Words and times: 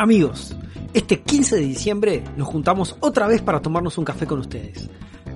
Amigos, 0.00 0.56
este 0.94 1.20
15 1.20 1.56
de 1.56 1.60
diciembre 1.60 2.24
nos 2.34 2.48
juntamos 2.48 2.96
otra 3.00 3.26
vez 3.26 3.42
para 3.42 3.60
tomarnos 3.60 3.98
un 3.98 4.06
café 4.06 4.26
con 4.26 4.38
ustedes. 4.38 4.88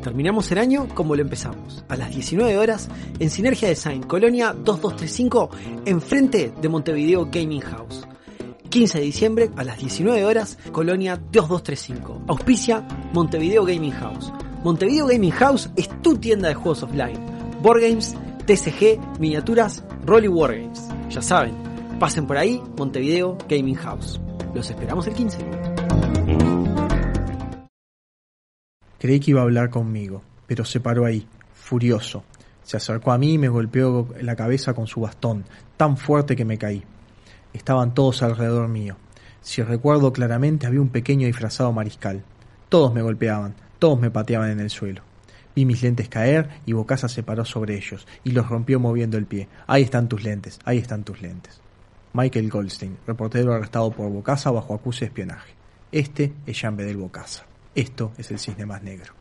Terminamos 0.02 0.50
el 0.52 0.56
año 0.56 0.88
como 0.94 1.14
lo 1.14 1.20
empezamos, 1.20 1.84
a 1.86 1.96
las 1.96 2.08
19 2.08 2.56
horas 2.56 2.88
en 3.18 3.28
Sinergia 3.28 3.68
Design, 3.68 4.04
Colonia 4.04 4.54
2235, 4.54 5.50
enfrente 5.84 6.54
de 6.58 6.68
Montevideo 6.70 7.28
Gaming 7.30 7.60
House. 7.60 8.08
15 8.70 9.00
de 9.00 9.04
diciembre 9.04 9.50
a 9.54 9.64
las 9.64 9.78
19 9.80 10.24
horas, 10.24 10.56
Colonia 10.72 11.16
2235. 11.16 12.22
Auspicia 12.28 12.88
Montevideo 13.12 13.66
Gaming 13.66 13.92
House. 13.92 14.32
Montevideo 14.64 15.08
Gaming 15.08 15.32
House 15.32 15.68
es 15.76 15.90
tu 16.00 16.16
tienda 16.16 16.48
de 16.48 16.54
juegos 16.54 16.82
offline. 16.82 17.20
Board 17.60 17.82
Games, 17.82 18.16
TCG, 18.46 18.98
miniaturas, 19.20 19.84
Roll 20.06 20.24
y 20.24 20.28
Wargames. 20.28 20.88
Ya 21.10 21.20
saben, 21.20 21.54
pasen 22.00 22.26
por 22.26 22.38
ahí, 22.38 22.62
Montevideo 22.78 23.36
Gaming 23.46 23.76
House. 23.76 24.18
Los 24.54 24.70
esperamos 24.70 25.06
el 25.08 25.14
15. 25.14 25.38
Creí 29.00 29.20
que 29.20 29.32
iba 29.32 29.40
a 29.40 29.42
hablar 29.44 29.70
conmigo, 29.70 30.22
pero 30.46 30.64
se 30.64 30.78
paró 30.78 31.04
ahí, 31.04 31.26
furioso. 31.52 32.22
Se 32.62 32.76
acercó 32.76 33.10
a 33.10 33.18
mí 33.18 33.34
y 33.34 33.38
me 33.38 33.48
golpeó 33.48 34.08
la 34.20 34.36
cabeza 34.36 34.72
con 34.72 34.86
su 34.86 35.00
bastón, 35.00 35.44
tan 35.76 35.96
fuerte 35.96 36.36
que 36.36 36.44
me 36.44 36.56
caí. 36.56 36.84
Estaban 37.52 37.94
todos 37.94 38.22
alrededor 38.22 38.68
mío. 38.68 38.96
Si 39.42 39.60
recuerdo 39.60 40.12
claramente, 40.12 40.66
había 40.66 40.80
un 40.80 40.88
pequeño 40.88 41.26
disfrazado 41.26 41.72
mariscal. 41.72 42.22
Todos 42.68 42.94
me 42.94 43.02
golpeaban, 43.02 43.56
todos 43.80 44.00
me 44.00 44.10
pateaban 44.10 44.50
en 44.50 44.60
el 44.60 44.70
suelo. 44.70 45.02
Vi 45.54 45.66
mis 45.66 45.82
lentes 45.82 46.08
caer 46.08 46.48
y 46.64 46.72
Bocasa 46.72 47.08
se 47.08 47.22
paró 47.22 47.44
sobre 47.44 47.76
ellos 47.76 48.06
y 48.22 48.30
los 48.30 48.48
rompió 48.48 48.80
moviendo 48.80 49.18
el 49.18 49.26
pie. 49.26 49.48
Ahí 49.66 49.82
están 49.82 50.08
tus 50.08 50.22
lentes, 50.22 50.60
ahí 50.64 50.78
están 50.78 51.04
tus 51.04 51.20
lentes. 51.20 51.63
Michael 52.16 52.48
Goldstein, 52.48 52.96
reportero 53.08 53.52
arrestado 53.52 53.90
por 53.90 54.08
Bocasa 54.08 54.52
bajo 54.52 54.72
acuse 54.72 55.00
de 55.00 55.06
espionaje. 55.06 55.52
Este 55.90 56.32
es 56.46 56.60
Jean 56.60 56.76
Bedel 56.76 56.96
Bocasa. 56.96 57.44
Esto 57.74 58.12
es 58.16 58.30
el 58.30 58.38
cisne 58.38 58.64
más 58.66 58.84
negro. 58.84 59.12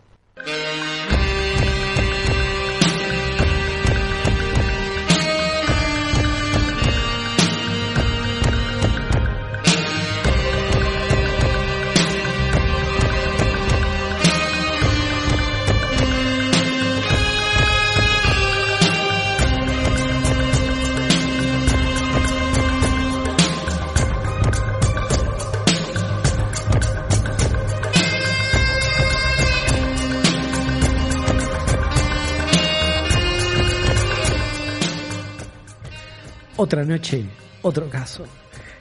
Otra 36.73 36.85
noche, 36.85 37.23
otro 37.61 37.87
caso. 37.87 38.23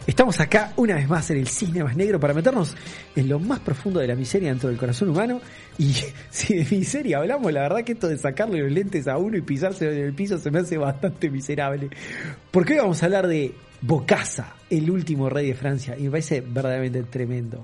Estamos 0.07 0.41
acá 0.41 0.73
una 0.77 0.95
vez 0.95 1.07
más 1.07 1.31
en 1.31 1.37
el 1.37 1.47
cisne 1.47 1.85
más 1.85 1.95
negro 1.95 2.19
para 2.19 2.33
meternos 2.33 2.75
en 3.15 3.29
lo 3.29 3.39
más 3.39 3.61
profundo 3.61 4.01
de 4.01 4.07
la 4.07 4.15
miseria 4.15 4.49
dentro 4.49 4.71
del 4.71 4.79
corazón 4.79 5.11
humano. 5.11 5.43
Y 5.77 5.93
si 6.31 6.55
de 6.55 6.67
miseria 6.75 7.19
hablamos, 7.19 7.53
la 7.53 7.61
verdad 7.61 7.85
que 7.85 7.93
esto 7.93 8.09
de 8.09 8.17
sacarle 8.17 8.63
los 8.63 8.73
lentes 8.73 9.09
a 9.09 9.19
uno 9.19 9.37
y 9.37 9.43
pisarse 9.43 9.93
en 9.93 10.07
el 10.07 10.15
piso 10.15 10.39
se 10.39 10.51
me 10.51 10.61
hace 10.61 10.79
bastante 10.79 11.29
miserable. 11.29 11.91
Porque 12.51 12.73
hoy 12.73 12.79
vamos 12.79 13.03
a 13.03 13.05
hablar 13.05 13.27
de 13.27 13.53
Bocasa, 13.83 14.55
el 14.71 14.91
último 14.91 15.29
rey 15.29 15.49
de 15.49 15.55
Francia, 15.55 15.95
y 15.99 16.05
me 16.05 16.13
parece 16.13 16.41
verdaderamente 16.41 17.03
tremendo. 17.03 17.63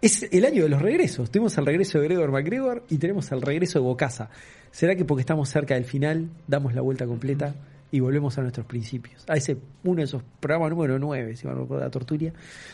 Es 0.00 0.28
el 0.30 0.44
año 0.44 0.62
de 0.62 0.68
los 0.68 0.80
regresos. 0.80 1.28
Tuvimos 1.32 1.58
el 1.58 1.66
regreso 1.66 1.98
de 1.98 2.04
Gregor 2.04 2.30
MacGregor 2.30 2.84
y 2.88 2.98
tenemos 2.98 3.32
el 3.32 3.42
regreso 3.42 3.80
de 3.80 3.84
Bocasa. 3.84 4.30
¿Será 4.70 4.94
que 4.94 5.04
porque 5.04 5.22
estamos 5.22 5.48
cerca 5.48 5.74
del 5.74 5.86
final 5.86 6.28
damos 6.46 6.72
la 6.72 6.82
vuelta 6.82 7.04
completa? 7.04 7.56
Y 7.90 8.00
volvemos 8.00 8.36
a 8.38 8.42
nuestros 8.42 8.66
principios. 8.66 9.24
A 9.28 9.36
ese 9.36 9.56
uno 9.84 9.96
de 9.96 10.04
esos 10.04 10.22
programas 10.40 10.70
número 10.70 10.98
9, 10.98 11.36
si 11.36 11.46
me 11.46 11.52
acuerdo 11.52 11.76
de 11.76 11.84
la 11.84 11.90
Tortulia, 11.90 12.32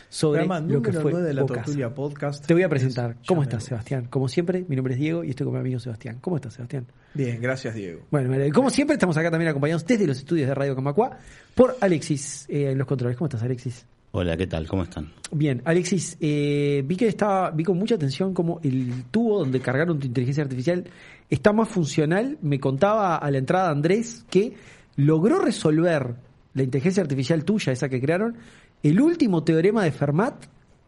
sobre 0.09 0.41
Programa 0.41 0.61
lo 0.61 0.83
que 0.83 0.91
número 0.91 1.03
fue 1.03 1.13
9 1.13 1.27
de 1.27 1.35
la 1.35 1.43
Bocasa. 1.43 1.63
Tortulia 1.65 1.95
Podcast. 1.95 2.47
Te 2.47 2.55
voy 2.55 2.63
a 2.63 2.69
presentar. 2.69 3.17
Es 3.21 3.27
¿Cómo 3.27 3.43
estás. 3.43 3.65
Sebastián? 3.65 4.07
Como 4.09 4.29
siempre, 4.29 4.65
mi 4.69 4.77
nombre 4.77 4.95
es 4.95 5.01
Diego 5.01 5.25
y 5.25 5.31
estoy 5.31 5.45
con 5.45 5.55
mi 5.55 5.61
amigo 5.61 5.79
Sebastián. 5.79 6.19
¿Cómo 6.21 6.37
estás, 6.37 6.55
Sebastián? 6.55 6.87
Bien, 7.15 7.41
gracias 7.41 7.75
Diego. 7.75 8.03
Bueno, 8.11 8.35
como 8.53 8.71
siempre, 8.71 8.95
estamos 8.95 9.17
acá 9.17 9.31
también 9.31 9.51
acompañados 9.51 9.87
desde 9.87 10.07
los 10.07 10.19
estudios 10.19 10.49
de 10.49 10.55
Radio 10.55 10.75
Camacua 10.75 11.19
por 11.55 11.77
Alexis 11.81 12.47
eh, 12.49 12.71
en 12.71 12.79
los 12.79 12.87
controles. 12.87 13.17
¿Cómo 13.17 13.27
estás, 13.27 13.43
Alexis? 13.43 13.87
Hola, 14.15 14.37
¿qué 14.37 14.47
tal? 14.47 14.67
¿Cómo 14.67 14.83
están? 14.83 15.11
Bien, 15.31 15.63
Alexis, 15.65 16.19
eh, 16.21 16.83
vi 16.85 16.97
que 16.97 17.09
estaba, 17.09 17.51
vi 17.51 17.65
con 17.65 17.79
mucha 17.79 17.95
atención 17.95 18.35
como 18.35 18.61
el 18.63 19.05
tubo 19.11 19.39
donde 19.39 19.59
cargaron 19.61 19.99
tu 19.99 20.07
inteligencia 20.07 20.43
artificial 20.43 20.85
está 21.31 21.55
más 21.55 21.69
funcional. 21.69 22.37
Me 22.43 22.61
contaba 22.61 23.17
a 23.17 23.31
la 23.31 23.39
entrada 23.39 23.71
Andrés 23.71 24.27
que 24.29 24.53
logró 24.97 25.39
resolver 25.39 26.15
la 26.55 26.63
inteligencia 26.63 27.03
artificial 27.03 27.45
tuya, 27.45 27.73
esa 27.73 27.89
que 27.89 28.01
crearon, 28.01 28.37
el 28.83 29.01
último 29.01 29.43
teorema 29.43 29.85
de 29.85 29.93
Fermat, 29.93 30.35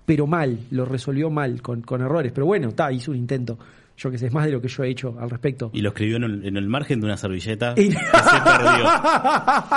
pero 0.05 0.27
mal, 0.27 0.61
lo 0.71 0.85
resolvió 0.85 1.31
mal, 1.31 1.63
con, 1.63 1.81
con 1.83 2.03
errores. 2.03 2.33
Pero 2.33 2.47
bueno, 2.47 2.69
está, 2.69 2.93
hizo 2.93 3.11
un 3.11 3.17
intento. 3.17 3.59
Yo 3.97 4.11
que 4.11 4.19
sé, 4.19 4.27
es 4.27 4.33
más 4.33 4.45
de 4.45 4.51
lo 4.53 4.61
que 4.61 4.67
yo 4.69 4.83
he 4.83 4.89
hecho 4.91 5.17
al 5.21 5.31
respecto. 5.31 5.71
Y 5.73 5.81
lo 5.81 5.91
escribió 5.91 6.17
en 6.17 6.25
el, 6.25 6.45
en 6.47 6.57
el 6.57 6.67
margen 6.69 6.99
de 7.01 7.07
una 7.07 7.17
servilleta 7.17 7.75
Y- 7.77 7.91
que 7.91 7.95
se 7.95 8.41
perdió, 8.45 8.85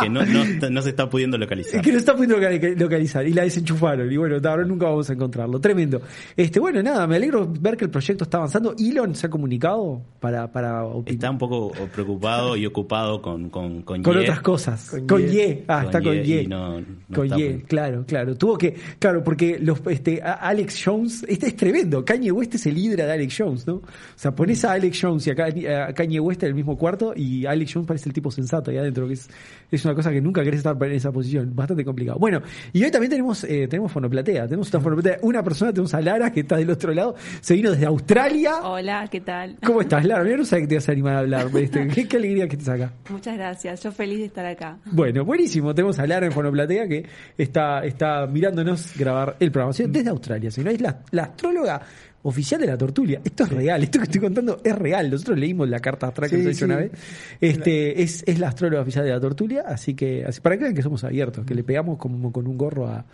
que 0.01 0.09
no, 0.09 0.25
no, 0.25 0.43
está- 0.43 0.69
no 0.71 0.81
se 0.81 0.89
está 0.89 1.07
pudiendo 1.09 1.37
localizar. 1.37 1.75
Es 1.75 1.81
que 1.81 1.91
no 1.91 1.97
está 1.99 2.15
pudiendo 2.15 2.37
loca- 2.39 2.67
localizar 2.83 3.27
y 3.27 3.33
la 3.33 3.43
desenchufaron 3.43 4.11
y 4.11 4.17
bueno, 4.17 4.37
ahora 4.43 4.63
nunca 4.65 4.87
vamos 4.87 5.09
a 5.09 5.13
encontrarlo. 5.13 5.59
Tremendo. 5.59 6.01
Este, 6.35 6.59
bueno, 6.59 6.81
nada, 6.81 7.05
me 7.05 7.15
alegro 7.15 7.47
ver 7.59 7.77
que 7.77 7.85
el 7.85 7.91
proyecto 7.91 8.23
está 8.23 8.37
avanzando. 8.37 8.73
Elon 8.79 9.13
se 9.13 9.27
ha 9.27 9.29
comunicado 9.29 10.01
para, 10.19 10.51
para. 10.51 10.83
Está 11.05 11.29
un 11.29 11.37
poco 11.37 11.71
preocupado 11.93 12.55
y 12.57 12.65
ocupado 12.65 13.21
con 13.21 13.49
con 13.49 13.83
con, 13.83 14.01
con 14.01 14.15
Ye. 14.15 14.21
otras 14.21 14.41
cosas. 14.41 14.89
Con, 14.89 15.07
Con 15.07 15.21
Ye. 15.21 15.31
Ye. 15.31 15.63
Ah, 15.67 15.83
está 15.85 16.01
con 16.01 16.13
Ye 16.15 16.23
Ye. 16.23 16.41
y 16.43 16.47
no- 16.47 16.79
no 16.81 16.85
con 17.13 17.27
Ye, 17.29 17.49
muy- 17.51 17.61
claro, 17.63 18.03
claro. 18.07 18.35
Tuvo 18.35 18.57
que, 18.57 18.75
claro, 18.97 19.23
porque 19.23 19.59
los, 19.61 19.79
este, 19.89 20.21
Alex 20.23 20.81
Jones, 20.83 21.23
este 21.27 21.47
es 21.47 21.55
tremendo. 21.55 22.03
Kanye 22.03 22.31
West 22.31 22.55
es 22.55 22.65
el 22.65 22.77
hidra 22.77 23.05
de 23.05 23.13
Alex 23.13 23.35
Jones, 23.37 23.67
¿no? 23.67 23.81
O 24.17 24.19
sea, 24.19 24.31
pones 24.31 24.65
a 24.65 24.71
Alex 24.71 24.99
Jones 24.99 25.27
y 25.27 25.29
a 25.29 25.93
Kanye, 25.93 26.19
West 26.19 26.41
en 26.41 26.49
el 26.49 26.55
mismo 26.55 26.75
cuarto 26.75 27.13
y 27.15 27.45
Alex 27.45 27.71
Jones 27.71 27.87
parece 27.87 28.09
el 28.09 28.13
tipo 28.13 28.31
sensato 28.31 28.71
ahí 28.71 28.77
adentro, 28.77 29.07
que 29.07 29.13
es, 29.13 29.29
es 29.69 29.85
una 29.85 29.93
cosa 29.93 30.09
que 30.09 30.19
nunca 30.19 30.43
querés 30.43 30.57
estar 30.57 30.75
en 30.81 30.91
esa 30.93 31.11
posición. 31.11 31.55
Bastante 31.55 31.85
complicado. 31.85 32.17
Bueno, 32.17 32.41
y 32.73 32.83
hoy 32.83 32.89
también 32.89 33.11
tenemos, 33.11 33.43
eh, 33.43 33.67
tenemos 33.67 33.91
fonoplatea. 33.91 34.47
Tenemos 34.47 34.73
una 34.73 34.81
fonoplatea. 34.81 35.19
Una 35.21 35.43
persona, 35.43 35.71
tenemos 35.71 35.93
a 35.93 36.01
Lara, 36.01 36.31
que 36.31 36.39
está 36.39 36.57
del 36.57 36.71
otro 36.71 36.95
lado. 36.95 37.13
Se 37.41 37.53
vino 37.53 37.69
desde 37.69 37.85
Australia. 37.85 38.55
Hola, 38.63 39.07
¿qué 39.11 39.21
tal? 39.21 39.57
¿Cómo 39.63 39.81
estás, 39.81 40.03
Lara? 40.03 40.23
Mira, 40.23 40.37
no 40.37 40.45
sabía 40.45 40.63
que 40.63 40.67
te 40.69 40.73
ibas 40.73 40.89
a 40.89 40.91
animar 40.93 41.13
a 41.13 41.19
hablar. 41.19 41.47
Este, 41.53 41.87
qué, 41.87 42.07
qué 42.07 42.17
alegría 42.17 42.47
que 42.47 42.55
estés 42.55 42.69
acá. 42.69 42.93
Muchas 43.09 43.37
gracias, 43.37 43.83
yo 43.83 43.91
feliz 43.91 44.17
de 44.17 44.25
estar 44.25 44.47
acá. 44.47 44.79
Bueno, 44.85 45.25
buenísimo. 45.25 45.75
Tenemos 45.75 45.99
a 45.99 46.07
Lara 46.07 46.25
en 46.25 46.31
Fonoplatea 46.31 46.87
que 46.87 47.05
está, 47.37 47.85
está 47.85 48.25
mirándonos 48.25 48.97
grabar 48.97 49.35
el 49.39 49.51
programa. 49.51 49.75
Desde 49.77 50.09
Australia, 50.09 50.49
si 50.49 50.63
no 50.63 50.71
es 50.71 50.81
la, 50.81 51.03
la 51.11 51.23
astróloga 51.25 51.81
oficial 52.27 52.59
de 52.59 52.67
la 52.67 52.77
tortulia. 52.77 53.21
Esto 53.23 53.43
es 53.45 53.49
real, 53.49 53.83
esto 53.83 53.99
que 53.99 54.05
estoy 54.05 54.21
contando 54.21 54.59
es 54.63 54.75
real. 54.75 55.09
Nosotros 55.09 55.37
leímos 55.39 55.69
la 55.69 55.79
carta 55.79 56.07
astral 56.07 56.29
que 56.29 56.37
Sí, 56.37 56.41
nos 56.43 56.47
ha 56.47 56.51
hecho 56.51 56.59
sí. 56.59 56.65
una 56.65 56.75
vez. 56.77 56.91
Este, 57.39 58.01
es, 58.01 58.23
es 58.27 58.39
la 58.39 58.49
astróloga 58.49 58.81
oficial 58.81 59.05
de 59.05 59.11
la 59.11 59.19
tortulia, 59.19 59.63
así 59.67 59.93
que 59.93 60.25
así, 60.25 60.41
para 60.41 60.57
que 60.57 60.63
vean 60.63 60.75
que 60.75 60.81
somos 60.81 61.03
abiertos, 61.03 61.45
que 61.45 61.55
le 61.55 61.63
pegamos 61.63 61.97
como 61.97 62.31
con 62.31 62.47
un 62.47 62.57
gorro 62.57 62.87
a, 62.87 63.05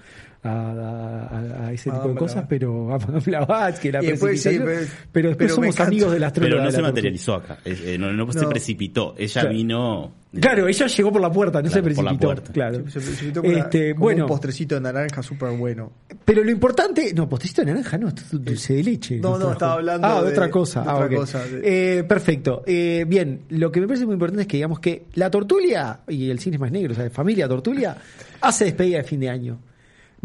a, 0.43 0.49
a- 0.51 1.67
a 1.67 1.71
ese 1.73 1.89
tipo 1.89 2.09
de 2.09 2.15
cosas, 2.15 2.45
pero 2.49 2.93
a 2.93 2.97
Blavatsky, 2.97 3.91
la 3.91 4.01
después 4.01 4.41
sí, 4.41 4.49
pero- 4.59 4.81
pero 5.11 5.29
después 5.29 5.51
pero 5.51 5.61
me 5.61 5.71
somos 5.71 5.79
amigos 5.87 6.11
de 6.13 6.19
la 6.19 6.27
astróloga. 6.27 6.55
Pero 6.55 6.65
no 6.65 6.71
se 6.71 6.81
materializó 6.81 7.35
acá, 7.35 7.57
eh, 7.65 7.97
no, 7.99 8.11
no 8.11 8.31
se 8.31 8.45
precipitó. 8.47 9.15
Ella 9.17 9.41
Claro. 9.41 9.49
vino 9.55 10.11
Claro, 10.41 10.67
ella 10.67 10.87
llegó 10.87 11.11
por 11.11 11.21
la 11.21 11.31
puerta, 11.31 11.61
no 11.61 11.69
Claro, 11.69 11.89
se 11.89 11.93
por 11.95 12.03
la 12.03 12.09
precipitó. 12.11 12.27
puerta. 12.27 12.51
Claro. 12.53 12.89
Se 12.89 12.99
precipitó 12.99 13.41
con 13.43 13.51
una- 13.51 13.59
Este, 13.59 13.93
como 13.93 14.03
bueno, 14.05 14.23
un 14.23 14.27
postrecito 14.29 14.73
de 14.75 14.81
naranja 14.81 15.21
súper 15.21 15.51
bueno. 15.55 15.91
pero 16.25 16.43
lo 16.43 16.49
importante, 16.49 17.13
no, 17.13 17.29
postrecito 17.29 17.61
de 17.61 17.67
naranja, 17.67 17.97
no, 17.99 18.07
esto 18.07 18.21
es 18.23 18.43
dulce 18.43 18.73
de 18.73 18.83
leche. 18.83 19.17
No, 19.19 19.29
no, 19.33 19.37
trajo. 19.37 19.51
estaba 19.53 19.73
hablando 19.73 20.07
ah, 20.07 20.21
de, 20.21 20.25
de- 20.25 20.31
otra 20.33 20.49
cosa. 20.49 20.81
de 20.81 20.89
Ah, 20.89 20.93
otra 20.95 21.05
ok. 21.05 21.13
cosa, 21.13 21.45
de- 21.45 21.99
Eh, 21.99 22.03
perfecto. 22.03 22.63
Eh, 22.65 23.05
bien, 23.07 23.41
lo 23.49 23.71
que 23.71 23.79
me 23.79 23.85
parece 23.87 24.05
muy 24.07 24.13
importante 24.13 24.41
es 24.41 24.47
que 24.47 24.57
digamos 24.57 24.79
que 24.79 25.05
la 25.13 25.29
Tortulia 25.29 25.99
y 26.07 26.31
el 26.31 26.39
cine 26.39 26.55
es 26.55 26.59
más 26.59 26.71
negro, 26.71 26.93
o 26.93 26.95
sea, 26.95 27.07
familia 27.11 27.47
Tortulia, 27.47 27.95
hace 28.41 28.65
despedida 28.65 28.97
de 28.97 29.03
fin 29.03 29.19
de 29.19 29.29
año. 29.29 29.59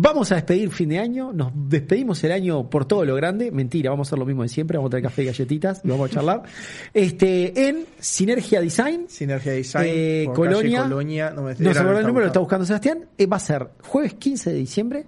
Vamos 0.01 0.31
a 0.31 0.37
despedir 0.37 0.71
fin 0.71 0.91
de 0.91 1.01
año, 1.01 1.33
nos 1.33 1.51
despedimos 1.53 2.23
el 2.23 2.31
año 2.31 2.71
por 2.71 2.85
todo 2.85 3.05
lo 3.05 3.17
grande, 3.17 3.51
mentira, 3.51 3.91
vamos 3.91 4.07
a 4.07 4.11
hacer 4.11 4.19
lo 4.21 4.27
mismo 4.27 4.45
de 4.45 4.49
siempre, 4.49 4.79
vamos 4.79 4.91
a 4.91 4.93
traer 4.93 5.03
café 5.03 5.25
y 5.25 5.27
galletitas 5.27 5.81
y 5.83 5.89
vamos 5.89 6.09
a 6.09 6.15
charlar. 6.15 6.43
Este, 6.95 7.69
en 7.69 7.85
Sinergia 7.99 8.61
Design, 8.61 9.07
Sinergia 9.09 9.51
Design, 9.51 9.87
eh, 9.89 10.23
por 10.27 10.37
Colonia, 10.37 10.79
calle 10.83 10.91
Colonia, 10.91 11.31
no 11.31 11.43
me 11.43 11.51
no 11.59 11.75
se 11.75 11.81
el 11.81 12.07
número, 12.07 12.21
lo 12.21 12.27
está 12.27 12.39
buscando. 12.39 12.65
Sebastián, 12.65 13.07
eh, 13.19 13.27
va 13.27 13.39
a 13.39 13.41
ser 13.41 13.71
jueves 13.83 14.15
15 14.15 14.53
de 14.53 14.57
diciembre, 14.57 15.07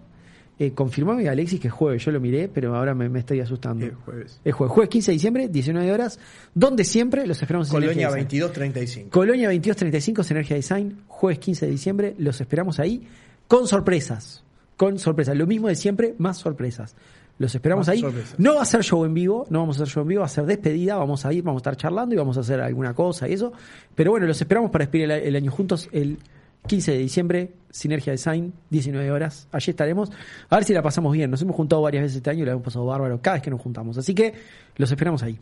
eh, 0.59 0.73
confirmame 0.73 1.29
Alexis 1.29 1.61
que 1.61 1.69
es 1.69 1.73
jueves, 1.73 2.05
yo 2.05 2.11
lo 2.11 2.19
miré, 2.19 2.49
pero 2.49 2.75
ahora 2.75 2.93
me, 2.93 3.09
me 3.09 3.21
estoy 3.21 3.39
asustando. 3.39 3.87
Es 3.87 3.95
jueves. 4.05 4.41
Es 4.45 4.53
jueves, 4.53 4.75
jueves 4.75 4.91
15 4.91 5.11
de 5.13 5.15
diciembre, 5.15 5.49
19 5.49 5.93
horas, 5.93 6.19
donde 6.53 6.83
siempre 6.83 7.29
los 7.29 7.41
esperamos 7.41 7.69
en 7.69 7.75
Colonia 7.75 7.93
Sinergia 7.93 8.25
Design. 8.25 8.41
2235. 8.41 9.11
Colonia 9.11 9.47
2235, 9.51 10.25
Sinergia 10.25 10.57
Design, 10.57 11.05
jueves 11.07 11.39
15 11.39 11.67
de 11.67 11.71
diciembre, 11.71 12.15
los 12.19 12.41
esperamos 12.41 12.81
ahí 12.81 13.07
con 13.47 13.69
sorpresas. 13.69 14.43
Con 14.81 14.99
sorpresas. 14.99 15.37
Lo 15.37 15.47
mismo 15.47 15.69
de 15.69 15.75
siempre, 15.75 16.15
más 16.17 16.39
sorpresas. 16.39 16.97
Los 17.37 17.55
esperamos 17.55 17.87
Más 17.87 17.93
ahí. 17.93 18.01
sorpresas. 18.01 18.35
No 18.39 18.55
va 18.55 18.63
a 18.63 18.65
ser 18.65 18.83
show 18.83 19.05
en 19.05 19.13
vivo, 19.13 19.47
no 19.51 19.59
vamos 19.59 19.79
a 19.79 19.83
hacer 19.83 19.93
show 19.93 20.01
en 20.05 20.09
vivo, 20.09 20.21
va 20.21 20.25
a 20.27 20.31
ser 20.31 20.47
despedida, 20.47 20.97
vamos 20.97 21.27
a 21.27 21.33
ir, 21.35 21.43
vamos 21.43 21.59
a 21.59 21.61
estar 21.61 21.77
charlando 21.77 22.15
y 22.15 22.17
vamos 22.17 22.39
a 22.39 22.41
hacer 22.41 22.63
alguna 22.63 22.95
cosa 22.95 23.29
y 23.29 23.35
eso. 23.35 23.53
Pero 23.95 24.13
bueno, 24.13 24.27
los 24.27 24.41
esperamos 24.41 24.71
para 24.71 24.85
despedir 24.85 25.11
el, 25.11 25.11
el 25.11 25.37
año 25.37 25.51
juntos 25.51 25.87
el 25.93 26.17
15 26.67 26.93
de 26.93 26.97
diciembre, 26.99 27.53
Sinergia 27.69 28.13
Design, 28.15 28.55
19 28.71 29.11
horas. 29.11 29.49
Allí 29.53 29.69
estaremos. 29.69 30.11
A 30.49 30.57
ver 30.57 30.65
si 30.65 30.73
la 30.73 30.81
pasamos 30.81 31.13
bien. 31.13 31.31
Nos 31.31 31.43
hemos 31.43 31.57
juntado 31.57 31.83
varias 31.83 32.05
veces 32.05 32.17
este 32.17 32.31
año 32.31 32.45
y 32.45 32.47
la 32.47 32.53
hemos 32.53 32.65
pasado 32.65 32.87
bárbaro 32.87 33.21
cada 33.21 33.35
vez 33.35 33.43
que 33.43 33.51
nos 33.51 33.61
juntamos. 33.61 33.99
Así 33.99 34.15
que 34.15 34.33
los 34.77 34.91
esperamos 34.91 35.23
ahí. 35.23 35.39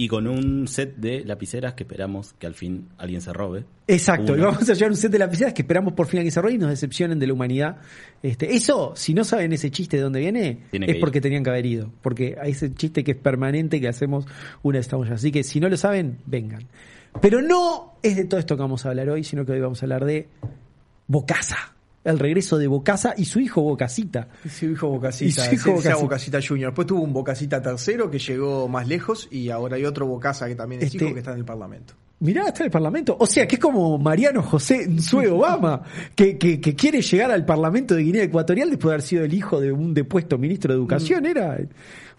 Y 0.00 0.06
con 0.06 0.28
un 0.28 0.68
set 0.68 0.94
de 0.96 1.24
lapiceras 1.24 1.74
que 1.74 1.82
esperamos 1.82 2.32
que 2.34 2.46
al 2.46 2.54
fin 2.54 2.88
alguien 2.98 3.20
se 3.20 3.32
robe. 3.32 3.64
Exacto, 3.88 4.36
y 4.36 4.40
vamos 4.40 4.70
a 4.70 4.74
llevar 4.74 4.90
un 4.92 4.96
set 4.96 5.10
de 5.10 5.18
lapiceras 5.18 5.52
que 5.52 5.62
esperamos 5.62 5.94
por 5.94 6.06
fin 6.06 6.20
a 6.20 6.22
que 6.22 6.30
se 6.30 6.40
robe 6.40 6.54
y 6.54 6.58
nos 6.58 6.70
decepcionen 6.70 7.18
de 7.18 7.26
la 7.26 7.32
humanidad. 7.32 7.78
Este, 8.22 8.54
eso, 8.54 8.92
si 8.94 9.12
no 9.12 9.24
saben 9.24 9.52
ese 9.52 9.72
chiste 9.72 9.96
de 9.96 10.04
dónde 10.04 10.20
viene, 10.20 10.60
Tiene 10.70 10.86
es 10.86 10.94
ir. 10.94 11.00
porque 11.00 11.20
tenían 11.20 11.42
que 11.42 11.50
haber 11.50 11.66
ido. 11.66 11.90
Porque 12.00 12.36
hay 12.40 12.52
ese 12.52 12.72
chiste 12.72 13.02
que 13.02 13.10
es 13.10 13.16
permanente 13.16 13.80
que 13.80 13.88
hacemos 13.88 14.24
una 14.62 14.78
estamos. 14.78 15.10
Así 15.10 15.32
que 15.32 15.42
si 15.42 15.58
no 15.58 15.68
lo 15.68 15.76
saben, 15.76 16.18
vengan. 16.26 16.68
Pero 17.20 17.42
no 17.42 17.94
es 18.00 18.16
de 18.16 18.24
todo 18.24 18.38
esto 18.38 18.54
que 18.54 18.62
vamos 18.62 18.86
a 18.86 18.90
hablar 18.90 19.10
hoy, 19.10 19.24
sino 19.24 19.44
que 19.44 19.50
hoy 19.50 19.60
vamos 19.60 19.82
a 19.82 19.86
hablar 19.86 20.04
de 20.04 20.28
Bocasa. 21.08 21.74
El 22.08 22.18
regreso 22.18 22.58
de 22.58 22.66
Bocasa 22.66 23.14
y 23.16 23.24
su 23.24 23.40
hijo 23.40 23.62
Bocasita. 23.62 24.28
Y 24.44 24.48
su 24.48 24.66
hijo 24.66 24.88
Bocasita, 24.88 25.28
Y 25.28 25.32
su 25.48 25.54
hijo 25.54 25.70
Bocasita. 25.72 25.96
Bocasita 25.96 26.38
Junior. 26.46 26.70
Después 26.70 26.86
tuvo 26.86 27.02
un 27.02 27.12
Bocasita 27.12 27.60
tercero 27.62 28.10
que 28.10 28.18
llegó 28.18 28.68
más 28.68 28.88
lejos 28.88 29.28
y 29.30 29.50
ahora 29.50 29.76
hay 29.76 29.84
otro 29.84 30.06
Bocasa 30.06 30.48
que 30.48 30.54
también 30.54 30.80
es 30.82 30.92
Este- 30.92 31.04
hijo 31.04 31.14
que 31.14 31.20
está 31.20 31.32
en 31.32 31.38
el 31.38 31.44
Parlamento. 31.44 31.94
Mirá, 32.20 32.48
está 32.48 32.60
en 32.60 32.66
el 32.66 32.70
Parlamento. 32.72 33.16
O 33.20 33.26
sea, 33.26 33.46
que 33.46 33.54
es 33.54 33.60
como 33.60 33.96
Mariano 33.96 34.42
José 34.42 34.88
Nsue 34.88 35.28
Obama, 35.28 35.82
que, 36.16 36.36
que, 36.36 36.60
que 36.60 36.74
quiere 36.74 37.00
llegar 37.00 37.30
al 37.30 37.44
Parlamento 37.44 37.94
de 37.94 38.02
Guinea 38.02 38.24
Ecuatorial 38.24 38.70
después 38.70 38.90
de 38.90 38.94
haber 38.94 39.02
sido 39.02 39.24
el 39.24 39.32
hijo 39.34 39.60
de 39.60 39.70
un 39.70 39.94
depuesto 39.94 40.36
ministro 40.36 40.72
de 40.74 40.80
Educación. 40.80 41.26
Era. 41.26 41.56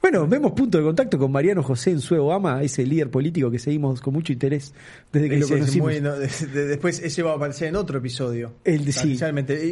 Bueno, 0.01 0.25
vemos 0.28 0.54
punto 0.54 0.78
de 0.78 0.84
contacto 0.86 1.18
con 1.19 1.30
Mariano 1.31 1.62
José 1.62 1.92
Nsue 1.94 2.18
Obama, 2.19 2.63
ese 2.63 2.86
líder 2.86 3.12
político 3.12 3.51
que 3.51 3.60
seguimos 3.60 4.00
con 4.00 4.13
mucho 4.13 4.31
interés 4.31 4.74
desde 5.12 5.30
que 5.30 5.38
lo 5.38 5.46
Ese 5.46 5.54
conocimos. 5.56 5.92
muy- 5.92 6.01
no, 6.01 6.16
de- 6.16 6.28
de- 6.28 6.66
después 6.68 7.00
ese 7.00 7.22
va 7.22 7.31
a 7.34 7.36
aparecer 7.36 7.68
en 7.68 7.75
otro 7.75 7.98
episodio. 7.98 8.54
El 8.63 8.86
de- 8.86 8.92
sí. 8.94 9.19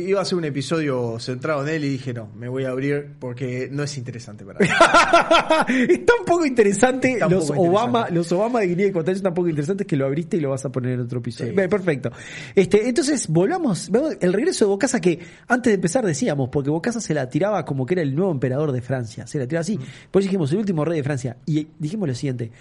Iba 0.07 0.21
a 0.21 0.25
ser 0.25 0.37
un 0.37 0.43
episodio 0.45 1.17
centrado 1.19 1.65
en 1.65 1.73
él 1.73 1.85
y 1.85 1.89
dije, 1.89 2.13
no, 2.13 2.29
me 2.37 2.49
voy 2.49 2.65
a 2.65 2.69
abrir 2.71 3.13
porque 3.19 3.69
no 3.71 3.83
es 3.83 3.97
interesante 3.97 4.43
para 4.45 4.59
mí. 4.59 4.65
es 5.89 6.05
tan 6.05 6.25
poco 6.25 6.45
interesante 6.45 7.13
Es 7.13 7.19
tan 7.19 7.31
los 7.31 7.47
poco 7.47 7.61
Obama, 7.61 7.99
interesante. 8.09 8.13
los 8.15 8.31
Obama 8.33 8.59
de 8.59 8.67
Guinea 8.67 8.87
Ecuatorial 8.87 9.15
son 9.17 9.23
tan 9.23 9.33
poco 9.33 9.47
interesantes 9.47 9.87
que 9.87 9.95
lo 9.95 10.05
abriste 10.05 10.37
y 10.37 10.41
lo 10.41 10.49
vas 10.49 10.65
a 10.65 10.69
poner 10.71 10.93
en 10.93 10.99
otro 11.01 11.19
episodio. 11.19 11.51
Sí. 11.51 11.55
Bien, 11.55 11.69
perfecto. 11.69 12.11
Este, 12.53 12.87
entonces, 12.89 13.27
volvamos, 13.29 13.89
el 14.19 14.33
regreso 14.33 14.65
de 14.65 14.69
Bocasa 14.69 14.99
que 14.99 15.19
antes 15.47 15.71
de 15.71 15.75
empezar 15.75 16.05
decíamos, 16.05 16.49
porque 16.51 16.69
Bocasa 16.69 16.99
se 16.99 17.13
la 17.13 17.29
tiraba 17.29 17.63
como 17.65 17.85
que 17.85 17.93
era 17.93 18.01
el 18.03 18.13
nuevo 18.13 18.31
emperador 18.31 18.73
de 18.73 18.81
Francia, 18.81 19.25
se 19.25 19.39
la 19.39 19.47
tiraba 19.47 19.61
así. 19.61 19.79
Por 20.11 20.16
eso 20.19 20.27
dijimos 20.27 20.51
el 20.51 20.59
último 20.59 20.83
rey 20.85 20.97
de 20.97 21.03
Francia. 21.03 21.37
Y 21.45 21.67
dijimos 21.79 22.07
lo 22.07 22.15
siguiente. 22.15 22.51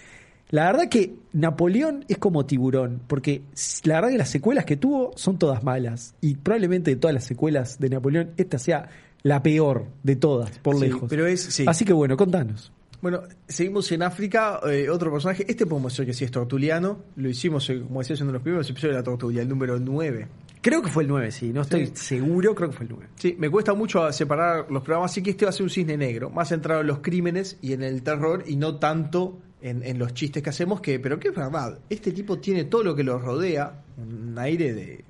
La 0.51 0.67
verdad 0.67 0.89
que 0.89 1.15
Napoleón 1.33 2.05
es 2.09 2.19
como 2.19 2.47
tiburón, 2.47 3.01
porque 3.09 3.43
la 3.85 3.97
verdad 3.97 4.11
que 4.11 4.19
las 4.19 4.31
secuelas 4.31 4.65
que 4.65 4.77
tuvo 4.77 5.11
son 5.17 5.39
todas 5.39 5.65
malas. 5.65 6.15
Y 6.21 6.37
probablemente 6.37 6.91
de 6.93 6.97
todas 6.97 7.15
las 7.15 7.25
secuelas 7.25 7.79
de 7.81 7.89
Napoleón, 7.89 8.31
esta 8.37 8.59
sea 8.59 8.89
la 9.23 9.43
peor 9.43 9.87
de 10.05 10.15
todas, 10.15 10.59
por 10.61 10.77
Sí, 10.77 10.83
lejos. 10.83 11.09
pero 11.11 11.27
es- 11.27 11.43
sí. 11.43 11.65
Así 11.67 11.85
que 11.85 11.93
bueno, 11.93 12.17
contanos. 12.17 12.71
Bueno, 13.03 13.23
seguimos 13.49 13.91
en 13.93 14.03
África, 14.03 14.61
eh, 14.71 14.89
otro 14.89 15.13
personaje, 15.13 15.45
este 15.49 15.67
podemos 15.67 15.93
decir 15.93 16.07
que 16.07 16.15
sí 16.15 16.25
es 16.25 16.31
tortuliano, 16.31 16.99
lo 17.17 17.29
hicimos, 17.29 17.69
eh, 17.69 17.81
como 17.81 18.01
decía, 18.01 18.15
en 18.17 18.23
uno 18.23 18.33
de 18.33 18.39
los 18.39 18.43
primeros 18.43 18.71
episodios 18.71 18.95
de 18.95 19.01
la 19.01 19.05
tortulia, 19.05 19.43
el 19.43 19.49
número 19.49 19.79
9. 19.79 20.29
Creo 20.67 20.83
que 20.83 20.91
fue 20.91 21.05
el 21.05 21.09
9, 21.09 21.31
sí. 21.31 21.53
No 21.53 21.61
estoy 21.63 21.87
Sí. 21.87 21.93
seguro, 21.95 22.53
creo 22.57 22.71
que 22.71 22.77
fue 22.77 22.87
el 22.87 22.91
9. 22.91 23.07
Sí, 23.15 23.37
me 23.39 23.49
cuesta 23.49 23.73
mucho 23.73 24.13
separar 24.13 24.67
los 24.69 24.83
programas, 24.83 25.13
así 25.13 25.23
que 25.23 25.31
este 25.31 25.45
va 25.45 25.51
a 25.51 25.53
ser 25.53 25.63
un 25.63 25.71
cisne 25.71 25.97
negro, 25.97 26.29
más 26.29 26.49
centrado 26.49 26.81
en 26.81 26.89
los 26.89 26.99
crímenes 26.99 27.57
y 27.63 27.73
en 27.73 27.85
el 27.85 28.03
terror 28.03 28.43
y 28.49 28.57
no 28.57 28.75
tanto 28.81 29.39
en, 29.63 29.85
en 29.85 29.97
los 29.97 30.13
chistes 30.13 30.43
que 30.43 30.51
hacemos, 30.51 30.81
que 30.81 30.99
pero 30.99 31.21
que 31.21 31.29
es 31.29 31.35
verdad, 31.37 31.79
este 31.89 32.11
tipo 32.11 32.39
tiene 32.41 32.65
todo 32.65 32.83
lo 32.83 32.97
que 32.97 33.05
lo 33.05 33.17
rodea, 33.21 33.85
un 33.97 34.37
aire 34.41 34.75
de, 34.75 35.05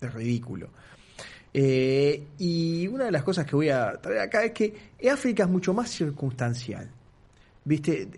de 0.00 0.08
ridículo. 0.10 0.68
Eh, 1.52 2.26
y 2.38 2.86
una 2.86 3.06
de 3.06 3.10
las 3.10 3.24
cosas 3.24 3.46
que 3.46 3.56
voy 3.56 3.70
a 3.70 3.92
traer 4.00 4.20
acá 4.20 4.44
es 4.44 4.52
que 4.52 4.74
África 5.12 5.42
es 5.42 5.48
mucho 5.48 5.74
más 5.74 5.90
circunstancial. 5.90 6.88
¿Viste? 7.64 8.08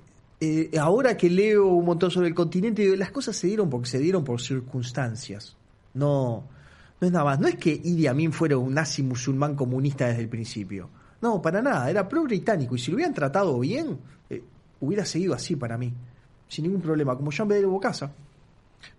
Eh, 0.40 0.70
ahora 0.78 1.16
que 1.16 1.30
leo 1.30 1.68
un 1.68 1.86
montón 1.86 2.10
sobre 2.10 2.28
el 2.28 2.34
continente, 2.34 2.94
las 2.98 3.10
cosas 3.12 3.34
se 3.34 3.46
dieron 3.46 3.70
porque 3.70 3.88
se 3.88 3.98
dieron 3.98 4.24
por 4.24 4.42
circunstancias. 4.42 5.56
No, 5.94 6.48
no 7.00 7.06
es 7.06 7.12
nada 7.12 7.24
más. 7.24 7.40
No 7.40 7.48
es 7.48 7.56
que 7.56 7.70
Idi 7.70 8.06
Amin 8.06 8.32
fuera 8.32 8.56
un 8.56 8.74
nazi 8.74 9.02
musulmán 9.02 9.54
comunista 9.54 10.06
desde 10.06 10.22
el 10.22 10.28
principio. 10.28 10.88
No, 11.20 11.40
para 11.42 11.62
nada. 11.62 11.90
Era 11.90 12.08
pro-británico. 12.08 12.76
Y 12.76 12.78
si 12.78 12.90
lo 12.90 12.96
hubieran 12.96 13.14
tratado 13.14 13.58
bien, 13.58 13.98
eh, 14.30 14.42
hubiera 14.80 15.04
seguido 15.04 15.34
así 15.34 15.56
para 15.56 15.76
mí. 15.76 15.92
Sin 16.48 16.64
ningún 16.64 16.80
problema. 16.80 17.16
Como 17.16 17.30
Jean 17.30 17.48
Bedel 17.48 17.66
Bocasa. 17.66 18.12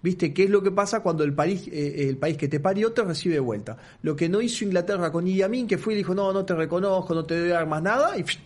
¿Viste? 0.01 0.33
¿Qué 0.33 0.43
es 0.43 0.49
lo 0.49 0.61
que 0.61 0.71
pasa 0.71 0.99
cuando 1.01 1.23
el 1.23 1.33
país, 1.33 1.67
eh, 1.71 2.07
el 2.09 2.17
país 2.17 2.37
que 2.37 2.47
te 2.47 2.59
parió 2.59 2.91
te 2.91 3.03
recibe 3.03 3.35
de 3.35 3.39
vuelta? 3.39 3.77
Lo 4.01 4.15
que 4.15 4.27
no 4.29 4.41
hizo 4.41 4.65
Inglaterra 4.65 5.11
con 5.11 5.27
Idi 5.27 5.41
Amin, 5.41 5.67
que 5.67 5.77
fue 5.77 5.93
y 5.93 5.97
dijo, 5.97 6.13
no, 6.13 6.33
no 6.33 6.45
te 6.45 6.55
reconozco, 6.55 7.13
no 7.13 7.25
te 7.25 7.39
doy 7.39 7.51
armas, 7.51 7.81
nada, 7.81 8.17
y 8.17 8.23
psh, 8.23 8.39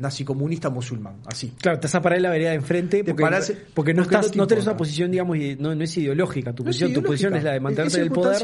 nazi 0.00 0.24
comunista 0.24 0.70
musulmán, 0.70 1.16
así. 1.26 1.52
Claro, 1.60 1.78
te 1.78 1.86
vas 1.86 1.94
a 1.94 2.02
parar 2.02 2.16
en 2.18 2.22
la 2.24 2.30
vereda 2.30 2.50
de 2.50 2.56
enfrente 2.56 2.98
Te 3.04 3.10
porque, 3.12 3.22
parás- 3.22 3.52
porque 3.74 3.94
no, 3.94 4.02
porque 4.02 4.14
no 4.14 4.20
estás, 4.20 4.30
te 4.32 4.38
no, 4.38 4.46
tenés 4.46 4.64
una 4.66 4.76
posición, 4.76 5.10
digamos, 5.10 5.36
no, 5.58 5.74
no 5.74 5.84
es 5.84 5.96
ideológica 5.96 6.52
tu 6.52 6.62
No 6.62 6.68
posición. 6.68 6.92
Tu 6.92 7.02
posición 7.02 7.34
es 7.36 7.44
la 7.44 7.52
de 7.52 7.60
mantenerte 7.60 7.98
en 7.98 8.02
el 8.04 8.10
poder. 8.10 8.42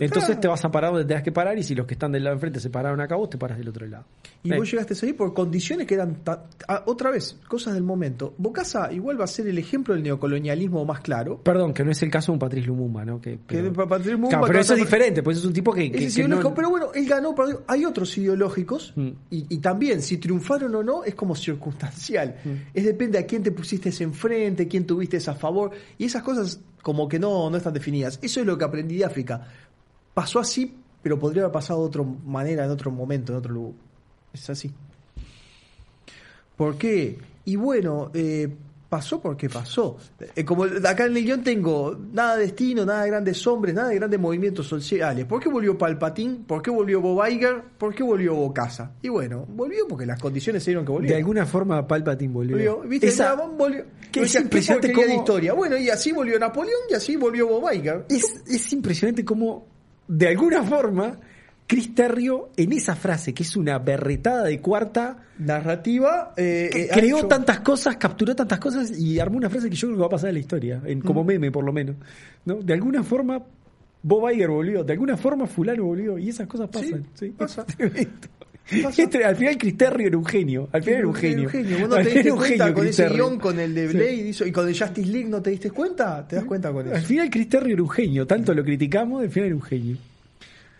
Entonces 0.00 0.40
te 0.40 0.48
vas 0.48 0.64
a 0.64 0.70
parar 0.70 0.92
donde 0.92 1.06
tengas 1.06 1.22
que 1.22 1.32
parar 1.32 1.58
y 1.58 1.62
si 1.62 1.74
los 1.74 1.86
que 1.86 1.94
están 1.94 2.12
del 2.12 2.24
lado 2.24 2.34
de 2.34 2.36
enfrente 2.38 2.60
se 2.60 2.70
pararon 2.70 3.00
acá, 3.00 3.16
vos 3.16 3.28
te 3.30 3.38
paras 3.38 3.58
del 3.58 3.68
otro 3.68 3.86
lado. 3.86 4.04
Y 4.42 4.54
vos 4.54 4.70
llegaste 4.70 4.94
ahí 5.06 5.12
por 5.12 5.32
condiciones 5.34 5.86
que 5.86 5.94
eran, 5.94 6.16
ta- 6.24 6.44
ah, 6.68 6.82
otra 6.86 7.10
vez, 7.10 7.38
cosas 7.48 7.74
del 7.74 7.82
momento. 7.82 8.34
Bocasa 8.38 8.92
igual 8.92 9.20
va 9.20 9.24
a 9.24 9.28
ser 9.28 9.46
el 9.46 9.58
ejemplo 9.58 9.94
del 9.94 10.02
neocolonialismo 10.02 10.84
más 10.84 11.00
claro. 11.00 11.40
Perdón, 11.42 11.72
que 11.74 11.84
no 11.84 11.90
es 11.90 12.02
el 12.02 12.10
caso 12.10 12.32
de 12.32 12.34
un 12.34 12.38
Patrice 12.38 12.66
Lumumba, 12.66 13.04
¿no? 13.04 13.20
Que, 13.20 13.38
Que 13.46 13.62
de 13.62 13.70
Patrice 13.70 14.12
Lumumba 14.12 14.30
Claro, 14.30 14.46
pero 14.46 14.60
eso 14.60 14.74
es 14.74 14.80
diferente, 14.80 15.22
pues 15.22 15.38
es 15.38 15.44
un 15.44 15.52
tipo 15.52 15.72
que... 15.72 15.90
que- 15.90 16.06
es 16.06 16.14
que 16.16 16.28
no- 16.28 16.54
pero 16.54 16.70
bueno, 16.70 16.88
él 16.94 17.06
ganó, 17.08 17.34
pero 17.34 17.62
hay 17.66 17.84
otros 17.84 18.16
ideológicos 18.18 18.92
Mm. 18.96 19.08
y, 19.30 19.46
y 19.54 19.58
también 19.58 20.02
si 20.02 20.18
triunfaron 20.18 20.74
o 20.74 20.82
no 20.82 20.91
es 21.04 21.14
como 21.14 21.34
circunstancial. 21.34 22.36
Mm. 22.44 22.74
Es 22.74 22.84
depende 22.84 23.18
a 23.18 23.26
quién 23.26 23.42
te 23.42 23.52
pusiste 23.52 23.90
enfrente, 24.02 24.66
quién 24.66 24.84
tuviste 24.84 25.18
a 25.18 25.34
favor 25.34 25.70
y 25.96 26.06
esas 26.06 26.22
cosas 26.22 26.60
como 26.82 27.08
que 27.08 27.18
no, 27.18 27.48
no 27.48 27.56
están 27.56 27.72
definidas. 27.72 28.18
Eso 28.20 28.40
es 28.40 28.46
lo 28.46 28.58
que 28.58 28.64
aprendí 28.64 28.96
de 28.96 29.04
África. 29.04 29.46
Pasó 30.12 30.40
así, 30.40 30.74
pero 31.02 31.18
podría 31.18 31.42
haber 31.42 31.52
pasado 31.52 31.80
de 31.80 31.86
otra 31.86 32.02
manera, 32.02 32.64
en 32.64 32.70
otro 32.70 32.90
momento, 32.90 33.32
en 33.32 33.38
otro 33.38 33.52
lugar. 33.52 33.74
Es 34.32 34.50
así. 34.50 34.72
¿Por 36.56 36.76
qué? 36.76 37.18
Y 37.44 37.56
bueno, 37.56 38.10
eh, 38.14 38.48
pasó 38.92 39.22
porque 39.22 39.48
pasó. 39.48 39.96
Eh, 40.36 40.44
como 40.44 40.64
acá 40.64 41.06
en 41.06 41.16
el 41.16 41.24
guion 41.24 41.42
tengo 41.42 41.96
nada 42.12 42.36
de 42.36 42.42
destino, 42.42 42.84
nada 42.84 43.04
de 43.04 43.08
grandes 43.08 43.46
hombres, 43.46 43.74
nada 43.74 43.88
de 43.88 43.94
grandes 43.94 44.20
movimientos 44.20 44.66
sociales. 44.66 45.24
¿Por 45.24 45.40
qué 45.42 45.48
volvió 45.48 45.78
Palpatín? 45.78 46.44
¿Por 46.44 46.60
qué 46.60 46.70
volvió 46.70 47.00
Bob 47.00 47.26
Iger? 47.26 47.62
¿Por 47.78 47.94
qué 47.94 48.02
volvió 48.02 48.34
Bocasa? 48.34 48.92
Y 49.00 49.08
bueno, 49.08 49.46
volvió 49.48 49.88
porque 49.88 50.04
las 50.04 50.20
condiciones 50.20 50.62
se 50.62 50.72
dieron 50.72 50.84
que 50.84 50.92
volvió. 50.92 51.08
De 51.10 51.16
alguna 51.16 51.46
forma 51.46 51.86
Palpatine 51.88 52.34
volvió. 52.34 52.54
Volvió, 52.56 52.80
¿Viste? 52.86 53.06
Esa- 53.08 53.34
volvió. 53.34 53.86
que 54.12 54.20
es 54.20 54.26
decía, 54.26 54.40
¿qué 54.40 54.44
impresionante 54.44 54.88
de 54.88 54.92
cómo- 54.94 55.14
historia. 55.14 55.54
Bueno, 55.54 55.78
y 55.78 55.88
así 55.88 56.12
volvió 56.12 56.38
Napoleón 56.38 56.80
y 56.90 56.92
así 56.94 57.16
volvió 57.16 57.48
Bob 57.48 57.72
Iger. 57.72 58.04
es, 58.10 58.42
es 58.46 58.70
impresionante 58.74 59.24
cómo, 59.24 59.66
de 60.06 60.28
alguna 60.28 60.62
forma, 60.64 61.18
Chris 61.72 61.94
Terrio, 61.94 62.50
en 62.56 62.72
esa 62.72 62.94
frase, 62.94 63.32
que 63.32 63.42
es 63.44 63.56
una 63.56 63.78
berretada 63.78 64.44
de 64.44 64.60
cuarta, 64.60 65.16
Narrativa. 65.38 66.34
eh, 66.36 66.68
eh, 66.74 66.88
creó 66.92 67.18
hecho- 67.18 67.28
tantas 67.28 67.60
cosas, 67.60 67.96
capturó 67.96 68.36
tantas 68.36 68.58
cosas 68.58 68.90
y 68.98 69.18
armó 69.18 69.38
una 69.38 69.48
frase 69.48 69.70
que 69.70 69.76
yo 69.76 69.88
creo 69.88 69.96
que 69.96 70.00
va 70.02 70.06
a 70.06 70.10
pasar 70.10 70.28
en 70.28 70.34
la 70.34 70.40
historia, 70.40 70.82
en, 70.84 71.00
como 71.00 71.24
meme 71.24 71.50
por 71.50 71.64
lo 71.64 71.72
menos. 71.72 71.96
¿no? 72.44 72.56
De 72.56 72.74
alguna 72.74 73.02
forma 73.02 73.42
Bob 74.02 74.30
Iger 74.30 74.48
volvió, 74.50 74.84
de 74.84 74.92
alguna 74.92 75.16
forma 75.16 75.46
fulano 75.46 75.84
volvió, 75.84 76.18
y 76.18 76.28
esas 76.28 76.46
cosas 76.46 76.68
pasan. 76.68 77.06
Sí, 77.14 77.30
pasa. 77.30 77.64
Es 78.70 78.84
Pasa. 78.84 79.02
tre- 79.10 79.24
al 79.24 79.34
final 79.34 79.58
Cristerrio 79.58 80.06
era 80.06 80.16
un 80.16 80.24
genio. 80.24 80.68
Al 80.70 80.82
final 80.84 80.98
era 81.00 81.08
un 81.08 81.14
genio. 81.14 81.50
Vos 81.80 81.88
no 81.88 81.96
Al 81.96 82.04
te 82.04 82.10
diste 82.10 82.30
cuenta 82.30 82.46
genio 82.46 82.74
con 82.74 82.86
ese 82.86 83.02
Cristerrio. 83.02 83.26
guion, 83.28 83.38
con 83.40 83.58
el 83.58 83.74
de 83.74 83.88
Sí. 83.88 83.96
Blade 83.96 84.48
y 84.48 84.52
con 84.52 84.68
el 84.68 84.78
Justice 84.78 85.08
League, 85.10 85.28
¿no 85.28 85.42
te 85.42 85.50
diste 85.50 85.70
cuenta? 85.72 86.26
¿Te 86.28 86.36
das 86.36 86.44
cuenta 86.44 86.70
con 86.72 86.86
Al 86.86 86.96
eso? 86.96 87.06
final 87.08 87.28
Cristerrio 87.28 87.72
era 87.74 87.82
un 87.82 87.90
genio. 87.90 88.24
Tanto 88.26 88.54
lo 88.54 88.62
criticamos, 88.62 89.22
al 89.22 89.30
final 89.30 89.46
era 89.48 89.56
un 89.56 89.62
genio. 89.62 89.96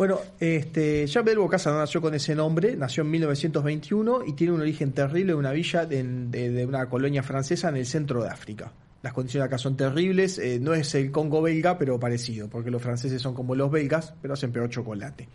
Bueno, 0.03 0.19
este, 0.41 1.07
Jean-Bel 1.07 1.39
Bocassa 1.39 1.71
no 1.71 1.79
nació 1.79 2.01
con 2.01 2.13
ese 2.13 2.35
nombre, 2.35 2.75
nació 2.77 3.05
en 3.05 3.11
1921 3.13 4.25
y 4.27 4.33
tiene 4.33 4.53
un 4.53 4.61
origen 4.61 4.91
terrible 4.91 5.27
de 5.31 5.35
una 5.39 5.53
villa 5.53 5.87
de, 5.87 6.03
de- 6.03 6.51
de 6.51 6.67
una 6.67 6.89
colonia 6.89 7.23
francesa 7.23 7.69
en 7.69 7.77
el 7.77 7.87
centro 7.87 8.21
de 8.25 8.29
África. 8.29 8.73
Las 9.01 9.13
condiciones 9.13 9.47
acá 9.47 9.59
son 9.59 9.77
terribles, 9.77 10.39
eh, 10.41 10.59
no 10.61 10.75
es 10.75 10.93
el 10.97 11.13
Congo 11.13 11.41
belga, 11.41 11.79
pero 11.79 12.01
parecido, 12.01 12.49
porque 12.49 12.73
los 12.73 12.83
franceses 12.83 13.23
son 13.23 13.33
como 13.33 13.55
los 13.55 13.71
belgas, 13.71 14.13
pero 14.21 14.35
hacen 14.35 14.51
peor 14.51 14.69
chocolate. 14.71 15.29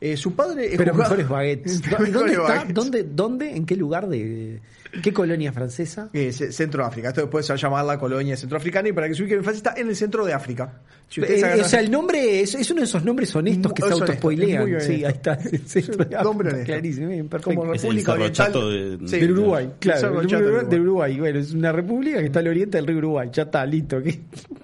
Eh, 0.00 0.16
su 0.16 0.34
padre 0.34 0.68
es 0.72 0.78
Pero 0.78 0.94
mejores 0.94 1.28
baguettes. 1.28 1.82
¿Dónde 2.10 2.32
está? 2.32 2.64
¿Dónde, 2.72 3.02
¿Dónde? 3.04 3.54
¿En 3.54 3.66
qué 3.66 3.76
lugar 3.76 4.08
de 4.08 4.62
qué 5.02 5.12
colonia 5.12 5.52
francesa? 5.52 6.10
Eh, 6.12 6.32
ce- 6.32 6.52
centro 6.52 6.82
de 6.82 6.88
África. 6.88 7.08
Esto 7.08 7.20
después 7.22 7.46
se 7.46 7.52
va 7.52 7.56
a 7.58 7.60
llamar 7.60 7.84
la 7.84 7.98
colonia 7.98 8.36
centroafricana 8.36 8.88
y 8.88 8.92
para 8.92 9.08
que 9.08 9.14
se 9.14 9.22
ubiquen 9.22 9.42
fácil 9.44 9.58
está 9.58 9.74
en 9.76 9.88
el 9.88 9.96
centro 9.96 10.24
de 10.24 10.32
África. 10.32 10.80
Si 11.08 11.20
Eh, 11.20 11.24
agarran- 11.42 11.60
o 11.60 11.64
sea, 11.64 11.80
el 11.80 11.90
nombre 11.90 12.40
es, 12.40 12.54
es 12.54 12.70
uno 12.70 12.80
de 12.80 12.84
esos 12.86 13.04
nombres 13.04 13.34
honestos 13.34 13.72
que 13.72 13.82
Muy- 13.82 13.88
se 13.92 14.00
autospoilean. 14.00 14.68
es. 14.74 14.84
Sí, 14.84 15.04
ahí 15.04 15.12
está. 15.12 15.34
el 15.34 15.66
centro 15.66 16.04
de 16.04 16.16
Nombre 16.22 16.48
África, 16.50 16.50
honesto. 16.50 16.64
Clarísimo. 16.64 17.28
Como 17.42 17.74
Es 17.74 17.82
el 17.84 17.90
República 17.90 18.12
Oriental 18.12 18.52
de- 18.52 19.08
Sí, 19.08 19.18
del 19.20 19.32
Uruguay, 19.32 19.70
claro. 19.80 20.20
Del 20.20 20.26
Uruguay, 20.36 20.66
del 20.68 20.80
Uruguay. 20.82 21.18
Bueno, 21.18 21.38
es 21.40 21.52
una 21.52 21.72
república 21.72 22.18
que 22.20 22.26
está 22.26 22.38
al 22.40 22.48
oriente 22.48 22.78
del 22.78 22.86
río 22.86 22.98
Uruguay. 22.98 23.28
Ya 23.32 23.42
está, 23.42 23.66
listo. 23.66 24.00
que- 24.02 24.20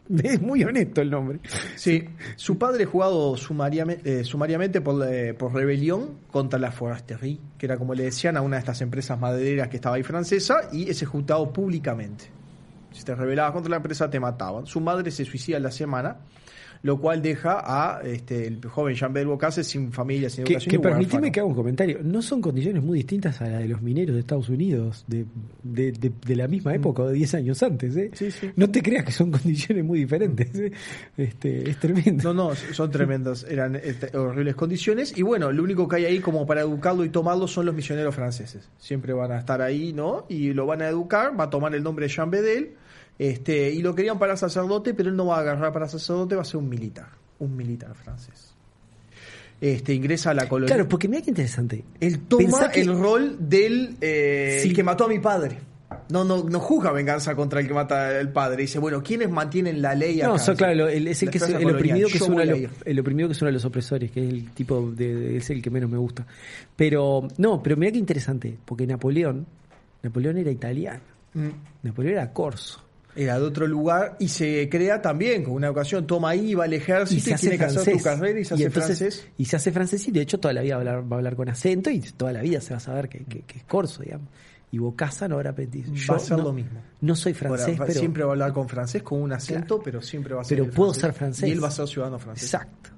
es 0.23 0.41
muy 0.41 0.63
honesto 0.63 1.01
el 1.01 1.11
nombre. 1.11 1.41
Sí, 1.75 2.05
su 2.37 2.57
padre 2.59 2.85
jugado 2.85 3.37
sumariamente, 3.37 4.21
eh, 4.21 4.25
sumariamente 4.25 4.81
por, 4.81 5.05
por 5.37 5.53
rebelión 5.53 6.11
contra 6.31 6.59
la 6.61 6.71
Foresterie, 6.71 7.39
que 7.59 7.67
era 7.67 7.77
como 7.77 7.95
le 7.95 8.05
decían 8.05 8.37
a 8.37 8.43
una 8.43 8.57
de 8.57 8.61
estas 8.61 8.81
empresas 8.83 9.19
madereras 9.19 9.69
que 9.69 9.77
estaba 9.77 9.97
ahí 9.97 10.03
francesa, 10.17 10.69
y 10.73 10.89
es 10.89 11.03
ejecutado 11.03 11.53
públicamente. 11.53 12.25
Si 12.93 13.05
te 13.05 13.15
rebelabas 13.15 13.53
contra 13.53 13.71
la 13.71 13.77
empresa, 13.77 14.09
te 14.09 14.19
mataban. 14.19 14.67
Su 14.67 14.81
madre 14.81 15.11
se 15.11 15.25
suicida 15.27 15.59
la 15.59 15.71
semana, 15.71 16.17
lo 16.83 16.99
cual 17.01 17.23
deja 17.23 17.61
a 17.65 18.03
este, 18.03 18.47
el 18.47 18.65
joven 18.67 18.95
Jean-Bel 18.95 19.27
Bocase 19.27 19.65
sin 19.65 19.93
familia, 19.93 20.31
sin 20.31 20.45
Que, 20.45 20.55
educación. 20.55 20.71
que 20.83 20.89
huérfano. 20.89 21.33
que 21.33 21.41
haga 21.41 21.49
un 21.49 21.55
comentario. 21.55 21.99
No 22.03 22.23
son 22.23 22.41
condiciones 22.41 22.83
muy 22.83 22.99
distintas 22.99 23.41
a 23.41 23.49
las 23.49 23.61
de 23.63 23.69
los 23.69 23.83
mineros 23.83 24.15
de 24.15 24.21
Estados 24.21 24.49
Unidos 24.49 25.05
de, 25.07 25.25
de, 25.63 25.93
de- 25.93 26.13
de 26.25 26.37
la 26.37 26.49
misma 26.49 26.75
época, 26.75 27.03
o 27.03 27.09
de 27.09 27.15
10 27.15 27.35
años 27.35 27.63
antes. 27.63 27.97
¿eh? 27.97 28.11
Mm. 28.13 28.17
Sí, 28.17 28.31
sí. 28.31 28.51
No 28.57 28.71
te 28.71 28.83
creas 28.83 29.05
que 29.05 29.13
son 29.13 29.31
condiciones 29.31 29.85
muy 29.85 29.99
diferentes. 30.01 30.55
¿eh? 30.59 30.73
Este, 31.17 31.71
es 31.71 31.79
tremendo. 31.81 32.33
No, 32.33 32.51
no, 32.51 32.55
son 32.55 32.91
tremendas, 32.91 33.45
eran 33.49 33.77
este, 33.77 34.17
horribles 34.17 34.55
condiciones. 34.55 35.17
Y 35.17 35.23
bueno, 35.23 35.53
lo 35.53 35.63
único 35.63 35.89
que 35.89 35.97
hay 35.97 36.05
ahí 36.05 36.19
como 36.21 36.47
para 36.47 36.61
educarlo 36.63 37.05
y 37.05 37.09
tomarlo 37.09 37.47
son 37.49 37.67
los 37.67 37.75
misioneros 37.75 38.15
franceses. 38.15 38.69
Siempre 38.79 39.13
van 39.13 39.33
a 39.33 39.39
estar 39.39 39.63
ahí, 39.63 39.93
¿no? 39.93 40.27
Y 40.29 40.53
lo 40.53 40.67
van 40.67 40.83
a 40.83 40.89
educar, 40.89 41.39
va 41.39 41.45
a 41.45 41.51
tomar 41.51 41.75
el 41.75 41.83
nombre 41.83 42.07
de 42.07 42.13
Jean 42.13 42.31
Bedel. 42.31 42.73
Este, 43.19 43.71
y 43.71 43.81
lo 43.83 43.95
querían 43.95 44.19
para 44.19 44.37
sacerdote, 44.37 44.93
pero 44.95 45.09
él 45.09 45.17
no 45.17 45.27
va 45.27 45.39
a 45.39 45.41
agarrar 45.41 45.73
para 45.73 45.89
sacerdote, 45.89 46.35
va 46.37 46.43
a 46.43 46.45
ser 46.45 46.57
un 46.59 46.69
militar. 46.69 47.09
Un 47.39 47.57
militar 47.57 47.95
francés. 47.95 48.53
Este, 49.61 49.95
ingresa 49.95 50.31
a 50.31 50.35
la 50.35 50.49
colonia. 50.49 50.75
Claro, 50.75 50.89
porque 50.89 51.09
mira 51.09 51.23
qué 51.23 51.31
interesante. 51.31 51.83
Él 51.99 52.21
toma 52.29 52.71
que- 52.71 52.83
el 52.83 52.99
rol 52.99 53.37
del 53.41 53.97
eh, 54.03 54.59
Sí. 54.63 54.69
el 54.69 54.75
que 54.75 54.83
mató 54.83 55.05
a 55.05 55.09
mi 55.09 55.19
padre. 55.19 55.59
No, 56.11 56.25
no, 56.25 56.45
no 56.45 56.61
juzga 56.61 56.93
venganza 56.93 57.35
contra 57.35 57.61
el 57.61 57.67
que 57.69 57.73
mata 57.75 58.19
al 58.19 58.31
padre. 58.33 58.63
Dice, 58.63 58.79
bueno, 58.79 59.03
¿quiénes 59.03 59.31
mantienen 59.31 59.81
la 59.81 59.95
ley 59.95 60.21
acá? 60.21 60.29
No, 60.29 60.39
so- 60.39 60.55
claro, 60.55 60.89
el- 60.89 61.09
es 61.09 61.23
el 61.23 61.31
que 61.31 61.39
es 61.39 61.49
el 61.49 61.71
oprimido 61.71 62.09
que 62.09 62.17
es 62.19 62.23
uno 62.23 62.45
los, 62.45 62.59
el 62.85 63.01
oprimido 63.01 63.29
que 63.29 63.33
es 63.33 63.41
uno 63.43 63.47
de 63.49 63.53
los 63.53 63.65
opresores, 63.65 64.11
que 64.11 64.23
es 64.25 64.31
el 64.33 64.51
tipo 64.53 64.91
de, 64.91 65.15
de- 65.15 65.37
es 65.39 65.49
el 65.51 65.63
que 65.63 65.71
menos 65.71 65.89
me 65.89 65.97
gusta. 65.97 66.27
Pero 66.77 67.27
no, 67.39 67.63
pero 67.63 67.77
mira 67.77 67.93
qué 67.93 67.99
interesante, 67.99 68.57
porque 68.65 68.87
Napoleón, 68.87 69.47
Napoleón 70.03 70.37
era 70.39 70.51
italiano, 70.51 71.01
Mm. 71.35 71.49
Napoleón 71.83 72.15
era 72.15 72.33
corso. 72.33 72.83
Era 73.17 73.39
de 73.39 73.45
otro 73.47 73.67
lugar 73.67 74.17
y 74.21 74.29
se 74.29 74.69
crea 74.69 75.01
también 75.01 75.43
con 75.43 75.55
una 75.55 75.71
ocasión, 75.71 76.07
toma 76.07 76.31
ahí, 76.31 76.55
va 76.55 76.65
al 76.65 76.73
Y 76.75 76.77
ejército 76.77 77.23
se 77.25 77.31
y, 77.31 77.33
hace 77.33 77.41
tiene 77.49 77.59
que 77.59 77.65
hacer 77.65 77.97
su 77.99 78.05
carrera 78.05 78.39
y 78.41 78.45
se 78.45 78.55
hace 78.55 78.65
entonces- 78.65 78.99
francés. 78.99 79.29
Y 79.39 79.45
se 79.47 79.57
hace 79.57 79.73
francés 79.73 80.07
y 80.09 80.11
de 80.13 80.21
hecho 80.21 80.39
toda 80.39 80.53
la 80.53 80.61
vida 80.63 80.75
va 80.77 80.83
a 80.83 80.87
hablar, 80.93 81.11
va 81.13 81.17
a 81.17 81.19
hablar 81.19 81.35
con 81.37 81.49
acento 81.49 81.89
y 81.91 82.01
toda 82.01 82.33
la 82.33 82.43
vida 82.43 82.61
se 82.61 82.71
va 82.73 82.77
a 82.77 82.81
saber 82.81 83.09
que, 83.09 83.25
que- 83.25 83.41
que 83.43 83.59
es 83.59 83.65
corso, 83.65 84.03
digamos. 84.03 84.29
Y 84.71 84.79
Bocasa 84.79 85.29
no 85.29 85.37
habrá 85.37 85.51
aprendido. 85.51 85.93
Yo 85.95 86.13
Va 86.13 86.17
a 86.19 86.21
ser 86.21 86.37
no, 86.37 86.45
lo 86.45 86.53
mismo. 86.53 86.81
No 87.01 87.15
soy 87.17 87.33
francés, 87.33 87.69
Ahora, 87.69 87.87
pero... 87.87 87.99
Siempre 88.01 88.23
va 88.25 88.31
a 88.31 88.33
hablar 88.33 88.53
con 88.53 88.69
francés, 88.69 89.03
con 89.03 89.23
un 89.23 89.33
acento, 89.33 89.77
Claro. 89.77 89.83
pero 89.85 90.03
siempre 90.03 90.35
va 90.35 90.43
a 90.43 90.45
ser 90.45 90.59
Pero 90.59 90.71
puedo 90.71 90.93
ser 90.93 91.13
francés. 91.15 91.49
Y 91.49 91.53
él 91.53 91.63
va 91.65 91.69
a 91.69 91.71
ser 91.71 91.87
ciudadano 91.89 92.19
francés. 92.19 92.45
Exacto. 92.53 92.91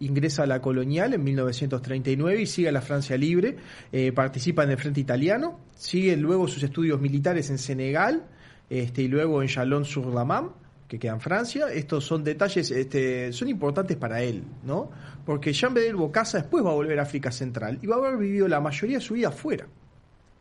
Ingresa 0.00 0.42
a 0.42 0.46
la 0.46 0.60
colonial 0.60 1.14
en 1.14 1.22
1939 1.22 2.42
y 2.42 2.46
sigue 2.46 2.68
a 2.68 2.72
la 2.72 2.80
Francia 2.82 3.16
libre. 3.16 3.56
eh, 3.92 4.10
participa 4.12 4.64
en 4.64 4.70
el 4.72 4.76
Frente 4.78 5.00
Italiano. 5.00 5.60
Sigue 5.76 6.16
luego 6.16 6.48
sus 6.48 6.62
estudios 6.64 7.00
militares 7.00 7.48
en 7.50 7.58
Senegal 7.58 8.24
este, 8.70 9.02
y 9.02 9.08
luego 9.08 9.42
en 9.42 9.48
Chalon-sur-la-Marne, 9.48 10.50
que 10.92 10.98
queda 10.98 11.12
en 11.12 11.20
Francia. 11.20 11.72
Estos 11.72 12.04
son 12.04 12.22
detalles, 12.22 12.70
este, 12.70 13.32
son 13.32 13.48
importantes 13.48 13.96
para 13.96 14.22
él, 14.22 14.44
¿no? 14.62 14.90
Porque 15.24 15.54
Jean 15.54 15.72
Bedel 15.72 15.96
Bocassa 15.96 16.38
después 16.38 16.62
va 16.62 16.70
a 16.70 16.74
volver 16.74 16.98
a 16.98 17.04
África 17.04 17.30
Central 17.30 17.78
y 17.80 17.86
va 17.86 17.96
a 17.96 17.98
haber 17.98 18.18
vivido 18.18 18.46
la 18.46 18.60
mayoría 18.60 18.98
de 18.98 19.04
su 19.04 19.14
vida 19.14 19.28
afuera. 19.28 19.66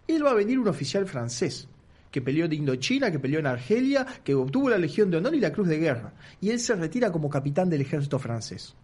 Él 0.08 0.26
va 0.26 0.32
a 0.32 0.34
venir 0.34 0.60
un 0.60 0.68
oficial 0.68 1.06
francés 1.06 1.70
que 2.12 2.22
peleó 2.22 2.50
de 2.50 2.58
Indochina, 2.58 3.10
que 3.10 3.20
peleó 3.20 3.40
en 3.40 3.48
Argelia, 3.48 4.06
que 4.24 4.36
obtuvo 4.36 4.70
la 4.70 4.78
Legión 4.78 5.10
de 5.10 5.18
Honor 5.18 5.34
y 5.36 5.40
la 5.40 5.54
Cruz 5.54 5.70
de 5.70 5.78
Guerra. 5.78 6.12
Y 6.42 6.50
él 6.50 6.60
se 6.60 6.76
retira 6.76 7.14
como 7.14 7.30
capitán 7.30 7.70
del 7.70 7.80
ejército 7.80 8.20
francés. 8.20 8.76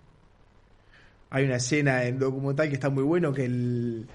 Hay 1.30 1.44
una 1.44 1.58
escena 1.58 2.06
en 2.06 2.18
documental 2.18 2.70
que 2.70 2.76
está 2.76 2.90
muy 2.90 3.04
bueno 3.04 3.34
que 3.34 3.44
el, 3.44 4.08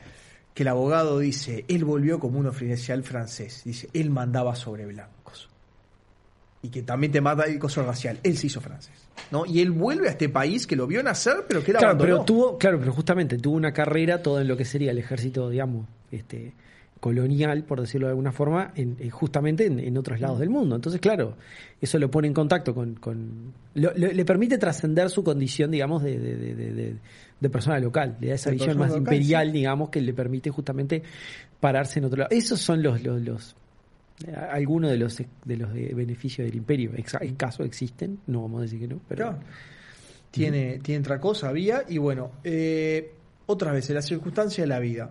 que 0.55 0.63
el 0.65 0.69
abogado 0.69 1.19
dice, 1.19 1.65
él 1.69 1.85
volvió 1.85 2.19
como 2.19 2.39
un 2.39 2.47
oficial 2.47 3.03
francés. 3.05 3.63
Dice, 3.65 3.89
él 3.95 4.11
mandaba 4.11 4.55
sobre 4.55 4.87
blancos. 4.87 5.49
Y 6.63 6.69
que 6.69 6.83
también 6.83 7.11
te 7.11 7.21
mata 7.21 7.45
el 7.45 7.59
coso 7.59 7.83
racial. 7.83 8.21
Él 8.23 8.37
se 8.37 8.47
hizo 8.47 8.61
francés. 8.61 8.93
¿no? 9.31 9.45
Y 9.47 9.61
él 9.61 9.71
vuelve 9.73 10.09
a 10.09 10.13
este 10.13 10.29
país 10.29 10.67
que 10.67 10.77
lo 10.77 10.87
vio 10.87 11.03
nacer, 11.03 11.45
pero 11.49 11.63
que 11.65 11.71
era 11.73 11.79
Claro, 11.81 11.95
abandonó. 11.95 12.13
pero 12.13 12.25
tuvo, 12.25 12.59
claro, 12.59 12.79
pero 12.79 12.93
justamente 12.93 13.37
tuvo 13.39 13.57
una 13.57 13.73
carrera 13.73 14.23
todo 14.23 14.41
en 14.41 14.47
lo 14.49 14.57
que 14.57 14.65
sería 14.65 14.91
el 14.93 14.99
ejército, 14.99 15.51
digamos, 15.51 15.89
este 16.11 16.53
colonial, 17.01 17.65
por 17.65 17.81
decirlo 17.81 18.07
de 18.07 18.11
alguna 18.13 18.31
forma, 18.31 18.71
en, 18.77 18.97
en- 19.01 19.11
justamente 19.11 19.67
en, 19.67 19.81
en 19.81 19.99
otros 19.99 20.21
lados 20.21 20.39
del 20.39 20.51
mundo. 20.51 20.77
Entonces, 20.77 21.01
claro, 21.01 21.37
eso 21.81 21.99
lo 21.99 22.09
pone 22.11 22.29
en 22.29 22.35
contacto 22.35 22.75
con... 22.77 22.95
con 22.95 23.53
lo- 23.75 23.93
lo- 23.97 24.13
le 24.13 24.25
permite 24.25 24.57
trascender 24.57 25.11
su 25.11 25.25
condición, 25.25 25.73
digamos, 25.73 26.03
de, 26.05 26.17
de, 26.19 26.37
de- 26.37 26.55
de- 26.73 26.97
de- 27.43 27.51
persona 27.51 27.79
local. 27.79 28.17
Le 28.21 28.29
da 28.29 28.35
esa 28.35 28.51
De 28.51 28.57
visión 28.57 28.79
más 28.79 28.89
local, 28.89 28.99
imperial, 29.03 29.47
sí. 29.49 29.53
digamos, 29.53 29.91
que 29.91 30.01
le 30.01 30.15
permite 30.15 30.51
justamente 30.51 31.03
pararse 31.61 31.99
en 31.99 32.07
otro 32.07 32.19
lado. 32.19 32.31
Esos 32.31 32.61
son 32.61 32.83
los... 32.83 33.03
los, 33.03 33.21
los 33.23 33.57
algunos 34.51 34.91
de 34.91 34.99
los 34.99 35.17
de 35.45 35.57
los 35.57 35.75
eh, 35.75 35.93
beneficios 35.95 36.47
del 36.47 36.55
imperio 36.55 36.93
en 36.95 37.35
caso 37.35 37.65
existen 37.65 38.21
no 38.29 38.43
vamos 38.43 38.61
a 38.61 38.63
decir 38.63 38.79
que 38.79 38.87
no 38.87 39.01
pero 39.09 39.31
Claro. 39.31 39.39
Tiene, 40.31 40.79
tiene 40.79 41.01
otra 41.01 41.21
cosa, 41.21 41.49
había, 41.49 41.83
y 41.89 41.99
bueno, 41.99 42.33
eh, 42.43 43.13
otra 43.47 43.71
vez, 43.73 43.89
en 43.91 43.97
la 43.97 44.03
circunstancia 44.03 44.65
de 44.65 44.69
la 44.69 44.79
vida. 44.79 45.11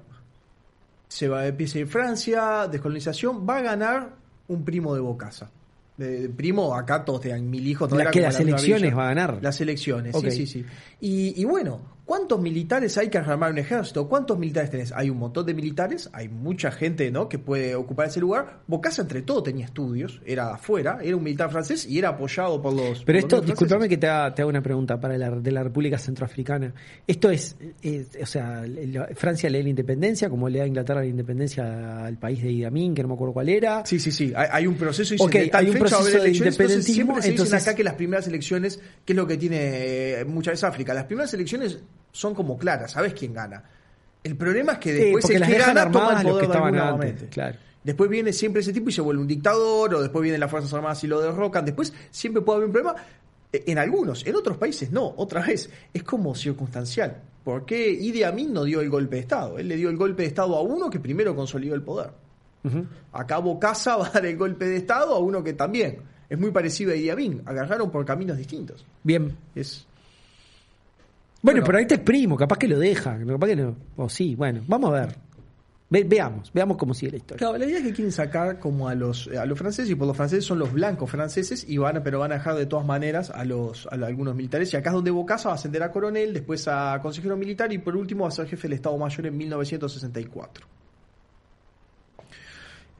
Se 1.08 1.28
va, 1.28 1.46
empieza 1.46 1.78
a 1.78 1.82
ir 1.82 1.88
Francia, 1.88 2.68
descolonización, 2.72 3.48
va 3.48 3.58
a 3.58 3.62
ganar 3.62 4.16
un 4.48 4.66
primo 4.66 4.96
de 4.96 5.02
Bocasa. 5.02 5.52
De, 5.98 6.22
de 6.22 6.30
primo, 6.30 6.74
acá 6.74 7.06
todos 7.06 7.24
mil 7.42 7.68
hijos. 7.68 7.88
todo 7.90 8.00
La 8.00 8.10
que 8.10 8.22
las 8.22 8.40
elecciones 8.40 8.98
va 8.98 9.04
a 9.04 9.08
ganar. 9.14 9.40
Las 9.44 9.62
elecciones, 9.62 10.16
sí, 10.20 10.32
sí, 10.32 10.48
sí. 10.48 10.66
Y, 11.02 11.40
y 11.40 11.46
bueno, 11.46 11.82
¿cuántos 12.12 12.42
militares 12.42 12.98
hay 12.98 13.08
que 13.08 13.18
armar 13.18 13.52
un 13.54 13.58
ejército? 13.58 14.10
¿Cuántos 14.10 14.38
militares 14.38 14.70
tenés? 14.70 14.92
Hay 14.92 15.10
un 15.10 15.18
montón 15.18 15.46
de 15.46 15.54
militares, 15.54 16.10
hay 16.12 16.28
mucha 16.28 16.70
gente 16.70 17.10
¿no? 17.10 17.30
que 17.30 17.40
puede 17.40 17.74
ocupar 17.74 18.08
ese 18.10 18.20
lugar. 18.20 18.64
Bocasa, 18.68 19.02
entre 19.04 19.22
todo, 19.22 19.42
tenía 19.42 19.64
estudios, 19.64 20.22
era 20.26 20.54
afuera, 20.56 21.00
era 21.02 21.16
un 21.16 21.24
militar 21.24 21.50
francés 21.50 21.86
y 21.88 21.98
era 22.00 22.10
apoyado 22.10 22.62
por 22.62 22.74
los. 22.74 23.06
Pero 23.06 23.18
esto, 23.18 23.40
discúlpame 23.40 23.88
que 23.88 23.96
te 23.96 24.10
haga, 24.10 24.36
te 24.36 24.42
haga 24.42 24.50
una 24.50 24.62
pregunta 24.62 25.00
para 25.00 25.18
la, 25.18 25.30
de 25.32 25.52
la 25.52 25.64
República 25.64 25.98
Centroafricana. 25.98 26.74
Esto 27.08 27.30
es, 27.30 27.56
es- 27.82 28.18
o 28.22 28.26
sea, 28.26 28.66
la- 28.68 29.08
Francia 29.16 29.50
le 29.50 29.60
da 29.60 29.64
la 29.64 29.70
independencia, 29.70 30.30
como 30.30 30.50
le 30.50 30.60
da 30.60 30.68
Inglaterra 30.68 31.00
la 31.00 31.08
independencia 31.08 32.04
al 32.06 32.18
país 32.18 32.44
de 32.44 32.52
Idi 32.52 32.66
Amin, 32.66 32.94
que 32.94 33.04
no 33.04 33.08
me 33.08 33.14
acuerdo 33.14 33.34
cuál 33.36 33.48
era. 33.48 33.86
Sí, 33.86 34.00
sí, 34.02 34.12
sí. 34.12 34.34
Hay, 34.36 34.48
hay 34.52 34.68
un 34.68 34.76
proceso. 34.76 35.14
dicen, 35.14 35.28
Ok, 35.28 35.34
de 35.34 35.48
tal 35.48 35.64
hay 35.66 35.72
un 35.72 35.78
proceso 35.80 36.04
de 36.04 36.10
entonces 36.12 36.38
independentismo, 36.40 36.94
Siempre 36.94 37.16
se 37.22 37.32
dicen 37.32 37.46
entonces- 37.46 37.68
acá 37.68 37.74
que 37.78 37.84
las 37.86 37.94
primeras 37.94 38.28
elecciones, 38.28 38.82
que 39.06 39.14
es 39.14 39.18
lo 39.18 39.26
que 39.26 39.38
tiene 39.38 39.58
eh, 39.62 40.26
muchas 40.26 40.52
veces 40.56 40.66
África, 40.66 40.94
las 40.94 41.06
primeras 41.06 41.34
elecciones 41.34 41.80
son 42.12 42.34
como 42.36 42.58
claras, 42.58 42.92
sabes 42.92 43.14
quién 43.14 43.34
gana. 43.34 43.64
El 44.24 44.36
problema 44.38 44.74
es 44.74 44.78
que 44.80 44.94
después 44.94 45.30
el 45.32 45.46
que 45.46 45.58
gana 45.58 45.90
toma 45.92 46.22
el 46.22 46.28
poder 46.28 46.42
que 46.42 46.48
de 46.48 46.54
estaban 46.54 46.76
alguna 46.76 47.06
antes, 47.10 47.30
claro. 47.30 47.58
Después 47.84 48.10
viene 48.10 48.32
siempre 48.32 48.62
ese 48.62 48.74
tipo 48.74 48.90
y 48.90 48.92
se 48.92 49.02
vuelve 49.02 49.22
un 49.22 49.28
dictador, 49.28 49.96
o 49.96 50.02
después 50.02 50.22
vienen 50.22 50.40
las 50.40 50.52
Fuerzas 50.52 50.72
Armadas 50.74 51.04
y 51.04 51.08
lo 51.08 51.20
derrocan. 51.20 51.66
Después 51.66 51.92
siempre 52.12 52.42
puede 52.44 52.58
haber 52.58 52.68
un 52.68 52.74
problema. 52.74 52.96
Eh, 53.52 53.64
En 53.66 53.80
algunos, 53.80 54.26
en 54.26 54.36
otros 54.36 54.58
países 54.58 54.92
no. 54.92 55.14
Otra 55.18 55.42
vez, 55.42 55.70
es 55.92 56.04
como 56.04 56.36
circunstancial. 56.36 57.22
Porque 57.44 57.90
Idi 57.90 58.22
Amin 58.22 58.54
no 58.54 58.66
dio 58.66 58.82
el 58.82 58.90
golpe 58.92 59.16
de 59.16 59.22
Estado. 59.24 59.58
Él 59.58 59.68
le 59.68 59.76
dio 59.78 59.90
el 59.90 59.98
golpe 59.98 60.22
de 60.22 60.28
Estado 60.28 60.56
a 60.56 60.62
uno 60.62 60.92
que 60.92 61.00
primero 61.00 61.36
consolidó 61.36 61.74
el 61.74 61.82
poder. 61.82 62.12
Ujú. 62.64 62.86
Acá 63.14 63.40
Bocasa 63.40 63.96
va 63.98 64.06
a 64.08 64.10
dar 64.12 64.28
el 64.28 64.38
golpe 64.38 64.66
de 64.66 64.78
Estado 64.78 65.16
a 65.16 65.18
uno 65.18 65.44
que 65.44 65.54
también 65.54 65.98
Es 66.30 66.38
muy 66.38 66.52
parecido 66.52 66.92
a 66.92 66.96
Idi 66.96 67.10
Amin. 67.10 67.42
Agarraron 67.46 67.90
por 67.90 68.06
caminos 68.06 68.38
distintos. 68.38 68.86
Bien. 69.04 69.36
Es 69.56 69.88
Bueno, 71.42 71.58
Bueno. 71.62 71.66
pero 71.66 71.78
ahí 71.80 71.88
te 71.88 71.96
es 71.96 72.00
primo, 72.02 72.38
capaz 72.38 72.58
que 72.58 72.68
lo 72.68 72.78
deja, 72.78 73.18
capaz 73.26 73.48
que 73.48 73.56
no. 73.56 73.76
O 73.98 74.08
sí, 74.10 74.36
bueno, 74.36 74.62
vamos 74.68 74.92
a 74.92 74.94
ver. 75.06 75.16
Ve- 75.90 76.06
veamos, 76.06 76.50
veamos 76.54 76.78
cómo 76.78 76.94
sigue 76.94 77.12
la 77.12 77.18
historia. 77.18 77.38
Claro, 77.40 77.58
la 77.58 77.66
idea 77.66 77.80
es 77.80 77.84
que 77.84 77.92
quieren 77.94 78.14
sacar 78.14 78.60
como 78.60 78.88
a 78.88 78.96
los 78.96 79.28
a 79.28 79.46
los 79.46 79.58
franceses 79.60 79.92
y 79.92 79.96
por 79.96 80.08
los 80.08 80.16
franceses 80.16 80.46
son 80.46 80.58
los 80.60 80.72
blancos 80.72 81.10
franceses 81.10 81.66
y 81.68 81.78
van 81.80 81.98
a- 81.98 82.04
pero 82.04 82.20
van 82.20 82.32
a 82.32 82.36
dejar 82.36 82.56
de 82.56 82.66
todas 82.66 82.86
maneras 82.86 83.30
a 83.30 83.44
los 83.44 83.88
a 83.88 83.98
los- 83.98 84.08
algunos 84.08 84.34
militares 84.36 84.72
y 84.74 84.78
acá 84.78 84.92
es 84.92 84.94
donde 84.94 85.12
Bocasa 85.12 85.50
va 85.50 85.54
a 85.54 85.56
ascender 85.56 85.84
a 85.84 85.92
coronel, 85.92 86.34
después 86.34 86.66
a 86.70 86.98
consejero 87.02 87.36
militar 87.36 87.74
y 87.74 87.78
por 87.80 87.98
último 87.98 88.24
va 88.24 88.30
a 88.30 88.32
ser 88.32 88.48
jefe 88.48 88.70
del 88.70 88.74
Estado 88.76 88.98
Mayor 88.98 89.26
en 89.26 89.36
1964. 89.36 90.66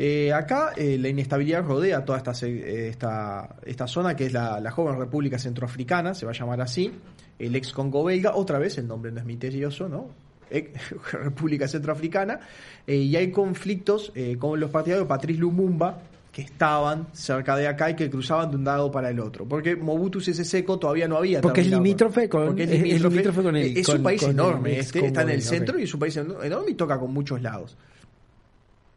Eh, 0.04 0.34
acá 0.34 0.72
eh, 0.78 0.98
la 1.00 1.10
inestabilidad 1.10 1.64
rodea 1.64 2.04
toda 2.04 2.18
esta, 2.18 2.32
eh, 2.48 2.88
esta, 2.90 3.56
esta 3.64 3.86
zona 3.86 4.16
que 4.16 4.26
es 4.26 4.34
la, 4.34 4.60
la 4.60 4.72
joven 4.72 4.98
República 4.98 5.38
Centroafricana, 5.38 6.16
se 6.16 6.26
va 6.26 6.32
a 6.32 6.34
llamar 6.34 6.60
así, 6.60 6.92
el 7.38 7.56
ex 7.56 7.72
Congo 7.72 8.04
belga, 8.04 8.34
otra 8.36 8.58
vez 8.58 8.80
el 8.80 8.88
nombre 8.88 9.12
no 9.12 9.20
es 9.20 9.26
misterioso, 9.26 9.88
¿no? 9.88 10.08
República 11.12 11.68
Centroafricana, 11.68 12.40
eh, 12.88 12.96
y 12.96 13.16
hay 13.16 13.32
conflictos 13.32 14.12
con 14.40 14.60
los 14.60 14.72
partidarios 14.72 15.06
de 15.06 15.10
Patrice 15.10 15.40
Lumumba 15.40 16.00
que 16.32 16.42
estaban 16.42 17.08
cerca 17.14 17.56
de 17.58 17.68
acá 17.68 17.90
y 17.92 17.96
que 17.96 18.10
cruzaban 18.10 18.50
de 18.50 18.56
un 18.58 18.64
lado 18.64 18.90
para 18.92 19.10
el 19.12 19.20
otro, 19.20 19.46
porque 19.46 19.76
Mobutu 19.76 20.20
Sese 20.20 20.44
Seko 20.46 20.80
todavía 20.80 21.08
no 21.08 21.18
había 21.18 21.42
Porque 21.42 21.62
es 21.62 21.68
limítrofe 21.68 22.28
con- 22.28 22.48
Porque 22.48 22.64
es- 22.64 22.72
es 22.72 23.02
limítrofe 23.04 23.44
con 23.44 23.56
el- 23.56 23.78
es 23.78 23.86
con- 23.86 23.98
un 23.98 24.04
país 24.04 24.22
con 24.22 24.32
enorme, 24.32 24.80
este, 24.80 25.06
está 25.06 25.22
en 25.22 25.30
el 25.30 25.42
centro 25.44 25.78
y 25.80 25.84
es 25.84 25.94
un 25.94 26.00
país 26.00 26.18
enorme 26.18 26.72
y 26.72 26.74
toca 26.74 26.98
con 27.00 27.14
muchos 27.14 27.42
lados. 27.42 27.78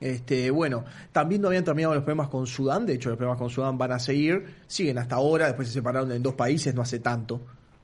Este, 0.04 0.50
bueno, 0.50 0.84
también 1.12 1.40
no 1.40 1.49
habían 1.49 1.64
terminado 1.64 1.94
los 1.94 2.04
problemas 2.04 2.28
con 2.28 2.46
Sudán, 2.46 2.84
de 2.84 2.92
hecho 2.92 3.08
los 3.08 3.16
problemas 3.16 3.38
con 3.38 3.49
Sudán 3.49 3.78
van 3.78 3.92
a 3.92 3.99
seguir, 3.99 4.44
siguen 4.66 4.99
hasta 4.99 5.14
ahora, 5.14 5.46
después 5.46 5.66
se 5.68 5.73
separaron 5.73 6.12
en 6.12 6.23
dos 6.23 6.34
países, 6.34 6.75
no 6.75 6.82
hace 6.82 6.99
tanto, 6.99 7.40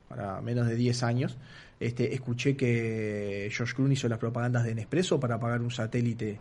para 0.07 0.39
menos 0.39 0.67
de 0.67 0.75
10 0.75 1.01
años. 1.01 1.35
Este, 1.79 2.13
escuché 2.13 2.55
que 2.55 3.49
George 3.51 3.73
Clooney 3.73 3.93
hizo 3.93 4.07
las 4.07 4.19
propagandas 4.19 4.63
de 4.65 4.75
Nespresso 4.75 5.19
para 5.19 5.39
pagar 5.39 5.61
un 5.61 5.71
satélite 5.71 6.39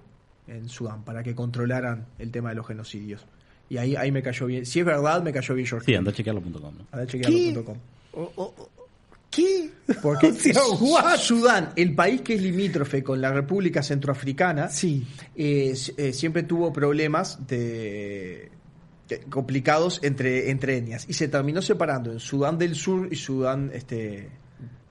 en 0.48 0.68
Sudán, 0.68 1.02
para 1.02 1.22
que 1.22 1.34
controlaran 1.34 2.04
el 2.18 2.30
tema 2.30 2.50
de 2.50 2.56
los 2.56 2.66
genocidios. 2.66 3.24
Y 3.70 3.78
ahí, 3.78 3.96
ahí 3.96 4.12
me 4.12 4.22
cayó 4.22 4.44
bien. 4.46 4.66
Si 4.66 4.80
es 4.80 4.84
verdad, 4.84 5.22
me 5.22 5.32
cayó 5.32 5.54
bien 5.54 5.66
George 5.66 5.86
Sí, 5.86 5.94
anda 5.94 6.10
a 6.10 6.14
chequearlo.com. 6.14 6.60
¿no? 6.60 6.86
Anda 6.92 7.04
a 7.04 7.06
chequearlo.com. 7.06 7.78
O- 8.12 8.32
o- 8.36 8.54
o- 8.58 8.68
¿Qué? 9.30 9.70
Porque 10.02 10.28
O 10.28 10.32
sea? 10.34 11.16
Sudán, 11.16 11.72
el 11.76 11.94
país 11.94 12.20
que 12.22 12.34
es 12.34 12.42
limítrofe 12.42 13.02
con 13.02 13.20
la 13.20 13.32
República 13.32 13.82
Centroafricana, 13.82 14.68
Sí. 14.68 15.06
eh, 15.36 15.74
eh, 15.96 16.12
siempre 16.12 16.42
tuvo 16.42 16.72
problemas 16.72 17.46
de, 17.46 18.50
de- 19.08 19.20
complicados 19.30 20.00
entre, 20.02 20.50
entre 20.50 20.78
etnias 20.78 21.06
y 21.08 21.12
se 21.12 21.28
terminó 21.28 21.62
separando 21.62 22.10
en 22.12 22.18
Sudán 22.20 22.58
del 22.58 22.74
Sur 22.74 23.08
y 23.12 23.16
Sudán 23.16 23.70
este 23.72 24.28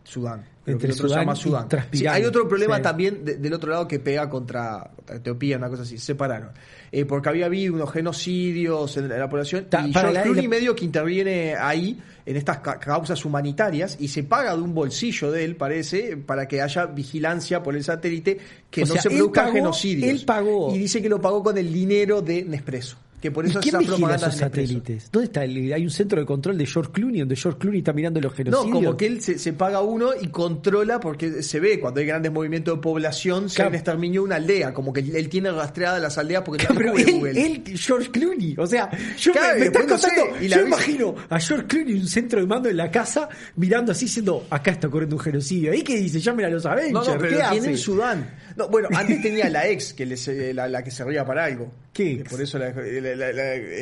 Sudán. 0.04 0.46
Creo 0.70 0.76
Entre 0.78 0.88
que 0.90 0.94
el 0.94 1.00
otro 1.00 1.10
se 1.10 1.16
llama 1.16 1.36
Sudán. 1.36 1.68
Sí, 1.92 2.06
hay 2.08 2.24
otro 2.26 2.48
problema 2.48 2.78
Sí. 2.78 2.82
también 2.84 3.26
de- 3.26 3.36
del 3.38 3.54
otro 3.54 3.72
lado 3.72 3.88
que 3.88 4.00
pega 4.00 4.30
contra, 4.30 4.92
Etiopía, 5.12 5.58
una 5.58 5.70
cosa 5.70 5.82
así. 5.84 5.98
Se 5.98 6.06
separaron. 6.08 6.50
Eh, 6.92 7.06
porque 7.06 7.30
había 7.30 7.46
habido 7.48 7.74
unos 7.74 7.92
genocidios 7.92 8.98
en 8.98 9.10
la 9.10 9.30
población 9.30 9.66
Ta- 9.70 9.88
y 9.88 9.92
para 9.92 10.10
George 10.10 10.24
Clooney 10.24 10.44
la- 10.44 10.50
medio 10.50 10.76
que 10.76 10.86
interviene 10.86 11.56
ahí 11.56 12.00
en 12.26 12.36
estas 12.36 12.60
ca- 12.60 12.80
causas 12.80 13.24
humanitarias 13.26 13.98
y 14.00 14.08
se 14.08 14.24
paga 14.24 14.56
de 14.56 14.62
un 14.62 14.74
bolsillo 14.74 15.32
de 15.32 15.44
él, 15.46 15.56
parece, 15.56 16.18
para 16.18 16.48
que 16.48 16.62
haya 16.62 16.86
vigilancia 16.86 17.62
por 17.64 17.76
el 17.76 17.84
satélite, 17.84 18.38
que 18.70 18.84
O 18.84 18.86
no 18.86 18.94
sea, 18.94 19.02
se 19.02 19.10
produzcan 19.10 19.52
genocidios. 19.52 20.10
él 20.10 20.24
pagó- 20.26 20.74
Y 20.76 20.78
dice 20.80 21.02
que 21.02 21.10
lo 21.10 21.20
pagó 21.22 21.42
con 21.44 21.58
el 21.58 21.72
dinero 21.74 22.22
de 22.22 22.44
Nespresso. 22.44 22.98
Que 23.22 23.32
por 23.32 23.46
¿Y 23.46 23.50
eso 23.50 23.60
quién 23.60 23.76
esas 23.76 23.88
vigila 23.98 24.16
esos 24.16 24.36
satélites? 24.36 25.10
¿Dónde 25.12 25.26
está? 25.26 25.44
el- 25.44 25.74
hay 25.74 25.84
un 25.84 25.90
centro 25.90 26.20
de 26.22 26.26
control 26.26 26.58
de 26.58 26.66
George 26.66 26.92
Clooney 26.94 27.20
donde 27.20 27.36
George 27.36 27.60
Clooney 27.60 27.80
está 27.80 27.92
mirando 27.92 28.22
los 28.22 28.32
No, 28.32 28.38
genocidios. 28.38 28.74
como 28.74 28.96
que 28.98 29.06
él 29.08 29.22
se, 29.22 29.38
se 29.38 29.52
paga 29.54 29.82
uno 29.82 30.12
y 30.20 30.28
controla 30.28 31.00
porque 31.02 31.44
se 31.44 31.60
ve 31.60 31.80
cuando 31.82 32.00
hay 32.00 32.06
grandes 32.06 32.32
movimientos 32.32 32.76
de 32.78 32.82
población, 32.82 33.50
se 33.50 33.58
Claro. 33.58 33.76
exterminio 33.76 34.22
de 34.22 34.26
una 34.26 34.36
aldea, 34.38 34.74
como 34.74 34.94
que 34.94 35.02
él 35.02 35.28
tiene 35.28 35.52
rastreadas 35.52 36.02
las 36.02 36.18
aldeas 36.18 36.44
porque 36.46 36.66
Claro, 36.66 36.76
pero 36.82 36.98
él, 36.98 37.12
Google. 37.12 37.46
él, 37.46 37.64
George 37.78 38.10
Clooney, 38.10 38.56
o 38.58 38.66
sea, 38.66 38.90
yo 39.18 39.34
Claro, 39.34 39.48
me, 39.54 39.60
me 39.60 39.66
y 39.66 39.68
estás 39.68 39.88
no 39.88 39.98
sé, 39.98 40.08
contando, 40.16 40.46
y 40.46 40.48
yo 40.48 40.62
imagino 40.66 41.16
a 41.30 41.40
George 41.40 41.68
Clooney 41.68 41.94
en 41.96 42.00
un 42.02 42.08
centro 42.08 42.40
de 42.40 42.48
mando 42.48 42.70
en 42.70 42.78
la 42.78 42.90
casa, 42.90 43.28
mirando 43.58 43.92
así, 43.92 44.06
diciendo, 44.06 44.46
acá 44.50 44.72
está 44.72 44.88
ocurriendo 44.88 45.18
un 45.18 45.22
genocidio. 45.22 45.74
¿Y 45.74 45.82
qué 45.84 45.98
dice? 45.98 46.22
Llamen 46.22 46.46
a 46.46 46.50
los 46.50 46.66
Avengers, 46.66 46.94
No, 46.94 47.04
no, 47.04 47.18
pero 47.20 47.22
¿qué 47.32 47.36
tiene 47.36 47.44
hace? 47.60 47.70
en 47.72 47.78
Sudán. 47.78 48.30
No, 48.60 48.68
bueno, 48.70 48.90
antes 48.94 49.22
tenía 49.22 49.50
la 49.50 49.68
ex, 49.68 49.94
que 49.94 50.06
les- 50.06 50.28
eh, 50.28 50.54
la, 50.54 50.68
la 50.68 50.84
que 50.84 50.92
servía 50.92 51.26
para 51.26 51.46
algo. 51.46 51.72
¿Qué 51.94 52.04
Que 52.18 52.22
ex? 52.22 52.30
Por 52.30 52.42
eso 52.42 52.60
la, 52.60 52.72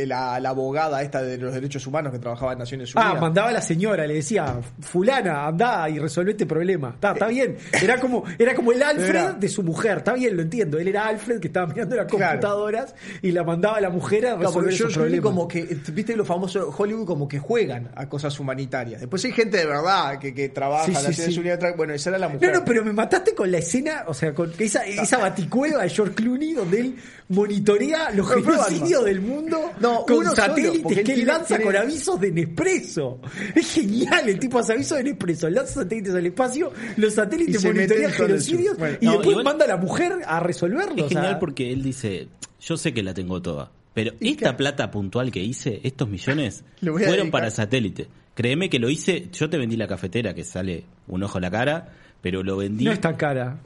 la- 0.06 0.40
la- 0.40 0.50
abogada 0.50 1.02
esta 1.02 1.22
de 1.22 1.38
los 1.38 1.54
derechos 1.54 1.86
humanos 1.88 2.12
que 2.14 2.20
trabajaba 2.20 2.54
en 2.54 2.60
Naciones 2.60 2.94
Unidas. 2.96 3.14
Ah, 3.16 3.20
mandaba 3.20 3.50
a 3.50 3.52
la 3.52 3.62
señora, 3.62 4.08
le 4.08 4.16
decía, 4.16 4.60
fulana, 4.80 5.48
andá 5.48 5.90
y 5.90 6.00
resolvé 6.00 6.32
este 6.32 6.46
problema. 6.46 6.92
Está, 6.96 7.12
está 7.14 7.28
bien. 7.28 7.58
Era 7.82 8.00
como, 8.00 8.24
era 8.40 8.56
como 8.56 8.72
el 8.72 8.82
Alfred 8.82 9.10
Era- 9.10 9.34
de 9.34 9.50
su 9.50 9.64
mujer, 9.64 9.98
está 10.00 10.14
bien, 10.14 10.36
lo 10.36 10.42
entiendo. 10.44 10.80
Él 10.80 10.88
era 10.88 11.08
Alfred 11.08 11.40
que 11.40 11.48
estaba 11.48 11.68
mirando 11.68 11.96
las 11.96 12.06
Claro. 12.08 12.26
computadoras 12.40 12.96
y 13.22 13.32
la 13.32 13.44
mandaba 13.44 13.78
a 13.78 13.82
la 13.82 13.90
mujer 13.90 14.26
a 14.28 14.36
resolver 14.36 14.54
porque 14.54 14.76
esos 14.76 14.94
problemas. 14.94 15.24
como 15.24 15.48
que, 15.48 15.78
viste 15.92 16.16
los 16.16 16.28
famosos 16.28 16.74
Hollywood 16.78 17.06
como 17.06 17.28
que 17.28 17.40
juegan 17.40 17.90
a 17.96 18.08
cosas 18.08 18.40
humanitarias. 18.40 19.02
Después 19.02 19.24
hay 19.26 19.32
gente 19.34 19.58
de 19.58 19.66
verdad 19.66 20.18
que, 20.20 20.34
que 20.34 20.50
trabaja 20.50 20.86
en 20.86 20.96
sí, 20.96 21.04
Naciones 21.08 21.34
sí. 21.34 21.40
Unidas. 21.40 21.60
Bueno, 21.76 21.94
esa 21.94 22.10
era 22.12 22.20
la 22.20 22.30
mujer. 22.30 22.52
No, 22.54 22.60
no, 22.60 22.66
pero 22.66 22.84
me 22.84 22.94
mataste 22.94 23.34
con 23.36 23.52
la 23.52 23.58
escena, 23.58 24.04
o 24.08 24.14
sea, 24.14 24.34
con 24.34 24.52
esa, 24.68 24.86
esa 24.86 25.18
baticueva 25.18 25.84
de 25.84 25.90
George 25.90 26.14
Clooney 26.16 26.54
donde 26.54 26.80
él 26.80 26.96
monitorea 27.30 28.12
los 28.12 28.28
No, 28.30 28.36
genocidios 28.36 29.04
del 29.06 29.22
mundo 29.22 29.72
No, 29.80 30.06
con 30.06 30.18
uno 30.18 30.34
satélites 30.36 30.94
que 30.94 31.00
él 31.02 31.06
tiene- 31.06 31.26
lanza 31.26 31.48
tiene- 31.58 31.64
con 31.66 31.76
avisos 31.76 32.20
de 32.22 32.32
Nespresso. 32.32 33.20
Es 33.56 33.74
genial, 33.74 34.30
el 34.30 34.40
tipo 34.40 34.60
hace 34.60 34.74
avisos 34.74 34.98
de 34.98 35.04
Nespresso, 35.04 35.50
lanza 35.50 35.74
satélites 35.82 36.14
al 36.16 36.26
espacio, 36.26 36.72
los 36.96 37.14
satélites 37.14 37.64
monitorean 37.64 38.12
genocidios. 38.12 38.78
Bueno, 38.78 38.98
y 39.02 39.06
no, 39.06 39.12
después 39.14 39.30
igual- 39.32 39.44
manda 39.46 39.66
a 39.66 39.68
la 39.68 39.78
mujer 39.78 40.14
a 40.26 40.40
resolverlo. 40.40 40.96
Es 40.98 41.04
o 41.04 41.10
sea, 41.10 41.22
genial 41.22 41.40
porque 41.40 41.72
él 41.72 41.84
dice, 41.84 42.28
yo 42.62 42.78
sé 42.78 42.94
que 42.94 43.04
la 43.04 43.14
tengo 43.14 43.42
toda, 43.42 43.72
pero 43.94 44.14
esta 44.20 44.56
plata 44.56 44.90
puntual 44.92 45.32
que 45.32 45.42
hice, 45.42 45.82
estos 45.84 46.08
millones, 46.10 46.64
fueron 46.82 46.98
dedicar. 47.02 47.32
para 47.32 47.52
satélite. 47.52 48.08
Créeme 48.36 48.70
que 48.70 48.78
lo 48.80 48.90
hice, 48.90 49.30
yo 49.34 49.50
te 49.50 49.58
vendí 49.58 49.76
la 49.76 49.88
cafetera 49.88 50.34
que 50.36 50.44
sale 50.44 50.86
un 51.08 51.24
ojo 51.24 51.40
a 51.40 51.42
la 51.42 51.50
cara, 51.50 51.90
pero 52.22 52.44
lo 52.44 52.58
vendí... 52.58 52.86
no 52.86 52.92
es 52.92 53.02
tan 53.02 53.16
cara. 53.16 53.60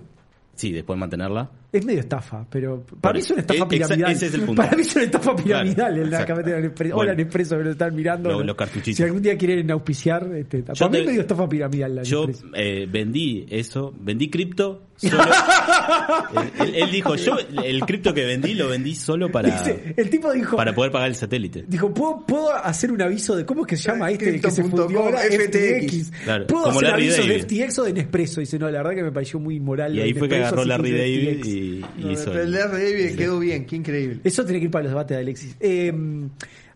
Sí, 0.61 0.71
después 0.71 0.99
mantenerla. 0.99 1.49
Es 1.73 1.85
medio 1.85 2.01
estafa, 2.01 2.45
pero 2.49 2.83
para 2.99 3.13
mí 3.13 3.19
es 3.21 3.31
una 3.31 3.39
estafa. 3.41 3.63
Eh, 3.63 3.67
piramidal. 3.69 4.11
ese 4.11 4.25
es 4.25 4.33
el 4.33 4.41
punto. 4.41 4.61
Para 4.61 4.75
mí 4.75 4.81
es 4.81 4.93
una 4.93 5.05
estafa 5.05 5.35
piramidal 5.37 5.75
Claro, 5.75 5.95
en 5.95 6.01
la 6.01 6.07
exacto. 6.17 6.33
cafetera 6.33 6.55
de 6.57 6.61
Nespresso. 6.63 6.95
Bueno. 6.95 7.11
Hola 7.11 7.23
Nespresso 7.23 7.57
que 7.57 7.63
lo 7.63 7.71
están 7.71 7.95
mirando. 7.95 8.29
Los- 8.31 8.45
los 8.45 8.55
cartuchitos. 8.57 8.97
Si 8.97 9.03
algún 9.03 9.21
día 9.21 9.37
quieren 9.37 9.71
auspiciar, 9.71 10.29
este, 10.35 10.63
para 10.63 10.73
Yo 10.73 10.89
mí 10.89 10.97
es 10.97 11.05
medio 11.05 11.21
estafa 11.21 11.47
piramidal 11.47 11.95
la 11.95 12.03
Yo 12.03 12.27
eh, 12.55 12.87
vendí 12.91 13.45
eso, 13.49 13.93
vendí 14.01 14.29
cripto. 14.29 14.83
Solo, 15.01 15.17
él, 16.59 16.67
él- 16.67 16.75
él 16.83 16.91
dijo, 16.91 17.15
yo 17.15 17.35
el 17.63 17.79
cripto 17.85 18.13
que 18.13 18.23
vendí 18.23 18.53
lo 18.53 18.67
vendí 18.67 18.93
solo 18.93 19.31
para, 19.31 19.49
Dice, 19.49 19.95
el 19.97 20.09
tipo 20.11 20.31
dijo, 20.31 20.55
para 20.57 20.75
poder 20.75 20.91
pagar 20.91 21.07
el 21.07 21.15
satélite. 21.15 21.65
dijo, 21.67 21.91
¿puedo, 21.91 22.23
puedo 22.23 22.53
hacer 22.55 22.91
un 22.91 23.01
aviso 23.01 23.35
de 23.35 23.43
cómo 23.45 23.61
es 23.61 23.67
que 23.67 23.77
se 23.77 23.89
llama 23.91 24.11
este 24.11 24.39
que 24.39 24.51
se 24.51 24.63
fundió 24.63 24.99
ahora? 25.01 25.19
FTX. 25.21 26.11
Claro, 26.23 26.45
¿Puedo 26.45 26.67
hacer 26.69 26.85
avisos 26.93 27.17
David. 27.25 27.45
de 27.45 27.63
FTX 27.65 27.79
o 27.79 27.83
de 27.85 27.93
Nespresso? 27.93 28.41
Dice, 28.41 28.59
no, 28.59 28.69
la 28.69 28.79
verdad 28.83 28.95
que 28.95 29.03
me 29.03 29.11
pareció 29.11 29.39
muy 29.39 29.55
inmoral. 29.55 29.95
Y 29.95 30.01
ahí 30.01 30.13
fue 30.13 30.29
que 30.29 30.35
agarró 30.35 30.65
Larry 30.65 30.91
David. 30.91 31.45
Y, 31.61 31.85
y 31.97 32.03
No, 32.03 32.11
hizo 32.11 32.31
el 32.39 33.15
quedó 33.15 33.39
bien, 33.39 33.65
qué 33.65 33.75
increíble. 33.75 34.21
Eso 34.23 34.43
tiene 34.43 34.59
que 34.59 34.65
ir 34.65 34.71
para 34.71 34.83
los 34.83 34.91
debates 34.91 35.15
de 35.17 35.21
Alexis. 35.21 35.55
Eh, 35.59 35.93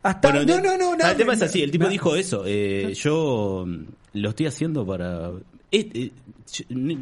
hasta, 0.03 0.31
Bueno, 0.31 0.45
no, 0.45 0.61
no, 0.61 0.77
no, 0.77 0.91
ah, 0.93 0.97
no. 0.99 1.09
El 1.11 1.17
tema 1.17 1.33
es 1.33 1.41
así, 1.41 1.61
el 1.61 1.71
tipo 1.71 1.85
no. 1.85 1.89
dijo 1.89 2.15
eso. 2.15 2.43
eh, 2.45 2.93
yo 2.95 3.65
mm, 3.67 3.83
lo 4.19 4.29
estoy 4.29 4.45
haciendo 4.45 4.85
para... 4.85 5.31
eh, 5.71 6.11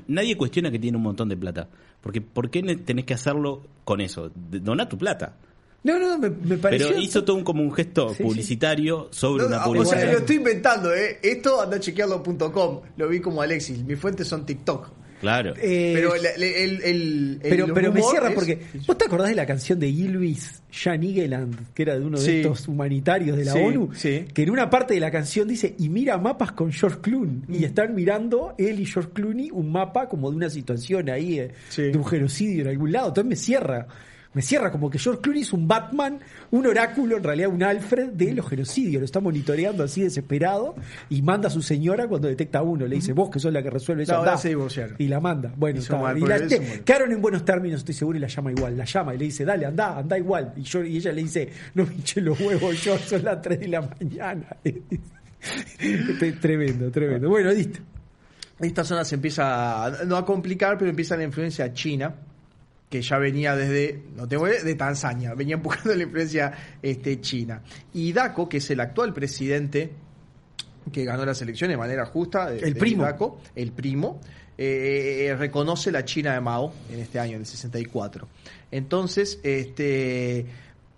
nadie 0.08 0.38
cuestiona 0.38 0.72
que 0.72 0.80
tiene 0.80 0.98
un 0.98 1.04
montón 1.04 1.30
de 1.30 1.38
plata. 1.38 1.67
Porque 2.02 2.22
¿por 2.22 2.50
qué 2.50 2.62
tenés 2.78 3.06
que 3.06 3.13
hacerlo 3.13 3.63
con 3.86 4.02
eso? 4.02 4.32
Doná 4.36 4.88
tu 4.89 4.98
plata. 4.98 5.36
No, 5.84 6.00
no, 6.00 6.17
me, 6.17 6.30
me 6.30 6.58
pareció. 6.58 6.88
Pero 6.89 7.00
hizo 7.00 7.24
todo 7.26 7.36
un, 7.36 7.43
como 7.43 7.62
un 7.62 7.74
gesto 7.74 8.10
Sí, 8.10 8.15
sí. 8.17 8.24
publicitario 8.24 9.10
sobre 9.12 9.43
No, 9.43 9.48
una 9.48 9.58
no, 9.58 9.63
o 9.63 9.67
publicidad. 9.74 10.00
sea, 10.02 10.12
lo 10.13 10.17
estoy 10.19 10.36
inventando, 10.38 10.93
¿eh? 10.93 11.19
Esto 11.22 11.62
anda 11.62 11.76
a 11.78 11.80
chequearlo.com. 11.80 12.82
Lo 12.98 13.08
vi 13.10 13.19
como 13.19 13.41
Alexis. 13.41 13.84
Mis 13.84 14.00
fuentes 14.00 14.28
son 14.28 14.46
TikTok. 14.46 14.89
Claro. 15.23 15.53
Eh, 15.57 15.93
Pero 15.95 16.15
el, 16.15 16.25
el, 16.25 16.43
el, 16.43 16.81
el- 16.83 17.39
pero, 17.41 17.65
el 17.65 17.73
pero 17.73 17.93
me 17.93 18.01
cierra 18.01 18.27
es- 18.27 18.36
porque. 18.36 18.59
¿Vos 18.86 18.97
te 18.97 19.05
acordás 19.05 19.29
de 19.29 19.36
la 19.36 19.45
canción 19.45 19.79
de 19.79 19.89
Gilvis 19.89 20.62
Jan 20.69 21.01
Egeland, 21.01 21.73
que 21.73 21.83
era 21.83 21.97
de 21.97 22.05
uno 22.05 22.19
de 22.19 22.25
Sí. 22.25 22.31
estos 22.41 22.67
humanitarios 22.67 23.38
de 23.38 23.45
la 23.45 23.53
Sí, 23.53 23.59
ONU? 23.59 23.89
sí. 23.95 24.25
Que 24.33 24.43
en 24.43 24.49
una 24.49 24.69
parte 24.69 24.93
de 24.95 24.99
la 24.99 25.09
canción 25.12 25.47
dice, 25.47 25.75
y 25.79 25.88
mira 25.88 26.17
mapas 26.17 26.51
con 26.51 26.73
George 26.73 26.99
Clooney. 27.01 27.41
Mm. 27.47 27.53
Y 27.55 27.63
están 27.63 27.95
mirando 27.95 28.53
él 28.57 28.81
y 28.81 28.86
George 28.86 29.12
Clooney 29.13 29.49
un 29.51 29.71
mapa 29.71 30.09
como 30.09 30.29
de 30.29 30.36
una 30.36 30.49
situación 30.49 31.09
ahí, 31.09 31.39
eh, 31.39 31.51
Sí. 31.69 31.83
de 31.83 31.97
un 31.97 32.05
genocidio 32.05 32.63
en 32.63 32.67
algún 32.67 32.91
lado. 32.91 33.07
Entonces 33.07 33.29
me 33.29 33.36
cierra. 33.38 33.88
Me 34.34 34.41
cierra 34.41 34.72
como 34.72 34.89
que 34.89 34.98
George 34.98 35.22
Clooney 35.22 35.43
es 35.43 35.54
un 35.54 35.67
Batman, 35.67 36.19
un 36.52 36.65
oráculo, 36.65 37.17
en 37.17 37.24
realidad 37.24 37.50
un 37.50 37.62
Alfred 37.62 38.10
de 38.13 38.34
los 38.34 38.48
genocidios. 38.50 39.00
Lo 39.00 39.06
está 39.06 39.19
monitoreando 39.19 39.84
así 39.84 40.02
desesperado 40.02 40.76
y 41.10 41.22
manda 41.22 41.50
a 41.50 41.52
su 41.52 41.62
señora 41.62 42.08
cuando 42.08 42.28
detecta 42.28 42.60
a 42.60 42.63
uno. 42.63 42.88
Le 42.88 42.96
dice, 42.96 43.13
vos 43.13 43.30
que 43.30 43.39
sos 43.39 43.54
la 43.54 43.62
que 43.62 43.69
resuelve 43.69 44.04
eso. 44.04 44.13
No, 44.13 44.17
ahora 44.19 44.32
andá". 44.32 44.41
se 44.41 44.50
divorciaron. 44.50 44.96
Y 44.98 45.08
la 45.08 45.19
manda. 45.19 45.54
Bueno, 45.56 45.80
está. 45.80 45.98
mal, 45.98 46.17
Y 46.17 46.22
la- 46.22 46.48
te- 46.48 46.82
quedaron 46.84 47.12
en 47.12 47.22
buenos 47.22 47.46
términos, 47.46 47.80
estoy 47.82 47.93
seguro, 47.93 48.17
y 48.17 48.22
la 48.22 48.28
llama 48.28 48.52
igual. 48.52 48.76
La 48.78 48.86
llama 48.86 49.13
y 49.13 49.17
le 49.19 49.26
dice, 49.26 49.46
dale, 49.46 49.65
anda, 49.67 49.98
anda 50.00 50.17
igual. 50.17 50.54
Y, 50.58 50.62
yo, 50.63 50.84
y 50.84 50.98
ella 50.98 51.12
le 51.12 51.22
dice, 51.24 51.50
no 51.76 51.86
me 51.86 51.93
hinche 51.93 52.19
los 52.22 52.39
huevos, 52.39 52.84
yo 52.84 52.98
son 52.98 53.24
las 53.24 53.41
3 53.41 53.60
de 53.60 53.67
la 53.67 53.82
mañana. 53.82 54.48
tremendo, 56.41 56.89
tremendo. 56.91 57.30
Bueno, 57.30 57.52
listo. 57.52 57.80
Esta 58.60 58.84
zona 58.84 59.04
se 59.04 59.15
empieza, 59.15 59.91
no 60.06 60.15
a 60.15 60.26
complicar, 60.26 60.78
pero 60.78 60.89
empieza 60.89 61.17
la 61.17 61.24
influencia 61.24 61.74
china, 61.74 62.13
que 62.93 63.01
ya 63.01 63.17
venía 63.17 63.56
desde, 63.56 64.03
no 64.15 64.27
tengo 64.27 64.47
idea, 64.47 64.62
de 64.62 64.75
Tanzania, 64.75 65.34
venía 65.34 65.56
empujando 65.56 65.95
la 65.95 66.03
influencia 66.03 66.53
este, 66.79 67.19
china. 67.21 67.63
Y 67.91 68.13
Daco, 68.13 68.47
que 68.47 68.58
es 68.58 68.69
el 68.69 68.79
actual 68.82 69.15
presidente 69.15 69.89
que 70.91 71.03
ganó 71.03 71.25
las 71.25 71.41
elecciones 71.41 71.73
de 71.73 71.79
manera 71.79 72.06
justa, 72.06 72.51
de- 72.51 72.60
El 72.60 72.75
de 72.75 72.79
primo. 72.79 73.01
Daco, 73.01 73.39
el 73.56 73.71
primo, 73.71 74.21
eh, 74.60 75.36
reconoce 75.39 75.91
la 75.91 76.06
China 76.06 76.36
de 76.36 76.41
Mao 76.41 76.71
en 76.91 76.99
este 76.99 77.19
año, 77.19 77.34
en 77.34 77.39
el 77.39 77.45
64. 77.47 78.27
Entonces, 78.69 79.39
este... 79.41 80.45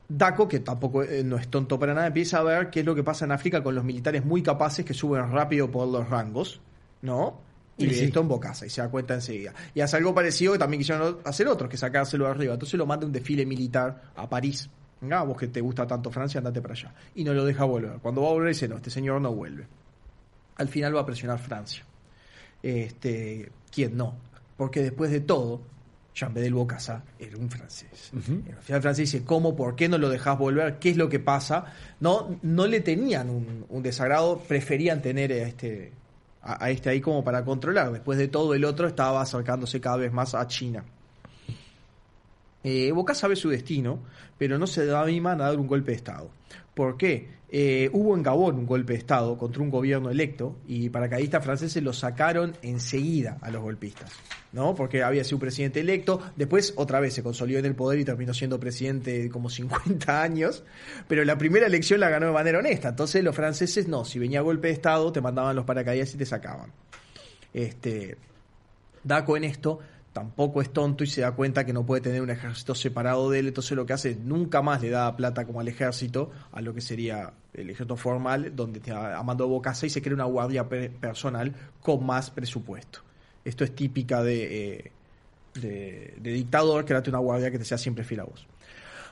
Daco, 0.10 0.50
que 0.50 0.60
tampoco 0.60 1.02
eh, 1.02 1.24
no 1.24 1.38
es 1.38 1.48
tonto 1.48 1.80
para 1.80 1.94
nada, 1.94 2.08
empieza 2.08 2.40
a 2.40 2.44
ver 2.44 2.70
qué 2.72 2.82
es 2.82 2.86
lo 2.86 2.94
que 2.94 3.04
pasa 3.04 3.24
en 3.24 3.32
África 3.32 3.64
con 3.64 3.74
los 3.74 3.86
militares 3.86 4.26
muy 4.26 4.44
capaces 4.44 4.84
que 4.84 4.94
suben 4.94 5.32
rápido 5.32 5.72
por 5.72 5.88
los 5.88 6.10
rangos, 6.10 6.60
¿no? 7.02 7.40
Y 7.78 7.90
sí. 7.90 8.06
esto 8.06 8.22
en 8.22 8.28
Bocasa 8.28 8.66
y 8.66 8.70
se 8.70 8.82
da 8.82 8.90
cuenta 8.90 9.14
enseguida. 9.16 9.54
Y 9.74 9.82
hace 9.82 9.98
algo 9.98 10.14
parecido 10.14 10.54
que 10.54 10.60
también 10.60 10.80
quisieron 10.80 11.18
hacer 11.26 11.48
otros, 11.48 11.70
que 11.70 11.78
sacárselo 11.78 12.26
de 12.26 12.32
arriba. 12.32 12.54
Entonces 12.54 12.78
lo 12.78 12.86
manda 12.86 13.06
un 13.06 13.12
desfile 13.12 13.46
militar 13.46 14.12
a 14.16 14.30
París. 14.30 14.70
Venga, 15.02 15.24
vos 15.24 15.38
que 15.38 15.48
te 15.48 15.60
gusta 15.60 15.86
tanto 15.86 16.10
Francia, 16.10 16.38
andate 16.38 16.62
para 16.62 16.74
allá. 16.74 16.94
Y 17.16 17.24
no 17.24 17.34
lo 17.34 17.44
deja 17.44 17.66
volver. 17.66 18.00
Cuando 18.02 18.22
va 18.22 18.30
a 18.30 18.32
volver 18.32 18.50
dice, 18.50 18.68
no, 18.68 18.78
este 18.78 18.90
señor 18.90 19.20
no 19.22 19.34
vuelve. 19.34 19.68
Al 20.56 20.70
final 20.70 20.96
va 20.96 21.02
a 21.02 21.06
presionar 21.06 21.38
Francia. 21.38 21.84
Este, 22.64 23.52
¿Quién 23.72 23.98
no? 23.98 24.16
Porque 24.56 24.82
después 24.82 25.12
de 25.12 25.20
todo, 25.20 25.62
Jean 26.16 26.34
Bedel 26.34 26.54
Bocasa 26.54 27.04
era 27.20 27.38
un 27.38 27.50
francés. 27.50 28.12
Y 28.14 28.52
Al 28.52 28.62
final 28.62 28.82
Francia 28.82 29.02
dice, 29.02 29.26
¿cómo? 29.26 29.54
¿Por 29.54 29.76
qué 29.76 29.90
no 29.90 29.98
lo 29.98 30.10
dejás 30.10 30.38
volver? 30.38 30.80
¿Qué 30.80 30.92
es 30.92 30.98
lo 30.98 31.10
que 31.10 31.20
pasa? 31.20 31.66
No, 32.00 32.40
no 32.42 32.68
le 32.68 32.80
tenían 32.80 33.30
un, 33.30 33.66
un 33.68 33.84
desagrado, 33.84 34.40
preferían 34.40 35.02
tener 35.02 35.34
a 35.34 35.48
este, 35.48 35.92
a, 36.46 36.70
este 36.70 36.90
ahí 36.90 37.02
como 37.02 37.24
para 37.24 37.44
controlar. 37.44 37.92
Después 37.92 38.18
de 38.18 38.28
todo, 38.28 38.54
el 38.54 38.64
otro 38.64 38.88
estaba 38.88 39.22
acercándose 39.22 39.82
cada 39.82 39.98
vez 39.98 40.14
más 40.14 40.36
a 40.36 40.48
China. 40.48 40.84
Eh, 42.64 42.92
Boca 42.92 43.14
sabe 43.14 43.36
su 43.36 43.50
destino, 43.50 44.00
pero 44.38 44.58
no 44.58 44.68
se 44.68 44.96
animan 44.96 45.42
a 45.42 45.46
dar 45.46 45.60
un 45.60 45.68
golpe 45.68 45.92
de 45.92 45.98
Estado. 45.98 46.30
¿Por 46.76 46.98
qué? 46.98 47.36
Eh, 47.58 47.90
hubo 47.94 48.16
en 48.16 48.22
Gabón 48.22 48.56
un 48.58 48.66
golpe 48.66 48.94
de 48.94 49.00
Estado 49.00 49.38
contra 49.38 49.62
un 49.62 49.70
gobierno 49.70 50.10
electo 50.10 50.58
y 50.68 50.90
paracaidistas 50.90 51.44
franceses 51.44 51.82
lo 51.82 51.94
sacaron 51.94 52.54
enseguida 52.64 53.38
a 53.40 53.50
los 53.50 53.62
golpistas, 53.62 54.12
¿no? 54.52 54.76
Porque 54.76 55.04
había 55.04 55.24
sido 55.24 55.38
un 55.38 55.42
presidente 55.42 55.80
electo, 55.80 56.20
después 56.36 56.74
otra 56.76 57.00
vez 57.00 57.14
se 57.14 57.24
consolidó 57.24 57.60
en 57.60 57.66
el 57.66 57.76
poder 57.76 58.00
y 58.00 58.04
terminó 58.04 58.34
siendo 58.34 58.60
presidente 58.60 59.30
como 59.30 59.50
50 59.52 60.22
años, 60.22 60.64
pero 61.08 61.24
la 61.24 61.38
primera 61.38 61.68
elección 61.68 62.02
la 62.02 62.10
ganó 62.10 62.26
de 62.26 62.34
manera 62.34 62.60
honesta, 62.60 62.90
entonces 62.90 63.24
los 63.24 63.36
franceses 63.36 63.88
no, 63.88 64.04
si 64.04 64.20
venía 64.20 64.42
golpe 64.42 64.68
de 64.68 64.74
Estado 64.74 65.14
te 65.14 65.22
mandaban 65.22 65.56
los 65.56 65.66
paracaídas 65.66 66.14
y 66.14 66.18
te 66.18 66.26
sacaban. 66.26 66.72
Este, 67.54 68.18
Daco 69.06 69.38
en 69.38 69.46
esto 69.46 69.80
tampoco 70.16 70.62
es 70.62 70.72
tonto 70.72 71.04
y 71.04 71.08
se 71.08 71.20
da 71.20 71.34
cuenta 71.34 71.66
que 71.66 71.74
no 71.74 71.86
puede 71.86 72.00
tener 72.00 72.22
un 72.22 72.30
ejército 72.30 72.74
separado 72.74 73.30
de 73.30 73.40
él, 73.40 73.48
entonces 73.50 73.76
lo 73.76 73.86
que 73.86 73.92
hace 73.92 74.12
es 74.12 74.18
nunca 74.18 74.62
más 74.62 74.82
le 74.82 74.90
da 74.90 75.14
plata 75.18 75.46
como 75.46 75.60
al 75.60 75.68
ejército, 75.68 76.32
a 76.54 76.62
lo 76.62 76.74
que 76.74 76.80
sería 76.80 77.34
el 77.54 77.70
ejército 77.70 77.98
formal, 77.98 78.56
donde 78.56 78.80
te 78.80 78.94
a 78.94 79.22
Bocasa 79.22 79.86
y 79.86 79.90
se 79.90 80.02
crea 80.02 80.16
una 80.16 80.24
guardia 80.24 80.70
pe- 80.70 80.90
personal 80.90 81.54
con 81.82 82.06
más 82.06 82.32
presupuesto. 82.32 83.00
Esto 83.44 83.66
es 83.66 83.76
típica 83.76 84.24
de, 84.24 84.78
eh, 84.78 84.92
de, 85.56 86.14
dictador, 86.32 86.86
créate 86.86 87.10
una 87.10 87.20
guardia 87.20 87.52
que 87.52 87.60
te 87.60 87.66
sea 87.66 87.78
siempre 87.78 88.06
fiel 88.06 88.22
a 88.22 88.24
vos. 88.24 88.48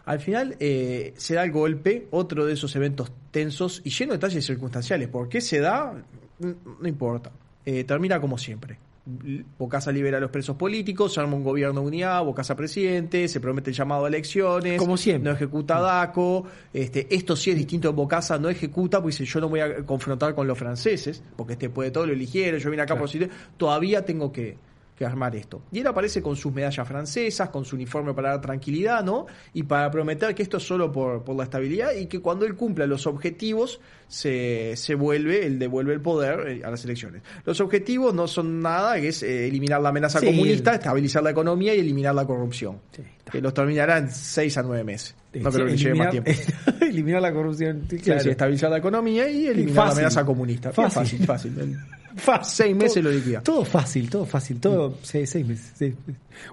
Al 0.05 0.21
final 0.21 0.55
eh, 0.61 1.13
se 1.17 1.33
da 1.35 1.43
el 1.43 1.51
golpe, 1.51 2.07
otro 2.11 2.45
de 2.45 2.53
esos 2.53 2.73
eventos 2.77 3.11
tensos 3.29 3.81
y 3.83 3.89
lleno 3.89 4.13
de 4.13 4.19
detalles 4.19 4.45
circunstanciales. 4.45 5.09
¿Por 5.09 5.27
qué 5.27 5.41
se 5.41 5.59
da? 5.59 5.93
No 6.39 6.87
importa. 6.87 7.29
Eh, 7.65 7.83
termina 7.83 8.21
como 8.21 8.37
siempre. 8.37 8.77
Bocasa 9.05 9.91
libera 9.91 10.17
a 10.17 10.21
los 10.21 10.31
presos 10.31 10.55
políticos, 10.55 11.13
se 11.13 11.19
arma 11.19 11.35
un 11.35 11.43
gobierno 11.43 11.81
de 11.81 11.87
unidad, 11.87 12.23
Bocasa 12.23 12.55
presidente, 12.55 13.27
se 13.27 13.41
promete 13.41 13.71
el 13.71 13.75
llamado 13.75 14.05
a 14.05 14.07
elecciones, 14.07 14.79
Como 14.79 14.95
siempre. 14.95 15.29
no 15.29 15.35
ejecuta 15.35 15.81
Daco, 15.81 16.45
este, 16.71 17.13
esto 17.13 17.35
sí 17.35 17.51
es 17.51 17.57
distinto 17.57 17.89
en 17.89 17.97
Bocasa, 17.97 18.37
no 18.37 18.49
ejecuta, 18.49 19.01
pues 19.01 19.17
dice 19.17 19.29
yo 19.29 19.41
no 19.41 19.49
voy 19.49 19.59
a 19.59 19.85
confrontar 19.85 20.33
con 20.33 20.47
los 20.47 20.57
franceses, 20.57 21.21
porque 21.35 21.53
este 21.53 21.67
después 21.67 21.87
de 21.87 21.91
todo 21.91 22.05
lo 22.05 22.13
eligieron, 22.13 22.61
yo 22.61 22.69
vine 22.69 22.83
acá 22.83 22.97
por 22.97 23.09
si 23.09 23.27
todavía 23.57 24.05
tengo 24.05 24.31
que, 24.31 24.55
que 25.03 25.11
armar 25.11 25.35
esto. 25.35 25.61
Y 25.71 25.79
él 25.79 25.87
aparece 25.87 26.21
con 26.21 26.35
sus 26.35 26.53
medallas 26.53 26.87
francesas, 26.87 27.49
con 27.49 27.65
su 27.65 27.75
uniforme 27.75 28.13
para 28.13 28.29
dar 28.29 28.41
tranquilidad, 28.41 29.03
¿no? 29.03 29.25
Y 29.53 29.63
para 29.63 29.91
prometer 29.91 30.33
que 30.33 30.43
esto 30.43 30.57
es 30.57 30.63
solo 30.63 30.91
por, 30.91 31.23
por 31.23 31.35
la 31.35 31.43
estabilidad 31.43 31.93
y 31.93 32.05
que 32.05 32.19
cuando 32.19 32.45
él 32.45 32.55
cumpla 32.55 32.85
los 32.87 33.05
objetivos 33.07 33.79
se, 34.07 34.73
se 34.75 34.95
vuelve, 34.95 35.45
él 35.45 35.59
devuelve 35.59 35.93
el 35.93 36.01
poder 36.01 36.47
eh, 36.47 36.61
a 36.63 36.69
las 36.71 36.83
elecciones. 36.85 37.21
Los 37.45 37.59
objetivos 37.61 38.13
no 38.13 38.27
son 38.27 38.61
nada, 38.61 38.99
que 39.01 39.09
es 39.09 39.23
eh, 39.23 39.47
eliminar 39.47 39.81
la 39.81 39.89
amenaza 39.89 40.19
Sí. 40.19 40.27
comunista, 40.27 40.75
estabilizar 40.75 41.23
la 41.23 41.31
economía 41.31 41.73
y 41.75 41.79
eliminar 41.79 42.13
la 42.15 42.25
corrupción. 42.25 42.79
Sí, 42.95 43.01
que 43.31 43.41
los 43.41 43.53
terminará 43.53 43.97
en 43.97 44.09
seis 44.11 44.57
a 44.57 44.63
nueve 44.63 44.83
meses. 44.83 45.15
No 45.33 45.51
creo 45.51 45.65
que 45.65 45.71
le 45.71 45.77
lleve 45.77 45.95
más 45.95 46.11
tiempo. 46.11 46.31
eliminar 46.81 47.21
la 47.21 47.33
corrupción. 47.33 47.87
Claro. 48.03 48.21
sí, 48.21 48.29
estabilizar 48.29 48.69
la 48.69 48.77
economía 48.77 49.27
y 49.29 49.47
eliminar 49.47 49.87
la 49.87 49.91
amenaza 49.93 50.23
comunista. 50.23 50.71
Fácil, 50.71 51.25
fácil. 51.25 51.77
Fácil. 52.15 52.65
Seis 52.65 52.75
meses 52.75 52.93
Todo- 52.95 53.03
lo 53.03 53.11
liquida. 53.11 53.41
Todo 53.41 53.65
fácil, 53.65 54.09
todo 54.09 54.25
fácil, 54.25 54.59
todo 54.59 54.97
seis, 55.01 55.29
seis 55.29 55.45
meses. 55.47 55.71
seis. 55.75 55.95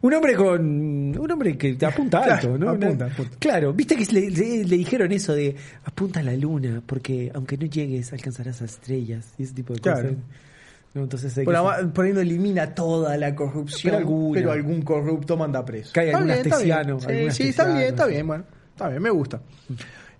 Un 0.02 0.14
hombre 0.14 0.34
con 0.34 0.60
un 1.18 1.30
hombre 1.30 1.56
que 1.58 1.74
te 1.74 1.86
apunta 1.86 2.22
Claro, 2.22 2.54
alto, 2.54 2.58
¿no? 2.58 2.70
apunta, 2.70 3.06
apunta. 3.06 3.36
Claro, 3.38 3.72
viste 3.72 3.96
que 3.96 4.04
le, 4.12 4.30
le- 4.30 4.64
le 4.64 4.76
dijeron 4.76 5.12
eso 5.12 5.34
de 5.34 5.54
apunta 5.84 6.20
a 6.20 6.22
la 6.22 6.34
luna, 6.36 6.82
porque 6.84 7.30
aunque 7.34 7.56
no 7.56 7.66
llegues 7.66 8.12
alcanzarás 8.12 8.62
a 8.62 8.64
estrellas 8.64 9.34
y 9.38 9.42
ese 9.44 9.54
tipo 9.54 9.74
de 9.74 9.80
Claro. 9.80 10.02
cosas. 10.10 10.16
No, 10.92 11.02
entonces 11.02 11.38
hay 11.38 11.44
Por, 11.44 11.54
que 11.54 11.86
por 11.86 12.04
ahí 12.04 12.12
no 12.12 12.20
elimina 12.20 12.74
toda 12.74 13.16
la 13.16 13.32
corrupción, 13.36 13.94
Pero 14.02 14.30
pero, 14.34 14.52
algún 14.52 14.82
corrupto 14.82 15.36
manda 15.36 15.64
preso. 15.64 15.92
Que 15.92 16.00
hay 16.00 16.10
algún 16.10 16.30
está 16.30 16.48
astesiano, 16.56 16.96
bien. 16.98 17.10
algún 17.10 17.30
Sí, 17.32 17.42
sí, 17.44 17.48
está 17.50 17.64
bien, 17.66 17.78
está 17.90 18.04
sí. 18.06 18.10
bien, 18.12 18.26
bueno. 18.26 18.44
Está 18.72 18.88
bien, 18.88 19.02
me 19.02 19.10
gusta. 19.10 19.40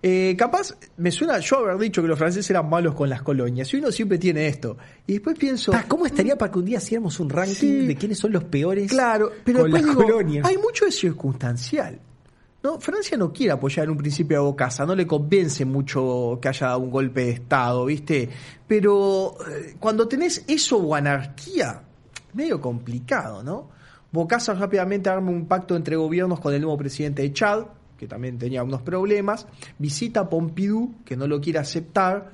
Eh, 0.03 0.35
capaz, 0.37 0.75
me 0.97 1.11
suena 1.11 1.37
yo 1.39 1.57
haber 1.57 1.77
dicho 1.77 2.01
que 2.01 2.07
los 2.07 2.17
franceses 2.17 2.49
eran 2.49 2.67
malos 2.69 2.95
con 2.95 3.07
las 3.09 3.21
colonias. 3.21 3.71
Y 3.73 3.77
uno 3.77 3.91
siempre 3.91 4.17
tiene 4.17 4.47
esto. 4.47 4.77
Y 5.05 5.13
después 5.13 5.37
pienso. 5.37 5.71
¿Cómo 5.87 6.05
estaría 6.07 6.35
para 6.37 6.51
que 6.51 6.59
un 6.59 6.65
día 6.65 6.79
hiciéramos 6.79 7.19
un 7.19 7.29
ranking 7.29 7.53
Sí. 7.55 7.85
de 7.87 7.95
quiénes 7.95 8.17
son 8.17 8.31
los 8.31 8.43
peores 8.45 8.89
Claro, 8.89 9.31
pero 9.43 9.59
con 9.61 9.71
después 9.71 9.85
las 9.85 9.95
digo, 9.95 10.07
colonias? 10.07 10.47
hay 10.47 10.57
mucho 10.57 10.85
de 10.85 10.91
circunstancial. 10.91 11.99
No, 12.63 12.79
Francia 12.79 13.17
no 13.17 13.33
quiere 13.33 13.53
apoyar 13.53 13.85
en 13.85 13.91
un 13.91 13.97
principio 13.97 14.37
a 14.37 14.41
Bocasa, 14.41 14.85
no 14.85 14.93
le 14.95 15.07
convence 15.07 15.65
mucho 15.65 16.37
que 16.41 16.47
haya 16.47 16.77
un 16.77 16.91
golpe 16.91 17.25
de 17.25 17.31
Estado, 17.31 17.85
¿viste? 17.85 18.29
Pero 18.67 19.35
eh, 19.49 19.75
cuando 19.79 20.07
tenés 20.07 20.45
eso 20.47 20.77
o 20.77 20.93
anarquía, 20.93 21.81
medio 22.33 22.61
complicado, 22.61 23.41
¿no? 23.43 23.69
Bocasa 24.11 24.53
rápidamente 24.53 25.09
arma 25.09 25.31
un 25.31 25.47
pacto 25.47 25.75
entre 25.75 25.95
gobiernos 25.95 26.39
con 26.39 26.53
el 26.53 26.61
nuevo 26.61 26.77
presidente 26.77 27.23
de 27.23 27.33
Chad, 27.33 27.63
que 28.01 28.07
también 28.07 28.39
tenía 28.39 28.63
unos 28.63 28.81
problemas, 28.81 29.45
visita 29.77 30.21
a 30.21 30.27
Pompidou, 30.27 30.95
que 31.05 31.15
no 31.15 31.27
lo 31.27 31.39
quiere 31.39 31.59
aceptar, 31.59 32.31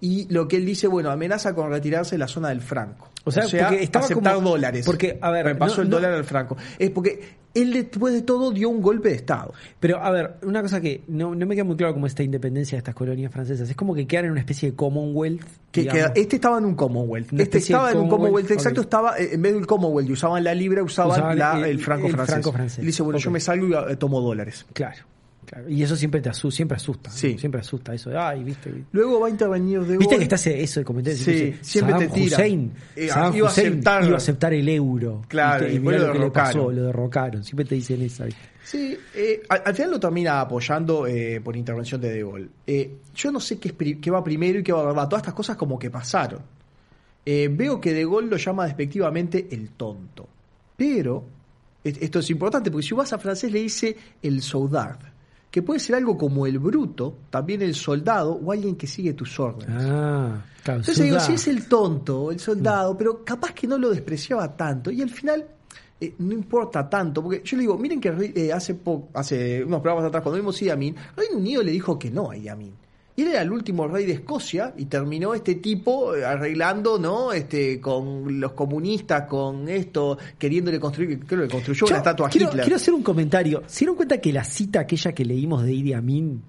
y 0.00 0.26
lo 0.32 0.48
que 0.48 0.56
él 0.56 0.64
dice, 0.66 0.86
bueno, 0.86 1.10
amenaza 1.10 1.54
con 1.54 1.70
retirarse 1.70 2.14
de 2.14 2.18
la 2.18 2.28
zona 2.28 2.48
del 2.48 2.60
franco. 2.60 3.10
O 3.24 3.30
sea, 3.30 3.42
porque 3.42 3.82
estaba 3.82 4.04
aceptar 4.06 4.34
como- 4.36 4.50
dólares. 4.50 4.86
porque, 4.86 5.18
a 5.20 5.30
ver, 5.30 5.44
Repasó 5.44 5.76
no- 5.78 5.82
el 5.82 5.88
no- 5.90 5.96
dólar 5.96 6.12
al 6.14 6.24
franco. 6.24 6.56
Es 6.78 6.90
porque 6.90 7.40
él 7.52 7.72
después 7.72 8.14
de 8.14 8.22
todo 8.22 8.50
dio 8.52 8.70
un 8.70 8.80
golpe 8.80 9.10
de 9.10 9.16
Estado. 9.16 9.52
Pero, 9.78 10.02
a 10.02 10.10
ver, 10.10 10.36
una 10.42 10.62
cosa 10.62 10.80
que 10.80 11.02
no, 11.08 11.34
no 11.34 11.44
me 11.46 11.54
queda 11.54 11.64
muy 11.64 11.76
claro 11.76 11.92
como 11.92 12.06
esta 12.06 12.22
independencia 12.22 12.76
de 12.76 12.78
estas 12.78 12.94
colonias 12.94 13.30
francesas. 13.30 13.68
Es 13.68 13.76
como 13.76 13.94
que 13.94 14.06
quedan 14.06 14.26
en 14.26 14.30
una 14.30 14.40
especie 14.40 14.70
de 14.70 14.76
Commonwealth. 14.76 15.42
Que, 15.70 15.82
este 16.14 16.36
estaba 16.36 16.56
en 16.58 16.64
un 16.64 16.74
Commonwealth. 16.76 17.32
Este 17.38 17.58
estaba 17.58 17.90
en 17.92 17.98
un 17.98 18.08
Commonwealth, 18.08 18.50
exacto, 18.52 18.80
estaba, 18.80 19.18
eh, 19.18 19.30
en 19.34 19.42
vez 19.42 19.52
del 19.52 19.66
Commonwealth 19.66 20.08
y 20.08 20.12
usaban 20.12 20.42
la 20.42 20.54
libra, 20.54 20.82
usaban, 20.82 21.12
Usaban 21.18 21.38
la- 21.38 21.58
el- 21.58 21.64
el, 21.64 21.80
franco 21.80 22.06
el 22.06 22.12
francés. 22.14 22.34
franco 22.36 22.52
francés. 22.52 22.78
Él 22.78 22.86
dice, 22.86 23.02
bueno, 23.02 23.18
yo 23.18 23.30
me 23.30 23.40
salgo 23.40 23.66
y 23.68 23.92
eh, 23.92 23.96
tomo 23.96 24.20
dólares. 24.22 24.64
Claro, 24.72 25.04
claro. 25.46 25.68
Y 25.68 25.82
eso 25.82 25.96
siempre 25.96 26.20
te 26.20 26.28
asusta, 26.28 26.56
siempre 26.56 26.76
asusta. 26.76 27.10
Siempre 27.10 27.60
asusta 27.60 27.94
eso 27.94 28.10
de, 28.10 28.18
ay, 28.18 28.44
viste. 28.44 28.72
Luego 28.92 29.20
va 29.20 29.26
a 29.28 29.30
intervenir 29.30 29.80
de 29.82 29.96
Viste 29.98 30.16
que 30.16 30.22
está 30.24 30.36
ese, 30.36 30.62
eso 30.62 30.80
el 30.80 30.86
comentario 30.86 31.18
Sí, 31.18 31.56
siempre 31.60 31.94
Saddam 31.94 32.08
te 32.08 32.14
tira. 32.14 32.36
Hussein, 32.36 32.72
Eh, 32.96 33.08
Saddam 33.08 33.36
iba 33.36 33.46
a 33.48 33.50
Hussein 33.50 33.66
aceptar- 33.80 34.04
iba 34.04 34.14
a 34.14 34.16
aceptar 34.16 34.54
el 34.54 34.68
euro. 34.68 35.22
Claro, 35.28 35.64
¿viste? 35.66 35.72
y 35.72 35.76
y 35.76 35.78
después 35.78 35.96
mirá 35.96 36.06
lo 36.06 36.06
lo 36.08 36.12
que 36.12 36.18
le 36.26 36.30
pasó, 36.30 36.52
derrocaron. 36.58 36.76
lo 36.76 36.82
derrocaron. 36.86 37.44
Siempre 37.44 37.64
te 37.64 37.74
dicen 37.74 38.02
eso. 38.02 38.24
¿viste? 38.24 38.40
Sí, 38.64 38.96
eh, 39.14 39.42
al, 39.48 39.62
al 39.66 39.74
final 39.74 39.90
lo 39.92 40.00
termina 40.00 40.40
apoyando 40.40 41.06
eh, 41.06 41.40
por 41.42 41.56
intervención 41.56 42.00
de 42.00 42.10
De 42.12 42.22
Gaulle. 42.22 42.90
Yo 43.14 43.32
no 43.32 43.40
sé 43.40 43.58
qué, 43.58 43.68
es 43.76 43.96
qué 44.00 44.10
va 44.10 44.22
primero 44.22 44.58
y 44.60 44.62
qué 44.62 44.72
va 44.72 44.84
verdad. 44.86 45.08
Todas 45.08 45.22
estas 45.22 45.34
cosas 45.34 45.56
como 45.56 45.78
que 45.78 45.90
pasaron. 45.90 46.40
Veo 47.24 47.80
que 47.80 47.92
De 47.92 48.04
Gaulle 48.04 48.28
lo 48.28 48.36
llama 48.36 48.64
despectivamente 48.66 49.48
el 49.50 49.70
tonto. 49.70 50.28
Pero 50.76 51.24
Es- 51.82 51.96
Esto 52.02 52.18
es 52.18 52.28
importante 52.28 52.70
porque 52.70 52.86
si 52.86 52.94
vas 52.94 53.10
a 53.14 53.18
francés 53.18 53.50
le 53.50 53.60
dice 53.62 53.96
el 54.22 54.42
soldard, 54.42 54.98
que 55.50 55.62
puede 55.62 55.80
ser 55.80 55.96
algo 55.96 56.16
como 56.16 56.46
el 56.46 56.58
bruto, 56.58 57.16
también 57.30 57.62
el 57.62 57.74
soldado 57.74 58.32
o 58.34 58.52
alguien 58.52 58.76
que 58.76 58.86
sigue 58.86 59.14
tus 59.14 59.38
órdenes. 59.40 59.74
Ah, 59.80 60.44
claro. 60.62 60.80
Entonces 60.80 61.02
digo, 61.02 61.18
si 61.20 61.32
es 61.32 61.48
el 61.48 61.66
tonto, 61.66 62.30
el 62.30 62.38
soldado, 62.38 62.96
pero 62.96 63.24
capaz 63.24 63.52
que 63.52 63.66
no 63.66 63.76
lo 63.76 63.90
despreciaba 63.90 64.56
tanto. 64.56 64.90
Y 64.92 65.02
al 65.02 65.10
final 65.10 65.44
eh, 66.00 66.14
no 66.18 66.32
importa 66.32 66.88
tanto, 66.88 67.22
porque 67.22 67.42
yo 67.44 67.56
le 67.56 67.62
digo, 67.62 67.76
miren 67.76 68.00
que 68.00 68.32
eh, 68.36 68.52
hace, 68.52 68.74
po- 68.74 69.08
hace 69.14 69.64
unos 69.64 69.80
programas 69.80 70.06
atrás, 70.08 70.22
cuando 70.22 70.36
vimos 70.38 70.60
Idi 70.62 70.70
Amin, 70.70 70.94
Reino 71.16 71.36
Unido 71.38 71.62
le 71.64 71.72
dijo 71.72 71.98
que 71.98 72.10
no 72.10 72.30
a 72.30 72.36
Idi 72.36 72.48
Amin. 72.48 72.72
Y 73.20 73.24
él 73.24 73.28
era 73.28 73.42
el 73.42 73.52
último 73.52 73.86
rey 73.86 74.06
de 74.06 74.14
Escocia 74.14 74.72
y 74.78 74.86
terminó 74.86 75.34
este 75.34 75.56
tipo 75.56 76.16
eh, 76.16 76.24
arreglando, 76.24 76.98
¿no? 76.98 77.34
Este, 77.34 77.78
con 77.78 78.40
los 78.40 78.52
comunistas, 78.52 79.28
con 79.28 79.68
esto, 79.68 80.16
queriéndole 80.38 80.80
construir, 80.80 81.20
creo 81.26 81.42
que 81.42 81.48
construyó 81.48 81.80
Yo 81.80 81.86
una 81.88 81.98
estatua 81.98 82.28
a 82.28 82.30
quiero, 82.30 82.48
Hitler. 82.48 82.64
quiero 82.64 82.76
hacer 82.76 82.94
un 82.94 83.02
comentario. 83.02 83.62
¿Se 83.66 83.80
dieron 83.80 83.96
cuenta 83.96 84.16
que 84.22 84.32
la 84.32 84.42
cita 84.42 84.80
aquella 84.80 85.12
que 85.12 85.26
leímos 85.26 85.64
de 85.64 85.74
Idi 85.74 85.92
Amin, 85.92 86.42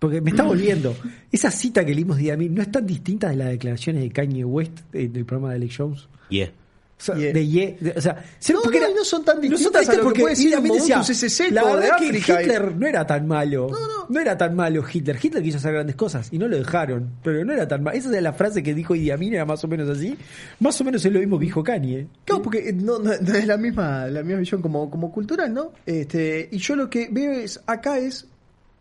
porque 0.00 0.20
me 0.20 0.30
está 0.30 0.42
volviendo, 0.42 0.96
esa 1.30 1.52
cita 1.52 1.84
que 1.86 1.94
leímos 1.94 2.16
de 2.16 2.24
Idi 2.24 2.30
Amin 2.32 2.56
no 2.56 2.62
es 2.62 2.72
tan 2.72 2.84
distinta 2.84 3.28
de 3.28 3.36
las 3.36 3.50
declaraciones 3.50 4.02
de 4.02 4.10
Kanye 4.10 4.44
West 4.44 4.80
en 4.92 5.14
el 5.14 5.24
programa 5.24 5.50
de 5.50 5.56
Alex 5.58 5.76
Jones? 5.76 6.08
Yeah. 6.28 6.50
O 7.00 7.02
sea, 7.02 7.14
Yeah. 7.16 7.32
de 7.32 7.48
Ye, 7.48 7.76
de- 7.80 7.94
o 7.96 8.00
sea, 8.00 8.22
¿se- 8.38 8.52
No, 8.52 8.60
porque 8.62 8.78
no, 8.78 8.90
y 8.90 8.94
no 8.94 9.04
son 9.04 9.24
tan 9.24 9.40
distintas 9.40 9.88
a 9.88 9.92
lo 9.94 9.98
que 9.98 10.04
porque 10.04 10.20
puede 10.20 10.34
decir 10.34 10.50
decía, 10.50 11.50
la 11.50 11.62
de 11.64 11.66
verdad 11.76 11.96
que 11.98 12.06
África 12.06 12.40
y- 12.42 12.44
Hitler 12.44 12.76
no 12.76 12.86
era 12.86 13.06
tan 13.06 13.26
malo. 13.26 13.68
No, 13.70 13.78
no. 14.08 14.20
era 14.20 14.36
tan 14.36 14.54
malo 14.54 14.84
Hitler. 14.92 15.16
Hitler 15.22 15.42
quiso 15.42 15.56
hacer 15.58 15.72
grandes 15.72 15.96
cosas 15.96 16.28
y 16.30 16.38
no 16.38 16.46
lo 16.46 16.56
dejaron, 16.58 17.10
pero 17.24 17.42
no 17.44 17.52
era 17.54 17.66
tan 17.66 17.82
malo. 17.82 17.96
Esa 17.96 18.14
es 18.14 18.22
la 18.22 18.32
frase 18.34 18.62
que 18.62 18.74
dijo 18.74 18.94
Idi 18.94 19.10
Amin, 19.10 19.32
era 19.34 19.46
más 19.46 19.64
o 19.64 19.68
menos 19.68 19.88
así. 19.88 20.14
Más 20.58 20.78
o 20.80 20.84
menos 20.84 21.04
es 21.04 21.10
lo 21.12 21.18
mismo 21.20 21.38
que 21.38 21.46
dijo 21.46 21.64
Kanye. 21.64 22.06
Claro, 22.26 22.42
porque 22.42 22.68
eh, 22.68 22.72
no, 22.74 22.98
no- 22.98 23.12
no 23.18 23.34
es 23.34 23.46
la 23.46 23.56
misma, 23.56 24.06
la 24.06 24.22
misma 24.22 24.40
visión 24.40 24.60
como, 24.60 24.90
como 24.90 25.10
cultural, 25.10 25.52
¿no? 25.54 25.72
Este, 25.86 26.48
y 26.52 26.58
yo 26.58 26.76
lo 26.76 26.90
que 26.90 27.08
veo 27.10 27.32
es, 27.32 27.60
acá 27.66 27.98
es, 27.98 28.26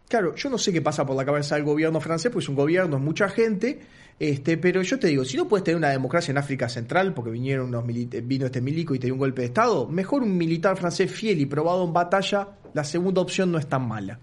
claro, 0.09 0.35
yo 0.35 0.49
no 0.49 0.57
sé 0.57 0.73
qué 0.73 0.81
pasa 0.81 1.05
por 1.05 1.15
la 1.15 1.23
cabeza 1.23 1.55
del 1.55 1.63
gobierno 1.63 2.01
francés, 2.01 2.31
pues 2.31 2.45
es 2.45 2.49
un 2.49 2.55
gobierno, 2.55 2.97
es 2.97 3.01
mucha 3.01 3.29
gente, 3.29 3.79
este, 4.19 4.57
pero 4.57 4.81
yo 4.81 4.99
te 4.99 5.07
digo, 5.07 5.23
si 5.23 5.37
no 5.37 5.47
puedes 5.47 5.63
tener 5.63 5.77
una 5.77 5.91
democracia 5.91 6.31
en 6.31 6.39
África 6.39 6.67
Central, 6.67 7.13
porque 7.13 7.31
vinieron 7.31 7.67
unos 7.67 7.85
vino 7.85 8.45
este 8.47 8.59
milico 8.59 8.93
y 8.95 8.99
te 8.99 9.07
dio 9.07 9.13
un 9.13 9.19
golpe 9.19 9.43
de 9.43 9.47
Estado, 9.47 9.87
mejor 9.87 10.23
un 10.23 10.35
militar 10.35 10.75
francés 10.75 11.09
fiel 11.09 11.39
y 11.39 11.45
probado 11.45 11.85
en 11.85 11.93
batalla, 11.93 12.49
la 12.73 12.83
segunda 12.83 13.21
opción 13.21 13.51
no 13.51 13.59
es 13.59 13.67
tan 13.67 13.87
mala. 13.87 14.19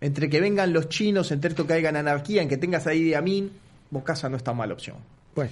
Entre 0.00 0.28
que 0.28 0.40
vengan 0.40 0.72
los 0.72 0.88
chinos, 0.88 1.30
entre 1.32 1.50
esto 1.50 1.66
que 1.66 1.72
haya 1.72 1.88
anarquía, 1.88 2.42
en 2.42 2.48
que 2.48 2.56
tengas 2.56 2.86
ahí 2.86 3.04
de 3.04 3.16
Amin, 3.16 3.50
Bocasa 3.90 4.28
no 4.28 4.36
es 4.36 4.44
tan 4.44 4.56
mala 4.56 4.74
opción. 4.74 4.96
Bueno, 5.34 5.50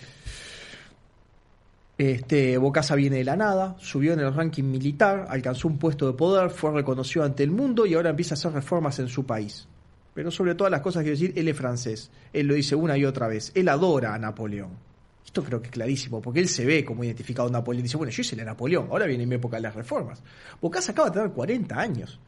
Este, 1.98 2.59
Bocasa 2.59 2.94
viene 2.94 3.16
de 3.16 3.24
la 3.24 3.37
nada, 3.37 3.76
subió 3.78 4.12
en 4.12 4.20
el 4.20 4.35
ranking 4.35 4.64
militar, 4.64 5.26
alcanzó 5.30 5.68
un 5.68 5.78
puesto 5.78 6.06
de 6.06 6.12
poder, 6.12 6.50
fue 6.50 6.70
reconocido 6.70 7.24
ante 7.24 7.42
el 7.42 7.50
mundo 7.50 7.87
y 7.87 7.94
ahora 7.94 8.11
empieza 8.11 8.35
a 8.35 8.37
hacer 8.37 8.52
reformas 8.52 8.98
en 8.98 9.09
su 9.09 9.24
país. 9.24 9.66
Pero 10.12 10.30
sobre 10.30 10.54
todas 10.54 10.70
las 10.70 10.80
cosas 10.80 11.02
quiero 11.02 11.18
decir, 11.18 11.32
él 11.37 11.48
es 11.48 11.56
francés. 11.56 12.11
Él 12.32 12.46
lo 12.46 12.54
dice 12.54 12.74
una 12.74 12.96
y 12.96 13.04
otra 13.04 13.28
vez. 13.28 13.52
Él 13.54 13.68
adora 13.68 14.14
a 14.14 14.18
Napoleón. 14.18 14.70
Esto 15.24 15.42
creo 15.42 15.61
que 15.61 15.66
es 15.66 15.72
clarísimo, 15.72 16.22
porque 16.22 16.40
él 16.40 16.48
se 16.48 16.64
ve 16.64 16.85
como 16.85 17.04
identificado 17.04 17.48
a 17.48 17.52
Napoleón. 17.52 17.82
Dice, 17.82 17.96
bueno, 17.96 18.11
yo 18.11 18.22
hice 18.22 18.37
la 18.37 18.44
Napoleón, 18.44 18.88
ahora 18.90 19.06
viene 19.06 19.26
mi 19.26 19.35
época 19.35 19.56
de 19.56 19.62
las 19.62 19.74
reformas. 19.74 20.22
Bocasa 20.61 20.92
acaba 20.92 21.11
de 21.11 21.14
tener 21.14 21.30
40 21.32 21.78
años. 21.78 22.20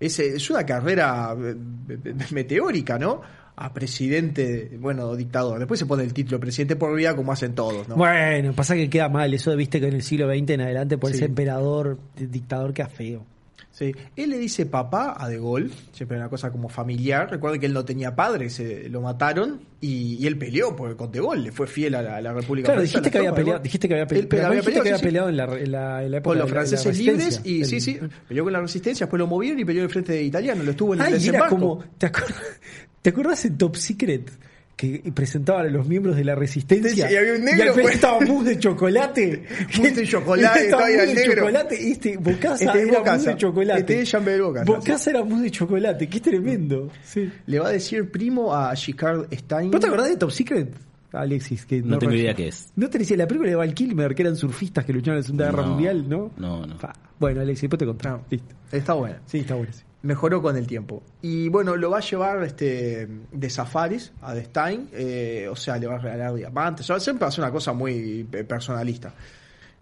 Es, 0.00 0.18
es 0.18 0.50
una 0.50 0.66
carrera 0.66 1.34
eh, 1.38 1.56
eh, 1.88 2.14
meteórica, 2.32 2.98
¿no? 2.98 3.22
A 3.56 3.72
presidente, 3.72 4.70
bueno, 4.80 5.14
dictador. 5.14 5.58
Después 5.60 5.78
se 5.78 5.86
pone 5.86 6.02
el 6.02 6.12
título 6.12 6.40
presidente 6.40 6.74
por 6.76 6.94
vida 6.96 7.14
como 7.14 7.30
hacen 7.32 7.54
todos, 7.54 7.88
¿no? 7.88 7.94
bueno, 7.96 8.52
pasa 8.52 8.74
que 8.74 8.90
queda 8.90 9.08
mal. 9.08 9.32
Eso 9.32 9.54
viste 9.56 9.80
que 9.80 9.86
en 9.88 9.94
el 9.94 10.02
siglo 10.02 10.28
XX 10.28 10.50
en 10.50 10.60
adelante 10.62 10.98
por 10.98 11.10
Sí. 11.10 11.16
ese 11.16 11.26
emperador, 11.26 11.98
dictador 12.16 12.72
queda 12.74 12.88
feo. 12.88 13.24
Sí. 13.70 13.92
Él 14.14 14.30
le 14.30 14.38
dice 14.38 14.66
papá 14.66 15.16
a 15.18 15.28
De 15.28 15.36
Gaulle, 15.36 15.70
siempre 15.92 16.16
una 16.16 16.28
cosa 16.28 16.50
como 16.52 16.68
familiar. 16.68 17.28
Recuerden 17.30 17.60
que 17.60 17.66
él 17.66 17.72
no 17.72 17.84
tenía 17.84 18.14
padre, 18.14 18.48
se 18.50 18.88
lo 18.88 19.00
mataron 19.00 19.60
y, 19.80 20.14
y 20.14 20.26
él 20.28 20.38
peleó 20.38 20.76
por, 20.76 20.96
con 20.96 21.10
De 21.10 21.20
Gaulle, 21.20 21.42
le 21.42 21.50
fue 21.52 21.66
fiel 21.66 21.94
a 21.96 22.02
la, 22.02 22.16
a 22.16 22.20
la 22.20 22.32
República 22.32 22.66
Claro, 22.66 22.80
Francesa, 22.82 22.98
dijiste 23.00 23.10
que 23.10 23.18
había 23.18 23.30
de 23.30 23.36
peleado, 23.36 23.58
dijiste 23.60 23.88
que 23.88 23.94
había, 23.94 24.06
peleado, 24.06 24.28
pe- 24.28 24.42
había 24.42 24.60
dijiste 24.60 24.72
que 24.72 24.96
peleado, 24.96 24.96
había 24.96 25.02
peleado 25.02 25.28
en 25.28 25.36
la, 25.36 25.44
en 25.64 25.72
la, 25.72 26.04
en 26.04 26.10
la 26.12 26.16
época 26.18 26.30
con 26.30 26.38
los 26.38 26.46
de 26.46 26.50
de 26.50 26.54
la 26.54 26.66
franceses 26.66 26.98
libres 26.98 27.40
y 27.44 27.64
sí, 27.64 27.80
sí, 27.80 27.98
peleó 28.28 28.44
con 28.44 28.52
la 28.52 28.60
resistencia, 28.60 29.06
después 29.06 29.18
lo 29.18 29.26
movieron 29.26 29.58
y 29.58 29.64
peleó 29.64 29.80
en 29.82 29.86
el 29.86 29.90
frente 29.92 30.22
italiano, 30.22 30.62
lo 30.62 30.70
estuvo 30.70 30.94
en 30.94 31.00
el 31.00 31.06
Ay, 31.06 31.12
desembarco. 31.14 31.56
como, 31.56 31.84
¿te 31.98 32.06
acuerdas, 32.06 32.42
¿te 33.04 33.10
acuerdas 33.10 33.44
en 33.44 33.58
Top 33.58 33.76
Secret? 33.76 34.30
Que 34.76 35.04
presentaban 35.14 35.66
a 35.66 35.68
los 35.68 35.86
miembros 35.86 36.16
de 36.16 36.24
la 36.24 36.34
resistencia. 36.34 37.06
Sí, 37.06 37.14
y 37.14 37.16
había 37.16 37.34
un 37.34 37.44
negro, 37.44 37.58
Y 37.58 37.68
al 37.68 37.74
final 37.74 37.82
pues. 37.84 37.94
estaba 37.94 38.20
mousse 38.22 38.44
de 38.48 38.58
chocolate. 38.58 39.44
Mousse 39.78 39.94
de 39.94 40.06
chocolate, 40.08 40.60
estaba 40.64 40.82
mousse 40.82 41.00
el 41.02 41.08
de 41.08 41.14
negro. 41.14 41.34
chocolate. 41.42 41.78
y 41.80 41.92
Este, 41.92 42.16
Bocasa 42.16 42.64
Este 42.64 42.82
es 42.82 42.88
era 42.88 42.98
Bocasa. 42.98 43.14
mousse 43.16 43.28
de 43.28 43.36
chocolate. 43.36 43.80
Este 43.80 44.02
es 44.02 44.12
Bocasa, 44.40 44.64
Bocasa 44.64 45.10
era 45.10 45.22
mousse 45.24 45.42
de 45.44 45.50
chocolate. 45.52 46.08
Qué 46.08 46.18
tremendo. 46.20 46.90
Sí. 47.04 47.30
Le 47.46 47.58
va 47.60 47.68
a 47.68 47.70
decir 47.70 48.10
primo 48.10 48.52
a 48.52 48.74
Gicard 48.74 49.32
Stein. 49.32 49.70
¿Vos 49.70 49.80
te 49.80 49.86
acordás 49.86 50.08
de 50.08 50.16
Top 50.16 50.30
Secret? 50.32 50.74
Alexis, 51.12 51.64
que 51.66 51.76
No 51.76 51.98
tengo 51.98 52.10
reacciona. 52.10 52.16
idea 52.16 52.34
qué 52.34 52.48
es. 52.48 52.72
No 52.74 52.90
tenés 52.90 53.08
idea, 53.10 53.18
la 53.18 53.28
película 53.28 53.50
de 53.50 53.54
Val 53.56 53.72
Kilmer, 53.74 54.12
que 54.16 54.22
eran 54.22 54.34
surfistas 54.34 54.84
que 54.84 54.92
luchaban 54.92 55.18
en 55.18 55.20
la 55.20 55.22
Segunda 55.26 55.44
Guerra 55.44 55.62
No, 55.62 55.68
Mundial, 55.68 56.08
¿no? 56.08 56.32
no, 56.36 56.66
no. 56.66 56.76
Bueno, 57.20 57.42
Alexis, 57.42 57.62
después 57.62 57.78
te 57.78 57.86
contamos. 57.86 58.22
No. 58.22 58.26
Listo. 58.28 58.54
Está 58.72 58.94
bueno. 58.94 59.16
Sí, 59.26 59.38
está 59.38 59.54
bueno. 59.54 59.72
sí. 59.72 59.82
Mejoró 60.04 60.42
con 60.42 60.56
el 60.56 60.66
tiempo. 60.66 61.02
Y 61.22 61.48
bueno, 61.48 61.76
lo 61.76 61.90
va 61.90 61.98
a 61.98 62.00
llevar 62.00 62.44
este 62.44 63.08
de 63.32 63.50
safaris 63.50 64.12
a 64.20 64.34
The 64.34 64.44
Stein, 64.44 64.88
eh, 64.92 65.48
o 65.50 65.56
sea, 65.56 65.78
le 65.78 65.86
va 65.86 65.94
a 65.94 65.98
regalar 65.98 66.34
diamantes, 66.34 66.88
o 66.90 66.94
sea, 66.94 67.00
siempre 67.00 67.26
hace 67.26 67.40
una 67.40 67.50
cosa 67.50 67.72
muy 67.72 68.28
eh, 68.30 68.44
personalista. 68.44 69.14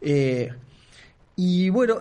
Eh, 0.00 0.48
y 1.36 1.68
bueno, 1.70 2.00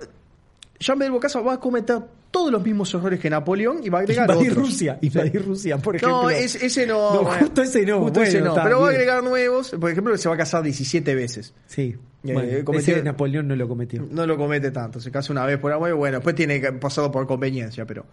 Jean-Pierre 0.82 1.12
Bocasa 1.14 1.40
va 1.42 1.54
a 1.54 1.60
cometer 1.60 2.00
todos 2.32 2.52
los 2.52 2.64
mismos 2.64 2.92
errores 2.94 3.20
que 3.20 3.30
Napoleón 3.30 3.82
y 3.84 3.90
va 3.90 4.00
a 4.00 4.02
agregar 4.02 4.28
Invadir 4.30 4.52
otros. 4.52 4.66
Rusia, 4.70 4.98
invadir 5.02 5.46
Rusia, 5.46 5.78
por 5.78 5.96
ejemplo. 5.96 6.24
No, 6.24 6.30
es- 6.30 6.56
ese 6.56 6.88
no. 6.88 7.14
No, 7.14 7.24
bueno, 7.24 7.40
justo 7.40 7.62
ese 7.62 7.86
no, 7.86 8.00
justo 8.02 8.22
ese 8.24 8.42
no, 8.42 8.56
pero 8.56 8.80
va 8.82 8.88
a 8.88 8.90
agregar 8.90 9.24
nuevos. 9.24 9.72
Por 9.80 9.92
ejemplo, 9.92 10.18
se 10.18 10.28
va 10.28 10.36
a 10.36 10.38
casar 10.40 10.64
17 10.64 11.14
veces. 11.14 11.54
Sí. 11.68 11.96
Eh, 12.24 12.34
Bueno, 12.34 12.66
cometió- 12.66 12.96
ese 12.96 13.04
Napoleón 13.04 13.48
no 13.48 13.56
lo 13.56 13.68
cometió. 13.68 14.06
No 14.10 14.26
lo 14.26 14.38
comete 14.38 14.72
tanto, 14.72 15.00
se 15.00 15.12
casa 15.12 15.32
una 15.34 15.46
vez 15.46 15.60
por 15.60 15.72
amor 15.72 15.94
bueno, 15.94 16.18
después 16.18 16.36
tiene 16.36 16.60
que 16.60 16.72
pasado 16.74 17.12
por 17.12 17.28
conveniencia, 17.28 17.86
pero 17.86 18.06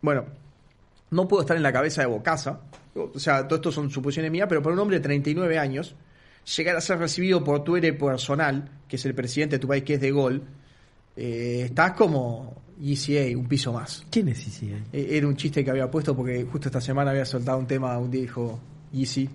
bueno, 0.00 0.24
no 1.10 1.26
puedo 1.28 1.42
estar 1.42 1.56
en 1.56 1.62
la 1.62 1.72
cabeza 1.72 2.02
de 2.02 2.06
Bocasa, 2.08 2.60
o 2.94 3.18
sea, 3.18 3.46
todo 3.48 3.56
esto 3.56 3.72
son 3.72 3.90
suposiciones 3.90 4.30
mías, 4.30 4.46
pero 4.48 4.62
para 4.62 4.74
un 4.74 4.78
hombre 4.80 4.98
de 4.98 5.02
39 5.02 5.58
años, 5.58 5.94
llegar 6.56 6.76
a 6.76 6.80
ser 6.80 6.98
recibido 6.98 7.42
por 7.42 7.64
tu 7.64 7.74
personal, 7.98 8.68
que 8.88 8.96
es 8.96 9.04
el 9.06 9.14
presidente 9.14 9.56
de 9.56 9.60
tu 9.60 9.68
país, 9.68 9.84
que 9.84 9.94
es 9.94 10.00
de 10.00 10.10
Gol, 10.10 10.42
eh, 11.16 11.62
estás 11.66 11.92
como 11.92 12.62
ECA, 12.82 13.36
un 13.38 13.46
piso 13.46 13.72
más. 13.72 14.04
¿Quién 14.10 14.28
es 14.28 14.46
ese? 14.46 14.66
Eh, 14.92 15.08
Era 15.12 15.26
un 15.28 15.36
chiste 15.36 15.64
que 15.64 15.70
había 15.70 15.90
puesto 15.90 16.14
porque 16.16 16.44
justo 16.44 16.68
esta 16.68 16.80
semana 16.80 17.10
había 17.12 17.24
soltado 17.24 17.58
un 17.58 17.66
tema, 17.66 17.96
un 17.98 18.10
día 18.10 18.22
dijo 18.22 18.58
Easy, 18.92 19.28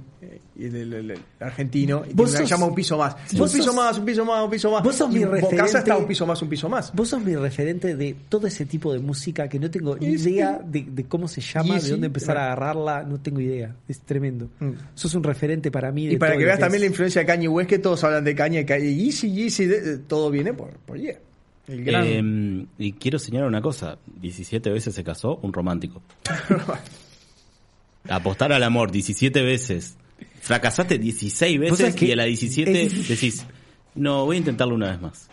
y 0.58 0.66
el, 0.66 0.76
el- 0.76 0.94
el- 0.94 1.12
el 1.12 1.20
argentino, 1.40 2.04
y 2.10 2.14
Vos 2.14 2.32
sos- 2.32 2.48
llama 2.50 2.66
un 2.66 2.76
piso 2.76 2.98
más. 2.98 3.16
Un 3.34 3.40
piso 3.50 3.64
sos- 3.64 3.76
más, 3.76 3.98
un 3.98 4.06
piso 4.06 4.26
más, 4.26 4.44
un 4.44 4.50
piso 4.50 4.70
más. 4.72 4.84
vos 4.84 4.96
sos 4.96 5.10
mi 5.10 5.24
referente- 5.24 5.78
está 5.78 5.98
un 5.98 6.06
piso 6.06 6.26
más, 6.26 6.42
un 6.42 6.50
piso 6.50 6.68
más. 6.70 6.94
Vos 6.94 7.08
sos 7.08 7.24
mi 7.24 7.34
referente 7.36 7.96
de 7.96 8.16
todo 8.28 8.46
ese 8.48 8.66
tipo 8.66 8.92
de 8.92 9.00
música 9.00 9.48
que 9.48 9.58
no 9.60 9.72
tengo 9.72 9.96
ni 9.98 10.08
idea 10.08 10.62
de, 10.64 10.86
de 10.90 11.06
cómo 11.06 11.30
se 11.30 11.40
llama, 11.40 11.80
de 11.80 11.90
dónde 11.92 12.08
empezar 12.08 12.38
a 12.38 12.48
agarrarla, 12.48 13.04
no 13.04 13.22
tengo 13.22 13.40
idea. 13.40 13.74
Es 13.88 14.02
tremendo. 14.02 14.50
Mm. 14.60 14.72
Sos 14.94 15.16
un 15.16 15.24
referente 15.24 15.72
para 15.72 15.92
mí. 15.94 16.08
De 16.08 16.14
Y 16.14 16.18
para 16.18 16.34
todo 16.34 16.40
que 16.40 16.46
veas 16.46 16.60
también 16.60 16.82
la 16.82 16.88
influencia 16.88 17.22
de 17.22 17.26
Kanye 17.26 17.48
West, 17.48 17.70
que 17.70 17.80
todos 17.80 18.04
hablan 18.04 18.26
de 18.26 18.36
Kanye, 18.36 18.66
Kanye 18.66 18.90
Easy, 18.92 19.42
Easy, 19.44 19.66
de- 19.66 19.82
de- 19.82 19.98
todo 20.00 20.30
viene 20.30 20.54
por, 20.54 20.72
por 20.80 20.98
Yeah. 21.00 21.18
El 21.70 21.84
gran... 21.84 22.06
Eh, 22.08 22.66
y 22.80 22.92
quiero 22.94 23.20
señalar 23.20 23.48
una 23.48 23.62
cosa: 23.62 23.98
17 24.22 24.70
veces 24.72 24.96
se 24.96 25.04
casó 25.04 25.38
un 25.44 25.54
romántico. 25.54 26.02
Apostar 28.10 28.52
al 28.54 28.64
amor 28.64 28.92
17 28.92 29.42
veces. 29.44 29.98
Fracasaste 30.42 30.98
16 30.98 31.60
Vos 31.70 31.78
sabés 31.78 31.94
veces 31.94 32.10
y 32.10 32.12
a 32.12 32.16
la 32.16 32.26
17 32.26 32.84
es- 32.84 33.08
decís, 33.08 33.46
no, 33.96 34.26
voy 34.26 34.38
a 34.38 34.40
intentarlo 34.40 34.76
una 34.76 34.90
vez 34.92 35.02
más. 35.02 35.30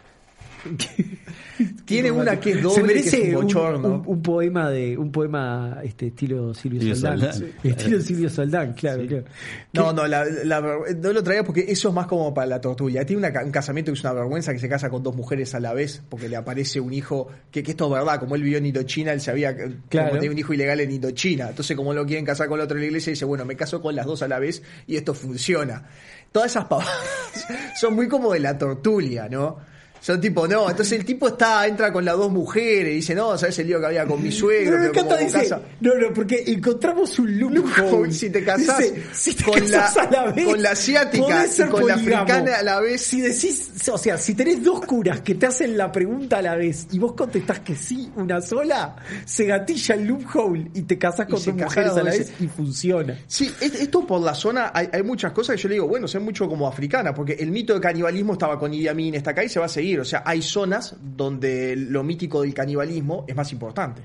Tiene 1.86 2.10
una 2.10 2.38
que 2.38 2.50
es 2.50 2.56
se 2.56 2.62
doble, 2.62 2.82
merece 2.82 3.18
que 3.22 3.28
es 3.28 3.34
un 3.34 3.36
un, 3.36 3.42
bochorno. 3.44 3.88
un- 3.88 4.02
un 4.06 4.22
poema 4.22 4.68
de 4.70 4.98
un 4.98 5.10
poema 5.10 5.78
este 5.82 6.08
estilo 6.08 6.52
Silvio, 6.52 6.80
Silvio 6.80 6.96
Soldán. 6.96 7.32
Soldán. 7.32 7.52
Estilo 7.64 8.00
Silvio 8.00 8.28
Soldán, 8.30 8.72
claro, 8.74 9.06
claro. 9.06 9.24
No, 9.72 9.92
no, 9.94 10.06
la, 10.06 10.24
no 10.24 11.12
lo 11.12 11.22
traía 11.22 11.44
porque 11.44 11.64
eso 11.68 11.88
es 11.88 11.94
más 11.94 12.06
como 12.06 12.34
para 12.34 12.46
la 12.46 12.60
tortuga. 12.60 13.04
Tiene 13.06 13.26
una 13.26 13.42
un 13.42 13.50
casamiento 13.50 13.90
que 13.92 13.96
es 13.98 14.04
una 14.04 14.12
vergüenza 14.12 14.52
que 14.52 14.58
se 14.58 14.68
casa 14.68 14.90
con 14.90 15.02
dos 15.02 15.16
mujeres 15.16 15.54
a 15.54 15.60
la 15.60 15.72
vez 15.72 16.02
porque 16.10 16.28
le 16.28 16.36
aparece 16.36 16.78
un 16.80 16.92
hijo, 16.92 17.28
que, 17.50 17.62
que 17.62 17.70
esto 17.70 17.86
es 17.86 17.92
verdad, 17.92 18.20
como 18.20 18.34
él 18.34 18.42
vivió 18.42 18.58
en 18.58 18.66
Indochina, 18.66 19.12
él 19.12 19.20
sabía 19.22 19.56
que 19.56 19.70
Claro. 19.88 20.08
como 20.08 20.20
tenía 20.20 20.32
un 20.32 20.38
hijo 20.38 20.52
ilegal 20.52 20.80
en 20.80 20.90
Indochina. 20.90 21.48
Entonces, 21.48 21.74
como 21.76 21.94
lo 21.94 22.04
quieren 22.04 22.24
casar 22.26 22.48
con 22.48 22.58
la 22.58 22.64
otra 22.64 22.76
en 22.76 22.82
la 22.82 22.86
iglesia, 22.88 23.10
dice, 23.12 23.24
bueno, 23.24 23.44
me 23.46 23.56
caso 23.56 23.80
con 23.80 23.94
las 23.96 24.04
dos 24.04 24.20
a 24.22 24.28
la 24.28 24.38
vez 24.38 24.62
y 24.86 24.96
esto 24.96 25.14
funciona. 25.14 25.86
Todas 26.32 26.50
esas 26.50 26.66
pavadas 26.66 26.92
son 27.80 27.94
muy 27.94 28.08
como 28.08 28.32
de 28.32 28.40
la 28.40 28.58
tortulia, 28.58 29.26
¿no? 29.30 29.58
Son 30.00 30.20
tipo, 30.20 30.46
no, 30.46 30.70
entonces 30.70 30.98
el 30.98 31.04
tipo 31.04 31.28
está, 31.28 31.66
entra 31.66 31.92
con 31.92 32.04
las 32.04 32.16
dos 32.16 32.30
mujeres, 32.30 32.94
dice, 32.94 33.14
no, 33.14 33.36
¿sabes 33.36 33.58
el 33.58 33.66
lío 33.66 33.80
que 33.80 33.86
había 33.86 34.06
con 34.06 34.22
mi 34.22 34.30
suegro? 34.30 34.76
Como 34.76 34.88
encanta, 34.90 35.16
dice, 35.16 35.38
casa- 35.38 35.62
no, 35.80 35.94
no, 35.94 36.12
porque 36.14 36.44
encontramos 36.46 37.18
un 37.18 37.38
loophole. 37.38 38.12
Si 38.12 38.30
te 38.30 38.44
casás 38.44 38.78
Dice, 38.78 39.02
si 39.12 39.34
te 39.34 39.44
con 39.44 39.70
la- 39.70 39.78
casás 39.80 39.96
a 40.06 40.10
la 40.10 40.30
vez, 40.32 40.46
con 40.46 40.62
la 40.62 40.70
asiática 40.70 41.46
y 41.46 41.62
con 41.70 41.86
la 41.88 41.94
africana 41.94 42.56
a 42.58 42.62
la 42.62 42.80
vez. 42.80 43.02
Si 43.02 43.20
decís, 43.20 43.70
o 43.92 43.98
sea, 43.98 44.16
si 44.18 44.34
tenés 44.34 44.62
dos 44.62 44.80
curas 44.86 45.20
que 45.22 45.34
te 45.34 45.46
hacen 45.46 45.76
la 45.76 45.90
pregunta 45.90 46.38
a 46.38 46.42
la 46.42 46.54
vez 46.54 46.86
y 46.92 46.98
vos 46.98 47.14
contestás 47.14 47.60
que 47.60 47.74
sí, 47.74 48.10
una 48.16 48.40
sola, 48.40 48.96
se 49.24 49.44
gatilla 49.46 49.94
el 49.96 50.04
loophole 50.06 50.70
y 50.74 50.82
te 50.82 50.98
casás 50.98 51.26
con 51.26 51.36
dos 51.36 51.54
mujeres 51.54 51.92
a 51.92 52.02
la 52.02 52.10
vez 52.10 52.32
y 52.40 52.46
funciona. 52.48 53.18
Sí, 53.26 53.50
es- 53.60 53.74
esto 53.74 54.06
por 54.06 54.20
la 54.20 54.34
zona 54.34 54.70
hay, 54.72 54.88
hay 54.92 55.02
muchas 55.02 55.32
cosas 55.32 55.56
que 55.56 55.62
yo 55.62 55.68
le 55.68 55.74
digo, 55.76 55.88
bueno, 55.88 56.06
sé 56.06 56.18
mucho 56.18 56.48
como 56.48 56.68
africana, 56.68 57.12
porque 57.14 57.32
el 57.34 57.50
mito 57.50 57.74
de 57.74 57.80
canibalismo 57.80 58.34
estaba 58.34 58.58
con 58.58 58.72
Idi 58.72 58.88
Amin, 58.88 59.14
está 59.14 59.30
acá 59.32 59.42
y 59.44 59.48
se 59.48 59.58
va 59.58 59.66
a 59.66 59.68
seguir. 59.68 59.85
O 60.00 60.04
sea, 60.04 60.22
hay 60.26 60.42
zonas 60.42 60.94
donde 61.00 61.76
lo 61.76 62.02
mítico 62.02 62.42
del 62.42 62.52
canibalismo 62.54 63.24
es 63.28 63.34
más 63.36 63.52
importante. 63.52 64.02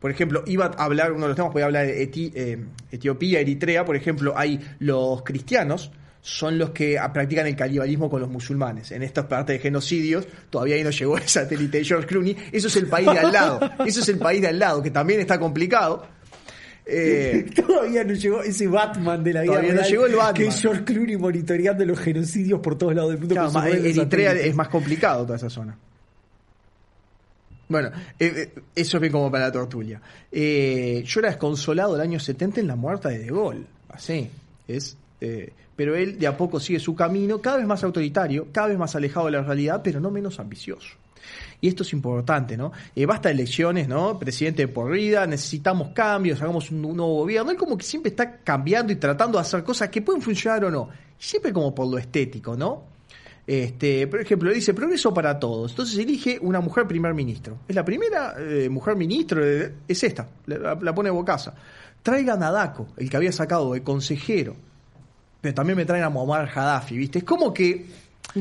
Por 0.00 0.10
ejemplo, 0.10 0.42
iba 0.46 0.66
a 0.66 0.84
hablar, 0.84 1.12
uno 1.12 1.22
de 1.22 1.28
los 1.28 1.36
temas, 1.36 1.52
podía 1.52 1.66
hablar 1.66 1.86
de 1.86 2.02
Eti- 2.10 2.32
eh, 2.34 2.58
Etiopía, 2.90 3.38
Eritrea, 3.40 3.84
por 3.84 3.94
ejemplo, 3.94 4.34
hay 4.36 4.60
los 4.80 5.22
cristianos, 5.22 5.92
son 6.20 6.58
los 6.58 6.70
que 6.70 6.98
practican 7.12 7.46
el 7.46 7.54
canibalismo 7.56 8.08
con 8.10 8.20
los 8.20 8.30
musulmanes. 8.30 8.90
En 8.92 9.02
estas 9.02 9.26
partes 9.26 9.56
de 9.56 9.60
genocidios, 9.60 10.26
todavía 10.50 10.74
ahí 10.76 10.82
no 10.84 10.90
llegó 10.90 11.16
el 11.16 11.22
satélite 11.28 11.78
de 11.78 11.84
George 11.84 12.06
Clooney. 12.08 12.36
Eso 12.52 12.66
es 12.68 12.76
el 12.76 12.86
país 12.86 13.06
de 13.12 13.18
al 13.18 13.32
lado. 13.32 13.60
Eso 13.86 14.00
es 14.00 14.08
el 14.08 14.18
país 14.18 14.40
de 14.40 14.48
al 14.48 14.58
lado, 14.58 14.82
que 14.82 14.90
también 14.90 15.20
está 15.20 15.38
complicado. 15.38 16.04
Eh, 16.84 17.46
Todavía 17.54 18.02
no 18.04 18.12
llegó 18.14 18.42
ese 18.42 18.66
Batman 18.66 19.22
de 19.22 19.32
la 19.32 19.42
vida 19.42 19.52
Todavía 19.52 19.74
no 19.74 19.82
llegó 19.82 20.06
el 20.06 20.16
Batman. 20.16 20.34
que 20.34 20.46
es 20.48 20.60
George 20.60 20.84
Clooney 20.84 21.16
monitoreando 21.16 21.84
los 21.84 21.98
genocidios 22.00 22.60
por 22.60 22.76
todos 22.76 22.94
lados 22.94 23.10
del 23.12 23.20
mundo. 23.20 23.34
Claro, 23.34 23.52
más- 23.52 23.66
Eritrea 23.66 24.32
es 24.32 24.54
más 24.54 24.68
complicado 24.68 25.24
toda 25.24 25.36
esa 25.36 25.48
zona. 25.50 25.76
Bueno, 27.68 27.88
eh, 28.18 28.32
eh, 28.56 28.60
eso 28.74 28.96
es 28.96 29.00
bien 29.00 29.12
como 29.12 29.30
para 29.30 29.46
la 29.46 29.52
tortulia. 29.52 30.00
Eh, 30.30 31.02
yo 31.06 31.20
era 31.20 31.30
desconsolado 31.30 31.94
el 31.94 32.02
año 32.02 32.20
70 32.20 32.60
en 32.60 32.66
la 32.66 32.76
muerte 32.76 33.08
de 33.08 33.18
De 33.20 33.26
Gaulle. 33.26 33.64
Así, 33.88 34.28
es. 34.68 34.96
pero 35.76 35.94
él 35.96 36.18
de 36.18 36.26
a 36.26 36.36
poco 36.36 36.58
sigue 36.60 36.80
su 36.80 36.94
camino, 36.94 37.40
cada 37.40 37.58
vez 37.58 37.66
más 37.66 37.82
autoritario, 37.84 38.48
cada 38.52 38.68
vez 38.68 38.76
más 38.78 38.94
alejado 38.96 39.26
de 39.26 39.32
la 39.32 39.42
realidad, 39.42 39.80
pero 39.82 40.00
no 40.00 40.10
menos 40.10 40.38
ambicioso. 40.40 40.96
Y 41.62 41.68
esto 41.68 41.84
es 41.84 41.92
importante, 41.92 42.56
¿no? 42.56 42.72
Eh, 42.94 43.06
basta 43.06 43.28
de 43.28 43.36
elecciones, 43.36 43.86
¿no? 43.86 44.18
Presidente 44.18 44.66
por 44.66 44.90
vida, 44.90 45.24
necesitamos 45.28 45.90
cambios, 45.90 46.42
hagamos 46.42 46.72
un, 46.72 46.82
nuevo 46.82 47.18
gobierno. 47.18 47.52
Él 47.52 47.56
como 47.56 47.78
que 47.78 47.84
siempre 47.84 48.10
está 48.10 48.38
cambiando 48.38 48.92
y 48.92 48.96
tratando 48.96 49.38
de 49.38 49.42
hacer 49.42 49.62
cosas 49.62 49.88
que 49.88 50.02
pueden 50.02 50.20
funcionar 50.20 50.64
o 50.64 50.72
no. 50.72 50.88
Siempre 51.16 51.52
como 51.52 51.72
por 51.72 51.86
lo 51.86 51.98
estético, 51.98 52.56
¿no? 52.56 52.82
Este, 53.46 54.08
por 54.08 54.20
ejemplo, 54.20 54.50
dice 54.50 54.74
progreso 54.74 55.14
para 55.14 55.38
todos. 55.38 55.70
Entonces 55.70 55.96
elige 55.98 56.36
una 56.42 56.58
mujer 56.58 56.88
primer 56.88 57.14
ministro. 57.14 57.58
Es 57.68 57.76
la 57.76 57.84
primera 57.84 58.34
eh, 58.40 58.68
mujer 58.68 58.96
ministro, 58.96 59.46
eh, 59.46 59.72
es 59.86 60.02
esta, 60.02 60.28
la, 60.46 60.74
la 60.74 60.92
pone 60.92 61.10
Bocasa. 61.10 61.54
Traigan 62.02 62.42
a 62.42 62.50
Daco, 62.50 62.88
el 62.96 63.08
que 63.08 63.16
había 63.16 63.30
sacado 63.30 63.72
de 63.74 63.84
consejero. 63.84 64.56
Pero 65.40 65.54
también 65.54 65.76
me 65.76 65.84
traen 65.84 66.02
a 66.02 66.10
Muammar 66.10 66.50
Gaddafi, 66.52 66.96
¿viste? 66.96 67.18
Es 67.20 67.24
como 67.24 67.54
que 67.54 67.86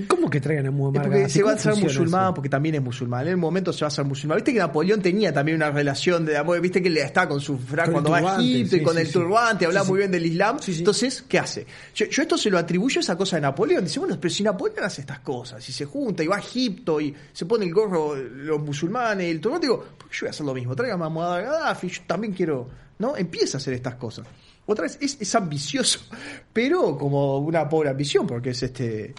¿Cómo 0.08 0.30
que 0.30 0.40
traigan 0.40 0.68
a 0.68 0.72
Muammar 0.72 1.10
Gaddafi? 1.10 1.32
se 1.32 1.44
va 1.44 1.50
a 1.50 1.54
¿Cómo 1.54 1.62
ser 1.62 1.72
funciona 1.74 1.94
musulmán, 2.00 2.24
eso? 2.26 2.34
porque 2.36 2.50
también 2.50 2.76
es 2.76 2.82
musulmán. 2.82 3.22
En 3.24 3.28
el 3.30 3.38
momento 3.38 3.74
se 3.74 3.82
va 3.82 3.88
a 3.88 3.90
hacer 3.90 4.06
musulmán. 4.06 4.38
Viste 4.38 4.54
que 4.54 4.60
Napoleón 4.60 5.02
tenía 5.02 5.34
también 5.34 5.58
una 5.58 5.70
relación 5.70 6.26
de 6.26 6.38
amor. 6.38 6.62
Viste 6.62 6.82
que 6.82 6.90
le 6.90 7.02
está 7.02 7.28
con 7.28 7.42
su 7.42 7.58
frac 7.58 7.92
cuando 7.92 8.12
va 8.12 8.38
a 8.38 8.40
Egipto 8.40 8.78
y 8.78 8.84
con 8.84 8.94
sí, 8.96 9.02
el 9.02 9.08
sí. 9.08 9.14
turbante, 9.14 9.66
habla 9.66 9.84
Sí, 9.84 9.90
muy 9.90 9.98
bien 10.00 10.12
del 10.12 10.26
Islam. 10.26 10.58
Entonces, 10.66 11.24
¿qué 11.28 11.40
hace? 11.40 11.66
Yo, 11.94 12.06
yo 12.06 12.22
esto 12.22 12.38
se 12.38 12.50
lo 12.50 12.58
atribuyo 12.58 13.00
a 13.00 13.02
esa 13.02 13.18
cosa 13.18 13.36
de 13.36 13.42
Napoleón. 13.42 13.84
Dice, 13.84 14.00
bueno, 14.00 14.18
pero 14.20 14.34
si 14.34 14.44
Napoleón 14.44 14.84
hace 14.86 15.02
estas 15.02 15.20
cosas, 15.20 15.68
y 15.68 15.74
se 15.74 15.86
junta 15.86 16.24
y 16.24 16.28
va 16.28 16.38
a 16.38 16.40
Egipto 16.40 17.02
y 17.02 17.14
se 17.34 17.46
pone 17.46 17.66
el 17.66 17.74
gorro 17.74 18.16
los 18.16 18.62
musulmanes, 18.62 19.28
el 19.30 19.42
turbante, 19.42 19.68
digo, 19.68 19.80
¿por 19.98 20.08
qué 20.10 20.16
yo 20.16 20.20
voy 20.22 20.28
a 20.28 20.32
hacer 20.32 20.46
lo 20.46 20.54
mismo? 20.54 20.76
Tráigame 20.76 21.06
a 21.06 21.10
Muammar 21.10 21.44
Gaddafi, 21.44 21.90
yo 21.90 22.02
también 22.08 22.34
quiero, 22.34 22.70
¿no? 23.00 23.18
Empieza 23.18 23.58
a 23.58 23.60
hacer 23.60 23.74
estas 23.74 23.96
cosas. 23.96 24.26
Otra 24.66 24.84
vez, 24.84 24.98
es, 25.02 25.18
es 25.20 25.36
ambicioso, 25.36 26.00
pero 26.54 26.98
como 26.98 27.40
una 27.40 27.68
pobre 27.68 27.90
ambición, 27.90 28.26
porque 28.26 28.52
es 28.52 28.64
este. 28.64 29.14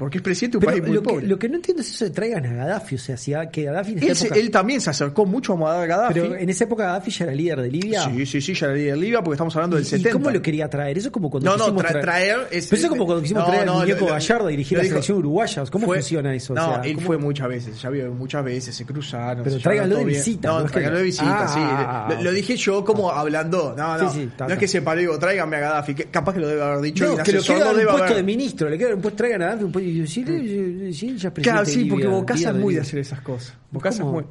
Porque 0.00 0.16
es 0.16 0.22
presidente 0.22 0.56
de 0.58 0.64
un 0.66 0.72
país 0.72 0.82
muy 0.82 0.94
lo, 0.96 1.02
que, 1.02 1.20
lo 1.26 1.38
que 1.38 1.48
no 1.50 1.56
entiendo 1.56 1.82
es 1.82 1.90
eso 1.90 2.06
de 2.06 2.10
traigan 2.10 2.46
a 2.46 2.54
Gaddafi. 2.54 2.94
O 2.94 2.98
sea, 2.98 3.18
si 3.18 3.34
a- 3.34 3.50
que 3.50 3.64
Gaddafi 3.64 3.92
en 3.92 3.98
esa 3.98 4.06
Él, 4.08 4.16
se- 4.16 4.24
época. 4.28 4.40
él 4.40 4.50
también 4.50 4.80
se 4.80 4.88
acercó 4.88 5.26
mucho 5.26 5.52
a 5.68 5.84
Gaddafi. 5.84 6.14
pero 6.14 6.36
en 6.36 6.48
esa 6.48 6.64
época 6.64 6.84
Gaddafi 6.86 7.10
ya 7.10 7.24
era 7.26 7.34
líder 7.34 7.60
de 7.60 7.68
Libia. 7.70 8.04
Sí, 8.04 8.24
sí, 8.24 8.40
sí, 8.40 8.54
ya 8.54 8.66
era 8.68 8.74
líder 8.76 8.94
de 8.94 9.00
Libia 9.00 9.18
porque 9.22 9.34
estamos 9.34 9.54
hablando 9.56 9.76
del 9.76 9.84
¿Y 9.84 9.88
70. 9.88 10.12
cómo 10.12 10.30
lo 10.30 10.40
quería 10.40 10.70
traer? 10.70 10.96
Eso 10.96 11.08
es 11.08 11.12
como 11.12 11.28
cuando 11.30 11.50
No, 11.50 11.56
no, 11.58 11.64
quisimos 11.64 11.84
tra- 11.84 12.00
traer 12.00 12.38
es- 12.50 12.66
Pero 12.66 12.76
eso 12.78 12.86
es 12.86 12.88
como 12.88 13.04
cuando 13.04 13.22
quisimos 13.22 13.42
No, 13.44 13.50
traer 13.50 13.66
no, 13.66 13.72
al 13.74 13.78
muñeco 13.80 14.06
lo- 14.06 14.12
Gallardo 14.12 14.46
a 14.46 14.50
dirigir 14.50 14.78
la 14.78 14.84
dijo- 14.84 14.92
selección 14.94 15.18
uruguaya. 15.18 15.64
¿Cómo 15.70 15.86
Fue- 15.86 15.96
funciona 15.98 16.34
eso? 16.34 16.52
O 16.54 16.56
No, 16.56 16.64
sea, 16.74 16.80
él 16.82 16.94
¿cómo- 16.94 17.06
fue 17.06 17.18
muchas 17.18 17.48
veces, 17.50 17.82
ya 17.82 17.90
vio 17.90 18.10
muchas 18.14 18.42
veces, 18.42 18.74
se 18.74 18.86
cruzaron. 18.86 19.44
Pero 19.44 19.56
se 19.56 19.62
tráiganlo 19.62 19.98
de 19.98 20.04
visita, 20.06 20.48
No, 20.48 20.64
tráiganlo 20.64 20.98
de 20.98 21.04
visita, 21.04 21.44
Ah. 21.46 22.08
sí. 22.16 22.22
Lo, 22.24 22.32
dije 22.32 22.56
yo 22.56 22.82
como 22.86 23.10
hablando. 23.10 23.74
No, 23.76 23.98
no. 23.98 24.10
No 24.14 24.48
es 24.54 24.58
que 24.58 24.66
se 24.66 24.80
paró 24.80 25.00
y 25.00 25.04
digo, 25.04 25.18
tráiganme 25.18 25.56
a 25.58 25.60
Gaddafi. 25.60 25.94
capaz 26.10 26.32
que 26.32 26.40
lo 26.40 26.48
debe 26.48 26.62
haber 26.62 26.80
dicho. 26.80 27.04
No, 27.04 27.22
que 27.22 27.32
lo 27.32 27.42
queda 27.42 27.70
un 27.72 27.86
puesto 27.86 28.14
de 28.14 28.22
ministro, 28.22 28.70
le 28.70 28.78
queda 28.78 28.94
un 28.94 29.00
puesto, 29.02 29.16
traigan 29.18 29.42
a 29.42 29.46
Gaddafi 29.46 29.64
un 29.64 29.72
puesto 29.72 29.89
y 29.90 30.06
sí, 30.06 30.24
sí, 30.24 30.92
sí, 30.94 31.16
ya 31.16 31.32
presidente 31.32 31.42
Claro, 31.42 31.64
sí, 31.66 31.84
porque 31.84 32.06
Bocasa 32.06 32.50
es 32.50 32.56
muy 32.56 32.74
de 32.74 32.80
hacer 32.80 32.98
esas 33.00 33.20
cosas. 33.20 33.56
Bocasa 33.70 34.02
es 34.02 34.08
muy. 34.08 34.24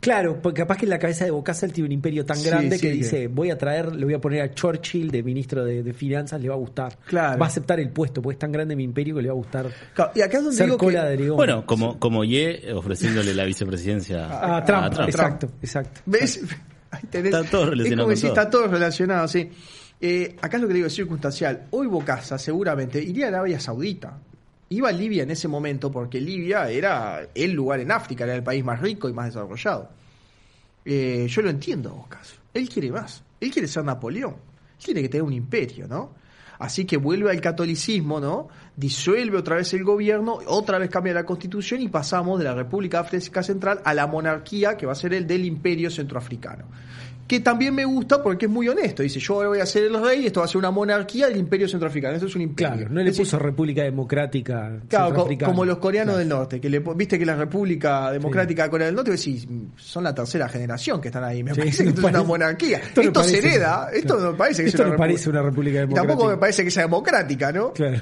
Claro, 0.00 0.38
porque 0.42 0.60
capaz 0.62 0.76
que 0.76 0.84
en 0.84 0.90
la 0.90 0.98
cabeza 0.98 1.24
de 1.24 1.30
Bocasa 1.30 1.64
él 1.64 1.72
tiene 1.72 1.86
un 1.86 1.92
imperio 1.92 2.26
tan 2.26 2.36
Sí, 2.36 2.44
grande 2.46 2.76
sí, 2.76 2.82
que 2.82 2.88
que- 2.90 2.94
dice, 2.98 3.26
voy 3.28 3.50
a 3.50 3.56
traer, 3.56 3.96
le 3.96 4.04
voy 4.04 4.12
a 4.12 4.20
poner 4.20 4.42
a 4.42 4.52
Churchill 4.52 5.10
de 5.10 5.22
ministro 5.22 5.64
de, 5.64 5.82
de 5.82 5.92
finanzas, 5.94 6.38
le 6.42 6.48
va 6.50 6.54
a 6.56 6.58
gustar. 6.58 6.98
Claro. 7.06 7.38
Va 7.38 7.46
a 7.46 7.48
aceptar 7.48 7.80
el 7.80 7.88
puesto, 7.88 8.20
porque 8.20 8.34
es 8.34 8.38
tan 8.38 8.52
grande 8.52 8.76
mi 8.76 8.84
imperio 8.84 9.14
que 9.14 9.22
le 9.22 9.28
va 9.28 9.32
a 9.32 9.36
gustar 9.36 9.66
Claro, 9.94 10.12
y 10.14 10.20
acá 10.20 10.36
es 10.38 10.44
donde 10.44 10.56
ser 10.58 10.66
digo 10.66 10.76
que- 10.78 10.90
de. 10.90 11.30
Bueno, 11.30 11.64
como, 11.64 11.98
como 11.98 12.22
Ye 12.22 12.70
ofreciéndole 12.74 13.32
la 13.32 13.44
vicepresidencia 13.44 14.26
a 14.26 14.58
Ah, 14.58 14.64
Trump, 14.64 14.92
Trump. 14.92 15.08
exacto, 15.08 15.50
exacto. 15.62 16.00
¿Ves? 16.04 16.42
Ahí 16.90 17.00
tenés- 17.10 17.26
Está 17.26 17.44
todo 17.44 17.70
relacionado 17.70 17.82
Es 17.82 17.88
como 17.90 18.02
con 18.02 18.08
decís, 18.10 18.22
todo. 18.22 18.32
está 18.32 18.50
todo 18.50 18.66
relacionado, 18.68 19.28
sí. 19.28 19.48
Eh, 20.02 20.36
acá 20.42 20.56
es 20.58 20.62
lo 20.62 20.68
que 20.68 20.74
digo, 20.74 20.86
es 20.86 20.92
circunstancial. 20.94 21.62
Hoy 21.70 21.86
Bocasa 21.86 22.36
seguramente 22.36 23.02
iría 23.02 23.26
a 23.26 23.28
Arabia 23.28 23.58
Saudita. 23.58 24.18
Iba 24.74 24.88
a 24.88 24.92
Libia 24.92 25.22
en 25.22 25.30
ese 25.30 25.46
momento 25.46 25.88
porque 25.88 26.20
Libia 26.20 26.68
era 26.68 27.28
el 27.32 27.52
lugar 27.52 27.78
en 27.78 27.92
África, 27.92 28.24
era 28.24 28.34
el 28.34 28.42
país 28.42 28.64
más 28.64 28.80
rico 28.80 29.08
y 29.08 29.12
más 29.12 29.26
desarrollado. 29.26 29.88
Eh, 30.84 31.26
yo 31.28 31.42
lo 31.42 31.50
entiendo 31.50 31.90
a. 31.90 32.40
Él 32.52 32.68
quiere 32.68 32.90
más. 32.90 33.22
Él 33.40 33.52
quiere 33.52 33.68
ser 33.68 33.84
Napoleón. 33.84 34.32
Él 34.32 34.84
quiere 34.84 35.02
que 35.02 35.08
tenga 35.08 35.24
un 35.24 35.32
imperio, 35.32 35.86
¿no? 35.86 36.14
Así 36.58 36.86
que 36.86 36.96
vuelve 36.96 37.30
al 37.30 37.40
catolicismo, 37.40 38.18
¿no? 38.18 38.48
Disuelve 38.74 39.38
otra 39.38 39.56
vez 39.56 39.72
el 39.74 39.84
gobierno, 39.84 40.40
otra 40.46 40.78
vez 40.78 40.90
cambia 40.90 41.14
la 41.14 41.24
constitución 41.24 41.80
y 41.80 41.88
pasamos 41.88 42.40
de 42.40 42.44
la 42.44 42.54
República 42.54 42.98
África 42.98 43.44
Central 43.44 43.80
a 43.84 43.94
la 43.94 44.08
monarquía, 44.08 44.76
que 44.76 44.86
va 44.86 44.92
a 44.92 44.96
ser 44.96 45.14
el 45.14 45.24
del 45.24 45.44
imperio 45.44 45.88
centroafricano. 45.88 46.64
Que 47.26 47.40
también 47.40 47.74
me 47.74 47.86
gusta 47.86 48.22
porque 48.22 48.44
es 48.44 48.50
muy 48.52 48.68
honesto. 48.68 49.02
Dice, 49.02 49.18
yo 49.18 49.34
voy 49.48 49.58
a 49.58 49.64
ser 49.64 49.84
el 49.84 49.98
rey, 50.02 50.26
esto 50.26 50.40
va 50.40 50.44
a 50.46 50.48
ser 50.48 50.58
una 50.58 50.70
monarquía 50.70 51.26
del 51.28 51.38
imperio 51.38 51.66
centroafricano. 51.66 52.14
Esto 52.14 52.26
es 52.26 52.34
un 52.36 52.42
imperio. 52.42 52.74
Claro, 52.76 52.88
no 52.90 53.02
le 53.02 53.12
puso 53.12 53.38
República 53.38 53.82
Democrática 53.82 54.78
Claro, 54.88 55.26
como 55.42 55.64
los 55.64 55.78
coreanos 55.78 56.18
del 56.18 56.28
norte, 56.28 56.60
que 56.60 56.68
le, 56.68 56.80
viste 56.80 57.18
que 57.18 57.24
la 57.24 57.34
República 57.36 58.10
Democrática 58.12 58.64
de 58.64 58.70
Corea 58.70 58.86
del 58.86 58.94
Norte, 58.94 59.12
decís, 59.12 59.46
son 59.76 60.04
la 60.04 60.14
tercera 60.14 60.48
generación 60.50 61.00
que 61.00 61.08
están 61.08 61.24
ahí. 61.24 61.42
Me 61.42 61.54
Sí, 61.54 61.60
parece 61.60 61.82
que 61.84 61.88
esto 61.90 62.00
es 62.02 62.08
una 62.08 62.22
monarquía. 62.22 62.80
esto 62.94 63.22
se 63.24 63.38
hereda, 63.38 63.88
esto 63.92 64.14
claro. 64.16 64.32
no 64.32 64.36
parece 64.36 64.62
que 64.62 64.68
Esto 64.68 64.78
sea 64.78 64.86
no 64.86 64.92
una 64.92 64.98
parece 64.98 65.30
una 65.30 65.42
república 65.42 65.78
Y 65.78 65.80
tampoco 65.80 66.04
democrática. 66.04 66.30
me 66.34 66.36
parece 66.40 66.64
que 66.64 66.70
sea 66.70 66.82
democrática, 66.82 67.52
¿no? 67.52 67.72
Claro. 67.72 68.00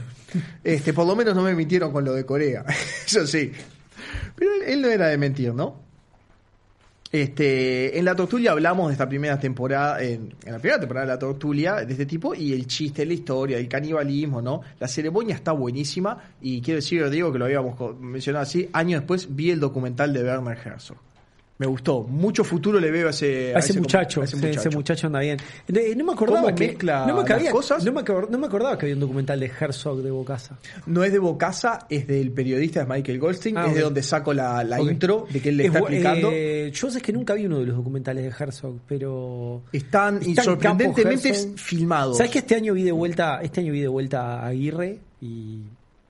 Este, 0.65 0.93
por 0.93 1.07
lo 1.07 1.15
menos 1.15 1.35
no 1.37 1.43
me 1.43 1.55
mintieron 1.55 1.93
con 1.93 2.05
lo 2.05 2.13
de 2.15 2.25
Corea. 2.27 2.65
Eso 3.07 3.25
sí. 3.27 3.53
Pero 4.35 4.51
él, 4.55 4.63
él 4.67 4.83
no 4.83 4.89
era 4.89 5.09
de 5.09 5.19
mentir, 5.19 5.55
¿no? 5.55 5.92
Este, 7.13 7.99
en 7.99 8.07
la 8.07 8.17
tortulia 8.17 8.53
hablamos 8.53 8.89
de 8.89 8.93
esta 8.93 9.07
primera 9.07 9.39
temporada, 9.39 10.03
en, 10.03 10.35
en 10.47 10.53
la 10.53 10.59
primera 10.59 10.81
temporada 10.81 11.07
de 11.07 11.13
la 11.13 11.19
tortulia, 11.19 11.75
de 11.85 11.93
este 11.93 12.07
tipo, 12.07 12.35
y 12.35 12.55
el 12.55 12.67
chiste, 12.67 13.05
la 13.05 13.13
historia, 13.13 13.59
el 13.59 13.69
canibalismo, 13.69 14.41
¿no? 14.41 14.63
La 14.81 14.89
ceremonia 14.89 15.35
está 15.35 15.53
buenísima, 15.53 16.17
y 16.41 16.63
quiero 16.63 16.77
decir, 16.77 17.11
Diego, 17.11 17.31
que 17.31 17.39
lo 17.39 17.45
habíamos 17.45 18.01
mencionado 18.01 18.45
así, 18.45 18.67
años 18.73 19.03
después 19.03 19.29
vi 19.37 19.51
el 19.51 19.61
documental 19.61 20.15
de 20.15 20.25
Werner 20.25 20.57
Herzog. 20.57 21.12
Me 21.63 21.69
gustó, 21.69 22.03
mucho 22.03 22.43
futuro 22.43 22.81
le 22.81 22.91
veo 22.91 23.07
a 23.07 23.11
ese, 23.11 23.55
A 23.55 23.61
ese, 23.61 23.75
com- 23.75 23.83
muchacho, 23.83 24.21
a 24.21 24.25
ese 24.25 24.37
sí, 24.37 24.47
ese 24.47 24.69
muchacho. 24.71 25.07
anda 25.07 25.21
bien. 25.21 25.39
Eh, 25.69 25.95
No 25.97 26.05
me 26.05 26.13
acordaba 26.13 26.43
¿Cómo 26.43 26.55
que 26.57 26.67
mezcla 26.67 27.07
no 27.07 27.17
me, 27.19 27.25
cabía- 27.25 27.53
cosas? 27.53 27.85
no 27.85 27.93
me 27.93 28.01
acor- 28.01 28.29
no 28.29 28.37
me 28.39 28.47
acordaba 28.49 28.77
que 28.77 28.87
había 28.87 28.95
un 28.97 29.01
documental 29.01 29.39
de 29.39 29.47
Herzog 29.61 30.03
de 30.03 30.11
Bocasa. 30.11 30.59
No 30.87 31.05
es 31.05 31.13
de 31.13 31.21
Bocasa, 31.21 31.87
es 31.89 32.05
del 32.09 32.33
periodista 32.33 32.81
de 32.85 32.87
Michael 32.87 33.21
Goldstein, 33.21 33.57
Ah, 33.59 33.67
es 33.69 33.77
de 33.77 33.81
donde 33.83 34.03
saco 34.03 34.33
la, 34.35 34.67
intro 34.83 35.27
de 35.31 35.41
que 35.41 35.51
él 35.51 35.57
le 35.59 35.63
Es 35.63 35.67
está 35.69 35.79
explicando. 35.79 36.31
eh, 36.33 36.73
yo 36.75 36.91
sé 36.91 37.01
que 37.01 37.13
nunca 37.13 37.35
vi 37.35 37.47
uno 37.47 37.61
de 37.61 37.67
los 37.67 37.77
documentales 37.77 38.25
de 38.25 38.31
Herzog, 38.45 38.81
pero 38.89 39.63
Están 39.73 40.17
Está 40.17 40.29
en 40.29 40.45
sorprendentemente 40.45 41.33
filmados. 41.57 42.17
¿Sabes 42.17 42.33
que 42.33 42.39
este 42.41 42.57
año 42.57 42.75
vi 42.75 42.83
de 42.83 42.91
vuelta, 42.93 43.41
este 43.41 43.61
año 43.61 43.73
vi 43.73 43.83
de 43.83 43.89
vuelta 43.89 44.41
a 44.41 44.47
Aguirre 44.49 44.99
y 45.21 45.61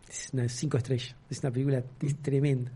es 0.09 0.31
una 0.33 0.49
cinco 0.49 0.79
estrellas, 0.79 1.15
es 1.29 1.41
una 1.41 1.51
película 1.51 1.83
es 2.01 2.17
tremenda. 2.23 2.71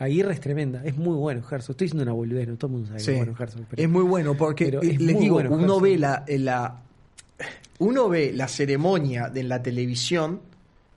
Aguirre 0.00 0.32
es 0.32 0.40
tremenda, 0.40 0.82
es 0.84 0.96
muy 0.96 1.16
bueno 1.16 1.40
Herzog. 1.40 1.72
Estoy 1.72 1.86
diciendo 1.86 2.02
una 2.04 2.12
boludez, 2.12 2.46
no 2.48 2.56
todo 2.56 2.68
el 2.68 2.72
mundo 2.74 2.86
sabe 2.88 3.04
que 3.04 3.10
es 3.12 3.16
bueno 3.16 3.34
Herzog, 3.38 3.62
pero- 3.68 3.82
es 3.82 3.88
muy 3.88 4.02
bueno 4.04 4.34
porque 4.36 4.64
pero 4.66 4.82
eh, 4.82 4.90
es 4.92 5.00
les 5.00 5.14
muy 5.14 5.22
digo, 5.24 5.34
bueno, 5.34 5.50
uno 5.50 5.62
Herzog. 5.64 5.82
ve 5.82 5.98
la, 5.98 6.24
la 6.28 6.80
uno 7.80 8.08
ve 8.08 8.32
la 8.32 8.48
ceremonia 8.48 9.28
de 9.28 9.42
la 9.42 9.62
televisión 9.62 10.40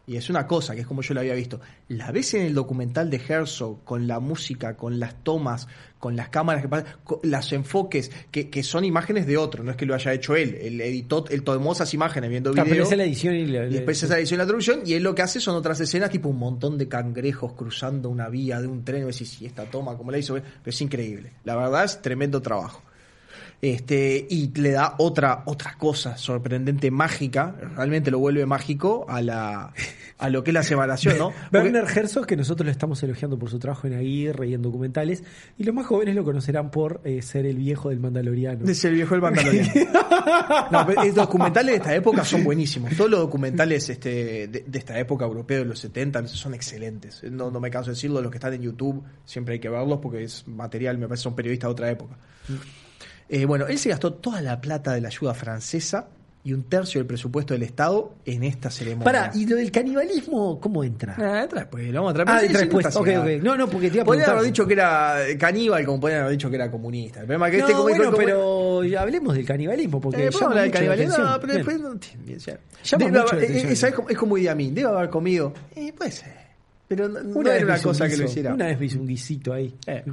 Y 0.07 0.17
es 0.17 0.29
una 0.29 0.47
cosa, 0.47 0.73
que 0.75 0.81
es 0.81 0.87
como 0.87 1.01
yo 1.03 1.13
la 1.13 1.21
había 1.21 1.35
visto. 1.35 1.61
La 1.89 2.11
ves 2.11 2.33
en 2.33 2.41
el 2.41 2.53
documental 2.55 3.09
de 3.09 3.21
Herzog, 3.25 3.83
con 3.83 4.07
la 4.07 4.19
música, 4.19 4.75
con 4.75 4.99
las 4.99 5.23
tomas, 5.23 5.67
con 5.99 6.15
las 6.15 6.29
cámaras 6.29 6.63
que 6.63 6.67
pasan, 6.69 6.87
con 7.03 7.19
los 7.23 7.53
enfoques, 7.53 8.11
que, 8.31 8.49
que 8.49 8.63
son 8.63 8.83
imágenes 8.83 9.27
de 9.27 9.37
otro, 9.37 9.63
no 9.63 9.71
es 9.71 9.77
que 9.77 9.85
lo 9.85 9.93
haya 9.93 10.11
hecho 10.11 10.35
él. 10.35 10.57
Él 10.59 10.81
editó, 10.81 11.25
él 11.29 11.43
tomó 11.43 11.73
esas 11.73 11.93
imágenes 11.93 12.29
viendo 12.31 12.51
Claro, 12.51 12.65
pero 12.67 12.83
video. 12.83 12.91
es 12.91 12.97
la 12.97 13.03
edición 13.03 13.35
y, 13.35 13.45
la- 13.45 13.67
Y 13.67 13.69
después 13.73 14.01
esa 14.01 14.17
edición 14.17 14.39
y 14.39 14.39
la 14.39 14.45
traducción, 14.47 14.81
y 14.85 14.93
él 14.95 15.03
lo 15.03 15.13
que 15.13 15.21
hace 15.21 15.39
son 15.39 15.55
otras 15.55 15.79
escenas, 15.79 16.09
tipo 16.09 16.29
un 16.29 16.39
montón 16.39 16.77
de 16.79 16.87
cangrejos 16.87 17.53
cruzando 17.53 18.09
una 18.09 18.27
vía 18.27 18.59
de 18.59 18.67
un 18.67 18.83
tren. 18.83 19.03
Y 19.03 19.05
decís, 19.05 19.29
si 19.29 19.45
esta 19.45 19.65
toma, 19.65 19.95
como 19.95 20.09
la 20.11 20.17
hizo, 20.17 20.33
pero 20.33 20.43
es 20.65 20.81
increíble. 20.81 21.33
La 21.45 21.55
verdad 21.55 21.85
es 21.85 22.01
tremendo 22.01 22.41
trabajo. 22.41 22.81
Este, 23.61 24.25
y 24.29 24.51
le 24.59 24.71
da 24.71 24.95
otra, 24.97 25.43
otra 25.45 25.75
cosa 25.77 26.17
sorprendente, 26.17 26.89
mágica, 26.89 27.55
realmente 27.75 28.09
lo 28.09 28.17
vuelve 28.17 28.45
mágico 28.47 29.05
a 29.07 29.21
la 29.21 29.73
a 30.21 30.29
lo 30.29 30.43
que 30.43 30.51
es 30.51 30.53
la 30.53 30.63
separación, 30.63 31.17
¿no? 31.17 31.33
Werner 31.51 31.83
Herzog, 31.83 32.27
que 32.27 32.37
nosotros 32.37 32.65
le 32.65 32.71
estamos 32.71 33.01
elogiando 33.01 33.39
por 33.39 33.49
su 33.49 33.57
trabajo 33.57 33.87
en 33.87 33.95
Aguirre 33.95 34.49
y 34.49 34.53
en 34.53 34.61
documentales, 34.61 35.23
y 35.57 35.63
los 35.63 35.73
más 35.73 35.87
jóvenes 35.87 36.15
lo 36.15 36.23
conocerán 36.23 36.69
por 36.69 37.01
eh, 37.03 37.23
ser 37.23 37.47
el 37.47 37.57
viejo 37.57 37.89
del 37.89 37.99
Mandaloriano. 37.99 38.69
Es 38.69 38.85
el 38.85 38.93
viejo 38.93 39.15
del 39.15 39.21
Mandaloriano. 39.21 39.71
No, 40.71 40.85
pero 40.85 41.03
los 41.03 41.15
documentales 41.15 41.73
de 41.73 41.77
esta 41.77 41.95
época 41.95 42.23
son 42.23 42.43
buenísimos. 42.43 42.95
Todos 42.95 43.09
los 43.09 43.19
documentales 43.19 43.89
este, 43.89 44.47
de, 44.47 44.63
de 44.67 44.79
esta 44.79 44.97
época 44.99 45.25
europea 45.25 45.59
de 45.59 45.65
los 45.65 45.79
70 45.79 46.27
son 46.27 46.53
excelentes. 46.53 47.23
No, 47.23 47.49
no 47.49 47.59
me 47.59 47.71
canso 47.71 47.89
de 47.89 47.95
decirlo, 47.95 48.21
los 48.21 48.31
que 48.31 48.37
están 48.37 48.53
en 48.53 48.61
YouTube 48.61 49.03
siempre 49.25 49.55
hay 49.55 49.59
que 49.59 49.69
verlos 49.69 49.99
porque 50.01 50.23
es 50.23 50.47
material, 50.47 50.97
me 50.97 51.07
parece, 51.07 51.23
son 51.23 51.35
periodistas 51.35 51.69
de 51.69 51.71
otra 51.71 51.89
época. 51.89 52.17
Eh, 53.33 53.45
bueno, 53.45 53.65
él 53.67 53.79
se 53.79 53.87
gastó 53.89 54.11
toda 54.13 54.41
la 54.41 54.59
plata 54.59 54.91
de 54.93 54.99
la 54.99 55.07
ayuda 55.07 55.33
francesa 55.33 56.07
y 56.43 56.51
un 56.53 56.63
tercio 56.63 56.99
del 56.99 57.05
presupuesto 57.07 57.53
del 57.53 57.63
Estado 57.63 58.15
en 58.25 58.43
esta 58.43 58.69
ceremonia. 58.69 59.05
Pará, 59.05 59.31
¿y 59.33 59.45
lo 59.45 59.55
del 59.55 59.71
canibalismo 59.71 60.59
cómo 60.59 60.83
entra? 60.83 61.15
Ah, 61.17 61.43
entra 61.43 61.61
después, 61.61 61.87
lo 61.87 62.01
vamos 62.03 62.09
a 62.11 62.13
traer. 62.15 62.29
Ah, 62.29 62.43
entra 62.43 62.59
después. 62.61 62.85
está 62.87 62.99
Ok, 62.99 63.07
así, 63.07 63.15
ok. 63.17 63.23
nada. 63.25 63.37
No, 63.43 63.57
no, 63.57 63.69
porque 63.69 63.89
te 63.89 63.95
iba 63.97 64.01
a 64.03 64.05
Podrían 64.05 64.29
haber 64.31 64.43
dicho 64.43 64.67
que 64.67 64.73
era 64.73 65.17
caníbal, 65.39 65.85
como 65.85 65.99
podrían 66.01 66.21
haber 66.23 66.31
dicho 66.33 66.49
que 66.49 66.55
era 66.57 66.69
comunista. 66.69 67.21
El 67.21 67.27
problema 67.27 67.47
es 67.47 67.51
que 67.53 67.59
no, 67.61 67.67
este 67.69 67.81
bueno, 67.81 68.11
pero 68.17 68.83
ya 68.83 69.01
hablemos 69.01 69.35
del 69.35 69.45
canibalismo, 69.45 70.01
porque 70.01 70.27
Eh, 70.27 70.29
llama 70.31 70.61
del 70.61 70.71
canibalismo, 70.71 71.17
no, 71.17 71.39
pero 71.39 71.53
después 71.53 71.79
no 71.79 71.93
eh, 71.93 73.71
eh, 73.71 73.75
¿sabes 73.75 73.95
cómo- 73.95 74.09
es 74.09 74.17
como 74.17 74.37
Idi 74.37 74.47
Amin, 74.47 74.73
debe 74.75 74.89
haber 74.89 75.09
comido. 75.09 75.53
Eh, 75.75 75.93
puede 75.93 76.11
ser. 76.11 76.33
Pero 76.87 77.07
no, 77.07 77.21
no 77.21 77.39
Una 77.39 77.55
era 77.55 77.73
vez 77.75 77.85
una 77.85 77.91
cosa 77.91 78.09
que 78.09 78.17
lo 78.17 78.25
hiciera. 78.25 78.53
Una 78.53 78.65
vez 78.65 78.79
me 78.79 78.85
hizo 78.87 78.99
un 78.99 79.07
guisito 79.07 79.53
ahí. 79.53 79.73
Eh. 79.87 80.03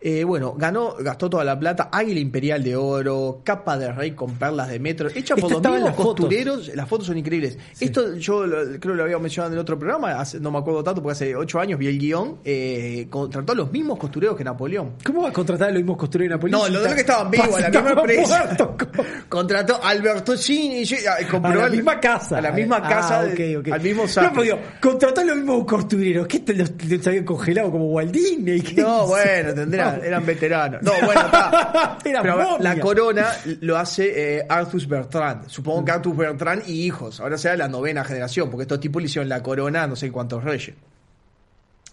Eh, 0.00 0.22
bueno, 0.22 0.54
ganó, 0.56 0.94
gastó 1.00 1.28
toda 1.28 1.42
la 1.42 1.58
plata, 1.58 1.88
águila 1.90 2.20
imperial 2.20 2.62
de 2.62 2.76
oro, 2.76 3.40
capa 3.42 3.76
de 3.76 3.90
rey 3.90 4.12
con 4.12 4.34
perlas 4.36 4.68
de 4.68 4.78
metro, 4.78 5.08
hecha 5.12 5.34
por 5.34 5.50
los 5.50 5.60
mismos 5.60 5.80
las 5.80 5.96
fotos. 5.96 6.14
costureros, 6.14 6.70
las 6.74 6.88
fotos 6.88 7.08
son 7.08 7.18
increíbles. 7.18 7.58
Esto 7.80 8.14
yo 8.14 8.46
lo- 8.46 8.58
creo 8.78 8.80
que 8.80 8.88
lo 8.96 9.02
había 9.02 9.18
mencionado 9.18 9.50
en 9.52 9.54
el 9.54 9.60
otro 9.60 9.76
programa, 9.76 10.12
hace- 10.20 10.38
no 10.38 10.52
me 10.52 10.58
acuerdo 10.58 10.84
tanto 10.84 11.02
porque 11.02 11.14
hace 11.14 11.34
ocho 11.34 11.58
años 11.58 11.80
vi 11.80 11.88
el 11.88 11.98
guion, 11.98 12.38
eh, 12.44 13.08
contrató 13.10 13.52
a 13.52 13.56
los 13.56 13.72
mismos 13.72 13.98
costureros 13.98 14.36
que 14.36 14.44
Napoleón. 14.44 14.92
¿Cómo 15.04 15.22
va 15.22 15.30
a 15.30 15.32
contratar 15.32 15.68
a 15.70 15.72
los 15.72 15.80
mismos 15.82 15.96
costureros 15.96 16.30
de 16.30 16.36
Napoleón? 16.36 16.60
No, 16.60 16.68
dos 16.78 16.82
está- 16.84 16.94
que 16.94 17.00
estaban 17.00 17.30
vivos, 17.32 17.56
a 17.56 17.60
la 17.60 17.68
misma 17.82 17.90
empresa. 17.90 18.56
Contrató 19.28 19.80
a 19.82 19.88
Alberto 19.90 20.36
Cini, 20.36 20.84
compró 21.30 21.52
A 21.52 21.56
la 21.56 21.64
al- 21.64 21.72
misma 21.72 22.00
casa. 22.00 22.38
A 22.38 22.40
la 22.40 22.52
misma 22.52 22.76
Ah, 22.84 22.88
casa, 22.88 23.24
de- 23.24 23.62
al 23.72 23.80
mismo 23.80 24.02
No, 24.02 24.08
saco. 24.08 24.28
pero 24.30 24.42
digo, 24.42 24.58
contrató 24.80 25.20
a 25.20 25.24
los 25.24 25.36
mismos 25.36 25.64
costureros. 25.66 26.26
¿Qué 26.28 26.38
te 26.40 26.54
los, 26.54 26.70
los 26.88 27.06
habían 27.06 27.24
congelado 27.24 27.70
como 27.72 27.86
Walt 27.86 28.12
Disney? 28.12 28.60
¿Qué 28.62 28.80
No, 28.80 29.06
bueno, 29.08 29.54
tendrán, 29.54 29.87
eran 30.04 30.26
veteranos. 30.26 30.82
No, 30.82 30.92
bueno, 31.04 31.20
está. 31.26 31.98
Pero 32.02 32.58
la 32.58 32.78
corona 32.78 33.28
lo 33.60 33.76
hace 33.76 34.38
eh, 34.38 34.46
Arthur 34.48 34.86
Bertrand. 34.86 35.48
Supongo 35.48 35.84
que 35.84 35.92
Arthur 35.92 36.16
Bertrand 36.16 36.68
y 36.68 36.86
hijos. 36.86 37.20
Ahora 37.20 37.38
será 37.38 37.56
la 37.56 37.68
novena 37.68 38.04
generación, 38.04 38.50
porque 38.50 38.62
estos 38.62 38.80
tipos 38.80 39.02
le 39.02 39.06
hicieron 39.06 39.28
la 39.28 39.42
corona 39.42 39.84
a 39.84 39.86
no 39.86 39.96
sé 39.96 40.10
cuántos 40.10 40.44
reyes. 40.44 40.74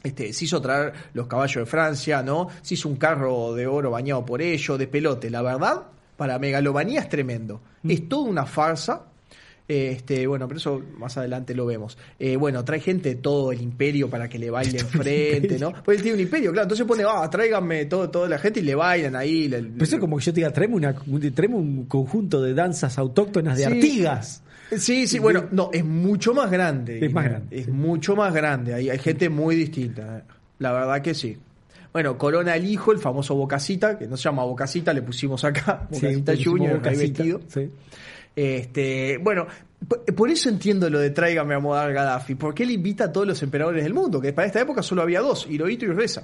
Este, 0.04 0.34
se 0.34 0.46
hizo 0.46 0.62
traer 0.62 0.94
los 1.14 1.26
caballos 1.26 1.56
de 1.56 1.66
Francia, 1.66 2.22
¿no? 2.22 2.50
Se 2.62 2.76
hizo 2.76 2.88
un 2.88 2.96
carro 2.96 3.56
de 3.56 3.66
oro 3.66 3.90
bañado 3.90 4.24
por 4.24 4.40
ello, 4.40 4.78
de 4.78 4.88
pelote. 4.88 5.32
La 5.32 5.42
verdad, 5.42 5.82
para 6.16 6.38
megalomanía 6.38 7.02
es 7.02 7.10
tremendo. 7.10 7.62
Es 7.84 8.08
toda 8.08 8.30
una 8.30 8.46
farsa. 8.46 9.02
Este, 9.68 10.28
bueno, 10.28 10.48
pero 10.48 10.60
eso 10.60 10.82
más 10.98 11.18
adelante 11.18 11.56
lo 11.56 11.66
vemos. 11.66 11.98
Eh, 12.20 12.36
bueno, 12.36 12.64
trae 12.64 12.80
gente 12.80 13.10
de 13.10 13.16
todo 13.16 13.52
el 13.52 13.62
imperio 13.62 14.10
para 14.10 14.30
que 14.30 14.38
le 14.38 14.52
baile 14.52 14.80
enfrente, 14.82 15.58
¿no? 15.58 15.74
Pues 15.84 15.98
él 15.98 16.04
tiene 16.04 16.18
un 16.18 16.22
imperio, 16.24 16.52
claro. 16.52 16.66
Entonces 16.66 16.86
pone, 16.86 17.04
ah, 17.08 17.28
tráiganme 17.30 17.86
todo, 17.86 18.10
toda 18.10 18.30
la 18.30 18.38
gente 18.38 18.60
y 18.60 18.64
le 18.64 18.76
bailan 18.76 19.16
ahí. 19.16 19.48
le- 19.48 19.64
Pero 19.64 19.84
eso 19.84 19.96
es 19.96 20.00
como 20.00 20.18
que 20.18 20.24
yo 20.26 20.34
te 20.34 20.42
diga, 20.42 20.52
tráeme, 20.52 20.76
una, 20.76 20.94
tráeme 21.34 21.56
un 21.56 21.86
conjunto 21.86 22.42
de 22.42 22.54
danzas 22.54 22.98
autóctonas 23.00 23.58
de 23.58 23.66
Sí. 23.66 23.72
Artigas. 23.72 24.42
Sí, 24.78 25.08
sí, 25.08 25.20
bueno, 25.20 25.46
no, 25.52 25.70
es 25.74 25.84
mucho 25.86 26.34
más 26.34 26.50
grande. 26.52 27.04
Es 27.04 27.12
más 27.14 27.26
grande, 27.26 27.58
Es 27.60 27.66
sí. 27.66 27.72
mucho 27.72 28.16
más 28.16 28.34
grande. 28.34 28.74
Hay, 28.74 28.90
hay 28.90 29.00
gente 29.00 29.30
muy 29.30 29.56
distinta. 29.56 30.18
eh. 30.20 30.22
La 30.60 30.72
verdad 30.74 31.02
que 31.02 31.14
sí. 31.14 31.38
Bueno, 31.94 32.18
Corona 32.18 32.56
el 32.56 32.66
hijo, 32.66 32.92
el 32.92 33.00
famoso 33.00 33.36
Bocacita, 33.36 33.98
que 33.98 34.06
no 34.08 34.18
se 34.18 34.24
llama 34.24 34.44
Bocacita, 34.44 34.92
le 34.94 35.02
pusimos 35.02 35.44
acá, 35.44 35.88
Sí, 35.92 36.00
pusimos 36.18 36.44
Junior, 36.44 36.72
ahí 36.72 36.78
Bocacita, 36.78 37.24
vestido. 37.24 37.42
sí. 37.48 37.70
Este, 38.36 39.18
bueno, 39.18 39.48
por 40.16 40.30
eso 40.30 40.50
entiendo 40.50 40.90
lo 40.90 41.00
de 41.00 41.12
tráigame 41.12 41.56
a 41.56 41.60
Muammar 41.60 41.94
Gaddafi, 41.94 42.36
porque 42.36 42.64
él 42.64 42.72
invita 42.72 43.06
a 43.06 43.12
todos 43.12 43.28
los 43.28 43.42
emperadores 43.44 43.84
del 43.84 43.94
mundo, 43.94 44.20
que 44.20 44.34
para 44.34 44.48
esta 44.48 44.62
época 44.62 44.82
solo 44.82 45.02
había 45.02 45.22
dos, 45.22 45.48
Hirohito 45.50 45.86
y 45.86 45.90
Reza, 45.90 46.24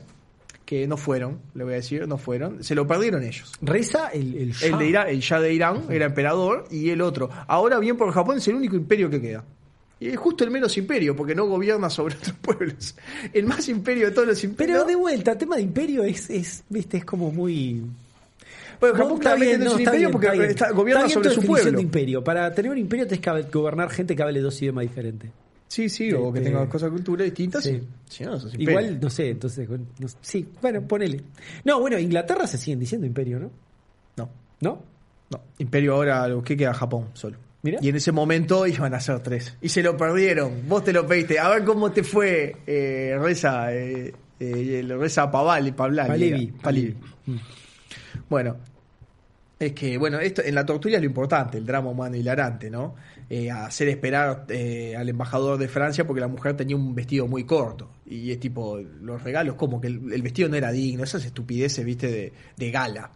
que 0.65 0.87
no 0.87 0.97
fueron, 0.97 1.39
le 1.53 1.63
voy 1.63 1.73
a 1.73 1.75
decir, 1.77 2.07
no 2.07 2.17
fueron, 2.17 2.63
se 2.63 2.75
lo 2.75 2.87
perdieron 2.87 3.23
ellos. 3.23 3.53
Reza 3.61 4.09
el, 4.09 4.35
el, 4.35 4.41
El 4.41 4.53
Shah. 4.53 4.77
de 4.77 4.85
Irán, 4.87 5.09
el 5.09 5.19
Shah 5.19 5.39
de 5.39 5.53
Irán 5.53 5.83
era 5.89 6.05
emperador 6.05 6.65
y 6.71 6.89
el 6.89 7.01
otro. 7.01 7.29
Ahora 7.47 7.79
bien 7.79 7.97
por 7.97 8.11
Japón 8.11 8.37
es 8.37 8.47
el 8.47 8.55
único 8.55 8.75
imperio 8.75 9.09
que 9.09 9.21
queda. 9.21 9.43
Y 9.99 10.07
es 10.07 10.17
justo 10.17 10.43
el 10.43 10.49
menos 10.49 10.75
imperio, 10.77 11.15
porque 11.15 11.35
no 11.35 11.45
gobierna 11.45 11.89
sobre 11.89 12.15
otros 12.19 12.35
pueblos. 12.41 12.95
El 13.33 13.45
más 13.45 13.69
imperio 13.69 14.07
de 14.07 14.11
todos 14.13 14.27
los 14.27 14.43
imperios. 14.43 14.79
Pero 14.79 14.87
de 14.87 14.95
vuelta, 14.95 15.33
el 15.33 15.37
tema 15.37 15.57
de 15.57 15.61
imperio 15.61 16.03
es, 16.03 16.29
es, 16.29 16.63
viste, 16.69 16.97
es 16.97 17.05
como 17.05 17.31
muy... 17.31 17.83
Bueno, 18.79 18.95
No, 18.97 19.03
Japón 19.03 19.17
está 19.19 19.35
bien, 19.35 19.63
no 19.63 19.73
un 19.73 19.79
imperio 19.79 19.99
bien, 19.99 20.11
porque 20.11 20.27
está 20.27 20.37
bien. 20.39 20.49
está- 20.49 20.71
gobierna 20.71 21.01
Está 21.05 21.13
sobre 21.13 21.29
su 21.29 21.41
pueblo. 21.43 21.71
de 21.71 21.81
imperio. 21.81 22.23
Para 22.23 22.53
tener 22.53 22.71
un 22.71 22.77
imperio 22.77 23.05
tenés 23.07 23.21
que 23.21 23.41
gobernar 23.51 23.89
gente 23.91 24.15
que 24.15 24.23
hable 24.23 24.39
dos 24.41 24.59
idiomas 24.61 24.83
diferentes. 24.83 25.29
Sí, 25.67 25.87
sí, 25.87 26.11
o 26.11 26.33
que 26.33 26.39
Este- 26.39 26.51
tenga 26.51 26.67
cosas 26.67 26.89
culturas 26.89 27.25
distintas. 27.25 27.63
Sí. 27.63 27.81
Si 28.09 28.23
no. 28.25 28.37
Igual, 28.57 28.99
no 28.99 29.09
sé, 29.09 29.29
entonces... 29.29 29.69
no- 29.69 30.07
sí, 30.19 30.47
bueno, 30.61 30.81
ponele. 30.81 31.21
No, 31.63 31.79
bueno, 31.79 31.97
Inglaterra 31.97 32.45
se 32.47 32.57
siguen 32.57 32.79
diciendo 32.79 33.07
imperio, 33.07 33.39
¿no? 33.39 33.51
No, 34.17 34.29
¿No? 34.59 34.83
no. 35.29 35.41
Imperio 35.59 35.93
ahora 35.95 36.27
lo 36.27 36.43
que 36.43 36.57
queda 36.57 36.73
Japón 36.73 37.07
solo. 37.13 37.37
Mirá. 37.63 37.77
Y 37.81 37.89
en 37.89 37.95
ese 37.95 38.11
momento 38.11 38.65
iban 38.65 38.93
a 38.95 38.99
ser 38.99 39.19
tres. 39.19 39.55
Y 39.61 39.69
se 39.69 39.83
lo 39.83 39.95
perdieron. 39.95 40.67
Vos 40.67 40.83
te 40.83 40.91
lo 40.91 41.05
pediste. 41.05 41.37
A 41.39 41.47
ver 41.49 41.63
cómo 41.63 41.91
te 41.91 42.03
fue, 42.03 42.57
eh, 42.65 43.15
Reza, 43.21 43.71
eh, 43.73 44.11
eh, 44.39 44.83
Reza 44.97 45.29
Paval, 45.29 45.71
Pablali. 45.75 46.09
Palevi. 46.09 46.43
era. 46.53 46.61
Palevi. 46.63 46.95
Mm. 47.27 47.35
Bueno, 48.29 48.57
es 49.61 49.73
que, 49.73 49.97
bueno, 49.97 50.19
esto 50.19 50.41
en 50.43 50.55
la 50.55 50.65
tortura 50.65 50.95
es 50.95 51.01
lo 51.01 51.05
importante, 51.05 51.57
el 51.59 51.65
drama 51.65 51.91
humano 51.91 52.15
hilarante, 52.15 52.69
¿no? 52.69 52.95
Eh, 53.29 53.51
hacer 53.51 53.89
esperar 53.89 54.45
eh, 54.49 54.95
al 54.97 55.07
embajador 55.07 55.59
de 55.59 55.67
Francia 55.67 56.05
porque 56.07 56.19
la 56.19 56.27
mujer 56.27 56.57
tenía 56.57 56.75
un 56.75 56.95
vestido 56.95 57.27
muy 57.27 57.43
corto. 57.43 57.91
Y 58.07 58.31
es 58.31 58.39
tipo, 58.39 58.79
los 58.79 59.21
regalos, 59.21 59.55
como 59.55 59.79
que 59.79 59.87
el, 59.87 60.21
vestido 60.23 60.49
no 60.49 60.55
era 60.55 60.71
digno, 60.71 61.03
esas 61.03 61.23
estupideces, 61.25 61.85
viste, 61.85 62.09
de, 62.09 62.33
de 62.57 62.71
gala. 62.71 63.11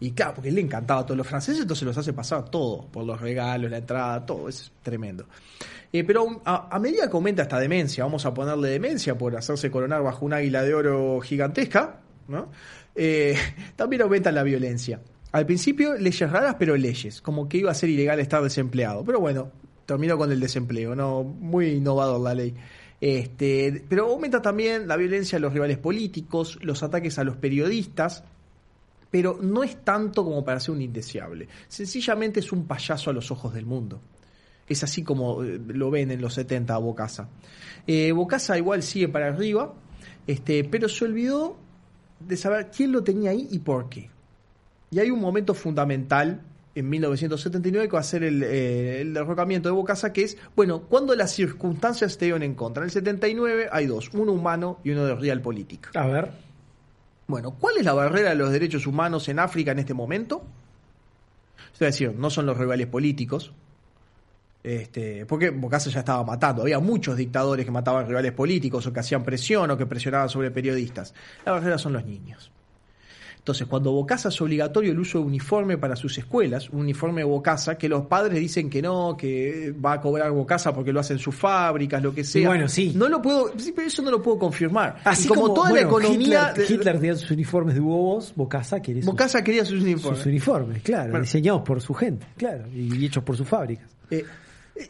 Y 0.00 0.12
claro, 0.12 0.34
porque 0.34 0.52
le 0.52 0.60
encantaba 0.60 1.00
a 1.00 1.04
todos 1.04 1.18
los 1.18 1.26
franceses, 1.26 1.62
entonces 1.62 1.84
los 1.84 1.98
hace 1.98 2.12
pasar 2.12 2.48
todo, 2.48 2.86
por 2.86 3.04
los 3.04 3.20
regalos, 3.20 3.68
la 3.68 3.78
entrada, 3.78 4.24
todo, 4.24 4.48
es 4.48 4.70
tremendo. 4.82 5.26
Eh, 5.92 6.04
pero 6.04 6.40
a, 6.44 6.68
a 6.74 6.78
medida 6.78 7.10
que 7.10 7.16
aumenta 7.16 7.42
esta 7.42 7.58
demencia, 7.58 8.04
vamos 8.04 8.24
a 8.24 8.32
ponerle 8.32 8.68
demencia 8.68 9.18
por 9.18 9.36
hacerse 9.36 9.68
coronar 9.68 10.04
bajo 10.04 10.24
un 10.24 10.32
águila 10.32 10.62
de 10.62 10.74
oro 10.74 11.20
gigantesca, 11.20 12.02
¿no? 12.28 12.50
Eh, 13.00 13.36
también 13.76 14.02
aumenta 14.02 14.32
la 14.32 14.42
violencia. 14.42 15.00
Al 15.30 15.46
principio 15.46 15.94
leyes 15.94 16.28
raras, 16.30 16.56
pero 16.58 16.76
leyes, 16.76 17.22
como 17.22 17.48
que 17.48 17.58
iba 17.58 17.70
a 17.70 17.74
ser 17.74 17.90
ilegal 17.90 18.18
estar 18.18 18.42
desempleado. 18.42 19.04
Pero 19.04 19.20
bueno, 19.20 19.52
terminó 19.86 20.18
con 20.18 20.32
el 20.32 20.40
desempleo, 20.40 20.96
¿no? 20.96 21.22
Muy 21.22 21.68
innovador 21.68 22.20
la 22.20 22.34
ley. 22.34 22.54
Este, 23.00 23.84
pero 23.88 24.10
aumenta 24.10 24.42
también 24.42 24.88
la 24.88 24.96
violencia 24.96 25.38
a 25.38 25.40
los 25.40 25.52
rivales 25.52 25.78
políticos, 25.78 26.58
los 26.60 26.82
ataques 26.82 27.20
a 27.20 27.24
los 27.24 27.36
periodistas, 27.36 28.24
pero 29.12 29.38
no 29.40 29.62
es 29.62 29.84
tanto 29.84 30.24
como 30.24 30.44
para 30.44 30.58
ser 30.58 30.74
un 30.74 30.82
indeseable. 30.82 31.46
Sencillamente 31.68 32.40
es 32.40 32.50
un 32.50 32.66
payaso 32.66 33.10
a 33.10 33.12
los 33.12 33.30
ojos 33.30 33.54
del 33.54 33.64
mundo. 33.64 34.00
Es 34.68 34.82
así 34.82 35.04
como 35.04 35.44
eh, 35.44 35.60
lo 35.68 35.90
ven 35.92 36.10
en 36.10 36.20
los 36.20 36.34
70 36.34 36.74
a 36.74 36.78
Bocasa. 36.78 37.28
Eh, 37.86 38.10
Bocasa 38.10 38.58
igual 38.58 38.82
sigue 38.82 39.08
para 39.08 39.28
arriba, 39.28 39.72
este, 40.26 40.64
pero 40.64 40.88
se 40.88 41.04
olvidó 41.04 41.67
de 42.20 42.36
saber 42.36 42.70
quién 42.74 42.92
lo 42.92 43.02
tenía 43.02 43.30
ahí 43.30 43.48
y 43.50 43.58
por 43.58 43.88
qué. 43.88 44.10
Y 44.90 44.98
hay 44.98 45.10
un 45.10 45.20
momento 45.20 45.54
fundamental 45.54 46.40
en 46.74 46.88
1979 46.88 47.88
que 47.88 47.92
va 47.92 48.00
a 48.00 48.04
ser 48.04 48.22
el, 48.22 48.42
eh, 48.42 49.00
el 49.00 49.14
derrocamiento 49.14 49.68
de 49.68 49.74
Bocasa, 49.74 50.12
que 50.12 50.22
es, 50.22 50.36
bueno, 50.54 50.82
cuando 50.82 51.14
las 51.14 51.32
circunstancias 51.32 52.16
te 52.16 52.26
dieron 52.26 52.42
en 52.42 52.54
contra. 52.54 52.82
En 52.82 52.86
el 52.86 52.90
79 52.92 53.68
hay 53.70 53.86
dos, 53.86 54.10
uno 54.12 54.32
humano 54.32 54.78
y 54.84 54.90
uno 54.90 55.04
de 55.04 55.14
realpolitik. 55.14 55.96
A 55.96 56.06
ver. 56.06 56.30
Bueno, 57.26 57.56
¿cuál 57.58 57.76
es 57.78 57.84
la 57.84 57.92
barrera 57.92 58.30
de 58.30 58.36
los 58.36 58.50
derechos 58.50 58.86
humanos 58.86 59.28
en 59.28 59.38
África 59.38 59.72
en 59.72 59.80
este 59.80 59.92
momento? 59.92 60.42
Es 61.74 61.78
decir, 61.78 62.14
no 62.16 62.30
son 62.30 62.46
los 62.46 62.56
rivales 62.56 62.86
políticos. 62.86 63.52
Este, 64.68 65.24
porque 65.24 65.48
Bocasa 65.50 65.88
ya 65.88 66.00
estaba 66.00 66.22
matando. 66.24 66.60
Había 66.62 66.78
muchos 66.78 67.16
dictadores 67.16 67.64
que 67.64 67.72
mataban 67.72 68.06
rivales 68.06 68.32
políticos 68.32 68.86
o 68.86 68.92
que 68.92 69.00
hacían 69.00 69.24
presión 69.24 69.70
o 69.70 69.78
que 69.78 69.86
presionaban 69.86 70.28
sobre 70.28 70.50
periodistas. 70.50 71.14
La 71.46 71.52
barrera 71.52 71.78
son 71.78 71.94
los 71.94 72.04
niños. 72.04 72.50
Entonces, 73.38 73.66
cuando 73.66 73.92
Bocasa 73.92 74.28
es 74.28 74.38
obligatorio 74.42 74.92
el 74.92 74.98
uso 74.98 75.20
de 75.20 75.24
uniforme 75.24 75.78
para 75.78 75.96
sus 75.96 76.18
escuelas, 76.18 76.68
un 76.68 76.80
uniforme 76.80 77.22
de 77.22 77.24
Bocasa, 77.24 77.78
que 77.78 77.88
los 77.88 78.04
padres 78.04 78.38
dicen 78.40 78.68
que 78.68 78.82
no, 78.82 79.16
que 79.16 79.72
va 79.82 79.94
a 79.94 80.00
cobrar 80.02 80.30
Bocasa 80.32 80.74
porque 80.74 80.92
lo 80.92 81.00
hacen 81.00 81.16
en 81.16 81.22
sus 81.22 81.34
fábricas, 81.34 82.02
lo 82.02 82.14
que 82.14 82.24
sea. 82.24 82.46
bueno, 82.46 82.68
sí. 82.68 82.92
No 82.94 83.08
lo 83.08 83.22
puedo, 83.22 83.50
sí, 83.56 83.72
pero 83.74 83.88
eso 83.88 84.02
no 84.02 84.10
lo 84.10 84.20
puedo 84.22 84.38
confirmar. 84.38 84.98
Así 85.02 85.24
Y 85.24 85.28
como, 85.28 85.54
toda 85.54 85.70
bueno, 85.70 85.90
la 85.90 85.96
economía. 85.96 86.50
Hitler, 86.52 86.70
Hitler 86.72 86.94
tenía 86.96 87.16
sus 87.16 87.30
uniformes 87.30 87.74
de 87.74 87.80
Hugo 87.80 87.96
Boss, 87.96 88.34
Bocasa 88.36 88.82
quería 88.82 89.00
sus, 89.00 89.10
Bocasa 89.12 89.42
quería 89.42 89.64
sus 89.64 89.80
uniformes. 89.82 90.18
sus 90.18 90.26
uniformes, 90.26 90.82
claro, 90.82 91.10
Bueno. 91.12 91.24
diseñados 91.24 91.62
por 91.62 91.80
su 91.80 91.94
gente, 91.94 92.26
claro, 92.36 92.64
y 92.74 93.06
hechos 93.06 93.24
por 93.24 93.34
sus 93.34 93.48
fábricas. 93.48 93.88
Eh, 94.10 94.26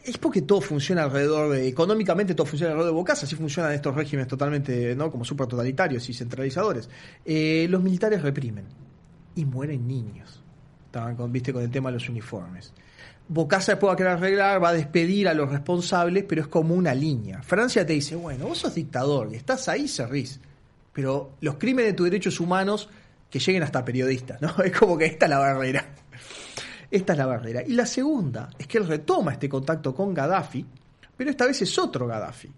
es 0.05 0.19
porque 0.19 0.43
todo 0.43 0.61
funciona 0.61 1.05
alrededor 1.05 1.51
de, 1.51 1.67
económicamente 1.67 2.35
todo 2.35 2.47
funciona 2.47 2.73
alrededor 2.73 2.93
de 2.93 2.97
Bocasa, 2.97 3.27
así 3.27 3.37
funcionan 3.37 3.73
estos 3.73 3.95
regímenes 3.95 4.29
totalmente, 4.29 4.95
¿no? 4.95 5.11
Como 5.11 5.25
super 5.25 5.47
totalitarios 5.47 6.09
y 6.09 6.15
centralizadores. 6.15 6.89
Eh, 7.25 7.67
los 7.71 7.83
militares 7.83 8.23
reprimen 8.23 8.67
y 9.35 9.45
mueren 9.45 9.87
niños. 9.87 10.43
Estaban 10.87 11.17
con, 11.17 11.33
viste, 11.33 11.53
con 11.53 11.63
el 11.63 11.71
tema 11.71 11.91
de 11.91 11.95
los 11.95 12.09
uniformes. 12.09 12.73
Bocasa 13.29 13.73
después 13.73 13.91
va 13.91 13.95
a 13.95 13.97
querer 13.97 14.13
arreglar, 14.13 14.63
va 14.63 14.71
a 14.71 14.73
despedir 14.73 15.29
a 15.29 15.35
los 15.35 15.51
responsables, 15.51 16.25
pero 16.25 16.43
es 16.43 16.49
como 16.49 16.75
una 16.75 16.95
línea. 16.95 17.43
Francia 17.43 17.85
te 17.85 17.93
dice, 17.93 18.17
bueno, 18.17 18.47
vos 18.47 18.59
sos 18.59 18.75
dictador 18.75 19.31
y 19.33 19.37
estás 19.37 19.69
ahí, 19.69 19.87
servís. 19.87 20.41
Pero 20.93 21.33
los 21.41 21.57
crímenes 21.57 21.93
de 21.93 21.97
tus 21.97 22.05
derechos 22.07 22.41
humanos 22.41 22.89
que 23.31 23.39
lleguen 23.39 23.63
hasta 23.63 23.85
periodistas, 23.85 24.41
¿no? 24.41 24.55
Es 24.65 24.73
como 24.77 24.97
que 24.97 25.07
esta 25.07 25.27
es 25.27 25.31
la 25.31 25.39
barrera. 25.39 25.85
Esta 26.91 27.13
es 27.13 27.19
la 27.19 27.27
barrera. 27.27 27.63
Y 27.67 27.73
la 27.73 27.87
segunda 27.87 28.49
es 28.59 28.67
que 28.67 28.79
él 28.79 28.87
retoma 28.87 29.33
este 29.33 29.49
contacto 29.49 29.95
con 29.95 30.15
Gaddafi, 30.15 30.65
pero 31.17 31.31
esta 31.31 31.47
vez 31.47 31.61
es 31.63 31.79
otro 31.79 32.07
Gaddafi. 32.07 32.51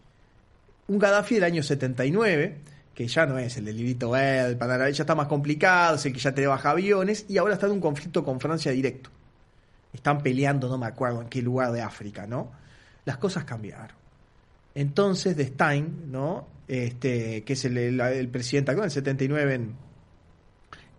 Un 0.89 0.99
Gaddafi 0.99 1.37
del 1.37 1.45
año 1.45 1.62
79, 1.62 2.59
que 2.95 3.07
ya 3.09 3.26
no 3.26 3.39
es 3.39 3.57
el 3.57 3.64
del 3.64 3.76
librito 3.76 4.14
el 4.16 4.57
Panara, 4.57 4.91
ya 4.91 5.03
está 5.03 5.14
más 5.14 5.26
complicado, 5.26 5.97
es 5.97 6.07
el 6.07 6.12
que 6.12 6.18
ya 6.20 6.35
te 6.35 6.47
baja 6.47 6.70
aviones, 6.70 7.24
y 7.28 7.39
ahora 7.39 7.55
está 7.55 7.66
en 7.66 7.72
un 7.72 7.81
conflicto 7.81 8.24
con 8.24 8.39
Francia 8.41 8.70
directo. 8.72 9.11
Están 9.93 10.22
peleando, 10.22 10.68
no 10.68 10.78
me 10.78 10.87
acuerdo 10.87 11.20
en 11.22 11.28
qué 11.28 11.43
lugar 11.43 11.72
de 11.72 11.83
África, 11.83 12.26
¿no? 12.26 12.53
Las 13.05 13.16
cosas 13.16 13.45
cambiaron. 13.45 13.97
Entonces, 14.74 15.37
de 15.37 15.47
Stein, 15.47 16.11
¿no? 16.12 16.47
Este, 16.68 17.43
que 17.43 17.55
es 17.55 17.64
el, 17.64 17.76
el- 17.78 18.01
el 18.01 18.28
presidente 18.28 18.70
actual, 18.70 18.87
el 18.87 18.93
79 18.93 19.55
en, 19.55 19.74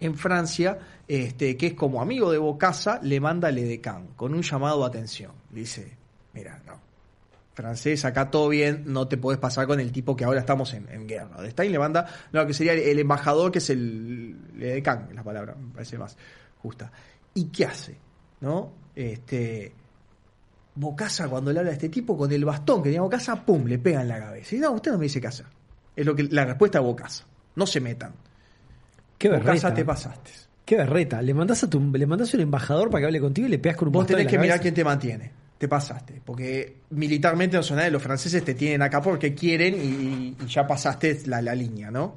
en 0.02 0.16
Francia, 0.18 0.78
este, 1.12 1.57
que 1.57 1.68
es 1.68 1.74
como 1.74 2.01
amigo 2.01 2.32
de 2.32 2.38
Bocasa, 2.38 3.01
le 3.03 3.20
manda 3.20 3.49
al 3.49 3.57
edecán 3.57 4.14
con 4.16 4.34
un 4.34 4.43
llamado 4.43 4.80
de 4.80 4.86
atención. 4.86 5.34
Dice, 5.49 5.97
mira, 6.32 6.62
no, 6.66 6.80
francés, 7.53 8.05
acá 8.05 8.32
todo 8.32 8.47
bien, 8.47 8.84
no 8.86 9.09
te 9.09 9.18
podés 9.18 9.38
pasar 9.38 9.68
con 9.68 9.82
el 9.82 9.91
tipo 9.91 10.16
que 10.16 10.24
ahora 10.24 10.39
estamos 10.39 10.74
en, 10.74 10.88
en 10.88 11.09
guerra. 11.09 11.41
De 11.41 11.51
Stein 11.51 11.70
le 11.70 11.80
manda 11.80 12.07
lo 12.32 12.47
que 12.47 12.53
sería 12.53 12.72
el, 12.72 12.97
embajador, 12.97 13.51
que 13.51 13.57
es 13.57 13.70
el, 13.72 14.38
el 14.55 14.64
edecán, 14.64 15.09
la 15.14 15.22
palabra, 15.22 15.53
me 15.53 15.74
parece 15.74 15.97
más 15.97 16.16
justa. 16.62 16.89
¿Y 17.34 17.47
qué 17.47 17.66
hace? 17.66 17.97
¿No? 18.39 18.72
Este, 18.95 19.74
Bocasa 20.76 21.28
cuando 21.28 21.51
le 21.51 21.59
habla 21.59 21.72
a 21.72 21.74
este 21.74 21.89
tipo 21.89 22.18
con 22.18 22.32
el 22.32 22.45
bastón 22.45 22.82
que 22.82 22.88
tenía 22.88 23.01
Bocasa, 23.01 23.45
pum, 23.45 23.66
le 23.66 23.80
pega 23.80 24.01
en 24.01 24.07
la 24.07 24.18
cabeza. 24.18 24.55
Y 24.55 24.59
no, 24.59 24.72
usted 24.72 24.93
no 24.93 24.97
me 24.97 25.03
dice 25.03 25.20
qué 25.20 25.28
hacer. 25.28 25.47
Es 25.93 26.05
lo 26.05 26.16
que 26.16 26.24
la 26.24 26.45
respuesta 26.45 26.80
de 26.80 26.86
Bocasa. 26.86 27.26
No 27.57 27.68
se 27.68 27.82
metan. 27.82 28.14
Qué 29.18 29.28
Bocasa 29.28 29.74
te 29.74 29.84
pasaste. 29.84 30.51
Qué 30.72 30.78
berreta. 30.78 31.22
Le 31.22 31.34
mandás 31.34 31.66
a 31.66 31.70
tu, 31.70 31.82
le 31.92 32.06
mandás 32.06 32.34
a 32.34 32.38
un 32.38 32.44
embajador 32.44 32.90
para 32.90 33.02
que 33.02 33.08
hable 33.08 33.20
contigo 33.20 33.46
y 33.46 33.52
le 33.52 33.60
pegas 33.60 33.78
con 33.78 33.90
un 33.90 33.92
Vos 33.92 34.08
tenés 34.08 34.24
en 34.24 34.30
que 34.30 34.40
mirar 34.40 34.62
quién 34.62 34.74
te 34.74 34.86
mantiene. 34.86 35.30
Te 35.58 35.68
pasaste. 35.68 36.22
Porque 36.24 36.78
militarmente 36.92 37.58
no 37.58 37.62
son 37.64 37.76
nadie. 37.76 37.92
Los 37.92 38.02
franceses 38.02 38.42
te 38.46 38.54
tienen 38.54 38.82
acá 38.82 39.02
porque 39.02 39.36
quieren 39.36 39.76
y, 39.76 40.38
y 40.42 40.48
ya 40.48 40.66
pasaste 40.66 41.24
la, 41.26 41.42
la 41.42 41.54
línea, 41.56 41.92
¿no? 41.92 42.16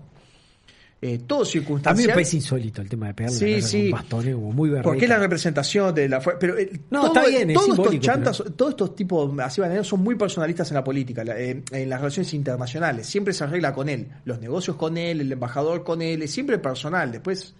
Eh, 1.02 1.18
todo 1.26 1.42
A 1.84 1.94
mí 1.94 2.06
me 2.06 2.12
parece 2.12 2.36
insólito 2.36 2.80
el 2.80 2.88
tema 2.88 3.08
de 3.08 3.14
pegarle 3.14 3.36
Sí, 3.36 3.60
sí. 3.60 3.76
con 3.78 3.86
un 3.86 3.90
bastón, 3.90 4.32
como 4.34 4.52
muy 4.52 4.68
berreta. 4.70 4.88
Porque 4.88 5.02
es 5.06 5.08
la 5.10 5.18
representación 5.18 5.92
de 5.92 6.08
la 6.08 6.20
fuerza. 6.20 6.38
Pero 6.38 6.56
eh, 6.56 6.70
No, 6.90 7.00
todo- 7.00 7.06
está 7.08 7.26
bien, 7.28 7.50
es 7.50 7.54
todos 7.56 7.76
estos 7.76 7.98
chantas, 7.98 8.38
pero- 8.38 8.52
todos 8.52 8.70
estos 8.70 8.94
tipos 8.94 9.36
así 9.40 9.60
bananeros 9.62 9.88
son 9.88 10.00
muy 10.00 10.14
personalistas 10.14 10.70
en 10.70 10.76
la 10.76 10.84
política, 10.84 11.24
la- 11.24 11.36
eh, 11.40 11.60
en 11.72 11.88
las 11.90 12.00
relaciones 12.00 12.32
internacionales. 12.34 13.08
Siempre 13.08 13.34
se 13.34 13.42
arregla 13.42 13.74
con 13.74 13.88
él. 13.88 14.06
Los 14.24 14.38
negocios 14.40 14.76
con 14.76 14.96
él, 14.96 15.20
el 15.22 15.32
embajador 15.32 15.82
con 15.82 16.02
él, 16.02 16.22
es 16.22 16.30
siempre 16.30 16.56
personal. 16.58 17.10
Después 17.10 17.52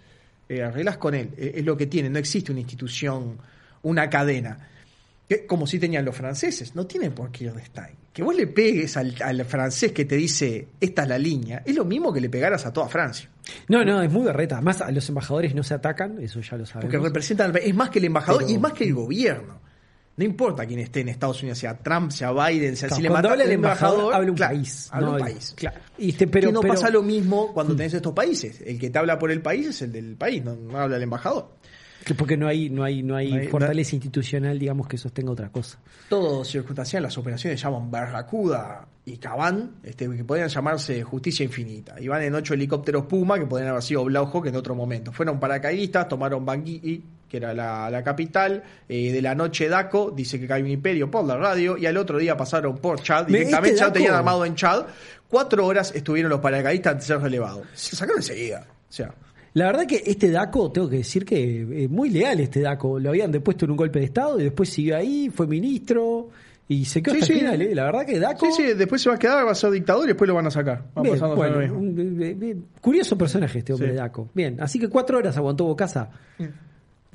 eh, 0.49 0.61
arreglas 0.63 0.97
con 0.97 1.13
él. 1.15 1.29
Eh, 1.37 1.53
es 1.55 1.65
lo 1.65 1.75
que 1.77 1.87
tiene. 1.87 2.09
No 2.09 2.19
existe 2.19 2.51
una 2.51 2.61
institución, 2.61 3.37
una 3.83 4.09
cadena. 4.09 4.69
Que- 5.27 5.45
como 5.47 5.65
si 5.65 5.79
tenían 5.79 6.05
los 6.05 6.15
franceses. 6.15 6.75
No 6.75 6.85
tienen 6.85 7.13
por 7.13 7.31
qué 7.31 7.45
ir 7.45 7.53
de 7.53 7.65
Stein. 7.65 7.95
Que 8.13 8.23
vos 8.23 8.35
le 8.35 8.47
pegues 8.47 8.95
al, 8.95 9.13
al 9.21 9.43
francés 9.43 9.91
que 9.91 10.05
te 10.05 10.15
dice 10.15 10.67
esta 10.79 11.03
es 11.03 11.09
la 11.09 11.17
línea, 11.17 11.63
es 11.65 11.75
lo 11.75 11.83
mismo 11.83 12.13
que 12.13 12.21
le 12.21 12.29
pegaras 12.29 12.65
a 12.65 12.71
toda 12.71 12.87
Francia. 12.87 13.27
No, 13.67 13.83
no, 13.83 14.01
es 14.01 14.09
muy 14.09 14.23
berreta. 14.23 14.55
Además, 14.55 14.79
a 14.81 14.89
los 14.91 15.09
embajadores 15.09 15.53
no 15.53 15.63
se 15.63 15.73
atacan, 15.73 16.21
eso 16.21 16.39
ya 16.39 16.55
lo 16.57 16.65
sabemos. 16.65 16.91
Porque 16.93 17.05
representan, 17.05 17.53
es 17.61 17.75
más 17.75 17.89
que 17.89 17.99
el 17.99 18.05
embajador 18.05 18.41
Pero- 18.41 18.51
y 18.51 18.55
es 18.55 18.61
más 18.61 18.71
que 18.73 18.85
el 18.85 18.93
gobierno. 18.93 19.59
No 20.17 20.23
importa 20.23 20.65
quién 20.65 20.79
esté 20.79 21.01
en 21.01 21.09
Estados 21.09 21.41
Unidos, 21.41 21.57
sea 21.59 21.77
Trump, 21.77 22.09
sea 22.11 22.31
Biden, 22.31 22.77
sea 22.77 22.87
Claro, 22.87 22.95
si 22.95 23.01
le 23.01 23.07
el 23.09 23.41
al 23.41 23.51
embajador, 23.51 24.13
habla 24.13 24.29
un 24.31 24.37
claro, 24.37 24.53
país. 24.55 24.87
Habla 24.91 25.07
no 25.07 25.13
un 25.13 25.19
país. 25.19 25.53
Claro. 25.57 25.79
Y 25.97 26.09
este, 26.11 26.27
pero, 26.27 26.47
que 26.47 26.53
no 26.53 26.61
pero- 26.61 26.73
pasa 26.73 26.89
lo 26.89 27.03
mismo 27.03 27.53
cuando 27.53 27.75
tenés 27.75 27.93
estos 27.95 28.13
países. 28.13 28.61
El 28.65 28.79
que 28.79 28.89
te 28.89 28.97
habla 28.97 29.19
por 29.19 29.29
el 29.31 29.41
país 29.41 29.67
es 29.67 29.81
el 29.81 29.91
del 29.91 30.15
país, 30.15 30.43
no, 30.43 30.55
no 30.55 30.77
habla 30.79 30.95
el 30.97 31.03
embajador. 31.03 31.49
que 32.05 32.13
porque 32.13 32.37
no 32.37 32.47
hay, 32.47 32.69
no 32.69 32.83
hay, 32.83 33.01
no 33.01 33.15
hay 33.15 33.31
No 33.31 33.39
hay- 33.39 33.47
fortaleza 33.47 33.95
institucional, 33.95 34.59
digamos, 34.59 34.87
que 34.87 34.95
sostenga 34.97 35.31
otra 35.31 35.49
cosa. 35.49 35.79
Todo 36.07 36.45
circunstancial, 36.45 37.01
las 37.01 37.17
operaciones 37.17 37.59
llaman 37.61 37.89
Barracuda 37.89 38.87
y 39.05 39.17
Cabán, 39.17 39.77
este, 39.83 40.07
que 40.09 40.23
podrían 40.23 40.47
llamarse 40.49 41.01
Justicia 41.03 41.43
Infinita. 41.43 41.99
Y 41.99 42.07
van 42.07 42.21
en 42.21 42.35
ocho 42.35 42.53
helicópteros 42.53 43.05
Puma, 43.07 43.39
que 43.39 43.45
podrían 43.47 43.71
haber 43.71 43.81
sido 43.83 44.03
Blauhawk 44.05 44.45
en 44.45 44.55
otro 44.55 44.75
momento. 44.75 45.11
Fueron 45.11 45.39
paracaidistas, 45.39 46.07
tomaron 46.07 46.45
Bangui, 46.45 47.03
que 47.29 47.37
era 47.37 47.53
la, 47.53 47.89
la 47.89 48.03
capital, 48.03 48.63
eh, 48.87 49.11
de 49.11 49.21
la 49.21 49.33
noche 49.35 49.67
Daco, 49.69 50.11
dice 50.11 50.39
que 50.39 50.47
cae 50.47 50.61
un 50.61 50.69
imperio 50.69 51.09
por 51.09 51.25
la 51.25 51.37
radio, 51.37 51.77
y 51.77 51.85
al 51.85 51.97
otro 51.97 52.17
día 52.17 52.37
pasaron 52.37 52.77
por 52.77 53.01
Chad, 53.01 53.27
Me- 53.27 53.39
directamente 53.39 53.77
ya 53.77 53.87
lo 53.87 53.91
tenían 53.93 54.13
armado 54.15 54.45
en 54.45 54.55
Chad. 54.55 54.85
Cuatro 55.27 55.65
horas 55.65 55.91
estuvieron 55.95 56.29
los 56.29 56.39
paracaidistas 56.39 56.93
antes 56.93 57.07
de 57.07 57.13
ser 57.15 57.21
relevados. 57.23 57.65
Se 57.73 57.95
sacaron 57.95 58.19
enseguida. 58.19 58.65
O 58.89 58.91
sea, 58.93 59.13
La 59.53 59.65
verdad 59.65 59.85
que 59.87 60.03
este 60.05 60.29
DACO, 60.29 60.71
tengo 60.71 60.87
que 60.89 60.97
decir 60.97 61.25
que 61.25 61.61
eh, 61.83 61.87
muy 61.87 62.09
leal 62.09 62.39
este 62.41 62.59
DACO. 62.61 62.99
Lo 62.99 63.09
habían 63.09 63.31
depuesto 63.31 63.65
en 63.65 63.71
un 63.71 63.77
golpe 63.77 63.99
de 63.99 64.05
Estado 64.05 64.39
y 64.39 64.43
después 64.43 64.69
siguió 64.69 64.95
ahí, 64.97 65.29
fue 65.33 65.47
ministro 65.47 66.29
y 66.67 66.85
se 66.85 67.01
quedó 67.01 67.13
Sí, 67.15 67.21
hasta 67.21 67.33
sí. 67.33 67.39
final. 67.39 67.61
¿eh? 67.61 67.75
La 67.75 67.85
verdad 67.85 68.05
que 68.05 68.19
DACO... 68.19 68.45
sí, 68.51 68.63
sí, 68.67 68.73
después 68.73 69.01
se 69.01 69.09
va 69.09 69.15
a 69.15 69.19
quedar, 69.19 69.45
va 69.45 69.51
a 69.51 69.55
ser 69.55 69.71
dictador 69.71 70.03
y 70.05 70.07
después 70.09 70.27
lo 70.27 70.35
van 70.35 70.47
a 70.47 70.51
sacar. 70.51 70.83
Va 70.97 71.01
Bien, 71.01 71.15
pasando 71.15 71.35
bueno, 71.35 71.55
lo 71.55 71.61
mismo. 71.61 71.77
un- 71.79 72.67
curioso 72.81 73.17
personaje 73.17 73.59
este 73.59 73.73
hombre 73.73 73.89
Sí. 73.91 73.95
Daco. 73.95 74.29
Bien, 74.33 74.61
así 74.61 74.77
que 74.79 74.87
cuatro 74.89 75.17
horas 75.17 75.35
aguantó 75.37 75.65
Bocasa. 75.65 76.09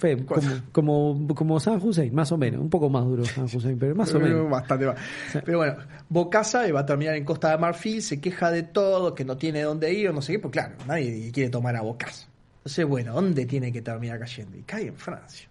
Fue 0.01 0.16
como, 0.24 0.51
como, 0.72 1.34
como 1.34 1.61
San 1.61 1.80
Hussein, 1.80 2.14
más 2.14 2.32
o 2.32 2.38
menos. 2.38 2.61
Un 2.61 2.70
poco 2.70 2.88
más 2.88 3.05
duro 3.05 3.24
San 3.24 3.44
Hussein, 3.44 3.78
pero 3.78 3.94
más 3.94 4.12
o 4.14 4.18
menos. 4.18 4.48
Bastante 4.48 4.86
más. 4.86 4.96
Pero 5.44 5.59
bueno, 5.59 5.76
Bocasa 6.09 6.70
va 6.72 6.80
a 6.80 6.86
terminar 6.86 7.16
en 7.16 7.24
Costa 7.24 7.51
de 7.51 7.59
Marfil, 7.59 8.01
se 8.01 8.18
queja 8.18 8.51
de 8.51 8.62
todo, 8.62 9.14
que 9.14 9.26
no 9.26 9.36
tiene 9.36 9.61
dónde 9.62 9.92
ir, 9.92 10.09
o 10.09 10.12
no 10.14 10.22
sé 10.22 10.32
qué, 10.32 10.38
pues 10.38 10.53
claro, 10.53 10.74
nadie 10.86 11.30
quiere 11.32 11.51
tomar 11.51 11.76
a 11.76 11.82
Bocasa. 11.82 12.26
Entonces, 12.61 12.86
bueno, 12.86 13.12
¿dónde 13.12 13.44
tiene 13.44 13.70
que 13.70 13.82
terminar 13.82 14.18
cayendo? 14.18 14.57
Y 14.57 14.62
cae 14.62 14.86
en 14.86 14.96
Francia. 14.96 15.49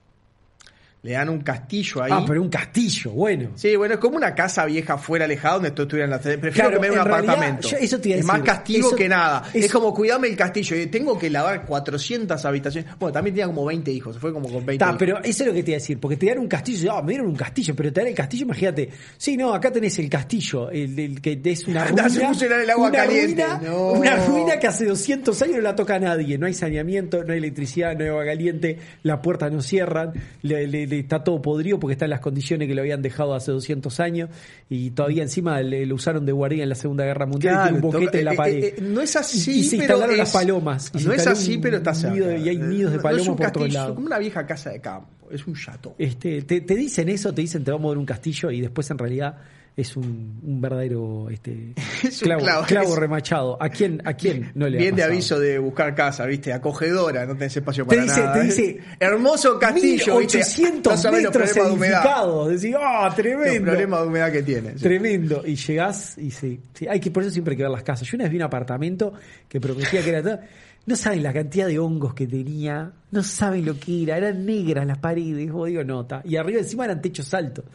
Le 1.01 1.13
dan 1.13 1.29
un 1.29 1.39
castillo 1.39 2.03
ahí. 2.03 2.11
Ah, 2.13 2.25
pero 2.27 2.41
un 2.41 2.49
castillo, 2.49 3.11
bueno. 3.11 3.51
Sí, 3.55 3.73
bueno, 3.77 3.93
es 3.93 3.99
como 4.01 4.17
una 4.17 4.35
casa 4.35 4.65
vieja 4.65 4.97
fuera 4.97 5.23
alejada 5.23 5.53
donde 5.53 5.71
tú 5.71 5.83
estuvieras 5.83 6.07
en 6.25 6.31
la 6.33 6.39
Prefiero 6.41 6.69
Claro, 6.69 6.71
que 6.71 6.79
me 6.89 6.93
dé 6.93 6.99
un 6.99 7.05
realidad, 7.07 7.33
apartamento. 7.35 7.69
yo- 7.69 7.77
eso 7.77 7.99
te 8.01 8.09
iba 8.09 8.15
a 8.17 8.19
es 8.19 8.25
más 8.25 8.41
castigo 8.41 8.87
Eso- 8.89 8.95
que 8.97 9.07
nada. 9.07 9.43
eso- 9.53 9.65
es 9.65 9.71
como 9.71 9.93
cuidame 9.93 10.27
el 10.27 10.35
castillo. 10.35 10.75
Tengo 10.91 11.17
que 11.17 11.29
lavar 11.29 11.65
400 11.65 12.43
habitaciones. 12.43 12.91
Bueno, 12.99 13.13
también 13.13 13.33
tenía 13.33 13.45
como 13.47 13.63
20 13.63 13.91
hijos. 13.91 14.15
Se 14.15 14.19
fue 14.19 14.33
como 14.33 14.49
con 14.49 14.65
20 14.65 14.77
Ta, 14.83 14.87
hijos. 14.87 14.97
pero 14.99 15.17
eso 15.23 15.43
es 15.43 15.47
lo 15.47 15.53
que 15.53 15.63
te 15.63 15.71
iba 15.71 15.75
a 15.77 15.79
decir, 15.79 15.99
porque 16.01 16.17
te 16.17 16.25
dan 16.25 16.39
un 16.39 16.47
castillo, 16.49 16.91
ah, 16.91 17.01
me 17.01 17.09
dieron 17.13 17.27
un 17.27 17.35
castillo, 17.37 17.73
pero 17.77 17.93
te 17.93 18.01
dan 18.01 18.07
el 18.09 18.15
castillo, 18.15 18.43
imagínate, 18.43 18.89
sí, 19.17 19.37
no, 19.37 19.53
acá 19.53 19.71
tenés 19.71 19.97
el 19.99 20.09
castillo, 20.09 20.69
el, 20.69 20.99
el 20.99 21.21
que 21.21 21.39
es 21.45 21.65
una 21.65 21.85
ruina, 21.87 22.05
Hace 22.07 22.19
funcionar 22.25 22.59
el 22.59 22.69
agua 22.69 22.89
una 22.89 22.97
caliente. 22.97 23.45
ruina, 23.45 23.61
No. 23.63 23.91
una 23.93 24.15
ruina 24.25 24.59
que 24.59 24.67
hace 24.67 24.83
200 24.85 25.41
años 25.43 25.55
no 25.55 25.61
la 25.61 25.75
toca 25.77 25.95
a 25.95 25.99
nadie, 25.99 26.37
no 26.37 26.45
hay 26.45 26.53
saneamiento, 26.53 27.23
no 27.23 27.31
hay 27.31 27.37
electricidad, 27.39 27.95
no 27.95 28.03
hay 28.03 28.09
agua 28.09 28.25
caliente, 28.25 28.77
las 29.03 29.19
puertas 29.19 29.49
no 29.49 29.61
cierran, 29.61 30.11
le- 30.41 30.67
le- 30.67 30.88
está 30.93 31.23
todo 31.23 31.41
podrido 31.41 31.79
porque 31.79 31.93
está 31.93 32.05
en 32.05 32.11
las 32.11 32.19
condiciones 32.19 32.67
que 32.67 32.73
lo 32.75 32.81
habían 32.81 33.01
dejado 33.01 33.35
hace 33.35 33.51
200 33.51 33.99
años 33.99 34.29
y 34.69 34.91
todavía 34.91 35.23
encima 35.23 35.61
le, 35.61 35.85
lo 35.85 35.95
usaron 35.95 36.25
de 36.25 36.31
guardia 36.31 36.63
en 36.63 36.69
la 36.69 36.75
Segunda 36.75 37.03
Guerra 37.05 37.25
Mundial 37.25 37.53
y 37.53 37.55
Claro, 37.57 37.69
tiene 37.71 37.85
un 37.85 37.91
boquete 37.93 38.19
en 38.19 38.25
la 38.25 38.33
eh, 38.33 38.37
pared. 38.37 38.63
eh, 38.63 38.75
eh, 38.77 38.81
no 38.81 39.01
es 39.01 39.15
así, 39.15 39.51
Y, 39.51 39.59
y 39.59 39.63
se 39.63 39.69
pero 39.77 39.81
instalaron 39.83 40.11
es- 40.13 40.17
las 40.19 40.31
palomas. 40.31 40.91
y 40.95 41.03
No 41.05 41.13
es 41.13 41.27
así, 41.27 41.57
pero 41.57 41.77
está 41.77 41.93
cerca. 41.93 42.15
de- 42.27 42.39
y 42.39 42.49
hay 42.49 42.57
nidos 42.57 42.91
de 42.91 42.97
No 42.97 43.03
palomas 43.03 43.23
es 43.23 43.29
un 43.29 43.35
por 43.35 43.51
todos 43.51 43.73
lados. 43.73 43.95
como 43.95 44.07
una 44.07 44.17
vieja 44.19 44.45
casa 44.45 44.69
de 44.71 44.81
campo. 44.81 45.09
Es 45.31 45.45
un 45.45 45.53
chateau. 45.53 45.93
Este, 45.97 46.41
te, 46.41 46.61
te 46.61 46.75
dicen 46.75 47.07
eso, 47.09 47.31
te 47.33 47.41
dicen 47.41 47.63
te 47.63 47.69
vamos 47.71 47.85
a 47.85 47.89
dar 47.89 47.97
un 47.99 48.05
castillo 48.05 48.49
y 48.49 48.61
después 48.61 48.89
en 48.89 48.97
realidad 48.97 49.37
es 49.77 49.95
un, 49.95 50.39
un 50.43 50.59
verdadero 50.61 51.29
este, 51.29 51.73
Es 52.03 52.21
un 52.21 52.25
clavo, 52.27 52.41
clavo, 52.43 52.65
clavo 52.65 52.89
es- 52.93 52.99
remachado. 52.99 53.57
¿A 53.61 53.69
quién, 53.69 54.01
a 54.05 54.13
quién 54.13 54.51
no 54.55 54.67
le 54.67 54.77
Bien 54.77 54.95
de 54.95 55.03
aviso 55.03 55.39
de 55.39 55.57
buscar 55.59 55.95
casa, 55.95 56.25
¿viste? 56.25 56.51
Acogedora, 56.51 57.25
no 57.25 57.33
tenés 57.35 57.55
espacio 57.57 57.85
para 57.85 58.01
dice- 58.03 58.19
nada. 58.21 58.33
te 58.33 58.43
dice, 58.43 58.79
Hermoso 58.99 59.57
castillo, 59.57 60.17
¿viste? 60.19 60.37
1800 60.39 60.93
No 60.93 60.97
sabés 60.97 61.23
los 61.23 61.33
metros 61.33 61.49
problemas 61.51 61.69
de 61.71 61.75
humedad. 61.77 62.01
edificados. 62.03 62.49
Decís, 62.61 62.75
¡ah, 62.79 63.05
Los 63.05 63.15
tremendo! 63.15 63.71
problemas 63.71 64.01
de 64.01 64.07
humedad 64.07 64.31
que 64.31 64.43
tiene. 64.43 64.71
sí. 64.73 64.79
Tremendo. 64.83 65.43
Y 65.45 65.55
llegás 65.55 66.17
y 66.17 66.31
sí, 66.31 66.59
sí, 66.73 66.87
hay 66.87 66.99
que, 66.99 67.11
por 67.11 67.23
eso 67.23 67.31
siempre 67.31 67.53
hay 67.53 67.57
que 67.57 67.63
ver 67.63 67.71
las 67.71 67.83
casas. 67.83 68.07
Yo 68.07 68.15
una 68.15 68.25
vez 68.25 68.31
vi 68.31 68.37
un 68.37 68.43
apartamento 68.43 69.13
que 69.47 69.61
prometía 69.61 70.01
que 70.03 70.09
era 70.09 70.21
todo. 70.21 70.39
No 70.85 70.95
saben 70.95 71.21
la 71.21 71.31
cantidad 71.31 71.67
de 71.67 71.77
hongos 71.77 72.13
que 72.15 72.25
tenía, 72.25 72.91
no 73.11 73.21
saben 73.21 73.63
lo 73.65 73.77
que 73.79 74.03
era, 74.03 74.17
eran 74.17 74.45
negras 74.45 74.87
las 74.87 74.97
paredes, 74.97 75.51
vos 75.51 75.67
digo 75.67 75.83
nota. 75.83 76.21
Y 76.25 76.35
arriba 76.35 76.59
encima 76.59 76.85
eran 76.85 77.01
techos 77.01 77.31
altos. 77.33 77.65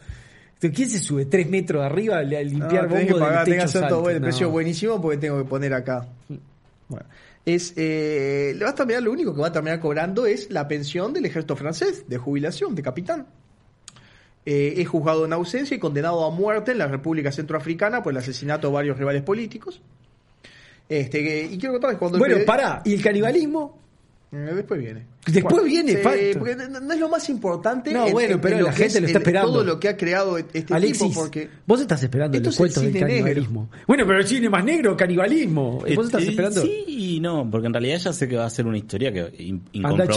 ¿Quién 0.71 0.89
se 0.89 0.99
sube 0.99 1.25
tres 1.25 1.49
metros 1.49 1.81
de 1.81 1.85
arriba 1.87 2.17
a 2.19 2.23
No, 2.23 2.29
limpiar 2.29 2.87
tenés 2.87 3.05
que 3.07 3.13
hongos 3.13 3.27
pagar, 3.27 3.45
del 3.45 3.57
que 3.59 3.65
techo 3.65 3.87
todo 3.87 4.09
el 4.09 4.15
alto? 4.17 4.23
precio 4.27 4.47
No. 4.47 4.51
buenísimo 4.53 5.01
porque 5.01 5.17
tengo 5.17 5.37
que 5.37 5.45
poner 5.45 5.73
acá. 5.73 6.07
Bueno, 6.87 7.05
es, 7.45 7.73
eh, 7.77 8.53
le 8.57 8.63
va 8.65 8.71
a 8.71 8.75
terminar, 8.75 9.03
lo 9.03 9.11
único 9.11 9.33
que 9.33 9.41
va 9.41 9.47
a 9.47 9.51
terminar 9.51 9.79
cobrando 9.79 10.25
es 10.25 10.49
la 10.51 10.67
pensión 10.67 11.13
del 11.13 11.25
ejército 11.25 11.55
francés 11.55 12.05
de 12.07 12.17
jubilación, 12.17 12.75
de 12.75 12.81
capitán. 12.83 13.25
Eh, 14.45 14.75
es 14.77 14.87
juzgado 14.87 15.25
en 15.25 15.33
ausencia 15.33 15.75
y 15.75 15.79
condenado 15.79 16.23
a 16.23 16.29
muerte 16.29 16.71
en 16.71 16.77
la 16.77 16.87
República 16.87 17.31
Centroafricana 17.31 18.03
por 18.03 18.13
el 18.13 18.17
asesinato 18.17 18.67
de 18.67 18.73
varios 18.75 18.97
rivales 18.97 19.23
políticos. 19.23 19.81
Este, 20.87 21.23
que- 21.23 21.45
y 21.45 21.57
quiero 21.57 21.73
contarles 21.73 21.97
cuando 21.97 22.17
el 22.17 22.19
Bueno, 22.19 22.35
periodi- 22.35 22.45
pará, 22.45 22.81
¿y 22.85 22.93
el 22.93 23.01
canibalismo? 23.01 23.79
Eh, 24.31 24.51
Después 24.55 24.79
viene. 24.79 25.05
Después 25.25 25.63
viene, 25.63 25.95
porque 26.37 26.55
no 26.55 26.93
es 26.93 26.99
lo 26.99 27.09
más 27.09 27.27
importante. 27.29 27.91
No, 27.91 28.09
bueno, 28.11 28.39
pero 28.39 28.59
la 28.61 28.69
que 28.71 28.75
gente 28.77 28.97
es 28.97 29.01
lo 29.01 29.07
está 29.07 29.19
esperando. 29.19 29.51
Todo 29.51 29.63
lo 29.63 29.79
que 29.79 29.89
ha 29.89 29.97
creado 29.97 30.37
este 30.37 30.65
Alexis, 30.73 31.07
tipo, 31.09 31.13
porque 31.21 31.49
vos 31.65 31.81
estás 31.81 32.03
esperando 32.03 32.37
Esto 32.37 32.49
los 32.49 32.53
es 32.55 32.59
el 32.59 32.63
cuentos 32.63 32.83
del 32.83 32.93
negro. 32.93 33.07
canibalismo. 33.07 33.69
Bueno, 33.87 34.03
pero 34.05 34.19
el 34.19 34.27
cine 34.27 34.49
más 34.49 34.63
negro, 34.63 34.95
canibalismo. 34.95 35.83
Eh, 35.85 35.95
¿Vos 35.95 36.05
estás 36.07 36.23
eh, 36.23 36.29
esperando? 36.29 36.61
Sí 36.61 36.83
y 36.87 37.19
no, 37.19 37.49
porque 37.49 37.67
en 37.67 37.73
realidad 37.73 37.97
ya 37.97 38.13
sé 38.13 38.27
que 38.27 38.35
va 38.37 38.45
a 38.45 38.49
ser 38.49 38.67
una 38.67 38.77
historia 38.77 39.11
que 39.11 39.31
in- 39.43 39.63
incomprobable. 39.73 40.13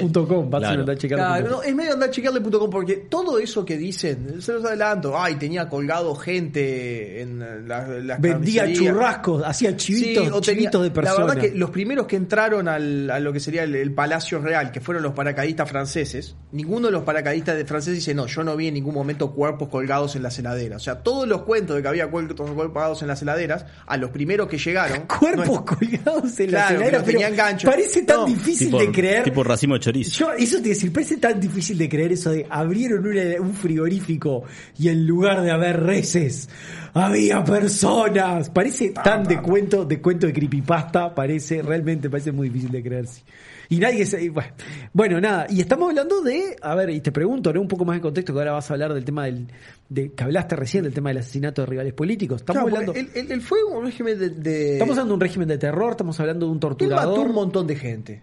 checarle.com, 0.00 0.50
vas 0.50 0.58
a 0.62 0.66
Claro. 0.66 0.80
andar 0.80 0.94
a 0.94 0.98
checarle 0.98 1.24
Claro, 1.24 1.48
no, 1.50 1.62
es 1.62 1.74
medio 1.74 1.92
andar 1.94 2.08
a 2.08 2.12
chequearle.com 2.12 2.70
porque 2.70 2.96
todo 3.08 3.38
eso 3.38 3.64
que 3.64 3.76
dicen, 3.76 4.40
se 4.40 4.52
los 4.52 4.64
adelanto, 4.64 5.18
ay, 5.20 5.36
tenía 5.36 5.68
colgado 5.68 6.14
gente 6.14 7.20
en 7.22 7.38
las, 7.68 7.88
las 7.88 8.20
Vendía 8.20 8.72
churrascos, 8.72 9.42
hacía 9.44 9.76
chivitos, 9.76 10.24
Sí, 10.24 10.30
o 10.32 10.40
tenía- 10.40 10.60
chivitos 10.62 10.82
de 10.84 10.90
personas. 10.90 11.18
La 11.18 11.34
verdad 11.34 11.42
que 11.50 11.58
los 11.58 11.70
primeros 11.70 12.06
que 12.06 12.16
entraron 12.16 12.68
al, 12.68 13.10
a 13.10 13.18
lo 13.20 13.32
que 13.32 13.40
sería 13.40 13.64
el, 13.64 13.74
el 13.74 13.92
Palacio 13.92 14.38
Real, 14.40 14.51
que 14.72 14.80
fueron 14.80 15.02
los 15.02 15.12
paracaidistas 15.14 15.68
franceses, 15.68 16.36
ninguno 16.52 16.86
de 16.88 16.92
los 16.92 17.02
paracaidistas 17.04 17.56
de 17.56 17.64
franceses 17.64 17.94
dice, 17.96 18.14
no, 18.14 18.26
yo 18.26 18.44
no 18.44 18.56
vi 18.56 18.68
en 18.68 18.74
ningún 18.74 18.94
momento 18.94 19.32
cuerpos 19.32 19.68
colgados 19.68 20.14
en 20.16 20.22
las 20.22 20.38
heladeras. 20.38 20.82
O 20.82 20.84
sea, 20.84 21.02
todos 21.02 21.26
los 21.26 21.42
cuentos 21.42 21.76
de 21.76 21.82
que 21.82 21.88
había 21.88 22.08
cuerpos 22.10 22.50
colgados 22.50 23.02
en 23.02 23.08
las 23.08 23.22
heladeras, 23.22 23.66
a 23.86 23.96
los 23.96 24.10
primeros 24.10 24.48
que 24.48 24.58
llegaron... 24.58 25.06
Cuerpos 25.18 25.46
no- 25.46 25.64
colgados 25.64 26.38
en 26.40 26.48
Claro, 26.48 26.62
la 26.62 26.68
que 26.68 26.74
heladera, 26.74 26.98
no 26.98 27.04
pero 27.04 27.18
tenían 27.18 27.36
gancho. 27.36 27.68
Parece 27.68 28.02
tan 28.02 28.16
No, 28.18 28.26
difícil 28.26 28.66
tipo, 28.68 28.78
de 28.80 28.92
creer. 28.92 29.22
tipo 29.24 29.42
racimo 29.42 29.74
de 29.74 29.80
chorizo. 29.80 30.10
Yo, 30.18 30.32
eso 30.32 30.60
te 30.62 30.68
decir, 30.70 30.92
parece 30.92 31.16
tan 31.16 31.40
difícil 31.40 31.78
de 31.78 31.88
creer 31.88 32.12
eso 32.12 32.30
de 32.30 32.46
abrieron 32.50 33.06
una- 33.06 33.40
un 33.40 33.54
frigorífico 33.54 34.44
y 34.78 34.88
en 34.88 35.06
lugar 35.06 35.42
de 35.42 35.50
haber 35.50 35.80
reses, 35.82 36.48
había 36.94 37.42
personas. 37.44 38.50
Parece 38.50 38.90
tan 38.90 39.24
de 39.24 39.40
cuento, 39.40 39.84
de 39.84 40.00
cuento 40.00 40.26
de 40.26 40.32
creepypasta, 40.32 41.14
parece, 41.14 41.62
realmente 41.62 42.10
parece 42.10 42.32
muy 42.32 42.48
difícil 42.48 42.70
de 42.72 42.82
creerse. 42.82 43.22
Y 43.72 43.78
nadie 43.78 44.04
se, 44.04 44.28
bueno, 44.28 44.52
bueno, 44.92 45.20
nada, 45.20 45.46
y 45.48 45.60
estamos 45.60 45.88
hablando 45.88 46.20
de, 46.20 46.56
a 46.60 46.74
ver, 46.74 46.90
y 46.90 47.00
te 47.00 47.10
pregunto, 47.10 47.52
¿no? 47.52 47.60
Un 47.60 47.68
poco 47.68 47.84
más 47.86 47.96
en 47.96 48.02
contexto, 48.02 48.32
que 48.34 48.38
ahora 48.38 48.52
vas 48.52 48.70
a 48.70 48.74
hablar 48.74 48.92
del 48.92 49.04
tema 49.04 49.24
del, 49.24 49.46
de, 49.88 50.12
que 50.12 50.24
hablaste 50.24 50.56
recién 50.56 50.84
del 50.84 50.92
tema 50.92 51.08
del 51.08 51.18
asesinato 51.18 51.62
de 51.62 51.66
rivales 51.66 51.94
políticos. 51.94 52.42
Estamos 52.42 52.64
Claro, 52.70 52.90
hablando, 52.92 53.10
él, 53.14 53.40
fue 53.40 53.64
un 53.64 53.84
régimen 53.84 54.18
de... 54.18 54.28
de- 54.30 54.72
estamos 54.74 54.92
hablando 54.98 55.12
de 55.12 55.14
un 55.14 55.20
régimen 55.20 55.48
de 55.48 55.58
terror, 55.58 55.90
estamos 55.92 56.20
hablando 56.20 56.46
de 56.46 56.52
un 56.52 56.56
Él 56.58 56.60
mató 56.60 56.76
torturador. 56.76 57.26
un 57.28 57.34
montón 57.34 57.66
de 57.66 57.76
gente. 57.76 58.22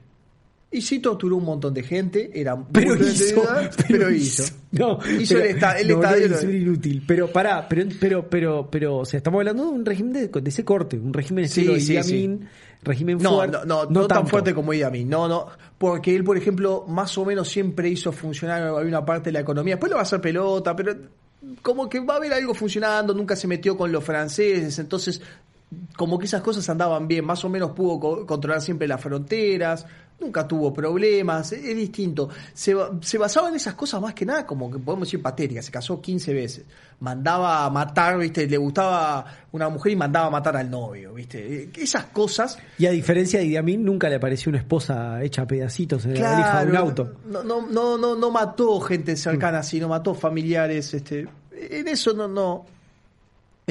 Y 0.72 0.82
sí 0.84 1.00
torturó 1.00 1.38
un 1.38 1.46
montón 1.46 1.74
de 1.74 1.82
gente, 1.82 2.30
era 2.40 2.56
pero 2.72 2.96
muy 2.96 3.08
hizo, 3.08 3.42
pero, 3.44 3.70
pero 3.88 4.12
hizo. 4.12 4.44
No, 4.72 5.00
Hizo 5.20 5.34
pero- 5.34 5.46
el, 5.46 5.56
esta- 5.56 5.80
el 5.80 5.88
no, 5.88 5.96
estadio. 5.96 6.30
no, 6.30 6.36
es 6.36 6.44
un 6.44 6.56
inútil. 6.56 7.04
Pero 7.08 7.28
pará, 7.32 7.68
pero, 7.68 7.90
pero, 8.00 8.30
pero, 8.30 8.68
pero, 8.70 8.98
o 8.98 9.06
sea, 9.06 9.18
estamos 9.18 9.40
hablando 9.40 9.64
de 9.64 9.70
un 9.70 9.84
régimen 9.84 10.14
de, 10.14 10.28
de 10.28 10.50
ese 10.50 10.64
corte, 10.64 11.00
un 11.00 11.12
régimen 11.12 11.50
Sí, 11.50 11.62
estilo 11.62 11.80
sí, 11.80 12.04
sí. 12.04 12.16
Amin, 12.24 12.48
régimen 12.84 13.18
No, 13.18 13.38
fuerte. 13.38 13.58
no, 13.66 13.86
no, 13.86 13.90
no, 13.90 14.08
tan 14.08 14.28
fuerte 14.28 14.54
como 14.54 14.72
Idi 14.72 14.84
Amin. 14.84 15.10
No, 15.10 15.28
no. 15.28 15.48
Porque 15.80 16.16
él, 16.16 16.24
por 16.24 16.38
ejemplo, 16.38 16.86
más 16.88 17.18
o 17.18 17.26
menos 17.26 17.50
siempre 17.50 17.90
hizo 17.90 18.12
funcionar 18.12 18.62
alguna 18.62 19.04
parte 19.04 19.30
de 19.30 19.34
la 19.34 19.40
economía. 19.40 19.74
Después 19.74 19.90
lo 19.90 19.96
va 19.96 20.02
a 20.02 20.04
hacer 20.04 20.22
pelota, 20.22 20.76
pero 20.76 20.96
como 21.64 21.90
que 21.90 22.00
va 22.02 22.14
a 22.14 22.18
haber 22.18 22.32
algo 22.34 22.54
funcionando. 22.54 23.16
Nunca 23.16 23.36
se 23.36 23.48
metió 23.48 23.76
con 23.76 23.92
los 23.92 24.04
franceses. 24.04 24.78
Entonces, 24.78 25.20
como 25.98 26.20
que 26.20 26.26
esas 26.26 26.42
cosas 26.44 26.70
andaban 26.70 27.08
bien. 27.08 27.26
Más 27.26 27.44
o 27.44 27.50
menos 27.50 27.72
pudo 27.72 28.00
co- 28.00 28.26
controlar 28.28 28.62
siempre 28.62 28.88
las 28.88 29.02
fronteras. 29.02 29.88
Nunca 30.20 30.48
tuvo 30.48 30.74
problemas. 30.74 31.52
Es, 31.52 31.64
es 31.64 31.76
distinto. 31.76 32.30
Se, 32.54 32.76
se 33.02 33.18
basaba 33.18 33.50
en 33.50 33.56
esas 33.56 33.74
cosas 33.76 34.02
más 34.02 34.14
que 34.14 34.26
nada, 34.26 34.46
como 34.46 34.70
que 34.70 34.78
podemos 34.80 35.08
decir 35.08 35.22
patéticas. 35.22 35.66
Se 35.66 35.72
casó 35.72 36.02
15 36.02 36.34
veces. 36.34 36.66
Mandaba 37.00 37.66
a 37.66 37.70
matar, 37.70 38.18
¿viste? 38.18 38.46
Le 38.48 38.58
gustaba 38.58 39.26
una 39.52 39.70
mujer 39.70 39.94
y 39.94 39.96
mandaba 39.96 40.28
a 40.28 40.30
matar 40.30 40.58
al 40.58 40.70
novio, 40.70 41.14
¿viste? 41.14 41.64
Eh, 41.64 41.70
Esas 41.78 42.06
cosas. 42.06 42.58
Y 42.78 42.86
a 42.86 42.92
diferencia 42.92 43.40
de 43.40 43.46
Idi 43.46 43.58
Amin, 43.58 43.84
nunca 43.86 44.10
le 44.10 44.16
apareció 44.16 44.50
una 44.50 44.60
esposa 44.60 45.24
hecha 45.24 45.44
a 45.44 45.48
pedacitos 45.48 46.06
en 46.06 46.22
la 46.22 46.32
valija 46.32 46.66
de 46.66 46.72
un 46.72 46.78
auto. 46.78 47.14
No, 47.26 47.44
no, 47.44 47.68
no, 47.68 47.98
no, 47.98 48.16
no 48.16 48.32
mató 48.32 48.80
gente 48.82 49.16
cercana 49.16 49.60
así, 49.60 49.80
no 49.80 49.88
mató 49.88 50.14
familiares, 50.14 50.94
este, 50.94 51.28
en 51.52 51.88
eso 51.88 52.14
no, 52.14 52.28
no. 52.28 52.66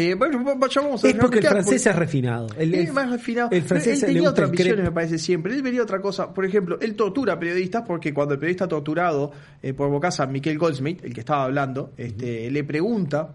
Eh, 0.00 0.14
bueno, 0.14 0.44
vayamos 0.56 1.04
a 1.04 1.08
Es 1.08 1.14
porque 1.16 1.38
el 1.38 1.46
francés 1.46 1.82
porque- 1.82 1.90
es 1.90 1.96
refinado. 1.96 2.46
El, 2.56 2.72
es 2.72 2.92
más 2.92 3.10
refinado. 3.10 3.48
El 3.50 3.62
francés 3.62 4.00
él 4.04 4.14
tenía 4.14 4.30
otras 4.30 4.48
visiones, 4.48 4.84
me 4.84 4.92
parece 4.92 5.18
siempre. 5.18 5.52
Él 5.52 5.62
vería 5.62 5.82
otra 5.82 6.00
cosa. 6.00 6.32
Por 6.32 6.44
ejemplo, 6.44 6.78
él 6.80 6.94
tortura 6.94 7.32
a 7.32 7.38
periodistas 7.40 7.82
porque 7.84 8.14
cuando 8.14 8.34
el 8.34 8.38
periodista 8.38 8.68
torturado 8.68 9.32
eh, 9.60 9.72
por 9.74 9.90
Bocasa, 9.90 10.24
Miquel 10.26 10.56
Goldsmith, 10.56 11.04
el 11.04 11.12
que 11.12 11.18
estaba 11.20 11.42
hablando, 11.44 11.94
este, 11.96 12.48
le 12.48 12.62
pregunta 12.62 13.34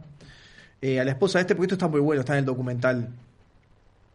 eh, 0.81 1.01
a 1.01 1.03
la 1.03 1.11
esposa 1.11 1.39
de 1.39 1.41
este, 1.41 1.55
porque 1.55 1.65
esto 1.65 1.75
está 1.75 1.89
muy 1.89 1.99
bueno, 1.99 2.21
está 2.21 2.33
en 2.33 2.39
el 2.39 2.45
documental 2.45 3.09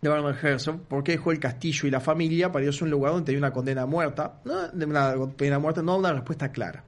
de 0.00 0.08
Werner 0.08 0.36
Herzog, 0.42 0.80
por 0.84 1.04
qué 1.04 1.12
dejó 1.12 1.32
el 1.32 1.40
castillo 1.40 1.86
y 1.86 1.90
la 1.90 2.00
familia 2.00 2.50
para 2.50 2.64
irse 2.64 2.82
a 2.82 2.84
un 2.84 2.90
lugar 2.90 3.12
donde 3.12 3.26
tenía 3.26 3.40
una 3.40 3.52
condena 3.52 3.84
muerta, 3.84 4.40
no, 4.44 4.54
una 4.86 5.14
condena 5.14 5.58
muerta, 5.58 5.82
no 5.82 5.98
una 5.98 6.14
respuesta 6.14 6.50
clara. 6.50 6.82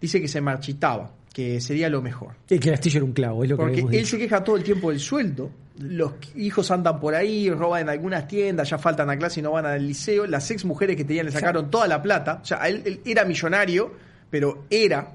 Dice 0.00 0.20
que 0.20 0.26
se 0.28 0.40
marchitaba, 0.40 1.10
que 1.38 1.60
sería 1.60 1.88
lo 1.88 2.02
mejor. 2.02 2.32
el 2.50 2.58
que 2.58 2.68
Castillo 2.72 2.96
era 2.98 3.04
un 3.04 3.12
clavo, 3.12 3.44
es 3.44 3.50
lo 3.50 3.56
que 3.56 3.62
Porque 3.62 3.80
él 3.82 3.88
dicho. 3.90 4.06
se 4.06 4.18
queja 4.18 4.42
todo 4.42 4.56
el 4.56 4.64
tiempo 4.64 4.90
del 4.90 4.98
sueldo. 4.98 5.52
Los 5.78 6.14
hijos 6.34 6.68
andan 6.72 6.98
por 6.98 7.14
ahí, 7.14 7.48
roban 7.48 7.82
en 7.82 7.90
algunas 7.90 8.26
tiendas, 8.26 8.68
ya 8.68 8.76
faltan 8.76 9.08
a 9.08 9.16
clase 9.16 9.38
y 9.38 9.44
no 9.44 9.52
van 9.52 9.64
al 9.64 9.86
liceo. 9.86 10.26
Las 10.26 10.50
ex 10.50 10.64
mujeres 10.64 10.96
que 10.96 11.04
tenían 11.04 11.26
le 11.26 11.30
sacaron 11.30 11.70
toda 11.70 11.86
la 11.86 12.02
plata. 12.02 12.40
O 12.42 12.44
sea, 12.44 12.66
él, 12.66 12.82
él 12.84 13.00
era 13.04 13.24
millonario, 13.24 13.92
pero 14.28 14.64
era. 14.68 15.12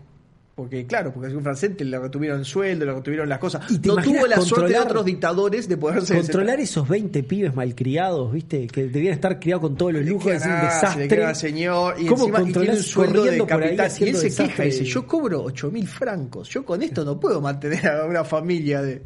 Porque, 0.56 0.86
claro, 0.86 1.12
porque 1.12 1.30
es 1.30 1.34
un 1.34 1.42
francés, 1.42 1.72
le 1.80 1.98
retuvieron 1.98 2.40
el 2.40 2.46
sueldo, 2.46 2.86
le 2.86 2.94
retuvieron 2.94 3.28
las 3.28 3.40
cosas. 3.40 3.72
¿Y 3.72 3.80
No 3.80 3.96
tuvo 3.96 4.28
la 4.28 4.40
suerte 4.40 4.74
de 4.74 4.80
otros 4.80 5.04
dictadores 5.04 5.68
de 5.68 5.78
poderse 5.78 6.14
Controlar 6.16 6.60
esos 6.60 6.88
20 6.88 7.24
pibes 7.24 7.56
malcriados, 7.56 8.32
¿viste? 8.32 8.68
Que 8.68 8.84
debían 8.84 9.16
estar 9.16 9.40
criados 9.40 9.62
con 9.62 9.76
todos 9.76 9.94
los 9.94 10.06
lujos, 10.06 10.32
es 10.32 10.46
un 10.46 10.52
se 10.52 10.66
desastre. 10.66 11.36
señor 11.36 11.96
y 12.00 12.06
¿Cómo 12.06 12.26
encima 12.28 12.48
y 12.48 12.54
tiene 12.54 12.70
un 12.70 12.84
sueldo 12.84 13.24
de 13.24 13.46
capital. 13.46 13.92
Y 14.00 14.04
él 14.04 14.16
se 14.16 14.36
queja 14.36 14.66
y 14.66 14.70
dice, 14.70 14.86
yo 14.86 15.08
cobro 15.08 15.44
8 15.44 15.72
mil 15.72 15.88
francos, 15.88 16.50
yo 16.50 16.64
con 16.64 16.84
esto 16.84 17.04
no 17.04 17.20
puedo 17.20 17.42
mantener 17.42 17.88
a 17.88 18.06
una 18.06 18.24
familia 18.24 18.84
de... 18.84 19.02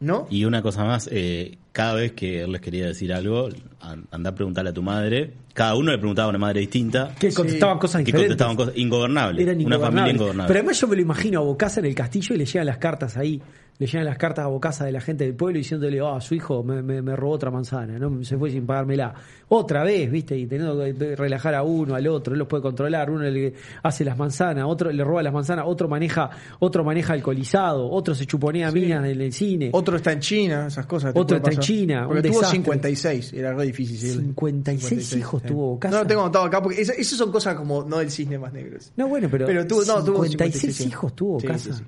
¿No? 0.00 0.26
Y 0.30 0.44
una 0.44 0.62
cosa 0.62 0.84
más, 0.84 1.08
eh, 1.10 1.58
cada 1.72 1.94
vez 1.94 2.12
que 2.12 2.42
él 2.42 2.52
les 2.52 2.60
quería 2.60 2.86
decir 2.86 3.12
algo, 3.12 3.48
an- 3.80 4.04
andá 4.12 4.30
a 4.30 4.34
preguntarle 4.34 4.70
a 4.70 4.72
tu 4.72 4.82
madre. 4.82 5.32
Cada 5.54 5.74
uno 5.74 5.90
le 5.90 5.98
preguntaba 5.98 6.26
a 6.26 6.30
una 6.30 6.38
madre 6.38 6.60
distinta. 6.60 7.14
Que 7.18 7.32
contestaban 7.32 7.78
cosas 7.78 8.00
que 8.02 8.06
diferentes. 8.06 8.30
contestaban 8.36 8.56
cosas 8.56 8.74
ingobernables. 8.76 9.44
Eran 9.44 9.56
una 9.56 9.76
familia 9.78 9.80
ingobernables. 9.80 10.14
ingobernable. 10.14 10.48
Pero 10.48 10.58
además 10.60 10.80
yo 10.80 10.86
me 10.88 10.96
lo 10.96 11.02
imagino 11.02 11.40
a 11.40 11.42
Bocasa 11.42 11.80
en 11.80 11.86
el 11.86 11.94
castillo 11.96 12.34
y 12.34 12.38
le 12.38 12.46
llegan 12.46 12.66
las 12.66 12.78
cartas 12.78 13.16
ahí. 13.16 13.42
Le 13.80 13.86
llegan 13.86 14.06
las 14.06 14.18
cartas 14.18 14.44
a 14.44 14.48
Bocasa 14.48 14.84
de 14.86 14.90
la 14.92 15.00
gente 15.00 15.22
del 15.22 15.34
pueblo 15.34 15.58
diciéndole, 15.58 16.00
ah, 16.00 16.20
su 16.20 16.34
hijo 16.34 16.64
me, 16.64 16.82
me- 16.82 17.00
me 17.00 17.14
robó 17.14 17.34
otra 17.34 17.50
manzana, 17.52 17.96
no 17.96 18.24
se 18.24 18.36
fue 18.36 18.50
sin 18.50 18.66
pagármela. 18.66 19.14
Otra 19.50 19.84
vez, 19.84 20.10
¿viste? 20.10 20.36
Y 20.36 20.46
teniendo 20.48 20.76
que 20.80 21.14
relajar 21.14 21.54
a 21.54 21.62
uno, 21.62 21.94
al 21.94 22.06
otro, 22.08 22.32
él 22.34 22.40
los 22.40 22.48
puede 22.48 22.60
controlar, 22.62 23.08
uno 23.08 23.22
le 23.22 23.54
hace 23.84 24.04
las 24.04 24.18
manzanas, 24.18 24.64
otro 24.66 24.90
le 24.90 25.04
roba 25.04 25.22
las 25.22 25.32
manzanas, 25.32 25.64
otro 25.68 25.88
maneja, 25.88 26.28
otro 26.58 26.82
maneja 26.82 27.12
alcoholizado, 27.12 27.88
otro 27.88 28.16
se 28.16 28.26
chuponea 28.26 28.72
minas 28.72 29.04
en 29.08 29.20
el 29.20 29.32
cine. 29.32 29.70
Otro 29.72 29.96
está 29.96 30.10
en 30.12 30.20
China, 30.20 30.66
esas 30.66 30.84
cosas. 30.86 31.12
Otro 31.14 31.36
está 31.36 31.52
en. 31.52 31.58
China, 31.60 32.04
Porque 32.08 32.18
un 32.28 32.32
tuvo 32.32 32.40
desastre. 32.40 32.56
56, 32.58 33.32
era 33.34 33.54
re 33.54 33.64
difícil. 33.66 33.96
sí. 33.96 34.08
56 34.10 35.16
hijos 35.16 35.42
tuvo 35.44 35.68
Bocasa. 35.74 35.94
No 35.96 36.02
lo 36.02 36.06
tengo 36.08 36.22
anotado 36.22 36.44
acá 36.46 36.60
porque 36.60 36.80
esas, 36.82 36.98
esas 36.98 37.16
son 37.16 37.30
cosas 37.30 37.54
como 37.54 37.84
no 37.84 37.98
del 37.98 38.10
cisne 38.10 38.38
más 38.38 38.52
negro. 38.52 38.76
No, 38.96 39.06
bueno, 39.08 39.28
pero, 39.30 39.46
Pero 39.46 39.64
tuvo- 39.66 39.84
no, 39.86 40.02
tuvo 40.04 40.24
56 40.24 40.52
56 40.74 40.88
hijos 40.88 41.14
tuvo 41.14 41.38
Sí, 41.40 41.46
casa. 41.46 41.72
sí, 41.72 41.78
sí. 41.78 41.84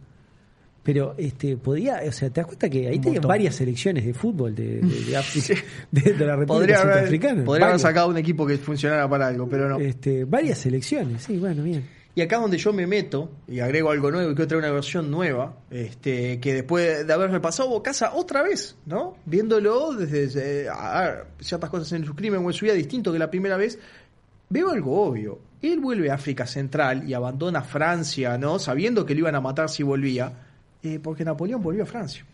Pero 0.83 1.15
este 1.19 1.57
podía, 1.59 2.01
o 2.09 2.13
sea, 2.13 2.31
te 2.31 2.41
das 2.41 2.47
cuenta 2.47 2.71
que 2.71 2.89
ahí 2.89 2.97
Un 2.97 3.01
tenían 3.03 3.15
montón. 3.17 3.29
varias 3.29 3.55
selecciones 3.55 4.05
de 4.07 4.15
fútbol 4.15 4.55
de, 4.55 4.81
de, 4.81 5.05
de 5.05 5.17
África- 5.17 5.55
de- 5.91 6.13
de 6.15 6.25
la 6.27 6.37
República 6.37 6.79
Centroafricana. 6.79 7.45
podría 7.45 7.67
haber 7.67 7.81
sacado 7.81 8.09
un 8.09 8.17
equipo 8.17 8.47
que 8.47 8.57
funcionara 8.57 9.09
para 9.09 9.27
algo, 9.27 9.47
pero 9.49 9.69
no. 9.69 9.79
Este, 9.79 10.25
varias 10.25 10.59
selecciones, 10.59 11.23
sí, 11.23 11.37
bueno, 11.37 11.63
bien. 11.63 11.87
Y 12.15 12.23
acá 12.23 12.37
es 12.37 12.43
donde 12.43 12.59
yo 12.59 12.73
me 12.73 12.87
meto 12.89 13.31
y 13.47 13.61
agrego 13.61 13.91
algo 13.91 14.11
nuevo 14.11 14.33
y 14.33 14.35
quiero 14.35 14.49
traer 14.49 14.65
una 14.65 14.73
versión 14.73 15.11
nueva, 15.11 15.55
este, 15.71 16.41
que 16.41 16.55
después 16.55 17.07
de 17.07 17.13
haber 17.13 17.31
repasado 17.31 17.69
Bocasa 17.69 18.15
otra 18.15 18.43
vez, 18.43 18.77
¿no? 18.87 19.17
Viéndolo 19.27 19.93
desde, 19.93 20.63
eh, 20.65 20.69
a 20.69 21.01
ver, 21.03 21.25
ciertas 21.41 21.71
cosas 21.71 21.93
en 21.93 22.05
su 22.05 22.15
crimen 22.17 22.45
o 22.45 22.49
en 22.49 22.53
su 22.53 22.65
vida 22.65 22.75
distinto 22.75 23.13
que 23.13 23.19
la 23.19 23.31
primera 23.31 23.57
vez, 23.57 23.79
veo 24.49 24.71
algo 24.71 25.01
obvio. 25.03 25.39
Él 25.63 25.79
vuelve 25.79 26.11
a 26.11 26.15
África 26.15 26.47
Central 26.47 27.09
y 27.09 27.15
abandona 27.15 27.63
Francia, 27.63 28.37
¿no? 28.39 28.59
Sabiendo 28.59 29.07
que 29.07 29.15
lo 29.15 29.21
iban 29.21 29.37
a 29.37 29.41
matar 29.41 29.69
si 29.69 29.83
volvía, 29.85 30.33
eh, 30.83 30.99
porque 31.03 31.25
Napoleón 31.25 31.63
volvió 31.63 31.83
a 31.83 31.87
Francia. 31.87 32.25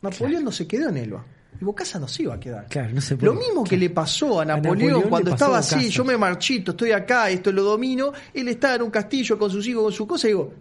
Napoleón 0.00 0.44
no 0.44 0.52
se 0.52 0.66
quedó 0.66 0.88
en 0.88 0.96
Elba. 0.96 1.24
Y 1.60 1.64
Bocasa 1.64 1.98
no 1.98 2.08
se 2.08 2.22
iba 2.24 2.34
a 2.34 2.40
quedar. 2.40 2.66
Claro, 2.68 2.92
no 2.94 3.00
se 3.00 3.14
Lo 3.14 3.34
puede- 3.34 3.46
mismo 3.46 3.62
que 3.62 3.70
claro. 3.70 3.80
le 3.82 3.90
pasó 3.90 4.40
a 4.40 4.44
Napoleón, 4.44 4.78
Napoleón 4.78 5.10
cuando 5.10 5.30
estaba 5.32 5.58
así, 5.58 5.90
yo 5.90 6.04
me 6.04 6.16
marchito, 6.16 6.70
estoy 6.72 6.92
acá, 6.92 7.28
esto 7.30 7.52
lo 7.52 7.62
domino, 7.62 8.12
él 8.32 8.48
estaba 8.48 8.76
en 8.76 8.82
un 8.82 8.90
castillo 8.90 9.38
con 9.38 9.50
sus 9.50 9.66
hijos, 9.68 9.82
con 9.84 9.92
su 9.92 10.06
cosa, 10.06 10.26
y 10.26 10.30
digo, 10.30 10.52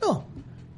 no, 0.00 0.24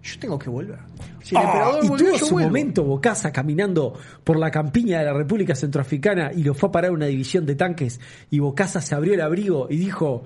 yo 0.03 0.19
tengo 0.19 0.39
que 0.39 0.49
volver. 0.49 0.79
Si 1.23 1.37
el 1.37 1.43
Ah, 1.45 1.79
y 1.83 1.87
volvió, 1.89 2.07
tuvo 2.09 2.19
su 2.19 2.31
vuelvo. 2.33 2.49
momento 2.49 2.83
Bocasa 2.85 3.31
caminando 3.31 3.93
por 4.25 4.39
la 4.39 4.51
campiña 4.51 5.01
de 5.01 5.05
la 5.05 5.13
República 5.13 5.55
Centroafricana 5.55 6.33
y 6.33 6.43
lo 6.43 6.55
fue 6.55 6.71
a 6.71 6.73
parar 6.73 6.91
una 6.93 7.05
división 7.07 7.45
de 7.45 7.55
tanques 7.55 8.01
y 8.31 8.39
Bocasa 8.39 8.81
se 8.81 8.95
abrió 8.95 9.13
el 9.13 9.21
abrigo 9.21 9.67
y 9.71 9.77
dijo 9.77 10.25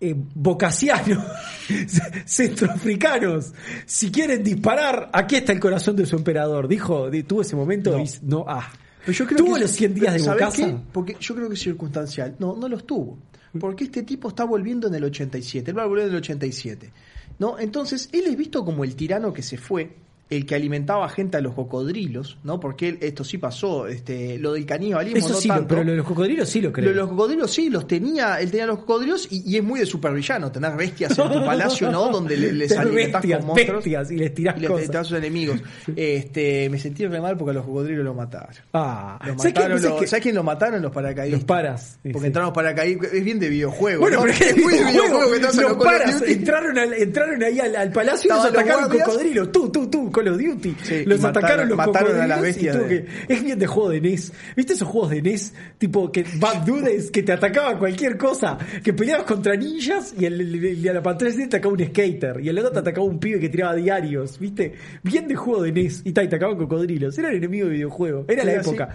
eh, 0.00 0.14
centroafricanos 2.26 3.52
si 3.86 4.10
quieren 4.10 4.42
disparar 4.42 5.10
aquí 5.12 5.36
está 5.36 5.52
el 5.52 5.60
corazón 5.60 5.96
de 5.96 6.06
su 6.06 6.16
emperador 6.16 6.68
dijo 6.68 7.10
di- 7.10 7.22
tuvo 7.22 7.42
ese 7.42 7.56
momento 7.56 7.92
No. 7.92 8.02
y 8.04 8.10
no 8.22 8.44
ah 8.48 8.70
Pero 9.04 9.12
yo 9.18 9.26
creo 9.26 9.38
tuvo 9.38 9.54
que- 9.54 9.60
los 9.62 9.70
100 9.70 9.94
días 9.94 10.12
de 10.14 10.18
¿sabés 10.20 10.40
Bocasa 10.44 10.66
qué? 10.66 10.76
Porque 10.92 11.16
yo 11.20 11.34
creo 11.34 11.48
que 11.48 11.54
es 11.54 11.60
circunstancial. 11.60 12.34
No, 12.40 12.56
no 12.56 12.68
los 12.68 12.84
tuvo. 12.86 13.18
Porque 13.60 13.84
este 13.84 14.02
tipo 14.02 14.28
está 14.28 14.44
volviendo 14.44 14.88
en 14.88 14.94
el 14.96 15.04
87. 15.04 15.70
Él 15.70 15.78
va 15.78 15.84
a 15.84 15.86
volver 15.86 16.04
en 16.06 16.10
el 16.10 16.16
87. 16.16 16.92
¿No? 17.38 17.58
Entonces, 17.58 18.08
él 18.12 18.24
es 18.26 18.36
visto 18.36 18.64
como 18.64 18.82
el 18.84 18.96
tirano 18.96 19.32
que 19.32 19.42
se 19.42 19.56
fue, 19.56 19.94
el 20.28 20.44
que 20.44 20.54
alimentaba 20.56 21.08
gente 21.08 21.36
a 21.36 21.40
los 21.40 21.54
cocodrilos, 21.54 22.36
¿no? 22.42 22.58
Porque 22.58 22.98
esto 23.00 23.22
sí 23.22 23.38
pasó, 23.38 23.86
este, 23.86 24.38
lo 24.38 24.54
del 24.54 24.66
caníbalismo 24.66 25.18
eso 25.18 25.28
no 25.34 25.40
sí 25.40 25.48
tanto. 25.48 25.68
pero 25.68 25.84
lo 25.84 25.90
de 25.92 25.96
los 25.98 26.06
cocodrilos 26.06 26.48
sí 26.48 26.60
lo 26.60 26.72
creo 26.72 26.86
Lo 26.86 26.90
de 26.90 26.96
los 26.96 27.08
cocodrilos 27.10 27.50
sí, 27.52 27.70
los 27.70 27.86
tenía, 27.86 28.40
él 28.40 28.50
tenía 28.50 28.66
los 28.66 28.80
cocodrilos 28.80 29.28
y, 29.30 29.42
y 29.48 29.56
es 29.56 29.62
muy 29.62 29.78
de 29.80 29.86
supervillano, 29.86 30.50
tener 30.50 30.74
bestias 30.76 31.16
en 31.18 31.28
tu 31.32 31.44
palacio, 31.46 31.92
¿no? 31.92 32.08
Donde 32.10 32.36
le- 32.36 32.52
les 32.52 32.72
alimentás 32.76 33.22
bestias, 33.22 33.38
con 33.38 33.46
monstruos 33.48 33.84
bestias 33.84 34.10
y 34.10 34.16
les 34.16 34.34
tirás 34.34 34.56
y 34.56 34.60
les 34.60 34.70
cosas. 34.70 34.96
a 34.96 35.04
sus 35.04 35.18
enemigos. 35.18 35.60
Este, 35.96 36.68
me 36.70 36.78
sentí 36.78 37.06
re 37.06 37.20
mal 37.20 37.36
porque 37.36 37.50
a 37.52 37.54
los 37.54 37.64
cocodrilos 37.64 38.04
lo 38.04 38.14
mataron. 38.14 38.54
ah 38.72 39.18
¿sabes 39.20 39.36
mataron 39.54 39.80
¿Sabes 39.80 40.12
los- 40.12 40.20
quién 40.20 40.34
lo 40.34 40.42
mataron? 40.42 40.82
Los 40.82 40.92
paracaidistas. 40.92 41.40
los 41.40 41.46
paras 41.46 41.98
sí, 42.02 42.08
Porque 42.10 42.20
sí. 42.20 42.26
entraron 42.26 42.48
los 42.48 42.54
paracaidistas. 42.54 43.12
Es 43.12 43.24
bien 43.24 43.38
de 43.38 43.48
videojuego. 43.48 44.00
Bueno, 44.00 44.16
¿no? 44.18 44.22
pero 44.24 44.34
es 44.50 44.56
muy 44.56 44.74
de 44.74 44.84
videojuego 44.84 45.32
que 45.32 45.40
los 45.40 45.56
los 45.56 45.76
paras 45.84 46.22
entraron, 46.22 46.78
al- 46.78 46.92
entraron 46.94 47.42
ahí 47.42 47.60
al, 47.60 47.76
al 47.76 47.92
palacio 47.92 48.28
y 48.30 48.34
los 48.34 48.44
los 48.44 48.52
atacaron 48.52 48.88
cocodrilos. 48.90 49.52
Tú, 49.52 49.68
tú, 49.70 49.86
tú, 49.88 50.10
Call 50.16 50.28
of 50.28 50.38
Duty. 50.38 50.76
Sí, 50.82 51.04
los 51.04 51.20
mataron- 51.20 51.28
atacaron 51.44 51.68
los 51.68 51.76
mataron 51.76 52.08
cocodrilos. 52.12 52.24
a 52.24 52.26
las 52.28 52.38
y 52.38 52.42
bestias 52.42 52.76
de- 52.88 53.04
que- 53.04 53.34
es 53.34 53.44
bien 53.44 53.58
de 53.58 53.66
juego 53.66 53.90
de 53.90 54.00
NES. 54.00 54.32
¿Viste 54.56 54.72
esos 54.72 54.88
juegos 54.88 55.10
de 55.10 55.22
NES? 55.22 55.52
Tipo 55.78 56.10
que 56.10 56.24
Bad 56.38 56.64
Dudes, 56.64 57.10
que 57.10 57.22
te 57.22 57.32
atacaba 57.32 57.78
cualquier 57.78 58.16
cosa. 58.16 58.56
Que 58.82 58.92
peleabas 58.92 59.26
contra 59.26 59.54
ninjas 59.56 60.14
y, 60.18 60.24
el, 60.24 60.40
el- 60.40 60.64
el- 60.64 60.88
a 60.88 60.92
la 60.94 61.02
pantalla 61.02 61.34
te 61.36 61.44
atacaba 61.44 61.74
un 61.74 61.84
skater. 61.84 62.40
Y 62.42 62.48
el 62.48 62.58
otro 62.58 62.70
te 62.72 62.78
atacaba 62.78 63.06
un 63.06 63.18
pibe 63.18 63.38
que 63.40 63.48
tiraba 63.48 63.74
diarios. 63.74 64.38
¿Viste? 64.38 64.74
Bien 65.02 65.28
de 65.28 65.34
juego 65.36 65.62
de 65.62 65.72
NES. 65.72 66.02
Y, 66.04 66.12
ta, 66.12 66.22
y 66.22 66.28
te 66.28 66.36
atacaban 66.36 66.56
cocodrilos. 66.56 67.18
Era 67.18 67.28
el 67.30 67.36
enemigo 67.36 67.66
de 67.66 67.72
videojuego. 67.74 68.24
Era 68.28 68.44
la 68.44 68.52
así. 68.60 68.70
época. 68.70 68.88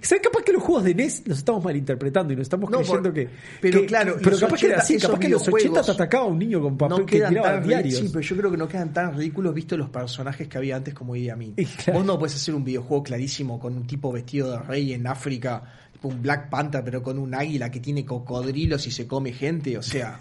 ¿Sabes? 0.00 0.22
Capaz 0.22 0.42
que 0.44 0.52
los 0.52 0.62
juegos 0.62 0.84
de 0.84 0.94
NES 0.94 1.22
los 1.26 1.38
estamos 1.38 1.62
malinterpretando 1.64 2.32
y 2.32 2.36
nos 2.36 2.42
estamos 2.44 2.70
No, 2.70 2.78
creyendo 2.78 3.02
por- 3.02 3.14
que. 3.14 3.28
pero 3.60 3.80
que- 3.80 3.86
claro, 3.86 4.16
pero 4.22 4.38
capaz 4.38 4.58
que 4.60 4.66
era 4.66 4.76
80, 4.76 4.82
así. 4.82 4.98
Capaz 5.06 5.18
que 5.18 5.26
en 5.26 5.32
los 5.32 5.48
80 5.48 5.82
te 5.82 5.90
atacaba 5.92 6.24
un 6.26 6.38
niño 6.38 6.60
con 6.60 6.76
papel 6.78 6.98
no 6.98 7.06
que 7.06 7.20
tiraba 7.20 7.60
diarios. 7.60 7.98
Sí, 8.00 8.08
pero 8.12 8.20
yo 8.22 8.36
creo 8.36 8.50
que 8.50 8.56
no 8.56 8.68
quedan 8.68 8.92
tan 8.92 9.16
ridículos 9.16 9.54
visto 9.54 9.76
los 9.76 9.88
personajes 9.90 10.45
que 10.48 10.58
había 10.58 10.76
antes 10.76 10.94
como 10.94 11.16
Idi 11.16 11.30
Amin. 11.30 11.54
Claro. 11.54 11.98
Vos 11.98 12.06
no 12.06 12.18
puedes 12.18 12.36
hacer 12.36 12.54
un 12.54 12.64
videojuego 12.64 13.02
clarísimo 13.02 13.58
con 13.58 13.76
un 13.76 13.86
tipo 13.86 14.12
vestido 14.12 14.50
de 14.50 14.58
rey 14.58 14.92
en 14.92 15.06
África, 15.06 15.62
tipo 15.92 16.08
un 16.08 16.22
Black 16.22 16.48
Panther, 16.48 16.82
pero 16.84 17.02
con 17.02 17.18
un 17.18 17.34
águila 17.34 17.70
que 17.70 17.80
tiene 17.80 18.04
cocodrilos 18.04 18.86
y 18.86 18.90
se 18.90 19.06
come 19.06 19.32
gente. 19.32 19.76
O 19.78 19.82
sea, 19.82 20.20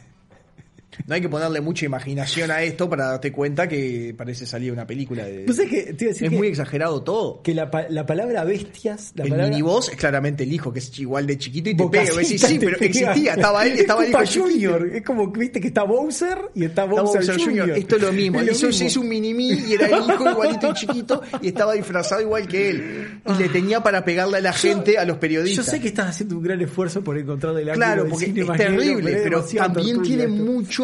no 1.08 1.16
hay 1.16 1.22
que 1.22 1.30
ponerle 1.30 1.62
mucha 1.62 1.86
imaginación 1.86 2.52
a 2.52 2.62
esto 2.64 2.89
para 2.89 3.06
darte 3.08 3.32
cuenta 3.32 3.68
que 3.68 4.14
parece 4.18 4.46
salir 4.46 4.72
una 4.72 4.86
película 4.88 5.26
de. 5.26 5.46
¿Vos 5.46 5.56
sabés 5.56 5.72
que 5.72 5.93
te 5.93 6.06
iba 6.06 6.12
a 6.12 6.14
decir 6.14 6.26
es 6.26 6.30
que- 6.32 6.38
muy 6.38 6.48
exagerado 6.48 7.02
todo. 7.04 7.41
que 7.43 7.54
la, 7.54 7.70
pa- 7.72 7.88
la 7.89 8.06
palabra 8.06 8.43
bestias, 8.43 9.12
la 9.16 9.24
el 9.24 9.30
palabra 9.30 9.50
miniboss 9.52 9.89
es 9.89 9.96
claramente 9.98 10.43
el 10.43 10.54
hijo, 10.54 10.72
que 10.72 10.80
es 10.80 10.98
igual 11.00 11.28
de 11.28 11.38
chiquito 11.38 11.70
y 11.70 11.76
te 11.76 11.84
Bocacita 11.84 12.12
pega. 12.16 12.22
Decís, 12.28 12.41
sí, 12.41 12.60
te 12.60 12.66
pero 12.66 12.78
pega. 12.78 12.89
existía, 12.89 13.34
estaba 13.34 13.66
él, 13.66 13.80
estaba 13.80 14.04
el 14.06 14.10
hijo. 14.12 14.43
Junior, 14.43 14.89
es 14.93 15.02
como 15.04 15.32
viste 15.32 15.60
que 15.62 15.68
está 15.68 15.84
Bowser 15.84 16.38
y 16.56 16.66
está 16.66 16.86
Bowser, 16.86 17.22
Bowser 17.26 17.39
Junior. 17.43 17.70
Esto 17.72 17.96
es 17.98 18.02
lo 18.02 18.12
mismo. 18.14 18.39
Es 18.46 18.46
lo 18.48 18.52
hizo, 18.54 18.68
mismo. 18.68 18.88
hizo 18.88 19.02
un 19.02 19.10
mini-me 19.10 19.43
y 19.43 19.74
era 19.74 19.88
el 19.88 20.04
hijo 20.10 20.30
igualito 20.30 20.70
y 20.70 20.74
chiquito 20.74 21.22
y 21.41 21.48
estaba 21.50 21.74
disfrazado 21.74 22.22
igual 22.22 22.48
que 22.48 22.70
él. 22.70 23.20
Y 23.26 23.41
le 23.41 23.50
tenía 23.50 23.82
para 23.82 24.04
pegarle 24.06 24.38
a 24.38 24.41
la 24.41 24.54
gente, 24.54 24.98
a 24.98 25.06
los 25.06 25.16
Yo 25.16 25.20
periodistas. 25.20 25.66
sé 25.66 25.80
que 25.80 25.88
estás 25.88 26.10
haciendo 26.10 26.38
un 26.38 26.43
gran 26.43 26.62
esfuerzo 26.62 27.04
por 27.04 27.18
encontrar 27.18 27.54
el 27.54 27.70
ángulo 27.70 27.74
Claro, 27.76 28.08
porque 28.10 28.26
es 28.26 28.34
terrible, 28.58 29.12
es 29.14 29.22
pero 29.24 29.43
también 29.58 30.02
tiene 30.02 30.24
esto. 30.24 30.36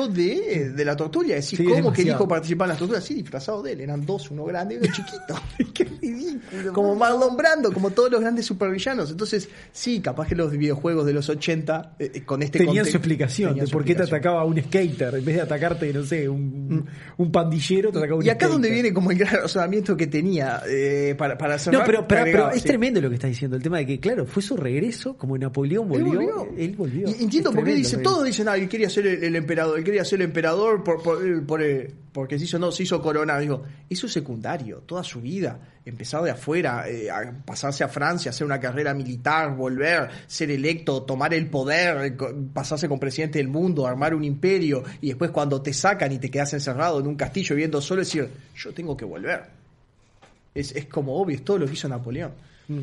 Mucho 0.07 0.13
de, 0.13 0.69
de 0.71 0.85
la 0.85 0.95
tortura. 0.95 1.27
Es 1.35 1.45
decir, 1.45 1.59
Sí, 1.59 1.63
¿cómo 1.65 1.75
que 1.75 1.81
demasiado. 2.03 2.09
hijo 2.17 2.27
participaba 2.27 2.65
en 2.65 2.69
las 2.69 2.79
torturas? 2.79 3.03
Sí, 3.03 3.13
disfrazado 3.15 3.61
de 3.63 3.73
él. 3.73 3.81
Eran 3.81 4.05
dos, 4.05 4.31
uno 4.31 4.43
grande 4.45 4.75
y 4.75 4.77
uno 4.77 4.87
chiquito. 4.87 5.35
Qué 5.73 5.83
ridículo. 5.85 6.73
como 6.73 6.95
Marlon 6.95 7.35
Brando, 7.37 7.71
como 7.73 7.91
todos 7.91 8.11
los 8.11 8.21
grandes 8.21 8.45
supervillanos. 8.45 9.11
Entonces, 9.11 9.49
sí, 9.71 9.99
capaz 10.01 10.27
que 10.27 10.35
los 10.35 10.51
videojuegos 10.51 11.05
de 11.05 11.13
los 11.13 11.29
80, 11.29 11.95
eh, 11.99 12.11
eh, 12.15 12.21
con 12.23 12.41
este 12.43 12.59
Tenían 12.59 12.85
su 12.85 12.97
explicación 12.97 13.55
de 13.55 13.67
por 13.67 13.83
qué 13.83 13.95
te 13.95 14.03
atacaba 14.03 14.43
un 14.45 14.61
skater 14.61 15.15
en 15.15 15.25
vez 15.25 15.35
de 15.35 15.41
atacarte, 15.41 15.91
no 15.93 16.03
sé, 16.03 16.27
un, 16.29 16.85
un 17.17 17.31
pandillero, 17.31 17.91
te 17.91 17.97
atacaba 17.99 18.19
un 18.19 18.25
Y 18.25 18.29
acá 18.29 18.45
skater. 18.45 18.51
donde 18.53 18.69
viene 18.71 18.93
como 18.93 19.11
el 19.11 19.17
gran 19.17 19.35
razonamiento 19.35 19.95
que 19.97 20.07
tenía 20.07 20.61
eh, 20.67 21.15
para, 21.17 21.37
para 21.37 21.57
cerrar. 21.57 21.81
No, 21.81 21.85
pero, 21.85 22.07
pero, 22.07 22.23
pero 22.25 22.51
es 22.51 22.61
sí. 22.61 22.67
tremendo 22.67 23.01
lo 23.01 23.09
que 23.09 23.15
estás 23.15 23.29
diciendo. 23.29 23.57
El 23.57 23.63
tema 23.63 23.77
de 23.79 23.85
que, 23.85 23.99
claro, 23.99 24.25
fue 24.25 24.41
su 24.43 24.55
regreso, 24.57 25.17
como 25.17 25.37
Napoleón 25.37 25.91
Él 25.93 26.03
volvió. 26.03 26.13
volvió. 26.13 26.53
Él 26.57 26.75
volvió. 26.75 27.07
Y 27.09 27.23
entiendo 27.23 27.49
Es 27.49 27.55
por 27.55 27.65
qué 27.65 27.73
dice, 27.75 27.97
todos 27.97 28.25
dicen, 28.25 28.47
ah, 28.47 28.55
él 28.55 28.67
quería 28.69 28.89
ser 28.89 29.07
el, 29.07 29.23
el 29.23 29.35
emperador, 29.35 29.83
quería 29.91 30.05
ser 30.05 30.21
emperador 30.21 30.83
por, 30.83 31.61
eh, 31.61 31.93
porque 32.13 32.39
se 32.39 32.45
hizo, 32.45 32.57
no, 32.57 32.71
se 32.71 32.83
hizo 32.83 33.01
corona. 33.01 33.37
Digo, 33.39 33.63
eso 33.89 34.07
es 34.07 34.13
secundario, 34.13 34.79
toda 34.79 35.03
su 35.03 35.21
vida. 35.21 35.59
Empezar 35.85 36.23
de 36.23 36.31
afuera, 36.31 36.87
eh, 36.87 37.09
a 37.09 37.33
pasarse 37.45 37.83
a 37.83 37.87
Francia, 37.87 38.29
hacer 38.31 38.45
una 38.45 38.59
carrera 38.59 38.93
militar, 38.93 39.55
volver, 39.55 40.09
ser 40.27 40.49
electo, 40.51 41.03
tomar 41.03 41.33
el 41.33 41.47
poder, 41.47 42.15
pasarse 42.53 42.87
con 42.87 42.99
presidente 42.99 43.39
del 43.39 43.49
mundo, 43.49 43.85
armar 43.85 44.15
un 44.15 44.23
imperio, 44.23 44.83
y 45.01 45.07
después 45.07 45.31
cuando 45.31 45.61
te 45.61 45.73
sacan 45.73 46.11
y 46.11 46.19
te 46.19 46.31
quedas 46.31 46.53
encerrado 46.53 46.99
en 46.99 47.07
un 47.07 47.15
castillo 47.15 47.55
viviendo 47.55 47.81
solo, 47.81 48.01
decir, 48.01 48.29
yo 48.55 48.73
tengo 48.73 48.95
que 48.95 49.05
volver. 49.05 49.43
Es, 50.53 50.73
es 50.73 50.85
como 50.85 51.19
obvio, 51.19 51.35
es 51.35 51.43
todo 51.43 51.57
lo 51.57 51.65
que 51.65 51.73
hizo 51.73 51.89
Napoleón. 51.89 52.31
Mm. 52.67 52.79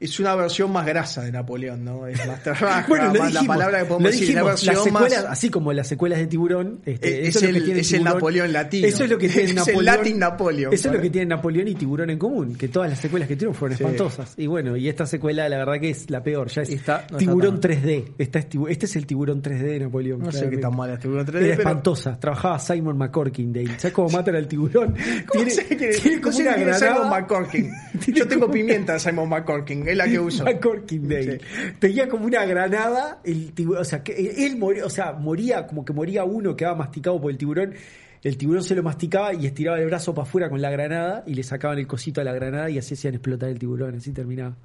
Es 0.00 0.18
una 0.20 0.34
versión 0.34 0.70
más 0.72 0.84
grasa 0.84 1.22
de 1.22 1.32
Napoleón, 1.32 1.84
¿no? 1.84 2.06
Es 2.06 2.26
más 2.26 2.42
terraja, 2.42 2.84
Bueno, 2.88 3.14
más 3.14 3.32
la 3.32 3.42
palabra 3.44 3.78
que 3.80 3.84
podemos 3.86 4.10
decir. 4.10 4.26
dijimos, 4.28 4.42
la 4.44 4.50
versión 4.50 4.74
las 4.74 4.84
secuelas, 4.84 5.22
más. 5.22 5.32
así 5.32 5.50
como 5.50 5.72
las 5.72 5.88
secuelas 5.88 6.18
de 6.18 6.26
Tiburón, 6.26 6.80
este, 6.84 7.08
Eh, 7.24 7.28
eso 7.28 7.38
es 7.38 7.44
lo 7.46 7.52
que 7.52 7.58
el- 7.58 7.64
tiene 7.64 7.80
es 7.80 7.92
el. 7.92 8.04
Napoleón 8.04 8.52
latino. 8.52 8.86
Eso 8.88 9.04
es 9.04 9.10
lo 9.10 9.18
que 9.18 9.28
tiene 9.28 9.42
Es 9.44 9.50
el 9.50 9.54
Napoleón. 9.56 9.84
Latin 9.84 10.18
Napoleon, 10.18 10.74
Eso 10.74 10.88
es 10.88 10.94
lo 10.94 11.00
que 11.00 11.10
tienen 11.10 11.28
Napoleón 11.28 11.68
y 11.68 11.74
Tiburón 11.74 12.10
en 12.10 12.18
común, 12.18 12.54
que 12.56 12.68
todas 12.68 12.90
las 12.90 12.98
secuelas 12.98 13.28
que 13.28 13.36
tuvieron 13.36 13.54
fueron 13.54 13.78
Sí. 13.78 13.84
espantosas. 13.84 14.34
Y 14.36 14.46
bueno, 14.46 14.76
y 14.76 14.88
esta 14.88 15.06
secuela 15.06 15.48
la 15.48 15.58
verdad 15.58 15.80
que 15.80 15.90
es 15.90 16.10
la 16.10 16.22
peor, 16.22 16.48
ya 16.48 16.62
es 16.62 16.70
Está- 16.70 17.06
no 17.10 17.16
Tiburón 17.18 17.60
tan 17.60 17.70
3D. 17.70 18.12
Esta 18.18 18.38
es 18.40 18.46
este 18.68 18.86
es 18.86 18.96
el 18.96 19.06
Tiburón 19.06 19.42
3D 19.42 19.62
de 19.62 19.80
Napoleón. 19.80 20.20
No 20.20 20.32
sé 20.32 20.50
qué 20.50 20.58
tan 20.58 20.76
mala 20.76 20.94
es 20.94 21.00
Tiburón 21.00 21.24
3D, 21.24 21.36
Era 21.46 21.56
pero- 21.56 21.68
espantosa. 21.70 22.18
Trabajaba 22.20 22.58
Simon 22.58 22.98
McCorkindale. 22.98 23.78
¿Sabes 23.78 23.92
cómo 23.92 24.08
matan 24.10 24.34
al 24.36 24.48
tiburón? 24.48 24.94
¿Cómo 25.28 25.44
tiene 25.44 25.50
es 25.52 26.38
granada. 26.38 26.74
Simon 26.78 27.08
McCorkin? 27.10 27.70
Tiene 28.04 28.18
Yo 28.20 28.26
tengo 28.28 28.50
pimienta 28.50 28.98
Simon 28.98 29.28
McCorkin, 29.28 29.83
es 29.90 29.96
la 29.96 30.08
que 30.08 30.18
uso. 30.18 30.44
McCorkindale. 30.46 31.40
Tenía 31.78 32.08
como 32.08 32.26
una 32.26 32.44
granada, 32.44 33.20
el 33.24 33.52
tiburón, 33.52 33.82
o 33.82 33.84
sea, 33.84 34.02
que 34.02 34.12
él 34.46 34.56
moría, 34.56 34.86
o 34.86 34.90
sea, 34.90 35.12
moría, 35.12 35.66
como 35.66 35.84
que 35.84 35.92
moría 35.92 36.24
uno, 36.24 36.56
quedaba 36.56 36.76
masticado 36.76 37.20
por 37.20 37.30
el 37.30 37.38
tiburón. 37.38 37.74
El 38.22 38.38
tiburón 38.38 38.64
se 38.64 38.74
lo 38.74 38.82
masticaba 38.82 39.34
y 39.34 39.46
estiraba 39.46 39.78
el 39.78 39.86
brazo 39.86 40.14
para 40.14 40.26
afuera 40.26 40.48
con 40.48 40.62
la 40.62 40.70
granada 40.70 41.24
y 41.26 41.34
le 41.34 41.42
sacaban 41.42 41.78
el 41.78 41.86
cosito 41.86 42.22
a 42.22 42.24
la 42.24 42.32
granada 42.32 42.70
y 42.70 42.78
así 42.78 42.94
hacían 42.94 43.14
explotar 43.14 43.50
el 43.50 43.58
tiburón. 43.58 43.96
Así 43.96 44.12
terminaba. 44.12 44.56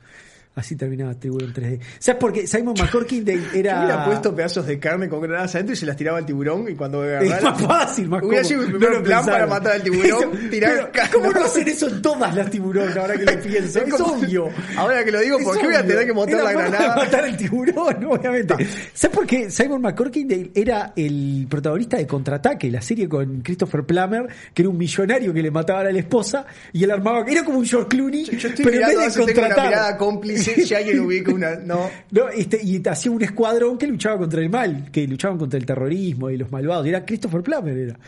Así 0.59 0.75
terminaba 0.75 1.13
Tiburón 1.15 1.53
3D. 1.53 1.79
¿Sabes 1.99 2.19
por 2.19 2.33
qué? 2.33 2.45
Simon 2.47 2.75
McCorkindale 2.77 3.39
Yo 3.41 3.47
era. 3.59 3.79
hubiera 3.79 4.05
puesto 4.05 4.35
pedazos 4.35 4.65
de 4.67 4.77
carne 4.79 5.07
con 5.09 5.21
granadas 5.21 5.55
adentro 5.55 5.73
y 5.73 5.77
se 5.77 5.85
las 5.85 5.95
tiraba 5.95 6.17
al 6.17 6.25
tiburón 6.25 6.65
y 6.69 6.75
cuando 6.75 7.03
Es 7.03 7.41
más 7.43 7.61
fácil, 7.61 8.09
más 8.09 8.23
Hubiera 8.23 8.43
sido 8.43 8.61
mi 8.63 8.73
primer 8.77 9.03
plan 9.03 9.25
para 9.25 9.47
matar 9.47 9.73
al 9.73 9.83
tiburón, 9.83 10.05
Eso- 10.33 10.49
tirar 10.49 10.71
pero, 10.75 10.91
carne. 10.91 11.11
¿Cómo 11.13 11.31
no 11.31 11.45
hacen 11.45 11.67
eso 11.67 11.87
en 11.87 12.01
todas 12.01 12.35
las 12.35 12.49
tiburones 12.51 12.95
ahora 12.97 13.15
que 13.15 13.25
lo 13.25 13.41
pienso? 13.41 13.79
Es, 13.79 13.93
como- 13.93 14.13
obvio. 14.13 14.49
Ahora 14.77 15.03
que 15.05 15.11
lo 15.11 15.19
digo, 15.21 15.37
¿por 15.39 15.55
Es 15.55 15.61
qué 15.61 15.67
voy 15.67 15.75
a 15.75 15.85
tener 15.85 16.05
que 16.05 16.13
montar 16.13 16.35
Era 16.35 16.43
la 16.43 16.51
granada? 16.53 16.95
matar 16.95 17.23
al 17.23 17.37
tiburón, 17.37 18.03
obviamente. 18.09 18.67
¿Sabes 18.93 19.15
por 19.15 19.25
qué? 19.25 19.49
Simon 19.49 19.81
McCorkindale 19.81 20.51
era 20.53 20.93
el 20.95 21.47
protagonista 21.49 21.97
de 21.97 22.05
Contraataque, 22.05 22.69
la 22.69 22.81
serie 22.81 23.07
con 23.07 23.41
Christopher 23.41 23.83
Plummer, 23.83 24.27
que 24.53 24.61
era 24.61 24.69
un 24.69 24.77
millonario 24.77 25.33
que 25.33 25.41
le 25.41 25.51
mataba 25.51 25.79
a 25.81 25.83
la 25.91 25.99
esposa 25.99 26.45
y 26.73 26.83
él 26.83 26.91
armaba. 26.91 27.23
Era 27.27 27.43
como 27.43 27.59
un 27.59 27.65
George 27.65 27.87
Clooney, 27.87 28.25
Yo 28.25 28.47
estoy 28.49 28.65
pero 28.65 28.81
en 28.81 28.97
vez 28.97 29.13
de 29.15 29.21
una 29.21 29.33
contratar. 29.33 29.67
mirada 29.67 29.97
cómplice 29.97 30.48
si, 30.55 30.65
si 30.65 30.75
alguien 30.75 30.99
ubica 30.99 31.33
una. 31.33 31.55
No. 31.55 31.89
No, 32.11 32.29
este, 32.29 32.59
y 32.63 32.81
hacía 32.87 33.11
un 33.11 33.21
escuadrón 33.21 33.77
que 33.77 33.87
luchaba 33.87 34.17
contra 34.17 34.41
el 34.41 34.49
mal, 34.49 34.89
que 34.91 35.07
luchaban 35.07 35.37
contra 35.37 35.57
el 35.59 35.65
terrorismo 35.65 36.29
y 36.29 36.37
los 36.37 36.51
malvados. 36.51 36.85
Y 36.85 36.89
era 36.89 37.05
Christopher 37.05 37.41
Plummer, 37.41 37.77
era. 37.77 37.99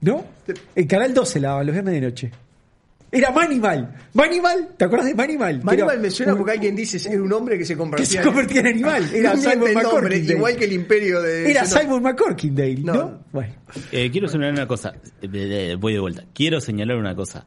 ¿No? 0.00 0.24
El 0.74 0.86
canal 0.86 1.12
12 1.14 1.40
la 1.40 1.62
los 1.64 1.72
viernes 1.72 1.94
de 1.94 2.00
noche. 2.00 2.30
Era 3.10 3.30
Manimal. 3.30 3.94
Manimal, 4.14 4.70
¿te 4.76 4.84
acuerdas 4.84 5.06
de 5.08 5.14
Manimal? 5.14 5.62
Manimal 5.62 5.92
era 5.94 6.02
me 6.02 6.10
suena 6.10 6.32
un- 6.32 6.38
porque 6.38 6.52
alguien 6.52 6.74
dice 6.74 6.98
era 7.10 7.22
un 7.22 7.32
hombre 7.32 7.56
que 7.56 7.64
se 7.64 7.74
que 7.74 7.78
convertía, 7.78 8.06
se 8.06 8.20
convertía 8.22 8.60
en 8.60 8.66
animal. 8.66 9.08
Era 9.14 9.32
No 9.34 9.40
Simon 9.40 9.72
nombre, 9.74 10.18
igual 10.18 10.56
que 10.56 10.64
el 10.64 10.72
imperio 10.72 11.22
de. 11.22 11.50
Era 11.50 11.62
no. 11.62 11.68
Simon 11.68 12.02
McCorkindale, 12.02 12.74
¿no? 12.82 12.92
No. 12.94 13.18
Bueno. 13.32 13.54
Eh, 13.92 14.10
quiero 14.10 14.28
señalar 14.28 14.52
una 14.54 14.66
cosa. 14.66 14.92
Eh, 15.22 15.76
Voy 15.78 15.92
de 15.94 16.00
vuelta. 16.00 16.24
Quiero 16.34 16.60
señalar 16.60 16.96
una 16.98 17.14
cosa. 17.14 17.46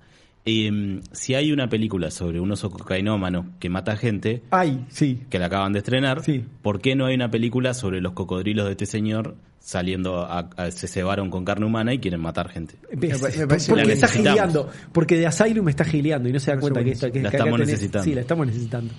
Eh, 0.50 1.02
si 1.12 1.36
hay 1.36 1.52
una 1.52 1.70
película 1.70 2.10
sobre 2.12 2.39
un 2.39 2.52
oso 2.52 2.70
cocainómano 2.72 3.45
que 3.60 3.70
mata 3.70 3.95
gente, 3.95 4.41
Ay, 4.52 4.86
sí. 4.89 5.22
que 5.30 5.38
la 5.39 5.45
acaban 5.47 5.74
de 5.74 5.80
estrenar, 5.80 6.24
Sí. 6.24 6.43
¿por 6.62 6.82
qué 6.82 6.95
no 6.95 7.06
hay 7.06 7.16
una 7.16 7.30
película 7.32 7.74
sobre 7.74 8.02
los 8.02 8.14
cocodrilos 8.14 8.66
de 8.66 8.72
este 8.72 8.86
señor 8.86 9.36
saliendo 9.60 10.22
a, 10.22 10.50
a- 10.56 10.72
se 10.72 10.88
cebaron 10.88 11.30
con 11.30 11.45
carne 11.45 11.66
humana 11.66 11.93
y 11.93 12.00
quieren 12.00 12.22
matar 12.22 12.50
gente? 12.50 12.76
¿Ves? 12.91 13.22
me 13.38 13.47
parece 13.47 13.70
porque 13.72 13.91
está 13.93 14.08
gileando. 14.08 14.70
Porque 14.91 15.18
de 15.18 15.28
Asylum 15.28 15.70
está 15.70 15.84
gileando 15.86 16.30
y 16.30 16.34
no 16.34 16.39
se 16.39 16.52
da 16.52 16.60
cuenta 16.60 16.84
que 16.84 16.91
esto 16.91 17.12
que 17.12 17.22
La 17.22 17.30
estamos 17.30 17.60
tenés- 17.60 17.66
necesitando. 17.68 18.04
Sí, 18.06 18.14
la 18.16 18.22
estamos 18.22 18.47
necesitando. 18.47 18.93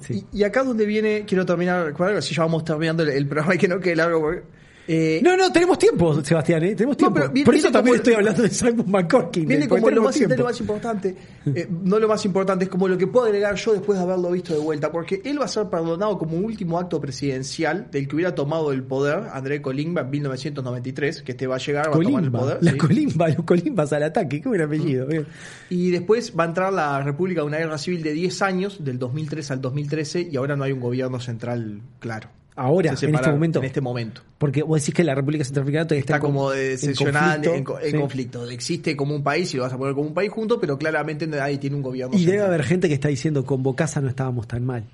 Sí. 0.00 0.24
Y, 0.32 0.38
y 0.40 0.44
acá 0.44 0.62
donde 0.62 0.86
viene, 0.86 1.24
quiero 1.26 1.44
terminar 1.44 1.92
con 1.92 2.06
algo, 2.06 2.18
así 2.18 2.34
ya 2.34 2.42
vamos 2.42 2.64
terminando 2.64 3.02
el, 3.02 3.08
el 3.10 3.26
programa 3.26 3.54
y 3.54 3.58
que 3.58 3.68
no 3.68 3.80
quede 3.80 3.96
largo. 3.96 4.20
porque, 4.20 4.42
eh, 4.88 5.20
No, 5.22 5.36
no, 5.36 5.52
tenemos 5.52 5.78
tiempo, 5.78 6.22
Sebastián, 6.24 6.64
¿eh? 6.64 6.74
Tenemos 6.74 6.94
No, 6.94 6.96
tiempo. 6.96 7.14
pero 7.14 7.30
viene- 7.30 7.44
Por 7.44 7.54
eso 7.54 7.70
también 7.70 7.96
estoy 7.96 8.14
hablando 8.14 8.42
de 8.42 8.48
Simon 8.50 8.90
McCorkindale. 8.90 9.56
Viene 9.58 9.68
como 9.68 9.90
lo 9.90 10.02
más, 10.02 10.18
lo 10.20 10.44
más 10.44 10.60
importante, 10.60 11.14
eh, 11.54 11.68
no 11.84 11.98
lo 11.98 12.08
más 12.08 12.24
importante, 12.24 12.64
es 12.64 12.70
como 12.70 12.88
lo 12.88 12.96
que 12.98 13.06
puedo 13.06 13.26
agregar 13.26 13.54
yo 13.56 13.72
después 13.74 13.98
de 13.98 14.04
haberlo 14.04 14.30
visto 14.30 14.54
de 14.54 14.60
vuelta, 14.60 14.90
porque 14.90 15.20
él 15.24 15.38
va 15.40 15.44
a 15.44 15.48
ser 15.48 15.66
perdonado 15.68 16.18
como 16.18 16.36
último 16.38 16.78
acto 16.78 17.00
presidencial 17.00 17.90
del 17.90 18.08
que 18.08 18.16
hubiera 18.16 18.34
tomado 18.34 18.72
el 18.72 18.82
poder 18.82 19.24
André 19.32 19.60
Colimba 19.62 20.00
en 20.02 20.10
1993, 20.10 21.22
que 21.22 21.32
este 21.32 21.46
va 21.46 21.56
a 21.56 21.58
llegar, 21.58 21.86
va 21.86 21.90
a 21.90 21.92
tomar 21.92 22.06
el 22.06 22.14
Colimba, 22.30 22.38
poder. 22.40 22.58
la 22.62 22.72
sí. 22.72 22.78
Colimba, 22.78 23.28
los 23.28 23.44
Colimbas 23.44 23.92
al 23.92 24.02
ataque, 24.04 24.40
qué 24.40 24.48
buen 24.48 24.62
apellido. 24.62 25.06
bien. 25.06 25.26
Y 25.70 25.90
después 25.90 26.32
va 26.38 26.44
a 26.44 26.46
entrar 26.46 26.72
la 26.72 27.02
República 27.02 27.42
de 27.42 27.46
una 27.46 27.58
guerra 27.58 27.78
civil 27.78 28.02
de 28.02 28.12
10 28.12 28.42
años, 28.42 28.82
del 28.82 28.98
2003 28.98 29.50
al 29.50 29.60
2013, 29.60 30.28
y 30.32 30.36
ahora 30.36 30.56
no 30.56 30.64
hay 30.64 30.72
un 30.72 30.80
gobierno 30.80 31.20
central 31.20 31.80
claro. 32.00 32.28
Ahora, 32.58 32.96
Se 32.96 33.06
en 33.06 33.14
este 33.14 33.30
momento. 33.30 33.58
En 33.60 33.64
este 33.64 33.80
momento. 33.80 34.20
Porque 34.36 34.62
vos 34.62 34.80
decís 34.80 34.92
que 34.94 35.04
la 35.04 35.14
República 35.14 35.44
Centroafricana 35.44 35.86
todavía 35.86 36.00
está, 36.00 36.18
como 36.20 36.50
decepcionada 36.50 37.34
en, 37.36 37.42
conflicto. 37.42 37.54
en 37.56 37.64
co- 37.64 37.80
en 37.80 37.90
Sí. 37.92 37.96
conflicto. 37.98 38.50
Existe 38.50 38.96
como 38.96 39.14
un 39.14 39.22
país 39.22 39.52
y 39.54 39.56
lo 39.56 39.62
vas 39.62 39.72
a 39.72 39.78
poner 39.78 39.94
como 39.94 40.08
un 40.08 40.14
país 40.14 40.30
junto, 40.30 40.60
pero 40.60 40.76
claramente 40.78 41.26
nadie 41.26 41.58
tiene 41.58 41.76
un 41.76 41.82
gobierno 41.82 42.16
Y 42.18 42.24
debe 42.24 42.42
haber 42.42 42.64
gente 42.64 42.88
que 42.88 42.94
está 42.94 43.08
diciendo 43.08 43.44
con 43.46 43.62
Bocasa 43.62 44.00
no 44.00 44.08
estábamos 44.08 44.46
tan 44.48 44.64
mal. 44.64 44.84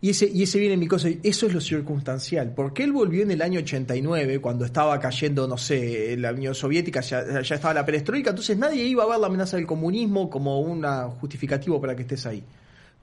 Y 0.00 0.10
ese, 0.10 0.30
y 0.32 0.42
ese 0.42 0.58
viene 0.58 0.76
mi 0.76 0.86
cosa, 0.86 1.08
eso 1.22 1.46
es 1.46 1.54
lo 1.54 1.60
circunstancial, 1.60 2.52
porque 2.54 2.82
él 2.84 2.92
volvió 2.92 3.22
en 3.22 3.30
el 3.30 3.40
año 3.42 3.60
89, 3.60 4.38
cuando 4.40 4.64
estaba 4.66 5.00
cayendo, 5.00 5.48
no 5.48 5.56
sé, 5.56 6.16
la 6.18 6.32
Unión 6.32 6.54
Soviética, 6.54 7.00
ya, 7.00 7.40
ya 7.40 7.54
estaba 7.54 7.72
la 7.72 7.84
perestroika, 7.86 8.30
entonces 8.30 8.56
nadie 8.58 8.84
iba 8.84 9.02
a 9.04 9.06
ver 9.06 9.18
la 9.18 9.28
amenaza 9.28 9.56
del 9.56 9.66
comunismo 9.66 10.28
como 10.28 10.60
un 10.60 10.82
justificativo 11.20 11.80
para 11.80 11.96
que 11.96 12.02
estés 12.02 12.26
ahí. 12.26 12.42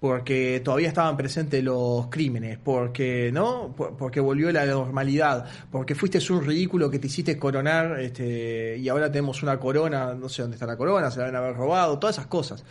Porque 0.02 0.62
todavía 0.66 0.88
estaban 0.88 1.16
presentes 1.16 1.64
los 1.64 2.08
crímenes, 2.08 2.58
porque 2.58 3.30
no, 3.32 3.72
Por- 3.78 3.96
porque 3.96 4.20
volvió 4.20 4.52
la 4.52 4.66
normalidad, 4.66 5.46
porque 5.72 5.94
fuiste 5.94 6.18
un 6.34 6.44
ridículo 6.44 6.90
que 6.90 6.98
te 6.98 7.06
hiciste 7.06 7.38
coronar, 7.38 8.00
este, 8.00 8.78
y 8.80 8.90
ahora 8.90 9.12
tenemos 9.12 9.44
una 9.44 9.60
corona, 9.60 10.16
no 10.16 10.28
sé 10.28 10.42
dónde 10.42 10.56
está 10.56 10.66
la 10.66 10.76
corona, 10.76 11.12
se 11.12 11.20
la 11.20 11.26
deben 11.28 11.36
haber 11.40 11.56
robado, 11.56 12.00
todas 12.00 12.16
esas 12.16 12.26
cosas. 12.26 12.64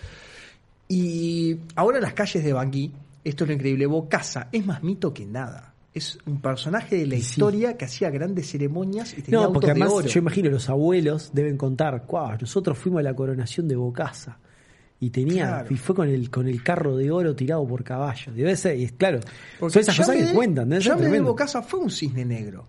Y 0.89 1.57
ahora 1.77 1.99
en 1.99 2.03
las 2.03 2.15
calles 2.15 2.43
de 2.43 2.53
Bangui, 2.53 2.93
esto 3.23 3.45
es 3.45 3.49
lo 3.49 3.55
increíble, 3.55 3.87
Bocasa 3.87 4.49
es 4.51 4.67
más 4.67 4.83
mito 4.83 5.15
que 5.15 5.25
nada. 5.25 5.73
Es 5.95 6.19
un 6.27 6.41
personaje 6.41 6.97
de 6.97 7.07
la 7.07 7.15
Sí. 7.15 7.21
historia 7.23 7.77
que 7.77 7.85
hacía 7.85 8.11
grandes 8.11 8.51
ceremonias 8.51 9.13
y 9.17 9.23
tenía 9.23 9.39
No, 9.39 9.47
autos 9.47 9.55
porque 9.55 9.71
además 9.71 9.89
de 9.91 9.95
oro. 9.95 10.09
yo 10.09 10.19
imagino 10.19 10.51
los 10.51 10.69
abuelos 10.69 11.31
deben 11.33 11.57
contar, 11.57 12.07
"Cuau, 12.07 12.37
nosotros 12.41 12.77
fuimos 12.77 12.99
a 13.01 13.03
la 13.05 13.15
coronación 13.15 13.69
de 13.69 13.77
Bocasa 13.77 14.39
y 15.01 15.11
tenía 15.11 15.47
Claro. 15.47 15.69
y 15.71 15.77
fue 15.77 15.95
con 15.95 16.09
el 16.09 16.31
con 16.31 16.47
el 16.47 16.63
carro 16.63 16.97
de 16.97 17.11
oro 17.11 17.35
tirado 17.35 17.67
por 17.67 17.83
caballo. 17.83 18.33
Debe 18.33 18.55
ser, 18.57 18.79
y 18.79 18.85
es 18.85 18.93
claro, 18.93 19.21
Porque 19.59 19.73
son 19.73 19.83
esas 19.83 19.97
cosas 19.97 20.17
que 20.17 20.35
cuentan, 20.35 20.69
debe 20.69 20.83
ser 20.83 20.97
tremendo. 20.97 21.31
Bocasa 21.31 21.63
fue 21.63 21.81
un 21.81 21.91
cisne 21.91 22.25
negro. 22.25 22.67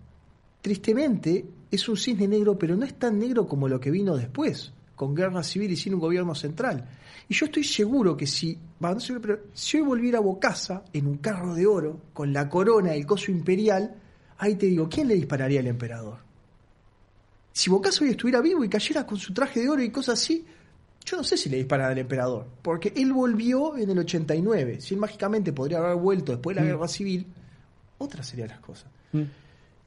Tristemente, 0.62 1.44
es 1.70 1.88
un 1.88 1.96
cisne 1.96 2.26
negro, 2.28 2.58
pero 2.58 2.76
no 2.76 2.84
es 2.84 2.94
tan 2.94 3.18
negro 3.18 3.46
como 3.46 3.68
lo 3.68 3.78
que 3.80 3.90
vino 3.90 4.16
después, 4.16 4.72
con 4.94 5.14
guerra 5.14 5.42
civil 5.42 5.72
y 5.72 5.76
sin 5.76 5.94
un 5.94 6.00
gobierno 6.00 6.34
central. 6.34 6.88
Y 7.28 7.34
yo 7.34 7.46
estoy 7.46 7.64
seguro 7.64 8.16
que 8.16 8.26
si, 8.26 8.58
va, 8.82 8.94
no 8.94 9.00
sé, 9.00 9.18
pero 9.20 9.40
si 9.52 9.78
hoy 9.78 9.82
volviera 9.84 10.18
a 10.18 10.22
Bocasa 10.22 10.84
en 10.92 11.06
un 11.06 11.18
carro 11.18 11.54
de 11.54 11.66
oro, 11.66 12.00
con 12.12 12.32
la 12.32 12.48
corona, 12.48 12.94
el 12.94 13.04
coso 13.06 13.30
imperial, 13.30 13.94
ahí 14.38 14.54
te 14.54 14.66
digo, 14.66 14.88
¿quién 14.88 15.08
le 15.08 15.14
dispararía 15.14 15.60
al 15.60 15.66
emperador? 15.66 16.18
Si 17.52 17.68
Bocasa 17.68 18.04
hoy 18.04 18.10
estuviera 18.10 18.40
vivo 18.40 18.64
y 18.64 18.68
cayera 18.68 19.06
con 19.06 19.18
su 19.18 19.34
traje 19.34 19.60
de 19.60 19.68
oro 19.68 19.82
y 19.82 19.90
cosas 19.90 20.20
así, 20.20 20.44
yo 21.04 21.16
no 21.16 21.24
sé 21.24 21.36
si 21.36 21.48
le 21.48 21.56
disparan 21.58 21.90
al 21.90 21.98
emperador, 21.98 22.46
porque 22.62 22.92
él 22.96 23.12
volvió 23.12 23.76
en 23.76 23.90
el 23.90 23.98
89. 23.98 24.80
Si 24.80 24.94
él 24.94 25.00
mágicamente 25.00 25.52
podría 25.52 25.78
haber 25.78 25.96
vuelto 25.96 26.32
después 26.32 26.56
de 26.56 26.62
la 26.62 26.66
guerra 26.68 26.88
civil, 26.88 27.26
otras 27.98 28.26
serían 28.26 28.48
las 28.48 28.60
cosas. 28.60 28.86
Mm. 29.12 29.22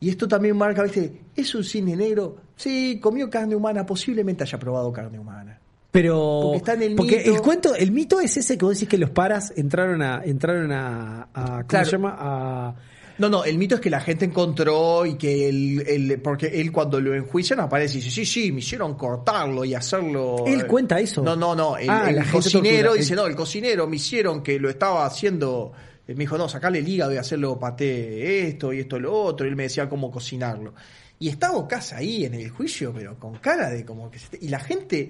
Y 0.01 0.09
esto 0.09 0.27
también 0.27 0.57
marca, 0.57 0.83
¿viste? 0.83 1.21
¿Es 1.35 1.55
un 1.55 1.63
cine 1.63 1.95
negro? 1.95 2.35
Sí, 2.55 2.99
comió 3.01 3.29
carne 3.29 3.55
humana, 3.55 3.85
posiblemente 3.85 4.43
haya 4.43 4.59
probado 4.59 4.91
carne 4.91 5.17
humana. 5.19 5.57
Pero 5.91 6.39
Porque 6.43 6.57
está 6.57 6.73
en 6.73 6.81
el 6.83 6.95
porque 6.95 7.17
mito. 7.19 7.33
el 7.33 7.41
cuento, 7.41 7.75
el 7.75 7.91
mito 7.91 8.19
es 8.19 8.35
ese 8.35 8.57
que 8.57 8.65
vos 8.65 8.73
decís 8.75 8.89
que 8.89 8.97
los 8.97 9.09
paras 9.11 9.53
entraron 9.55 10.01
a 10.01 10.21
entraron 10.25 10.69
a, 10.73 11.29
a- 11.33 11.45
¿cómo 11.45 11.67
Claro. 11.67 11.85
se 11.85 11.91
llama? 11.93 12.15
A 12.19 12.75
No, 13.17 13.29
no, 13.29 13.45
el 13.45 13.57
mito 13.57 13.75
es 13.75 13.81
que 13.81 13.89
la 13.89 14.01
gente 14.01 14.25
encontró 14.25 15.05
y 15.05 15.15
que 15.15 15.47
él, 15.47 15.83
él- 15.87 16.19
porque 16.21 16.47
él 16.47 16.71
cuando 16.71 16.99
lo 16.99 17.13
enjuician 17.15 17.59
aparece 17.61 17.93
y 17.97 18.01
dice, 18.01 18.11
sí, 18.11 18.25
sí, 18.25 18.51
me 18.51 18.59
hicieron 18.59 18.95
cortarlo 18.95 19.63
y 19.63 19.73
hacerlo. 19.73 20.43
Él 20.45 20.61
eh". 20.61 20.67
cuenta 20.67 20.99
eso. 20.99 21.21
No, 21.23 21.35
no, 21.35 21.55
no, 21.55 21.77
el, 21.77 21.89
Ah, 21.89 22.09
el 22.09 22.17
cocinero 22.29 22.77
tortura. 22.89 22.93
dice, 22.99 23.13
El- 23.13 23.19
no, 23.19 23.25
el 23.27 23.35
cocinero 23.35 23.87
me 23.87 23.95
hicieron 23.95 24.43
que 24.43 24.59
lo 24.59 24.69
estaba 24.69 25.05
haciendo, 25.05 25.71
eh, 26.07 26.13
me 26.13 26.19
dijo, 26.25 26.37
no, 26.37 26.49
sacarle 26.49 26.79
el 26.79 26.87
hígado 26.87 27.13
y 27.13 27.17
hacerlo 27.17 27.57
paté 27.57 28.47
esto 28.47 28.73
y 28.73 28.81
esto 28.81 28.99
lo 28.99 29.13
otro, 29.13 29.45
y 29.45 29.49
él 29.49 29.55
me 29.55 29.63
decía 29.63 29.87
cómo 29.87 30.11
cocinarlo. 30.11 30.73
Y 31.17 31.29
estaba 31.29 31.55
Ocasa 31.57 31.97
ahí 31.97 32.25
en 32.25 32.33
el 32.33 32.49
juicio, 32.49 32.91
pero 32.93 33.17
con 33.17 33.35
cara 33.37 33.69
de 33.69 33.85
como 33.85 34.11
que... 34.11 34.19
se- 34.19 34.37
Y 34.41 34.49
la 34.49 34.59
gente, 34.59 35.09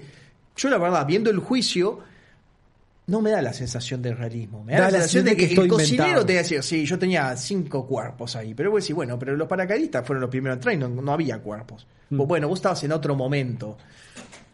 yo 0.56 0.70
la 0.70 0.78
verdad, 0.78 1.08
viendo 1.08 1.32
el 1.32 1.40
juicio, 1.40 2.00
no 3.08 3.22
me 3.22 3.30
da 3.32 3.42
la 3.42 3.54
sensación 3.54 4.02
de 4.02 4.14
realismo. 4.16 4.64
Me 4.64 4.74
da, 4.74 4.80
la, 4.86 4.92
sensación 4.92 5.26
de 5.26 5.38
que, 5.38 5.46
estoy 5.46 5.66
el 5.66 5.70
cocinero 5.70 6.04
inventado. 6.04 6.26
te 6.26 6.34
va 6.34 6.40
a 6.40 6.44
decir, 6.44 6.64
sí, 6.64 6.86
yo 6.86 6.98
tenía 6.98 7.36
cinco 7.38 7.86
cuerpos 7.86 8.36
ahí. 8.36 8.54
Pero 8.54 8.72
vos 8.72 8.84
decís, 8.84 8.96
bueno, 8.96 9.20
pero 9.20 9.36
los 9.36 9.48
paracaidistas 9.48 10.06
fueron 10.06 10.22
los 10.22 10.30
primeros 10.30 10.56
en 10.56 10.58
entrar 10.58 10.74
y 10.76 10.78
no, 10.78 11.02
no 11.02 11.12
había 11.12 11.38
cuerpos. 11.40 11.86
Mm. 12.10 12.18
Bueno, 12.26 12.48
vos 12.48 12.58
estabas 12.60 12.84
en 12.84 12.92
otro 12.92 13.16
momento. 13.16 13.78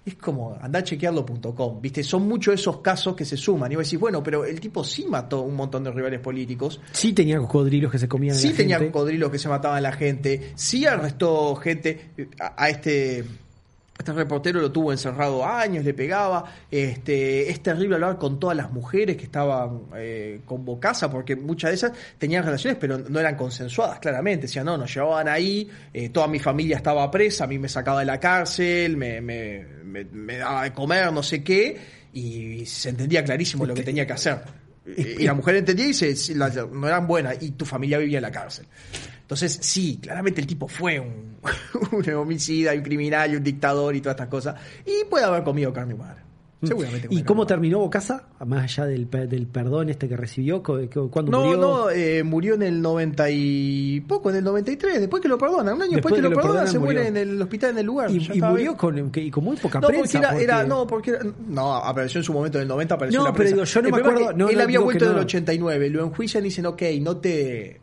Es 0.03 0.15
como, 0.15 0.57
andá 0.59 0.79
a 0.79 0.83
chequearlo.com, 0.83 1.79
¿viste? 1.79 2.03
Son 2.03 2.27
muchos 2.27 2.55
esos 2.55 2.79
casos 2.81 3.15
que 3.15 3.23
se 3.23 3.37
suman. 3.37 3.71
Y 3.71 3.75
vos 3.75 3.85
decís, 3.85 3.99
bueno, 3.99 4.23
pero 4.23 4.43
el 4.45 4.59
tipo 4.59 4.83
sí 4.83 5.05
mató 5.07 5.41
un 5.43 5.55
montón 5.55 5.83
de 5.83 5.91
rivales 5.91 6.19
políticos. 6.19 6.81
Sí 6.91 7.13
tenía 7.13 7.37
cocodrilos 7.37 7.91
que 7.91 7.99
se 7.99 8.07
comían 8.07 8.35
a 8.35 8.39
Sí 8.39 8.49
la 8.49 8.55
tenía 8.57 8.77
gente. 8.79 8.91
cocodrilos 8.91 9.29
que 9.31 9.37
se 9.37 9.47
mataban 9.47 9.77
a 9.77 9.81
la 9.81 9.91
gente. 9.91 10.53
Sí 10.55 10.85
arrestó 10.85 11.55
gente. 11.55 12.09
eh, 12.17 12.27
A, 12.39 12.63
a 12.65 12.69
este. 12.69 13.23
Este 13.97 14.13
reportero 14.13 14.59
lo 14.59 14.71
tuvo 14.71 14.91
encerrado 14.91 15.45
años, 15.45 15.85
le 15.85 15.93
pegaba. 15.93 16.43
Este, 16.71 17.49
es 17.51 17.61
terrible 17.61 17.95
hablar 17.95 18.17
con 18.17 18.39
todas 18.39 18.57
las 18.57 18.71
mujeres 18.71 19.15
que 19.15 19.25
estaban 19.25 19.81
eh, 19.95 20.41
con 20.45 20.65
Bocasa, 20.65 21.11
porque 21.11 21.35
muchas 21.35 21.69
de 21.69 21.75
esas 21.75 21.91
tenían 22.17 22.43
relaciones, 22.43 22.79
pero 22.81 22.97
no 22.97 23.19
eran 23.19 23.35
consensuadas, 23.35 23.99
claramente. 23.99 24.47
Decían, 24.47 24.65
no, 24.65 24.75
nos 24.75 24.91
llevaban 24.91 25.27
ahí, 25.27 25.69
eh, 25.93 26.09
toda 26.09 26.27
mi 26.27 26.39
familia 26.39 26.77
estaba 26.77 27.11
presa, 27.11 27.43
a 27.43 27.47
mí 27.47 27.59
me 27.59 27.69
sacaba 27.69 27.99
de 27.99 28.05
la 28.07 28.19
cárcel, 28.19 28.97
me, 28.97 29.21
me, 29.21 29.65
me- 29.83 30.05
me 30.05 30.37
daba 30.37 30.63
de 30.63 30.73
comer, 30.73 31.11
no 31.13 31.21
sé 31.21 31.43
qué, 31.43 31.77
y 32.13 32.65
se 32.65 32.89
entendía 32.89 33.23
clarísimo 33.23 33.65
lo 33.67 33.73
que 33.75 33.83
tenía 33.83 34.07
que 34.07 34.13
hacer. 34.13 34.60
Y 34.85 35.23
la 35.23 35.33
mujer 35.33 35.55
entendía 35.57 35.87
y 35.87 35.93
se, 35.93 36.33
la- 36.35 36.49
no 36.49 36.87
eran 36.87 37.05
buenas, 37.07 37.37
y 37.41 37.51
tu 37.51 37.65
familia 37.65 37.97
vivía 37.99 38.17
en 38.17 38.23
la 38.23 38.31
cárcel. 38.31 38.65
Entonces, 39.21 39.59
sí, 39.61 39.99
claramente 40.01 40.41
el 40.41 40.47
tipo 40.47 40.67
fue 40.67 40.99
un, 40.99 41.37
un 41.91 42.09
homicida, 42.13 42.73
un 42.73 42.81
criminal, 42.81 43.31
y 43.31 43.35
un 43.37 43.43
dictador 43.43 43.95
y 43.95 44.01
todas 44.01 44.15
estas 44.15 44.27
cosas. 44.27 44.55
Y 44.85 45.05
puede 45.09 45.25
haber 45.25 45.43
comido 45.43 45.71
carne 45.71 45.93
humana. 45.93 46.17
Seguramente. 46.63 47.07
¿Y 47.09 47.23
cómo 47.23 47.47
terminó 47.47 47.79
Bocasa? 47.79 48.27
Más 48.45 48.63
allá 48.63 48.85
del, 48.85 49.09
del 49.09 49.47
perdón 49.47 49.89
este 49.89 50.07
que 50.07 50.15
recibió, 50.15 50.61
cu- 50.61 50.87
¿cuándo 51.09 51.31
murió? 51.39 51.57
No, 51.57 51.77
no, 51.85 51.89
eh, 51.89 52.23
murió 52.23 52.53
en 52.53 52.61
el 52.61 52.81
90 52.81 53.29
y 53.31 54.01
poco, 54.01 54.29
en 54.29 54.35
el 54.35 54.43
93, 54.43 54.99
después 54.99 55.21
que 55.21 55.27
lo 55.27 55.37
perdonan. 55.39 55.75
Un 55.75 55.81
año 55.81 55.91
después, 55.93 56.13
Después 56.13 56.15
que 56.15 56.21
que 56.21 56.29
lo 56.29 56.35
perdonan, 56.35 56.65
perdonan, 56.65 56.71
se 56.71 56.79
muere 56.79 57.07
en 57.07 57.17
el 57.17 57.41
hospital 57.41 57.69
en 57.71 57.77
el 57.79 57.85
lugar. 57.85 58.11
y, 58.11 58.41
murió 58.41 58.77
con, 58.77 59.09
que- 59.11 59.21
y 59.23 59.31
con 59.31 59.43
muy 59.43 59.57
poca 59.57 59.79
No, 59.79 59.87
prensa. 59.87 60.03
porque 60.03 60.17
era, 60.17 60.29
porque- 60.29 60.43
era- 60.43 60.63
no, 60.63 60.85
porque 60.87 61.09
era- 61.11 61.25
no, 61.47 61.75
apareció 61.77 62.19
en 62.19 62.23
su 62.25 62.33
momento 62.33 62.57
en 62.59 62.63
el 62.63 62.67
90, 62.67 62.93
apareció 62.95 63.19
No, 63.19 63.25
en 63.25 63.31
la 63.31 63.33
pero 63.33 63.37
prensa. 63.49 63.55
digo, 63.55 63.65
yo 63.65 63.81
no 63.81 63.87
El 63.87 63.93
me 63.93 63.99
acuerdo- 64.09 64.33
no, 64.37 64.49
él 64.49 64.57
no, 64.57 64.63
había 64.63 64.79
vuelto 64.81 65.05
en 65.05 65.11
el 65.11 65.17
no. 65.17 65.21
89, 65.23 65.89
lo 65.89 66.03
enjuician 66.05 66.43
y 66.43 66.49
dicen, 66.49 66.65
ok, 66.67 66.81
no 67.01 67.17
te 67.17 67.81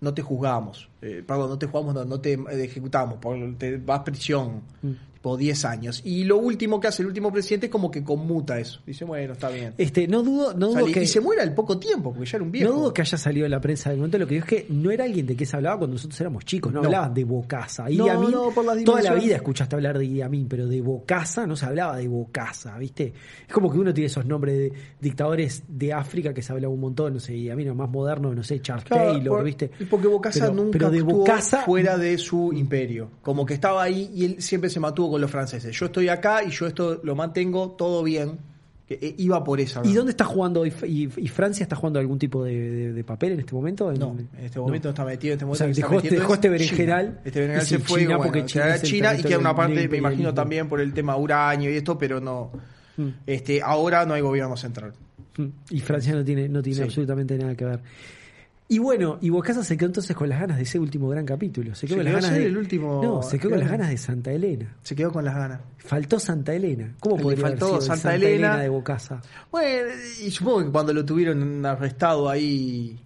no 0.00 0.12
te 0.12 0.20
juzgamos, 0.20 0.90
eh, 1.00 1.24
perdón, 1.26 1.48
no 1.48 1.58
te 1.58 1.64
juzgamos, 1.66 1.94
no, 1.94 2.04
no 2.04 2.20
te 2.20 2.34
eh, 2.34 2.64
ejecutamos, 2.64 3.18
te 3.58 3.78
vas 3.78 4.00
a 4.00 4.04
prisión. 4.04 4.60
Mm. 4.82 4.90
Tipo 5.24 5.36
10 5.38 5.64
años. 5.64 6.02
Y 6.04 6.24
lo 6.24 6.36
último 6.36 6.78
que 6.78 6.88
hace 6.88 7.00
el 7.02 7.08
último 7.08 7.32
presidente 7.32 7.66
es 7.66 7.72
como 7.72 7.90
que 7.90 8.04
conmuta 8.04 8.58
eso. 8.60 8.80
Dice, 8.86 9.06
bueno, 9.06 9.32
está 9.32 9.48
bien. 9.48 9.72
Este, 9.78 10.06
no 10.06 10.22
dudo, 10.22 10.52
no 10.52 10.68
dudo 10.68 10.80
Salí- 10.80 10.92
que 10.92 11.02
Y 11.02 11.06
se 11.06 11.20
muere 11.22 11.40
al 11.40 11.54
poco 11.54 11.78
tiempo, 11.78 12.12
porque 12.12 12.28
ya 12.30 12.36
era 12.36 12.44
un 12.44 12.52
viejo. 12.52 12.70
No 12.70 12.78
dudo 12.78 12.92
que 12.92 13.00
haya 13.00 13.16
salido 13.16 13.46
en 13.46 13.50
la 13.50 13.60
prensa 13.60 13.88
del 13.88 13.98
momento. 14.00 14.18
Lo 14.18 14.26
que 14.26 14.34
digo 14.34 14.44
es 14.44 14.50
que 14.50 14.66
no 14.68 14.90
era 14.90 15.04
alguien 15.04 15.26
de 15.26 15.34
que 15.34 15.46
se 15.46 15.56
hablaba 15.56 15.78
cuando 15.78 15.94
nosotros 15.94 16.20
éramos 16.20 16.44
chicos. 16.44 16.70
No, 16.74 16.80
No. 16.80 16.86
hablaban 16.88 17.14
de 17.14 17.24
Bocasa. 17.24 17.90
Y 17.90 17.96
No, 17.96 18.10
a 18.10 18.18
mí, 18.18 18.26
no, 18.30 18.50
por 18.50 18.66
las 18.66 18.84
toda 18.84 19.00
la 19.00 19.14
vida 19.14 19.36
escuchaste 19.36 19.74
hablar 19.76 19.96
de 19.98 20.04
Idi 20.04 20.20
Amin, 20.20 20.46
pero 20.46 20.66
de 20.66 20.82
Bocasa 20.82 21.46
no 21.46 21.56
se 21.56 21.64
hablaba 21.64 21.96
de 21.96 22.06
Bocasa, 22.06 22.76
¿viste? 22.76 23.14
Es 23.48 23.52
como 23.54 23.72
que 23.72 23.78
uno 23.78 23.94
tiene 23.94 24.06
esos 24.08 24.26
nombres 24.26 24.58
de 24.58 24.72
dictadores 25.00 25.62
de 25.68 25.92
África 25.94 26.34
que 26.34 26.42
se 26.42 26.52
hablaba 26.52 26.74
un 26.74 26.80
montón. 26.80 27.14
No 27.14 27.20
sé, 27.20 27.34
Idi 27.34 27.48
Amin, 27.48 27.70
o 27.70 27.74
más 27.74 27.88
moderno, 27.88 28.34
no 28.34 28.42
sé, 28.42 28.60
Charles 28.60 28.84
Claro, 28.84 29.12
Taylor, 29.12 29.36
por- 29.38 29.44
¿viste? 29.44 29.70
Porque 29.88 30.06
Bocasa 30.06 30.40
Pero- 30.40 30.52
nunca 30.54 30.70
pero 30.72 30.90
de 30.90 30.98
actuó 30.98 31.16
Bocasa 31.18 31.62
fuera 31.62 31.96
de 31.96 32.18
su 32.18 32.52
imperio. 32.52 33.08
Como 33.22 33.46
que 33.46 33.54
estaba 33.54 33.82
ahí 33.82 34.10
y 34.14 34.24
él 34.26 34.42
siempre 34.42 34.68
se 34.68 34.80
mantuvo 34.80 35.13
con 35.14 35.20
los 35.20 35.30
franceses. 35.30 35.74
Yo 35.78 35.86
estoy 35.86 36.08
acá 36.08 36.42
y 36.44 36.50
yo 36.50 36.66
esto 36.66 37.00
lo 37.02 37.14
mantengo 37.14 37.70
todo 37.72 38.02
bien. 38.02 38.38
Que, 38.86 38.98
eh, 39.00 39.14
iba 39.16 39.42
por 39.42 39.60
esa. 39.60 39.80
¿Y 39.82 39.94
dónde 39.94 40.10
está 40.10 40.26
jugando? 40.26 40.66
¿Y, 40.66 40.72
y- 40.86 41.08
y 41.16 41.28
Francia 41.28 41.62
está 41.62 41.74
jugando 41.74 41.98
algún 41.98 42.18
tipo 42.18 42.44
de, 42.44 42.52
de- 42.70 42.92
de 42.92 43.02
papel 43.04 43.32
en 43.32 43.40
este 43.40 43.54
momento? 43.54 43.90
En- 43.90 43.98
No, 43.98 44.14
en 44.38 44.44
este 44.44 44.60
momento 44.60 44.88
no 44.88 44.90
está 44.90 45.06
metido, 45.06 45.32
en 45.32 45.36
este 45.38 45.44
O 45.44 45.48
momento 45.48 45.58
sea, 45.58 45.66
que 45.68 45.72
está 45.72 45.86
dejó, 45.86 45.94
metiendo 45.94 46.20
dejó 46.20 46.32
es 46.32 46.36
este 46.36 46.48
berenjenal. 46.50 47.06
China. 47.06 47.20
Este 47.24 47.40
berenjenal 47.40 47.66
se 47.66 47.78
fue, 47.78 48.00
China, 48.00 48.16
bueno, 48.18 48.32
porque 48.32 48.44
China, 48.46 48.78
China 48.82 49.14
y 49.18 49.22
queda 49.22 49.38
una 49.38 49.56
parte, 49.56 49.88
me 49.88 49.96
imagino 49.96 50.34
también 50.34 50.68
por 50.68 50.82
el 50.82 50.92
tema 50.92 51.16
uranio 51.16 51.70
y 51.72 51.76
esto, 51.76 51.96
pero 51.96 52.20
no. 52.20 52.50
Mm. 52.98 53.08
Este, 53.26 53.62
ahora 53.62 54.04
no 54.04 54.12
hay 54.12 54.20
gobierno 54.20 54.54
central. 54.58 54.92
Mm, 55.38 55.46
Y 55.70 55.80
Francia 55.80 56.12
no 56.14 56.22
tiene, 56.22 56.48
no 56.50 56.60
tiene 56.60 56.76
Sí. 56.76 56.82
absolutamente 56.82 57.38
nada 57.38 57.54
que 57.54 57.64
ver. 57.64 57.80
Y 58.66 58.78
bueno, 58.78 59.18
y 59.20 59.28
Bocasa 59.28 59.62
se 59.62 59.76
quedó 59.76 59.88
entonces 59.88 60.16
con 60.16 60.28
las 60.28 60.40
ganas 60.40 60.56
de 60.56 60.62
ese 60.62 60.78
último 60.78 61.08
gran 61.08 61.26
capítulo. 61.26 61.74
Se 61.74 61.86
quedó 61.86 61.98
Se 61.98 62.04
con 62.04 62.12
las 62.12 62.22
ganas 62.22 62.38
de. 62.38 62.46
el 62.46 62.56
último 62.56 63.02
no, 63.02 63.22
se 63.22 63.38
quedó 63.38 63.50
con 63.50 63.60
las 63.60 63.70
ganas 63.70 63.90
de 63.90 63.98
Santa 63.98 64.32
Elena. 64.32 64.74
Se 64.82 64.96
quedó 64.96 65.12
con 65.12 65.24
las 65.24 65.34
ganas. 65.34 65.60
Faltó 65.78 66.18
Santa 66.18 66.54
Elena. 66.54 66.94
¿Cómo 66.98 67.16
podría 67.18 67.46
haber 67.46 67.58
faltó 67.58 67.66
sido 67.66 67.78
el 67.78 67.82
Santa 67.82 67.96
Santa, 67.96 68.14
Elena. 68.14 68.34
Elena. 68.34 68.58
de 68.58 68.68
Bocasa? 68.70 69.20
Bueno, 69.50 69.90
y 70.24 70.30
supongo 70.30 70.64
que 70.64 70.70
cuando 70.70 70.94
lo 70.94 71.04
tuvieron 71.04 71.66
arrestado 71.66 72.30
ahí 72.30 72.98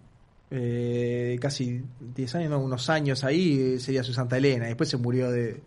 eh, 0.50 1.38
casi 1.40 1.82
10 2.14 2.34
años, 2.36 2.50
no, 2.50 2.60
unos 2.60 2.88
años 2.88 3.24
ahí, 3.24 3.74
eh, 3.74 3.80
sería 3.80 4.02
su 4.02 4.12
Santa 4.12 4.36
Elena. 4.36 4.66
Después 4.66 4.88
se 4.88 4.96
murió 4.96 5.30
de... 5.30 5.60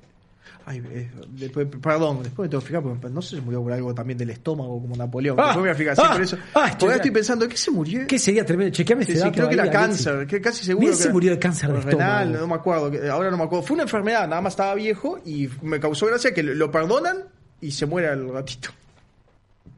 Ay, 0.66 0.82
eh, 0.92 1.10
después, 1.30 1.68
perdón, 1.82 2.22
después 2.24 2.46
me 2.46 2.50
tengo 2.50 2.62
que 2.62 2.68
fijar, 2.68 2.84
porque 2.84 3.10
no 3.10 3.22
sé 3.22 3.30
si 3.32 3.36
se 3.38 3.42
murió 3.42 3.62
por 3.64 3.74
algo 3.74 3.94
también 3.96 4.18
del 4.18 4.30
estómago, 4.30 4.80
como 4.82 4.96
Napoleón. 4.96 5.36
Ah, 5.40 5.46
después 5.48 5.58
me 5.58 5.62
voy 5.64 5.70
a 5.72 5.76
fijar, 5.76 5.96
sí, 5.96 6.02
ah, 6.06 6.12
por 6.14 6.22
eso. 6.22 6.38
ah, 6.54 6.66
porque 6.70 6.86
ahora 6.86 6.96
estoy 6.98 7.12
pensando, 7.12 7.48
¿qué 7.50 7.58
se 7.58 7.72
murió? 7.72 8.08
¿Qué 8.08 8.20
sería 8.20 8.46
tremendo? 8.46 8.72
Chequeame 8.76 9.04
Sí, 9.06 9.12
ese 9.14 9.22
sí, 9.22 9.26
dato 9.26 9.36
creo 9.38 9.48
que 9.50 9.54
era 9.56 9.70
cáncer, 9.72 10.28
que 10.28 10.40
casi 10.42 10.64
seguro. 10.64 10.88
Que 10.88 10.94
si 10.96 11.04
era- 11.04 11.12
murió 11.14 11.32
de 11.32 11.40
cáncer 11.40 11.72
de 11.74 11.82
renal, 11.82 12.28
estómago. 12.28 12.42
no 12.42 12.48
me 12.48 12.56
acuerdo, 12.56 13.12
ahora 13.12 13.32
no 13.32 13.38
me 13.38 13.44
acuerdo. 13.44 13.64
Fue 13.66 13.74
una 13.74 13.84
enfermedad, 13.84 14.28
nada 14.28 14.42
más 14.42 14.54
estaba 14.54 14.76
viejo 14.76 15.20
y 15.26 15.50
me 15.64 15.80
causó 15.80 16.06
gracia 16.06 16.34
que 16.34 16.44
lo- 16.44 16.54
lo 16.54 16.70
perdonan 16.72 17.18
y 17.60 17.72
se 17.72 17.86
muere 17.88 18.10
al 18.10 18.30
ratito. 18.32 18.70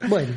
Bueno, 0.10 0.34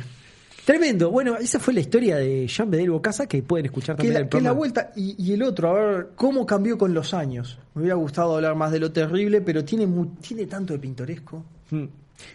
tremendo. 0.67 1.09
Bueno, 1.09 1.37
esa 1.37 1.59
fue 1.59 1.73
la 1.73 1.79
historia 1.79 2.17
de 2.17 2.45
Jean 2.45 2.69
Bedel 2.69 2.91
Bocasa 2.91 3.25
que 3.25 3.41
pueden 3.41 3.67
escuchar 3.67 3.95
Que 3.95 3.99
también 4.03 4.13
la, 4.15 4.19
el 4.19 4.29
que 4.29 4.41
la 4.41 4.51
vuelta 4.51 4.91
y, 4.97 5.15
y 5.17 5.31
el 5.33 5.41
otro, 5.43 5.69
a 5.69 5.73
ver, 5.73 6.07
¿cómo 6.15 6.45
cambió 6.45 6.77
con 6.77 6.93
los 6.93 7.13
años? 7.13 7.57
Me 7.73 7.83
hubiera 7.83 7.95
gustado 7.95 8.35
hablar 8.35 8.55
más 8.55 8.71
de 8.73 8.79
lo 8.81 8.91
terrible, 8.91 9.39
pero 9.39 9.63
tiene, 9.63 9.87
mu- 9.87 10.15
tiene 10.19 10.45
tanto 10.45 10.73
de 10.73 10.79
pintoresco. 10.79 11.45
Mm. 11.71 11.85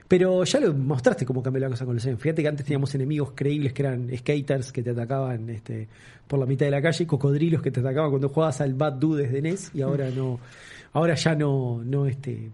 Pero 0.08 0.44
ya 0.44 0.60
lo 0.60 0.72
mostraste 0.72 1.26
cómo 1.26 1.42
cambió 1.42 1.60
la 1.60 1.68
cosa 1.68 1.84
con 1.84 1.94
los 1.94 2.06
años. 2.06 2.18
Fíjate 2.20 2.40
que 2.40 2.48
antes 2.48 2.64
teníamos 2.64 2.94
enemigos 2.94 3.32
creíbles 3.34 3.72
que 3.74 3.82
eran 3.82 4.08
skaters 4.16 4.72
que 4.72 4.82
te 4.82 4.90
atacaban 4.90 5.50
este, 5.50 5.88
por 6.26 6.38
la 6.38 6.46
mitad 6.46 6.64
de 6.66 6.70
la 6.72 6.80
calle, 6.80 7.06
cocodrilos 7.06 7.60
que 7.60 7.70
te 7.70 7.80
atacaban 7.80 8.08
cuando 8.10 8.28
jugabas 8.30 8.60
al 8.62 8.72
Bad 8.74 8.94
Dude 8.94 9.24
desde 9.24 9.42
NES 9.42 9.72
y 9.74 9.82
ahora 9.82 10.08
no, 10.10 10.38
ahora 10.94 11.14
ya 11.16 11.34
no, 11.34 11.82
no 11.84 12.06
este, 12.06 12.50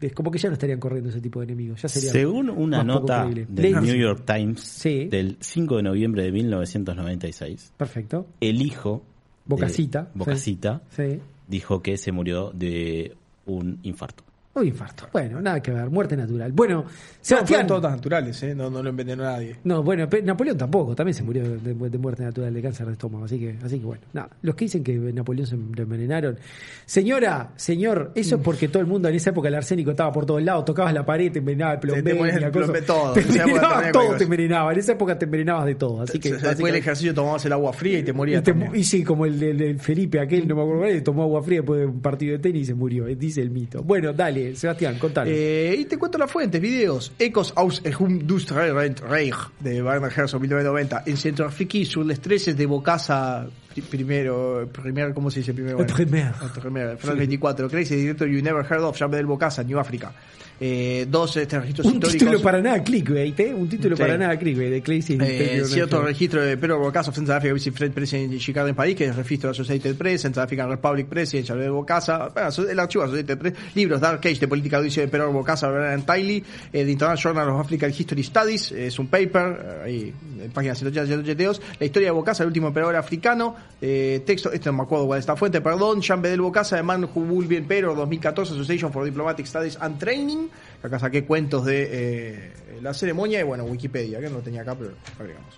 es 0.00 0.12
como 0.12 0.30
que 0.30 0.38
ya 0.38 0.48
no 0.48 0.54
estarían 0.54 0.78
corriendo 0.80 1.10
ese 1.10 1.20
tipo 1.20 1.40
de 1.40 1.44
enemigos. 1.44 1.80
Ya 1.82 1.88
sería 1.88 2.12
Según 2.12 2.50
una 2.50 2.82
nota 2.84 3.24
del 3.26 3.46
New 3.82 3.96
York 3.96 4.24
Times 4.26 4.60
Sí. 4.60 5.06
del 5.06 5.36
5 5.40 5.76
de 5.76 5.82
noviembre 5.82 6.22
de 6.24 6.32
1996, 6.32 7.72
Perfecto. 7.76 8.26
el 8.40 8.62
hijo 8.62 9.02
de 9.44 9.50
Bocasita, 9.50 10.10
Bocasita 10.14 10.82
Sí. 10.90 11.20
dijo 11.48 11.82
que 11.82 11.96
se 11.96 12.12
murió 12.12 12.50
de 12.52 13.14
un 13.46 13.78
infarto. 13.84 14.24
Un 14.56 14.66
infarto. 14.66 15.06
Bueno, 15.12 15.40
nada 15.40 15.60
que 15.62 15.70
ver. 15.70 15.88
Muerte 15.90 16.16
natural. 16.16 16.50
Bueno, 16.52 16.82
No, 16.84 16.88
Sebastián. 17.20 17.46
fueron 17.46 17.66
todas 17.82 17.92
naturales, 17.96 18.42
¿eh? 18.42 18.54
no, 18.54 18.70
no 18.70 18.82
lo 18.82 18.88
envenenó 18.90 19.22
nadie. 19.24 19.56
No, 19.64 19.82
bueno, 19.82 20.08
Napoleón 20.24 20.56
tampoco, 20.56 20.94
también 20.94 21.14
se 21.14 21.22
murió 21.22 21.42
de, 21.42 21.74
de 21.74 21.98
muerte 21.98 22.22
natural 22.24 22.52
de 22.54 22.62
cáncer 22.62 22.86
de 22.86 22.92
estómago, 22.94 23.26
así 23.26 23.38
que, 23.38 23.56
así 23.62 23.78
que 23.78 23.84
bueno, 23.86 24.02
nada. 24.12 24.30
Los 24.42 24.54
que 24.54 24.64
dicen 24.64 24.82
que 24.82 24.94
Napoleón 24.96 25.46
se 25.46 25.56
lo 25.56 25.82
envenenaron. 25.82 26.38
Señora, 26.86 27.50
señor, 27.56 28.12
eso 28.14 28.36
es 28.36 28.42
porque 28.42 28.68
todo 28.68 28.80
el 28.80 28.86
mundo 28.86 29.08
en 29.08 29.14
esa 29.16 29.30
época 29.30 29.48
el 29.48 29.54
arsénico 29.56 29.90
estaba 29.90 30.12
por 30.12 30.24
todos 30.24 30.42
lados, 30.42 30.64
tocabas 30.64 30.94
la 30.94 31.04
pared, 31.04 31.32
te 31.32 31.40
envenenaba 31.40 31.74
el 31.74 31.80
te 31.80 31.86
plombé, 31.88 32.14
ponías 32.14 32.36
el 32.36 32.42
la 32.42 32.50
cosa. 32.52 32.64
plombe 32.66 32.82
todo, 32.82 33.12
te 33.14 33.20
en 33.20 33.26
esa 33.28 33.34
época 33.34 33.42
envenenaba 33.44 33.74
también 33.74 33.92
todo, 33.92 34.16
te 34.16 34.24
envenenaba. 34.24 34.72
En 34.72 34.78
esa 34.78 34.92
época 34.92 35.18
te 35.18 35.24
envenenabas 35.24 35.66
de 35.66 35.74
todo, 35.74 36.00
así 36.02 36.18
que. 36.18 36.32
Después 36.32 36.58
del 36.58 36.76
ejercicio 36.76 37.12
tomabas 37.14 37.44
el 37.44 37.52
agua 37.52 37.72
fría 37.72 37.98
y 37.98 38.02
te 38.04 38.10
y, 38.12 38.14
morías. 38.14 38.42
te- 38.42 38.52
también. 38.52 38.74
y 38.74 38.84
sí, 38.84 39.02
como 39.04 39.26
el, 39.26 39.42
el- 39.42 39.60
el 39.60 39.80
Felipe 39.80 40.20
aquel, 40.20 40.46
no 40.46 40.54
me 40.56 40.62
acuerdo, 40.62 41.02
tomó 41.02 41.22
agua 41.24 41.42
fría 41.42 41.58
después 41.60 41.80
de 41.80 41.86
un 41.86 42.00
partido 42.00 42.32
de 42.32 42.38
tenis 42.38 42.62
y 42.62 42.64
se 42.66 42.74
murió, 42.74 43.04
dice 43.06 43.42
el 43.42 43.50
mito. 43.50 43.82
Bueno, 43.82 44.12
dale, 44.12 44.45
Sebastián, 44.54 44.98
contale. 44.98 45.30
Eh, 45.32 45.76
y 45.76 45.84
te 45.86 45.98
cuento 45.98 46.18
las 46.18 46.30
fuentes, 46.30 46.60
videos. 46.60 47.12
Ecos 47.18 47.52
aus 47.56 47.82
Reich 47.84 49.36
de 49.60 49.82
Werner 49.82 50.12
Herzog 50.14 50.40
1990. 50.40 51.02
En 51.06 51.16
Centrafrique 51.16 51.84
sur 51.84 52.04
les 52.04 52.20
13 52.20 52.54
de 52.54 52.66
Bocasa 52.66 53.46
pri- 53.82 53.96
primero, 54.06 54.68
primer, 54.72 55.12
¿cómo 55.14 55.30
se 55.30 55.40
dice 55.40 55.52
primero? 55.54 55.78
El 55.80 55.86
primer. 55.86 56.32
El 56.42 56.60
primer, 56.60 56.96
France 56.96 57.18
24. 57.18 57.68
Crazy 57.68 57.96
Director 57.96 58.28
You 58.28 58.42
Never 58.42 58.64
Heard 58.64 58.82
of 58.84 58.96
Jean 58.98 59.10
del 59.10 59.26
Bocasa, 59.26 59.62
New 59.62 59.78
Africa. 59.78 60.12
Eh, 60.58 61.06
dos 61.10 61.36
este, 61.36 61.60
registros 61.60 61.86
un 61.86 61.94
históricos. 61.96 62.18
título 62.18 62.40
para 62.40 62.62
nada 62.62 62.82
clickbait, 62.82 63.38
¿eh? 63.40 63.52
Un 63.52 63.68
título 63.68 63.94
Sí. 63.94 64.00
para 64.02 64.16
nada 64.16 64.38
clickbait 64.38 64.70
de 64.70 64.82
Crazy. 64.82 65.18
Eh, 65.20 65.62
cierto 65.66 66.00
registro 66.00 66.40
de 66.40 66.56
Pedro 66.56 66.78
Bocasa, 66.78 67.12
Central 67.12 67.36
Africa 67.36 67.52
Vice 67.52 67.72
Fred 67.72 67.92
Press 67.92 68.14
en 68.14 68.38
Chicago 68.38 68.66
en 68.66 68.74
París, 68.74 68.96
que 68.96 69.04
es 69.04 69.10
el 69.10 69.16
registro 69.16 69.50
de 69.50 69.52
Associated 69.52 69.94
Press, 69.96 70.22
Central 70.22 70.44
African 70.46 70.70
Republic 70.70 71.08
Press 71.08 71.34
y 71.34 71.38
en 71.38 71.44
Xavier 71.44 71.70
Bocasa, 71.72 72.28
bueno, 72.32 72.48
el 72.70 72.80
archivo 72.80 73.04
de 73.04 73.08
Associated 73.08 73.38
Press, 73.38 73.54
libros 73.74 74.00
Dark 74.00 74.20
Age 74.20 74.38
de 74.38 74.48
política 74.48 74.78
judicia 74.78 75.02
de 75.02 75.08
Pedro 75.08 75.30
Bocasa, 75.30 75.68
Brian 75.68 76.06
Tiley, 76.06 76.42
eh, 76.72 76.84
de 76.86 76.90
International 76.90 77.34
Journal 77.36 77.54
of 77.54 77.60
African 77.66 77.90
History 77.90 78.22
Studies, 78.22 78.72
es 78.72 78.98
un 78.98 79.08
paper, 79.08 79.58
eh, 79.62 79.82
ahí, 79.84 80.14
en 80.42 80.50
página 80.52 80.74
182, 80.74 81.60
la 81.78 81.84
historia 81.84 82.08
de 82.08 82.12
Bocasa, 82.12 82.44
el 82.44 82.46
último 82.46 82.68
emperador 82.68 82.96
africano, 82.96 83.54
eh, 83.80 84.22
texto, 84.24 84.50
este 84.52 84.70
no 84.70 84.78
me 84.78 84.82
acuerdo 84.84 85.06
cuál 85.06 85.18
es 85.18 85.24
esta 85.24 85.36
fuente, 85.36 85.60
perdón, 85.60 86.00
Jean 86.00 86.22
Bedel 86.22 86.40
Bocasa, 86.40 86.76
de 86.76 86.82
Man 86.82 87.04
Who 87.04 87.20
Will 87.20 87.46
Be 87.46 87.58
Emperor 87.58 87.94
2014, 87.94 88.54
Association 88.54 88.90
for 88.90 89.04
Diplomatic 89.04 89.44
Studies 89.44 89.76
and 89.80 89.98
Training, 89.98 90.48
acá 90.82 90.98
saqué 90.98 91.24
cuentos 91.24 91.66
de 91.66 91.88
eh, 91.90 92.52
la 92.80 92.94
ceremonia 92.94 93.40
y 93.40 93.42
bueno, 93.42 93.64
Wikipedia, 93.64 94.18
que 94.18 94.28
no 94.28 94.36
lo 94.36 94.40
tenía 94.40 94.62
acá, 94.62 94.74
pero 94.74 94.92
agregamos. 95.18 95.54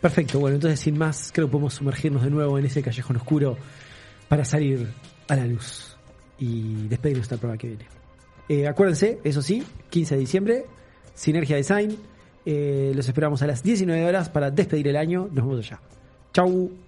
Perfecto, 0.00 0.40
bueno, 0.40 0.54
entonces 0.54 0.80
sin 0.80 0.96
más, 0.96 1.30
creo 1.32 1.46
que 1.46 1.52
podemos 1.52 1.74
sumergirnos 1.74 2.22
de 2.22 2.30
nuevo 2.30 2.58
en 2.58 2.64
ese 2.64 2.82
callejón 2.82 3.16
oscuro 3.16 3.58
para 4.28 4.44
salir 4.44 4.88
a 5.28 5.36
la 5.36 5.46
luz 5.46 5.96
y 6.38 6.86
despedirnos 6.86 7.24
hasta 7.24 7.34
el 7.34 7.40
programa 7.40 7.58
que 7.58 7.68
viene. 7.68 7.86
Eh, 8.48 8.66
acuérdense, 8.66 9.18
eso 9.24 9.42
sí, 9.42 9.62
15 9.90 10.14
de 10.14 10.20
diciembre, 10.20 10.66
Sinergia 11.14 11.56
Design. 11.56 11.98
los 12.46 13.06
esperamos 13.06 13.42
a 13.42 13.46
las 13.46 13.62
19 13.62 14.06
horas 14.06 14.30
para 14.30 14.50
despedir 14.50 14.88
el 14.88 14.96
año. 14.96 15.28
Nos 15.30 15.44
vemos 15.44 15.58
allá. 15.58 15.80
Chau. 16.32 16.87